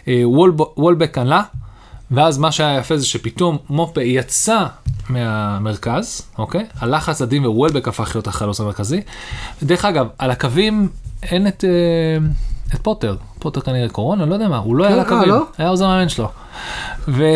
אה, 0.08 0.22
וולב- 0.24 0.78
וולבק 0.78 1.18
עלה, 1.18 1.42
ואז 2.10 2.38
מה 2.38 2.52
שהיה 2.52 2.78
יפה 2.78 2.96
זה 2.96 3.06
שפתאום 3.06 3.58
מופה 3.70 4.02
יצא 4.02 4.64
מהמרכז, 5.08 6.22
אוקיי? 6.38 6.66
הלחץ 6.80 7.22
הדין 7.22 7.46
ווולבק 7.46 7.88
הפך 7.88 8.10
להיות 8.14 8.26
החלוץ 8.26 8.60
המרכזי. 8.60 9.00
דרך 9.62 9.84
אגב, 9.84 10.06
על 10.18 10.30
הקווים 10.30 10.88
אין 11.22 11.46
את, 11.46 11.64
אה, 11.64 12.26
את 12.74 12.78
פוטר, 12.82 13.16
פוטר 13.38 13.60
כנראה 13.60 13.88
קורונה, 13.88 14.26
לא 14.26 14.34
יודע 14.34 14.48
מה, 14.48 14.58
הוא 14.58 14.76
לא 14.76 14.84
היה 14.84 14.96
אה, 14.96 15.00
הקווים, 15.00 15.28
לא? 15.28 15.42
היה 15.58 15.68
עוזר 15.68 15.86
מאמן 15.86 16.08
שלו. 16.08 16.28
ו... 17.08 17.34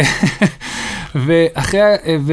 ואחרי, 1.27 1.81
ו... 2.21 2.33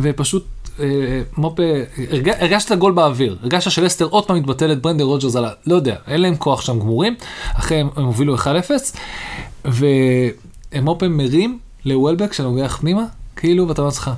ופשוט 0.00 0.46
אה, 0.80 1.22
מופה, 1.36 1.62
הרג... 2.10 2.28
הרגשת 2.28 2.66
את 2.66 2.72
הגול 2.72 2.92
באוויר, 2.92 3.36
הרגשת 3.42 3.70
שלסטר 3.70 4.04
עוד 4.04 4.26
פעם 4.26 4.36
מתבטלת, 4.36 4.82
ברנדן 4.82 5.04
רוג'רס 5.04 5.36
על 5.36 5.44
ה... 5.44 5.50
לא 5.66 5.74
יודע, 5.74 5.96
אין 6.06 6.20
להם 6.20 6.36
כוח 6.36 6.60
שם 6.60 6.80
גמורים, 6.80 7.14
אחרי 7.54 7.80
הם 7.80 7.88
הם 7.96 8.04
הובילו 8.04 8.36
1-0, 8.36 8.46
ומופה 9.64 11.08
מרים 11.08 11.58
לוולבק 11.84 12.32
שנוגח 12.32 12.78
פנימה, 12.80 13.04
כאילו, 13.36 13.68
ואתה 13.68 13.80
אומר 13.80 13.88
לעצמך, 13.88 14.10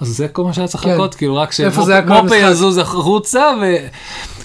אז 0.00 0.08
זה 0.08 0.28
כל 0.28 0.44
מה 0.44 0.52
שהיה 0.52 0.68
צריך 0.68 0.84
כן. 0.84 0.90
לחכות, 0.90 1.14
כאילו 1.14 1.36
רק 1.36 1.52
שמופה? 1.52 1.70
יזוז 2.36 2.78
החוצה, 2.78 3.42
ו... 3.62 3.76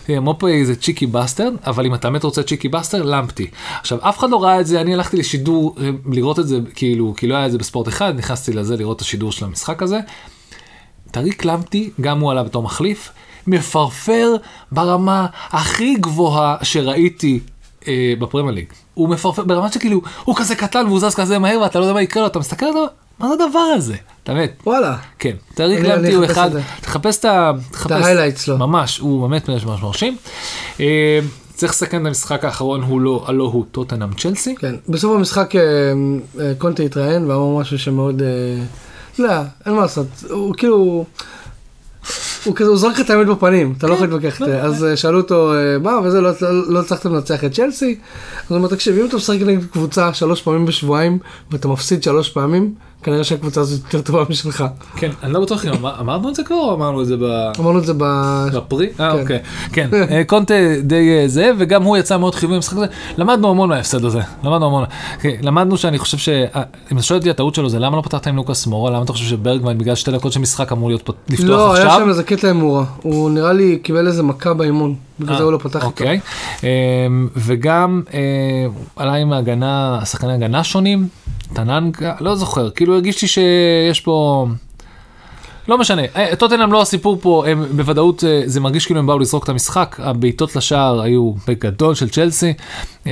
תראה, 0.05 0.19
מופה 0.19 0.47
זה 0.63 0.75
cheeky 0.75 1.07
bastard, 1.07 1.53
אבל 1.65 1.85
אם 1.85 1.93
אתה 1.93 2.09
באמת 2.09 2.23
רוצה 2.23 2.43
cheeky 2.43 2.69
bastard, 2.69 3.05
למפטי. 3.05 3.47
עכשיו, 3.79 3.97
אף 4.01 4.17
אחד 4.17 4.29
לא 4.29 4.43
ראה 4.43 4.59
את 4.59 4.67
זה, 4.67 4.81
אני 4.81 4.93
הלכתי 4.93 5.17
לשידור 5.17 5.75
אה, 5.81 5.89
לראות 6.11 6.39
את 6.39 6.47
זה, 6.47 6.59
כאילו, 6.75 7.13
כי 7.17 7.27
לא 7.27 7.35
היה 7.35 7.45
את 7.45 7.51
זה 7.51 7.57
בספורט 7.57 7.87
אחד, 7.87 8.13
נכנסתי 8.17 8.53
לזה 8.53 8.77
לראות 8.77 8.97
את 8.97 9.01
השידור 9.01 9.31
של 9.31 9.45
המשחק 9.45 9.83
הזה. 9.83 9.99
טריק 11.11 11.45
למפטי, 11.45 11.89
גם 12.01 12.19
הוא 12.19 12.31
עלה 12.31 12.43
בתור 12.43 12.63
מחליף, 12.63 13.11
מפרפר 13.47 14.35
ברמה 14.71 15.27
הכי 15.49 15.95
גבוהה 15.95 16.55
שראיתי 16.63 17.39
אה, 17.87 18.13
בפרמייר 18.19 18.55
ליג. 18.55 18.65
הוא 18.93 19.09
מפרפר 19.09 19.43
ברמה 19.43 19.71
שכאילו, 19.71 20.01
הוא 20.23 20.35
כזה 20.35 20.55
קטן 20.55 20.85
והוא 20.85 20.99
זז 20.99 21.15
כזה 21.15 21.39
מהר 21.39 21.61
ואתה 21.61 21.79
לא 21.79 21.83
יודע 21.83 21.93
מה 21.93 22.01
יקרה 22.01 22.23
לו, 22.23 22.27
אתה 22.27 22.39
מסתכל 22.39 22.65
על 22.65 22.73
זה, 22.73 22.79
מה 23.19 23.27
זה 23.27 23.43
הדבר 23.43 23.59
הזה? 23.59 23.95
אתה 24.23 24.33
מת. 24.33 24.51
וואלה. 24.65 24.97
כן, 25.19 25.35
אני 25.59 25.83
למפטי 25.83 26.13
הוא 26.13 26.25
אחד, 26.25 26.45
את 26.47 26.51
זה. 26.53 26.61
תחפש 26.81 27.17
את 27.19 27.25
ה... 27.25 27.51
תחפש- 27.71 27.91
ה-highlights 27.91 28.39
שלו. 28.39 28.57
ממש, 28.57 28.97
הוא 28.99 29.27
באמת 29.27 29.49
ממש 29.49 29.65
ממש 29.65 29.81
מרשים. 29.81 30.17
אה, 30.79 31.19
צריך 31.53 31.71
לסכם 31.71 32.01
את 32.01 32.07
המשחק 32.07 32.45
האחרון, 32.45 32.81
הוא 32.81 33.01
לא, 33.01 33.23
הלא 33.27 33.43
הוא 33.43 33.65
טוטנאם 33.71 34.13
צ'לסי. 34.13 34.55
כן, 34.55 34.75
בסוף 34.89 35.15
המשחק 35.15 35.55
אה, 35.55 35.61
אה, 36.39 36.53
קונטה 36.57 36.83
התראיין 36.83 37.25
ואמר 37.31 37.59
משהו 37.59 37.79
שמאוד, 37.79 38.21
לא 39.19 39.29
אין 39.65 39.73
מה 39.73 39.81
לעשות, 39.81 40.07
הוא 40.29 40.53
כאילו, 40.57 41.05
הוא 42.45 42.55
כזה, 42.55 42.69
הוא 42.69 42.77
זרק 42.77 42.99
את 42.99 43.09
האמת 43.09 43.27
בפנים, 43.27 43.73
אתה 43.77 43.87
לא 43.87 43.93
יכול 43.93 44.07
להתווכח, 44.07 44.41
איתה. 44.41 44.61
אז 44.61 44.83
אה, 44.85 44.97
שאלו 44.97 45.17
אותו, 45.19 45.51
מה, 45.83 45.99
וזה, 46.03 46.21
לא- 46.21 46.31
לא 46.41 46.73
לא 46.73 46.79
הצלחת 46.79 47.05
לנצח 47.05 47.43
את 47.43 47.51
צ'לסי? 47.53 47.99
אז 48.37 48.45
הוא 48.49 48.57
אומר, 48.57 48.67
תקשיב, 48.67 48.97
אם 48.99 49.05
אתה 49.05 49.15
משחק 49.15 49.37
נגד 49.41 49.65
קבוצה 49.65 50.13
שלוש 50.13 50.41
פעמים 50.41 50.65
בשבועיים 50.65 51.19
ואתה 51.51 51.67
מפסיד 51.67 52.03
שלוש 52.03 52.29
פעמים, 52.29 52.73
כנראה 53.07 53.23
שהקבוצה 53.23 53.61
הזאת 53.61 53.79
יותר 53.83 54.01
טובה 54.01 54.23
משלך. 54.29 54.63
כן, 54.95 55.09
אני 55.23 55.33
לא 55.33 55.39
בטוח 55.39 55.65
אם 55.65 55.71
אמר- 55.73 55.99
אמרנו 55.99 56.29
את 56.29 56.35
זה 56.35 56.43
כבר 56.43 56.55
או 56.55 56.73
אמרנו 56.73 57.01
את 57.01 57.05
זה 57.05 57.17
ב... 57.17 57.23
אמרנו 57.59 57.79
את 57.79 57.85
זה 57.85 57.93
ב... 57.97 58.03
בפרי? 58.53 58.87
אה, 58.99 59.11
כן. 59.13 59.19
אוקיי. 59.21 59.39
כן, 59.73 59.89
אה, 60.11 60.23
קונטה 60.23 60.53
די 60.83 61.09
אה, 61.21 61.27
זה, 61.27 61.51
וגם 61.57 61.83
הוא 61.83 61.97
יצא 61.97 62.17
מאוד 62.17 62.35
חיובי 62.35 62.55
במשחק 62.55 62.77
הזה. 62.77 62.85
למדנו 63.17 63.49
המון 63.49 63.69
מההפסד 63.69 64.05
הזה. 64.05 64.19
למדנו 64.43 64.65
המון. 64.65 64.83
כן, 65.19 65.35
למדנו 65.41 65.77
שאני 65.77 65.97
חושב 65.97 66.17
ש... 66.17 66.29
אה, 66.29 66.61
אם 66.91 66.97
אתה 66.97 67.05
שואל 67.05 67.19
אותי 67.19 67.29
הטעות 67.29 67.55
שלו 67.55 67.69
זה 67.69 67.79
למה 67.79 67.97
לא 67.97 68.01
פתחת 68.01 68.27
עם 68.27 68.35
לוקאס 68.35 68.67
מורה? 68.67 68.91
למה 68.91 69.03
אתה 69.03 69.13
חושב 69.13 69.25
שברגמן 69.25 69.77
בגלל 69.77 69.95
שתי 69.95 70.11
דקות 70.11 70.31
של 70.31 70.39
משחק 70.39 70.71
אמור 70.71 70.89
להיות 70.89 71.09
לפתוח 71.29 71.47
לא, 71.49 71.75
היה 71.75 71.85
עכשיו? 71.85 71.99
שם 72.03 72.09
איזה 72.09 72.23
קטע 72.23 72.49
עם 72.49 72.57
מורה, 72.57 72.85
הוא 73.01 73.29
נראה 73.29 73.53
לי 73.53 73.79
קיבל 73.83 74.07
איזה 74.07 74.23
מכה 74.23 74.53
באימון, 74.53 74.95
בגלל 75.19 75.33
אה, 75.33 75.37
זה 75.37 75.43
הוא 75.43 75.51
לא 75.51 75.57
פתח 75.57 75.75
איתו. 75.75 75.85
אוקיי. 75.85 76.19
אה, 76.63 76.69
וגם 77.35 78.01
אה, 78.13 78.19
עלה 78.95 79.13
עם 79.13 79.33
ההגנה, 79.33 79.99
שחקני 80.05 80.33
הגנה 80.33 80.63
שונים, 80.63 81.07
טננקה, 81.53 82.13
לא 82.19 82.35
זוכר, 82.35 82.69
כאילו 82.69 82.93
הרגיש 82.93 83.21
לי 83.21 83.27
שיש 83.27 84.01
פה... 84.01 84.47
לא 85.67 85.77
משנה, 85.77 86.01
אה, 86.15 86.35
טוטנאם 86.35 86.71
לא 86.71 86.81
הסיפור 86.81 87.17
פה, 87.21 87.43
הם 87.47 87.65
בוודאות, 87.75 88.23
אה, 88.23 88.41
זה 88.45 88.59
מרגיש 88.59 88.85
כאילו 88.85 88.99
הם 88.99 89.07
באו 89.07 89.19
לזרוק 89.19 89.43
את 89.43 89.49
המשחק, 89.49 89.95
הבעיטות 89.99 90.55
לשער 90.55 91.01
היו 91.01 91.33
בגדול 91.47 91.95
של 91.95 92.09
צ'לסי. 92.09 92.53
אה, 93.07 93.11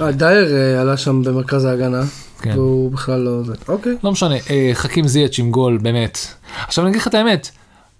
אה, 0.00 0.12
דייר 0.12 0.56
אה, 0.56 0.80
עלה 0.80 0.96
שם 0.96 1.22
במרכז 1.22 1.64
ההגנה, 1.64 2.02
כן. 2.42 2.58
והוא 2.58 2.92
בכלל 2.92 3.20
לא 3.20 3.42
זה. 3.42 3.52
אוקיי. 3.68 3.96
לא 4.04 4.12
משנה, 4.12 4.34
אה, 4.50 4.70
חכים 4.74 5.08
זייץ' 5.08 5.38
עם 5.38 5.50
גול, 5.50 5.78
באמת. 5.78 6.18
עכשיו 6.66 6.84
אני 6.84 6.90
אגיד 6.90 7.00
לך 7.00 7.08
את 7.08 7.14
האמת, 7.14 7.50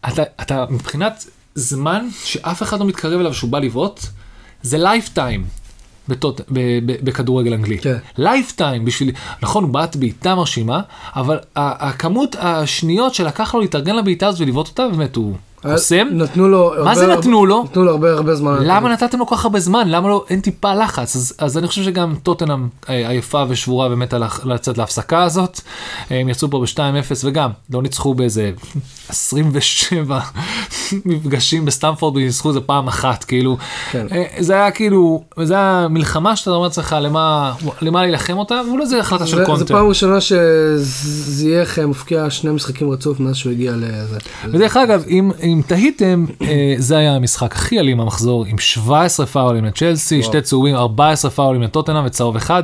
אתה, 0.09 0.23
אתה 0.43 0.65
מבחינת 0.71 1.25
זמן 1.55 2.09
שאף 2.25 2.63
אחד 2.63 2.81
לא 2.81 2.87
מתקרב 2.87 3.21
אליו 3.21 3.35
שהוא 3.35 3.51
בא 3.51 3.59
לבעוט, 3.59 4.01
זה 4.63 4.79
lifetime. 4.79 5.47
בטוט, 6.09 6.41
ב, 6.41 6.59
ב, 6.87 7.05
בכדורגל 7.05 7.55
אנגלי. 7.55 7.79
כן. 7.79 7.97
lifetime 8.19 8.85
בשביל, 8.85 9.13
נכון 9.43 9.65
הוא 9.65 9.73
בעט 9.73 9.97
בעיטה 9.97 10.35
מרשימה, 10.35 10.81
אבל 11.17 11.39
הכמות 11.57 12.37
השניות 12.39 13.15
שלקח 13.15 13.55
לו 13.55 13.61
להתארגן 13.61 13.97
לבעיטה 13.97 14.27
הזאת 14.27 14.41
ולבעוט 14.41 14.69
אותה, 14.69 14.89
באמת 14.89 15.17
הוא 15.17 15.37
קוסם. 15.73 16.09
נתנו 16.13 16.49
לו... 16.49 16.73
מה 16.85 16.95
זה 16.95 17.07
נתנו 17.07 17.47
לו? 17.47 17.65
נתנו 17.65 17.85
לו 17.85 17.91
הרבה 17.91 18.13
הרבה 18.13 18.35
זמן. 18.35 18.57
למה 18.61 18.93
נתתם 18.93 19.19
לו 19.19 19.27
כל 19.27 19.37
כך 19.37 19.45
הרבה 19.45 19.61
זמן? 19.61 19.89
למה 19.89 20.09
לא, 20.09 20.25
אין 20.31 20.41
טיפה 20.41 20.75
לחץ? 20.75 21.17
אז, 21.17 21.35
אז 21.39 21.59
אני 21.59 21.67
חושב 21.67 21.83
שגם 21.83 22.15
טוטנאם 22.23 22.69
אה, 22.89 23.09
עייפה 23.09 23.45
ושבורה 23.49 23.89
באמת 23.89 24.15
לצאת 24.45 24.79
להפסקה 24.79 25.23
הזאת. 25.23 25.61
אה, 26.11 26.21
הם 26.21 26.29
יצאו 26.29 26.51
פה 26.51 26.61
ב-2-0 26.61 27.15
וגם 27.25 27.51
לא 27.71 27.83
ניצחו 27.83 28.15
באיזה 28.15 28.51
27 29.09 30.21
מפגשים 31.05 31.65
בסטמפורד 31.65 32.17
וניצחו 32.17 32.49
איזה 32.49 32.61
פעם 32.61 32.89
אחת, 32.89 33.25
כאילו. 33.25 33.57
כן. 33.91 34.07
אה, 34.13 34.25
זה 34.39 34.55
היה 34.55 34.71
כאילו, 34.71 35.25
זה 35.43 35.55
היה 35.55 35.87
מלחמה 35.91 36.37
שאתה 36.37 36.51
אומר 36.51 36.63
לעצמך 36.63 36.97
למה, 37.01 37.53
למה 37.81 38.03
להילחם 38.03 38.39
אותה, 38.39 38.61
ואולי 38.69 38.87
זה 38.87 39.01
החלטה 39.01 39.27
של 39.27 39.45
קונטה. 39.45 39.65
זה 39.65 39.65
פעם 39.65 39.87
ראשונה 39.87 40.21
שזייח 40.21 41.79
מפקיע 41.79 42.31
שני 42.31 42.51
משחקים 42.51 42.91
רצוף 42.91 43.21
מאז 43.21 43.37
שהוא 43.37 43.53
הגיע 43.53 43.73
לזה. 43.77 44.19
ודרך 44.51 44.77
אגב, 44.77 45.05
אם, 45.09 45.31
אם 45.55 45.63
תהיתם, 45.67 46.25
אה, 46.43 46.75
זה 46.79 46.97
היה 46.97 47.15
המשחק 47.15 47.55
הכי 47.55 47.81
אלים 47.81 47.99
במחזור, 47.99 48.45
עם 48.45 48.59
17 48.59 49.27
פאולים 49.27 49.65
לצ'לסי, 49.65 50.23
שתי 50.23 50.41
צהובים, 50.41 50.75
14 50.75 51.31
פאולים 51.31 51.63
לטוטנאם 51.63 52.05
וצהוב 52.05 52.37
אחד, 52.37 52.63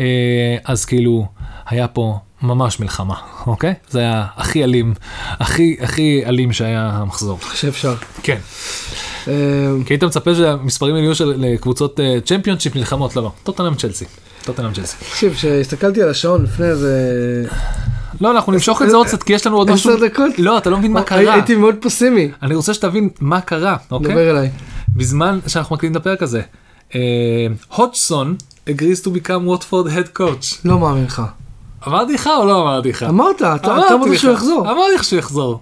אה, 0.00 0.56
אז 0.64 0.84
כאילו, 0.84 1.26
היה 1.66 1.88
פה 1.88 2.18
ממש 2.42 2.80
מלחמה, 2.80 3.14
אוקיי? 3.46 3.74
זה 3.90 3.98
היה 3.98 4.26
הכי 4.36 4.64
אלים, 4.64 4.94
הכי 5.28 5.76
הכי 5.80 6.22
אלים 6.26 6.52
שהיה 6.52 6.90
המחזור. 6.92 7.38
שאפשר. 7.54 7.94
כן. 8.22 8.38
אה, 9.28 9.32
כי 9.86 9.94
היית 9.94 10.04
מצפה 10.04 10.34
שהמספרים 10.34 10.96
יהיו 10.96 11.14
של 11.14 11.56
קבוצות 11.60 12.00
צ'מפיונשיפ 12.24 12.76
נלחמות, 12.76 13.16
לא, 13.16 13.22
לא, 13.22 13.32
טוטנאם 13.42 13.74
צ'לסי. 13.74 14.04
טוטנאם 14.44 14.72
צ'לסי. 14.72 14.96
תקשיב, 15.10 15.34
כשהסתכלתי 15.34 16.02
על 16.02 16.10
השעון 16.10 16.44
לפני 16.44 16.66
איזה 16.66 17.44
לא, 18.20 18.30
אנחנו 18.30 18.52
נמשוך 18.52 18.82
את 18.82 18.90
זה 18.90 18.96
עוד 18.96 19.06
קצת, 19.06 19.22
כי 19.22 19.32
יש 19.32 19.46
לנו 19.46 19.56
עוד 19.56 19.70
משהו. 19.70 19.90
עשר 19.94 20.06
דקות, 20.06 20.38
לא, 20.38 20.58
אתה 20.58 20.70
לא 20.70 20.78
מבין 20.78 20.92
מה 20.92 21.00
הי- 21.00 21.06
קרה. 21.06 21.34
הייתי 21.34 21.54
מאוד 21.56 21.74
פסימי. 21.80 22.30
אני 22.42 22.54
רוצה 22.54 22.74
שתבין 22.74 23.08
מה 23.20 23.40
קרה, 23.40 23.76
אוקיי? 23.90 24.10
דבר 24.12 24.30
אליי. 24.30 24.50
בזמן 24.96 25.38
שאנחנו 25.46 25.76
מקליטים 25.76 25.96
את 25.96 26.06
הפרק 26.06 26.22
הזה, 26.22 26.42
הודג'סון 27.76 28.36
agrees 28.68 29.04
to 29.04 29.26
become 29.26 29.42
ווטפורד 29.44 29.86
head 29.92 30.18
coach. 30.18 30.56
לא 30.64 30.78
מאמין 30.78 31.04
לך. 31.04 31.22
אמרתי 31.88 32.14
לך 32.14 32.30
או 32.38 32.46
לא 32.46 32.62
אמרתי 32.62 32.88
לך? 32.88 33.02
אמרת, 33.02 33.42
אתה 33.42 33.74
אמרת. 33.74 34.18
שהוא 34.18 34.32
יחזור. 34.32 34.60
אמרתי 34.70 34.94
לך 34.94 35.04
שהוא 35.04 35.18
יחזור. 35.18 35.60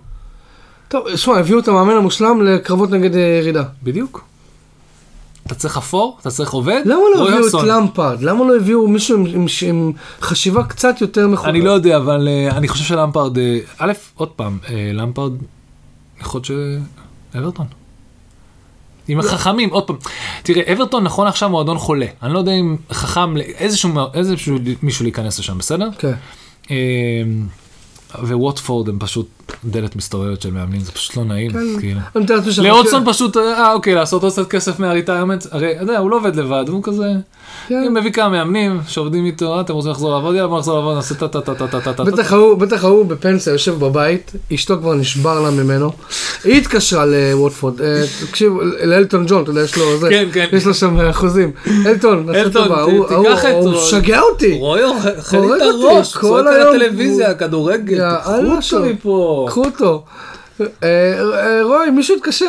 טוב, 0.89 1.17
שמע, 1.17 1.39
הביאו 1.39 1.59
את 1.59 1.69
המאמן 1.69 1.93
המושלם 1.95 2.43
לקרבות 2.43 2.91
נגד 2.91 3.15
אה, 3.17 3.21
ירידה. 3.21 3.63
בדיוק. 3.83 4.25
אתה 5.49 5.57
צריך 5.57 5.77
אפור, 5.77 6.17
אתה 6.21 6.31
צריך 6.31 6.53
עובד. 6.53 6.81
למה 6.85 6.95
לא 7.15 7.21
רוי 7.21 7.33
הביאו 7.33 7.49
את. 7.61 7.65
למפרד? 7.67 8.23
למה 8.23 8.45
לא 8.45 8.57
הביאו 8.57 8.89
מישהו 8.89 9.17
עם- 9.19 9.27
עם- 9.27 9.47
עם 9.69 9.93
חשיבה 10.21 10.65
קצת 10.65 11.01
יותר 11.01 11.29
מכונה? 11.29 11.49
אני 11.51 11.61
לא 11.63 11.71
יודע, 11.71 11.97
אבל 11.97 12.29
אה, 12.29 12.57
אני 12.57 12.69
חושב 12.69 12.85
שלמפרד, 12.85 13.39
אה, 13.39 13.59
א', 13.79 13.93
עוד 14.15 14.29
פעם, 14.29 14.59
אה, 14.69 14.91
למפרד, 14.95 15.33
יכול 16.21 16.39
להיות 16.39 16.45
ש... 16.45 16.51
אברטון. 17.39 17.67
עם 19.09 19.21
החכמים, 19.21 19.71
עוד 19.71 19.85
פעם, 19.87 19.97
תראה, 20.43 20.73
אברטון 20.73 21.05
נכון 21.05 21.27
עכשיו 21.27 21.49
מועדון 21.49 21.79
חולה. 21.79 22.07
אני 22.23 22.33
לא 22.35 22.39
יודע 22.39 22.53
אם 22.53 22.77
חכם, 22.93 23.37
איזשהו, 23.37 23.91
איזשהו 24.15 24.57
מישהו 24.83 25.03
להיכנס 25.03 25.39
לשם, 25.39 25.59
בסדר? 25.59 25.89
כן. 25.99 26.13
אה, 26.71 26.77
וווטפורד 28.23 28.89
הם 28.89 28.97
פשוט 29.01 29.29
דלת 29.65 29.97
מסתובבת 29.97 30.43
של 30.43 30.51
מאמנים, 30.51 30.81
זה 30.81 30.93
פשוט 30.93 31.17
לא 31.17 31.25
נעים, 31.25 31.51
כן. 31.53 31.59
כאילו. 31.81 32.01
לאודסון 32.63 33.03
פשוט, 33.07 33.37
אה 33.37 33.73
אוקיי, 33.73 33.95
לעשות 33.95 34.23
עוד 34.23 34.33
קצת 34.33 34.49
כסף 34.51 34.79
מהריטיירמנט, 34.81 35.47
הרי, 35.51 35.73
אתה 35.73 35.83
יודע, 35.83 35.99
הוא 35.99 36.11
לא 36.11 36.17
עובד 36.17 36.37
לבד, 36.37 36.65
הוא 36.69 36.83
כזה, 36.83 37.05
כן. 37.69 37.75
הוא 37.85 37.91
מביא 37.91 38.13
כמה 38.13 38.29
מאמנים 38.29 38.81
שעובדים 38.87 39.27
איתו, 39.27 39.55
אה, 39.55 39.61
אתם 39.61 39.73
רוצים 39.73 39.91
לחזור 39.91 40.11
לעבוד, 40.15 40.35
יאללה 40.35 40.49
בוא 40.49 40.59
נחזור 40.59 40.79
לעבוד, 40.79 40.95
נעשה 40.97 41.15
טה 41.15 41.29
טה 41.29 41.41
טה 41.41 41.55
טה 41.55 41.67
טה 41.69 41.81
טה 41.81 41.93
טה. 41.93 42.05
בטח 42.05 42.33
ההוא, 42.33 42.57
בטח 42.57 42.85
ההוא 42.85 43.07
בפנסיה 43.07 43.53
יושב 43.53 43.75
בבית, 43.79 44.33
אשתו 44.55 44.79
כבר 44.79 44.95
נשבר 44.95 45.41
לה 45.41 45.51
ממנו. 45.51 45.93
היא 46.45 46.57
התקשרה 46.59 47.05
לווטפורד, 47.07 47.81
אה, 47.83 48.03
תקשיב, 48.31 48.53
לאלטון 48.85 49.25
ג'ון, 49.29 49.43
אתה 49.43 49.51
יודע, 49.51 49.61
יש 49.63 49.77
לו 49.79 49.99
זה, 49.99 50.09
כן. 50.33 50.47
יש 50.53 50.67
לו 50.67 50.75
שם 50.75 51.01
אחוזים. 51.01 51.51
אלטון, 51.87 52.27
נעשה 52.27 52.41
אלטון, 52.41 52.63
טובה, 52.69 52.81
ההוא- 52.81 53.07
את 53.07 53.65
הוא. 53.65 53.73
משגע 53.75 54.21
אותי. 54.21 54.59
את 55.55 55.63
אותי, 55.63 55.85
הראש, 55.87 56.13
צועק 56.13 56.47
על 56.47 56.69
הטלוויזיה, 56.69 57.35
יאללה 57.97 58.19
תקחו 58.19 58.33
אותו 58.51 58.63
שלו. 58.63 58.85
קחו 59.49 59.65
אותו. 59.65 60.05
אה, 60.61 60.67
אה, 60.85 61.63
רוי, 61.63 61.91
מישהו 61.91 62.17
התקשר. 62.17 62.47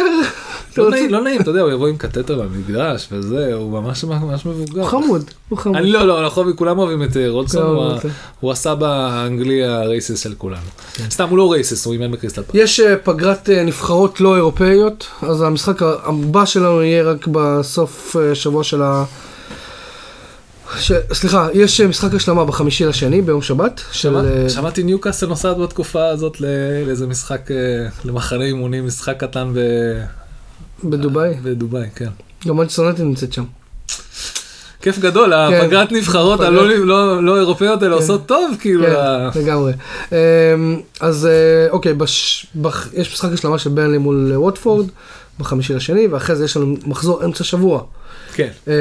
לא 0.78 0.90
נעים, 0.90 1.12
לא 1.12 1.22
נעים, 1.22 1.42
אתה 1.42 1.50
יודע, 1.50 1.62
הוא 1.62 1.72
יבוא 1.72 1.88
עם 1.88 1.98
קטטר 1.98 2.36
למגרש 2.36 3.08
וזה, 3.12 3.54
הוא 3.54 3.82
ממש 3.82 4.04
ממש 4.04 4.46
מבוגר. 4.46 4.82
הוא 4.82 4.90
חמוד, 4.90 5.30
הוא 5.50 5.58
חמוד. 5.58 5.78
אני 5.78 5.92
לא, 5.92 6.08
לא, 6.08 6.26
נכון, 6.26 6.54
כולם 6.56 6.80
אוהבים 6.80 7.04
את 7.04 7.18
אה, 7.18 7.30
רודסון, 7.30 7.64
הוא 7.64 7.76
אוהבים 7.76 7.96
אותו. 7.96 8.08
הוא 8.40 8.52
הסבא 8.52 8.88
האנגלי 8.88 9.64
הרייסיס 9.64 10.24
של 10.24 10.34
כולנו. 10.38 10.62
סתם, 11.10 11.30
הוא 11.30 11.38
לא 11.38 11.52
רייסיס, 11.52 11.86
הוא 11.86 11.94
אימן 11.94 12.12
בקריסטל 12.12 12.44
פארק. 12.44 12.56
יש 12.56 12.80
פגרת 13.04 13.50
נבחרות 13.50 14.22
לא 14.22 14.36
אירופאיות, 14.36 15.08
אז 15.22 15.42
המשחק 15.42 15.82
הבא 15.82 16.46
שלנו 16.46 16.84
יהיה 16.84 17.04
רק 17.04 17.28
בסוף 17.28 18.16
שבוע 18.34 18.64
של 18.64 18.82
ה... 18.82 19.04
ש... 20.78 20.92
סליחה, 21.14 21.48
יש 21.54 21.82
אה, 21.82 21.88
משחק 21.88 22.14
השלמה 22.14 22.46
בחמישי 22.46 22.86
לשני 22.86 23.22
ביום 23.22 23.42
שבת, 23.42 23.82
של... 23.92 24.16
אה, 24.18 24.50
שמעתי 24.50 24.84
ניוקאסל 24.84 25.26
נוסעת 25.28 25.58
בתקופה 25.58 26.06
הזאת 26.08 26.42
לאיזה 26.86 27.08
משחק, 27.08 27.52
אה, 27.52 27.56
למחנה 28.06 28.44
אימונים, 28.44 28.86
משחק 28.88 29.18
קטן 29.20 29.52
ב- 29.56 30.04
בדובאי. 30.84 31.34
בדובאי, 31.44 31.86
כן. 31.96 32.10
גם 32.48 32.58
מנצ'סטר 32.58 32.82
יונייטד 32.82 33.04
נמצאת 33.04 33.34
שם. 33.34 33.44
כיף 34.82 35.00
גדול, 35.00 35.34
כן. 35.50 35.62
הפגרת 35.62 35.92
נבחרות 35.92 36.40
הלא 36.40 36.70
לא- 36.70 37.24
לא 37.24 37.38
אירופאיות 37.38 37.84
האלה 37.84 37.96
כן. 37.96 38.02
עושות 38.02 38.26
טוב, 38.26 38.56
כאילו. 38.60 38.88
ה- 38.88 39.30
כן, 39.34 39.40
לגמרי. 39.42 39.74
אמ, 40.12 40.18
אז 41.00 41.28
אוקיי, 41.70 41.94
בש... 41.94 42.46
בח... 42.56 42.90
יש 42.94 43.14
משחק 43.14 43.30
השלמה 43.34 43.60
של 43.60 43.70
ברנלי 43.70 43.98
מול 43.98 44.32
ווטפורד 44.36 44.86
בחמישי 45.40 45.74
לשני, 45.74 46.08
ואחרי 46.08 46.36
זה 46.36 46.46
יש 46.46 46.58
לנו 46.58 46.76
מחזור 46.86 47.26
אמצע 47.26 47.44
שבוע, 47.44 47.84
כן. 48.34 48.50
אה, 48.68 48.74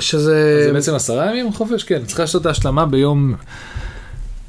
שזה... 0.00 0.64
זה 0.66 0.72
בעצם 0.72 0.94
עשרה 0.94 1.30
ימים 1.30 1.52
חופש? 1.52 1.84
כן, 1.84 2.02
צריך 2.06 2.20
לעשות 2.20 2.40
את 2.40 2.46
ההשלמה 2.46 2.86
ביום... 2.86 3.34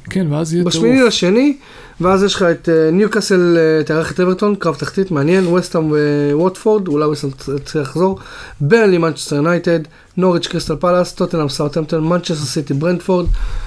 כן, 0.09 0.33
ואז 0.33 0.53
יהיה 0.53 0.63
בשמיני 0.65 0.95
טירוף. 0.95 1.07
לשני, 1.07 1.57
ואז 2.01 2.23
יש 2.23 2.35
לך 2.35 2.41
את 2.43 2.69
אה, 2.69 2.91
ניוקאסל 2.91 3.57
אה, 3.57 3.83
תארח 3.83 4.11
את 4.11 4.19
אברטון, 4.19 4.55
קרב 4.55 4.75
תחתית 4.75 5.11
מעניין, 5.11 5.47
וסטאם 5.47 5.91
וווטפורד, 6.31 6.87
אולי 6.87 7.05
וסטאם 7.05 7.29
צריך 7.65 7.89
לחזור, 7.89 8.19
ברנלי 8.61 8.97
מנצ'סטר 8.97 9.35
יונייטד, 9.35 9.79
נוריץ' 10.17 10.47
קריסטל 10.47 10.75
פלאס, 10.75 11.13
טוטנאם 11.13 11.49
סאוטהמפטון, 11.49 12.07
מנצ'סטר 12.07 12.35
סיטי 12.35 12.73
ברנטפורד, 12.73 13.25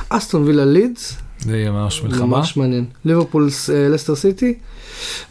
אסטון 0.09 0.43
וילה 0.43 0.65
לידס, 0.65 1.17
זה 1.41 1.57
יהיה 1.57 1.71
ממש 1.71 2.03
מלחמה. 2.03 2.27
ממש 2.27 2.57
מעניין, 2.57 2.85
ליברפול 3.05 3.51
לסטר 3.91 4.15
סיטי, 4.15 4.55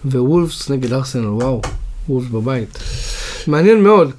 ווולפס 0.06 0.70
נגד 0.70 0.94
ארסנל, 0.94 1.28
וואו, 1.28 1.62
וולפס 2.10 2.32
בבית. 2.32 2.78
מעניין 3.48 3.84
מאוד. 3.84 4.12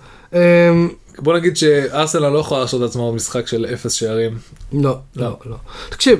בוא 1.19 1.37
נגיד 1.37 1.57
שארסנל 1.57 2.29
לא 2.29 2.39
יכולה 2.39 2.61
להרשות 2.61 2.81
לעצמה 2.81 3.03
עוד 3.03 3.15
משחק 3.15 3.47
של 3.47 3.67
אפס 3.73 3.93
שערים. 3.93 4.39
לא, 4.73 4.99
לא, 5.17 5.37
לא. 5.47 5.57
תקשיב, 5.89 6.19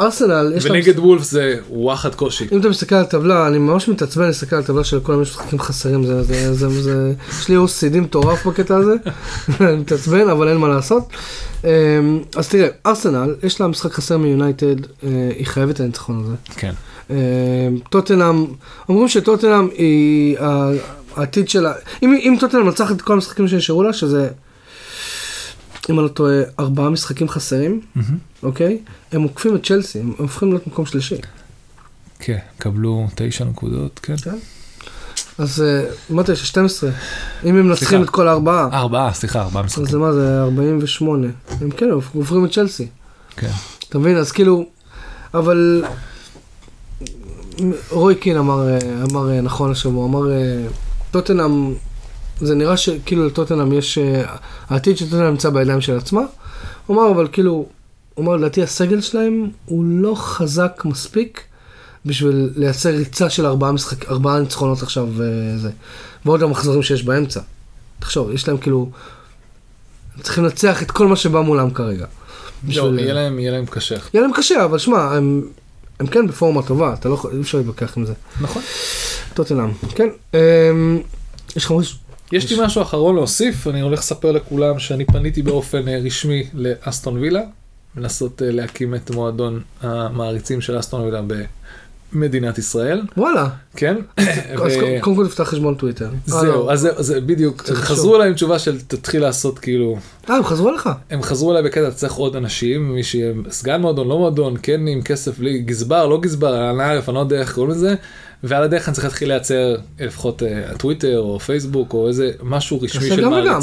ארסנל, 0.00 0.52
יש. 0.56 0.64
ונגד 0.64 0.98
וולף 0.98 1.22
זה 1.22 1.58
וואחד 1.70 2.14
קושי. 2.14 2.46
אם 2.52 2.60
אתה 2.60 2.68
מסתכל 2.68 2.94
על 2.94 3.00
הטבלה, 3.02 3.46
אני 3.46 3.58
ממש 3.58 3.88
מתעצבן 3.88 4.26
להסתכל 4.26 4.56
על 4.56 4.62
הטבלה 4.62 4.84
של 4.84 5.00
כל 5.00 5.12
המשחקים 5.14 5.58
חסרים, 5.58 6.06
זה, 6.06 6.22
זה, 6.22 6.54
זה, 6.54 6.82
זה, 6.82 7.12
יש 7.30 7.48
לי 7.48 7.56
OCD 7.56 8.00
מטורף 8.00 8.46
בקטע 8.46 8.76
הזה, 8.76 8.94
אני 9.60 9.76
מתעצבן, 9.76 10.28
אבל 10.28 10.48
אין 10.48 10.56
מה 10.56 10.68
לעשות. 10.68 11.02
אמ, 11.64 11.68
אז 12.36 12.48
תראה, 12.48 12.68
ארסנל, 12.86 13.34
יש 13.42 13.60
לה 13.60 13.66
משחק 13.66 13.92
חסר 13.92 14.18
מיונייטד, 14.18 14.76
אה, 15.04 15.30
היא 15.36 15.46
חייבת 15.46 15.74
את 15.74 15.80
הניצחון 15.80 16.24
הזה. 16.24 16.34
כן. 16.56 16.72
אמ, 17.10 17.16
טוטנאם, 17.90 18.46
אומרים 18.88 19.08
שטוטנאם 19.08 19.68
היא 19.78 20.36
העתיד 21.18 21.48
שלה, 21.48 21.72
אם, 22.02 22.14
אם 22.14 22.36
טוטנאם 22.40 22.66
מנצחת 22.66 22.96
את 22.96 23.02
כל 23.02 23.12
המשחקים 23.12 23.48
שנשארו 23.48 23.82
לה, 23.82 23.92
שזה, 23.92 24.28
אם 25.90 25.98
אני 25.98 26.02
לא 26.04 26.08
טועה, 26.08 26.42
ארבעה 26.58 26.90
משחקים 26.90 27.28
חסרים, 27.28 27.80
אוקיי? 28.42 28.78
הם 29.12 29.22
עוקפים 29.22 29.56
את 29.56 29.66
צ'לסי, 29.66 30.00
הם 30.00 30.12
הופכים 30.18 30.48
להיות 30.48 30.66
מקום 30.66 30.86
שלישי. 30.86 31.16
כן, 32.18 32.38
קבלו 32.58 33.06
תשע 33.14 33.44
נקודות, 33.44 34.00
כן. 34.02 34.14
אז 35.38 35.62
אה, 35.62 35.84
מה 36.10 36.22
תשע? 36.22 36.44
12. 36.44 36.90
אם 37.44 37.56
הם 37.56 37.68
מנצחים. 37.68 38.02
את 38.02 38.10
כל 38.10 38.28
הארבעה, 38.28 38.68
ארבעה, 38.72 39.14
סליחה, 39.14 39.42
ארבעה 39.42 39.62
אז 39.62 39.66
משחקים. 39.66 39.86
זה 39.86 39.98
מה 39.98 40.12
זה 40.12 40.40
48. 40.42 41.26
הם 41.60 41.70
כן, 41.70 41.90
הם 41.90 41.98
עוברים 42.14 42.44
את 42.44 42.52
צ'לסי. 42.52 42.88
כן. 43.36 43.50
אתה 43.88 43.98
מבין? 43.98 44.16
אז 44.16 44.32
כאילו, 44.32 44.66
אבל 45.34 45.84
רוי 47.90 48.14
קין 48.14 48.36
אמר, 48.36 48.68
אה, 48.68 48.78
אמר 49.10 49.30
אה, 49.30 49.40
נכון 49.40 49.70
השבוע, 49.70 50.06
אמר 50.06 50.32
אה, 50.32 50.66
טוטנאם, 51.10 51.74
זה 52.40 52.54
נראה 52.54 52.76
שכאילו 52.76 53.26
לטוטנאם 53.26 53.72
יש, 53.72 53.98
אה, 53.98 54.22
העתיד 54.68 54.96
של 54.98 55.10
טוטנאם 55.10 55.30
נמצא 55.30 55.50
בידיים 55.50 55.80
של 55.80 55.96
עצמה. 55.96 56.20
הוא 56.86 56.96
אמר, 57.02 57.10
אבל 57.10 57.28
כאילו, 57.32 57.66
הוא 58.14 58.24
אמר, 58.24 58.36
לדעתי 58.36 58.62
הסגל 58.62 59.00
שלהם 59.00 59.50
הוא 59.66 59.84
לא 59.84 60.14
חזק 60.14 60.82
מספיק 60.84 61.42
בשביל 62.06 62.50
לייצר 62.56 62.90
ריצה 62.90 63.30
של 63.30 63.46
ארבעה 63.46 63.72
משחק, 63.72 64.08
ארבעה 64.10 64.40
ניצחונות 64.40 64.82
עכשיו 64.82 65.08
וזה. 65.16 65.70
ועוד 66.24 66.42
המחזורים 66.42 66.82
שיש 66.82 67.02
באמצע. 67.02 67.40
תחשוב, 67.98 68.30
יש 68.30 68.48
להם 68.48 68.58
כאילו, 68.58 68.90
הם 70.16 70.22
צריכים 70.22 70.44
לנצח 70.44 70.82
את 70.82 70.90
כל 70.90 71.06
מה 71.06 71.16
שבא 71.16 71.40
מולם 71.40 71.70
כרגע. 71.70 72.06
בשביל- 72.64 72.98
יהיה 72.98 73.14
להם- 73.14 73.38
יהיה 73.38 73.52
להם 73.52 73.66
קשה. 73.66 73.96
יהיה 74.14 74.22
להם 74.22 74.32
קשה, 74.36 74.64
אבל 74.64 74.78
שמע, 74.78 75.02
הם, 75.02 75.42
הם 76.00 76.06
כן 76.06 76.26
בפורמה 76.26 76.62
טובה, 76.62 76.94
אתה 76.94 77.08
לא 77.08 77.14
יכול, 77.14 77.30
אי 77.34 77.40
אפשר 77.40 77.58
להתווכח 77.58 77.96
עם 77.96 78.06
זה. 78.06 78.12
נכון. 78.40 78.62
טוטנאם, 79.34 79.70
כן. 79.94 80.08
אמ, 80.34 80.38
יש 81.56 81.64
לך 81.64 81.72
משהו? 81.72 81.98
יש 82.32 82.52
לי 82.52 82.64
משהו 82.66 82.82
אחרון 82.82 83.14
להוסיף, 83.14 83.66
אני 83.66 83.80
הולך 83.80 83.98
לספר 83.98 84.32
לכולם 84.32 84.78
שאני 84.78 85.04
פניתי 85.04 85.42
באופן 85.42 85.88
אה, 85.88 85.98
רשמי 85.98 86.46
לאסטון 86.54 87.18
וילה, 87.18 87.42
לנסות 87.96 88.42
אה, 88.42 88.50
להקים 88.50 88.94
את 88.94 89.10
מועדון 89.10 89.62
המעריצים 89.80 90.60
של 90.60 90.78
אסטון 90.78 91.00
וילה 91.00 91.22
במדינת 92.12 92.58
ישראל, 92.58 93.02
וואלה. 93.16 93.48
כן? 93.76 93.96
אז 94.64 94.76
ו- 94.76 94.98
קודם 95.00 95.16
כל 95.16 95.26
תפתח 95.28 95.42
חשבון 95.44 95.74
טוויטר. 95.74 96.04
אה, 96.04 96.10
זהו, 96.26 96.44
לא. 96.66 96.72
אז 96.72 96.88
זה- 96.98 97.20
בדיוק, 97.20 97.62
חזרו. 97.62 98.16
אליי 98.16 98.28
עם 98.28 98.34
תשובה 98.34 98.58
של 98.58 98.80
תתחיל 98.80 99.22
לעשות 99.22 99.58
כאילו, 99.58 99.96
אה, 100.30 100.36
הם 100.36 100.44
חזרו 100.44 100.68
אליך? 100.68 100.88
הם 101.10 101.22
חזרו 101.22 101.50
אליי 101.52 101.62
בקטע 101.62 101.90
צריך 101.90 102.12
עוד 102.12 102.36
אנשים, 102.36 102.94
מי 102.94 103.02
שיהיה 103.02 103.32
סגן 103.50 103.80
מועדון, 103.80 104.08
לא 104.08 104.18
מועדון, 104.18 104.54
כן 104.62 104.86
עם 104.86 105.02
כסף, 105.02 105.38
בלי 105.38 105.58
גזבר, 105.58 106.06
לא 106.06 106.20
גזבר, 106.20 106.70
אני 106.70 106.82
ערף, 106.82 107.08
אני 107.08 107.14
לא 107.14 107.20
יודע 107.20 107.40
איך 107.40 107.54
קוראים 107.54 107.70
לזה, 107.72 107.94
ועל 108.42 108.62
הדרך 108.62 108.88
אני 108.88 108.94
צריך 108.94 109.04
להתחיל 109.04 109.28
לייצר 109.28 109.74
אה, 110.00 110.06
לפחות 110.06 110.42
אה, 110.42 110.62
טוויטר 110.78 111.18
או 111.18 111.40
פייסבוק 111.40 111.92
או 111.94 112.08
איזה 112.08 112.30
משהו 112.42 112.80
רשמי 112.82 113.08
של 113.08 113.22
גם 113.24 113.32
וגם. 113.32 113.60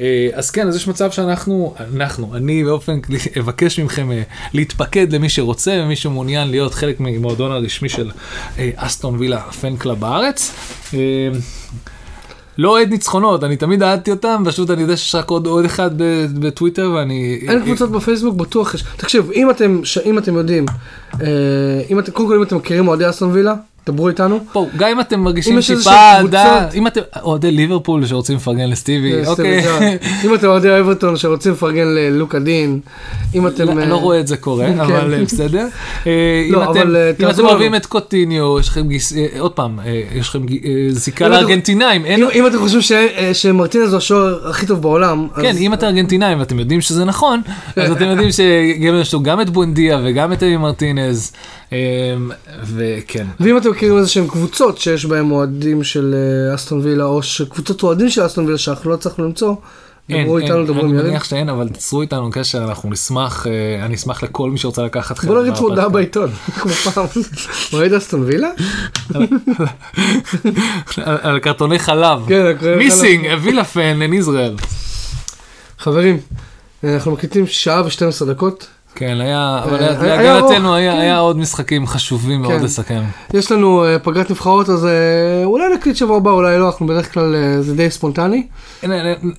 אה, 0.00 0.28
אז 0.32 0.50
כן, 0.50 0.68
אז 0.68 0.76
יש 0.76 0.88
מצב 0.88 1.10
שאנחנו, 1.10 1.74
אנחנו, 1.94 2.36
אני 2.36 2.64
באופן 2.64 3.00
כללי 3.00 3.18
אבקש 3.40 3.80
מכם 3.80 4.12
אה, 4.12 4.22
להתפקד 4.54 5.12
למי 5.12 5.28
שרוצה 5.28 5.80
ומי 5.84 5.96
שמעוניין 5.96 6.50
להיות 6.50 6.74
חלק 6.74 6.96
ממועדון 7.00 7.52
הרשמי 7.52 7.88
של 7.88 8.10
אה, 8.58 8.70
אסטון 8.76 9.16
וילה 9.18 9.40
fan 9.40 9.76
club 9.76 10.00
בארץ. 10.00 10.52
לא 12.58 12.70
אוהד 12.70 12.90
ניצחונות, 12.90 13.44
אני 13.44 13.56
תמיד 13.56 13.82
אהדתי 13.82 14.10
אותם, 14.10 14.42
פשוט 14.46 14.70
אני 14.70 14.82
יודע 14.82 14.96
שיש 14.96 15.14
רק 15.14 15.30
עוד 15.30 15.46
אוהד 15.46 15.64
אחד 15.64 15.90
בטוויטר 16.40 16.92
ואני... 16.94 17.40
אין 17.48 17.62
קבוצות 17.64 17.90
בפייסבוק, 17.90 18.36
בטוח 18.36 18.74
יש. 18.74 18.84
תקשיב, 18.96 19.30
אם 19.30 19.50
אתם, 19.50 19.80
אם 20.04 20.18
אתם 20.18 20.34
יודעים, 20.34 20.66
אם 21.90 21.98
אתם, 21.98 22.12
קודם 22.12 22.28
כל 22.28 22.36
אם 22.36 22.42
אתם 22.42 22.56
מכירים 22.56 22.88
אוהדי 22.88 23.08
אסטון 23.10 23.30
וילה, 23.32 23.54
דברו 23.86 24.08
איתנו. 24.08 24.40
פה, 24.52 24.66
גם 24.76 24.88
אם 24.88 25.00
אתם 25.00 25.20
מרגישים 25.20 25.58
יש 25.58 25.66
טיפה 25.70 25.90
אהדה, 25.90 26.68
אם 26.74 26.86
אתם 26.86 27.00
אוהדי 27.22 27.50
ליברפול 27.50 28.06
שרוצים 28.06 28.36
לפרגן 28.36 28.70
לסטיבי, 28.70 29.14
אה, 29.14 29.26
אוקיי. 29.28 29.62
אם 30.24 30.34
אתם 30.34 30.46
אוהדי 30.46 30.78
אברטון 30.80 31.16
שרוצים 31.16 31.52
לפרגן 31.52 31.86
ללוקה 31.86 32.38
דין, 32.38 32.80
אם 33.34 33.46
אתם... 33.46 33.66
לא- 33.78 33.80
אה, 33.82 33.86
לא 33.86 33.96
רואה 33.96 34.20
את 34.20 34.26
זה 34.26 34.36
קורה, 34.36 34.66
כן. 34.66 34.80
אבל 34.80 35.14
אה, 35.14 35.24
בסדר. 35.24 35.66
אה, 36.06 36.12
אם 36.48 36.52
לא, 36.54 36.70
אתם- 36.70 36.96
אה, 36.96 37.10
אם 37.20 37.30
אתם 37.30 37.44
אוהבים. 37.44 37.74
את 37.74 37.86
קוטיניו, 37.86 38.60
יש 38.60 38.68
לכם 38.68 38.88
גיס... 38.88 39.16
אה, 39.16 39.26
עוד 39.38 39.52
פעם, 39.52 39.80
אה, 39.80 40.02
יש 40.14 40.28
לכם 40.28 40.38
אה, 40.64 40.68
זיקה 40.90 41.28
לארגנטינאים. 41.28 42.04
אם 42.06 42.46
אתם 42.46 42.58
חושבים 42.58 42.82
אה, 43.16 43.34
שמרטינז 43.34 43.92
הוא 43.92 43.98
השוער 43.98 44.48
הכי 44.50 44.66
טוב 44.66 44.82
בעולם, 44.82 45.28
כן, 45.42 45.56
אם 45.58 45.74
אתם 45.74 45.86
ארגנטינאים 45.86 46.38
ואתם 46.40 46.58
יודעים 46.58 46.80
שזה 46.80 47.04
נכון, 47.04 47.40
אז 47.76 47.90
אתם 47.90 48.04
יודעים 48.04 48.28
שיש 48.32 49.12
לו 49.14 49.20
גם 49.22 49.40
את 49.40 49.50
בונדיה 49.50 50.00
וגם 50.04 50.32
את 50.32 50.42
אבי 50.42 50.56
מרטינז, 50.56 51.32
אה, 51.72 51.78
וכן. 52.64 53.26
ואם 53.40 53.56
אתם 53.56 53.70
מכירים 53.80 53.98
איזה 53.98 54.08
שהם 54.08 54.28
קבוצות 54.28 54.78
שיש 54.78 55.04
בהם 55.06 55.32
אוהדים 55.32 55.84
של 55.84 56.14
אה, 56.14 56.54
אסטון 56.54 56.80
וילה, 56.80 57.04
או 57.04 57.22
שקבוצות 57.22 57.82
אוהדים 57.82 58.10
של 58.10 58.26
אסטון 58.26 58.44
וילה 58.44 58.58
שאנחנו 58.58 58.90
לא 58.90 58.94
הצלחנו 58.94 59.24
למצוא, 59.24 59.54
אין, 60.08 60.24
דברו 60.24 60.38
איתנו, 60.38 60.58
אין, 60.58 60.66
דברו 60.66 60.80
אני 60.80 60.88
עם 60.88 60.94
יריב. 60.94 61.10
מניח 61.10 61.24
שאין, 61.24 61.48
אבל 61.48 61.68
תצרו 61.68 62.02
איתנו 62.02 62.30
קשר, 62.30 62.64
אנחנו 62.64 62.90
נשמח, 62.90 63.46
אה, 63.46 63.84
אני 63.84 63.94
אשמח 63.94 64.22
לכל 64.22 64.50
מי 64.50 64.58
שרוצה 64.58 64.82
לקחת 64.82 65.18
חלק. 65.18 65.30
בוא 65.30 65.38
בפודקאסט. 65.40 65.62
מודעה 65.62 65.88
בעיתון, 65.88 66.30
כמו 66.60 66.72
פעם. 66.72 67.06
אוהד 67.72 67.92
אסטון 67.92 68.22
וילה? 68.26 68.50
על 69.14 69.26
על 71.22 71.38
קרטוני 71.38 71.78
חלב. 71.78 72.18
כן, 72.28 72.56
מיסינג, 72.76 73.26
וילה 73.42 73.64
פן 73.64 74.02
אין 74.02 74.12
ישראל. 74.12 74.56
חברים, 75.78 76.20
אנחנו 76.84 77.12
מקליטים 77.12 77.46
שעה 77.46 77.82
ו-12 77.82 78.24
דקות. 78.24 78.66
כן, 79.00 79.20
היה, 79.20 79.60
אבל 79.64 79.82
אה, 79.82 80.00
היה 80.00 80.16
להערכתנו 80.16 80.68
ארוך, 80.68 80.76
היה 80.76 80.92
כן. 80.92 80.98
היה 80.98 81.18
עוד 81.18 81.38
משחקים 81.38 81.86
חשובים 81.86 82.40
מאוד 82.42 82.52
כן. 82.52 82.64
לסכם. 82.64 83.02
יש 83.34 83.52
לנו 83.52 83.84
אה, 83.84 83.98
פגרת 83.98 84.30
נבחרות, 84.30 84.68
אז 84.68 84.86
אה, 84.86 85.44
אולי 85.44 85.64
נקליט 85.74 85.96
שבוע 85.96 86.16
הבא, 86.16 86.30
אולי 86.30 86.58
לא, 86.58 86.66
אנחנו 86.66 86.86
בדרך 86.86 87.14
כלל 87.14 87.34
אה, 87.34 87.62
זה 87.62 87.76
די 87.76 87.90
ספונטני, 87.90 88.46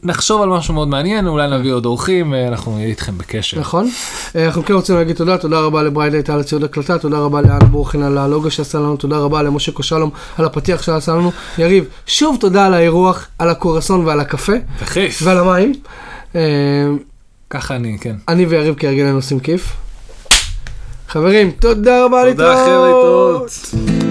נחשוב 0.04 0.42
על 0.42 0.50
משהו 0.50 0.74
מאוד 0.74 0.88
מעניין, 0.88 1.28
אולי 1.28 1.48
נביא 1.48 1.74
עוד 1.74 1.86
אורחים, 1.86 2.34
אה, 2.34 2.48
אנחנו 2.48 2.76
נהיה 2.76 2.88
איתכם 2.88 3.18
בקשר. 3.18 3.60
נכון? 3.60 3.90
אה, 4.36 4.46
אנחנו 4.46 4.66
כן 4.66 4.74
רוצים 4.74 4.96
להגיד 4.96 5.16
תודה, 5.16 5.38
תודה 5.38 5.60
רבה 5.60 5.84
לבריידייט 5.84 6.30
על 6.30 6.40
הציוד 6.40 6.64
הקלטה, 6.64 6.98
תודה 6.98 7.18
רבה 7.18 7.42
לאנה 7.42 7.66
בורחין 7.66 8.04
על 8.04 8.18
הלוגו 8.18 8.52
שעשה 8.52 8.78
לנו, 8.78 8.98
תודה 8.98 9.18
רבה 9.18 9.44
למשה 9.44 9.72
קושלום 9.72 10.10
על 10.38 10.46
הפתיח 10.46 10.84
שעשה 10.84 11.12
לנו. 11.12 11.32
יריב, 11.58 11.86
שוב 12.06 12.38
תודה 12.40 12.66
על 12.66 12.74
האירוח, 12.74 13.28
על 13.40 13.50
הקורסון 13.50 14.06
ועל 14.06 14.20
הקפה 14.20 14.54
בחיף. 14.82 15.20
ועל 15.24 15.38
המים. 15.38 15.74
ככה 17.52 17.76
אני, 17.76 17.98
כן. 18.02 18.16
אני 18.28 18.46
ויריב 18.46 18.76
כהרגלנו 18.78 19.16
עושים 19.16 19.40
כיף. 19.40 19.74
חברים, 21.08 21.52
תודה 21.52 22.06
רבה 22.06 22.24
תודה, 22.32 22.56
חבר'ה, 22.56 22.88
להתראות. 22.88 23.52
להתראות. 23.74 24.11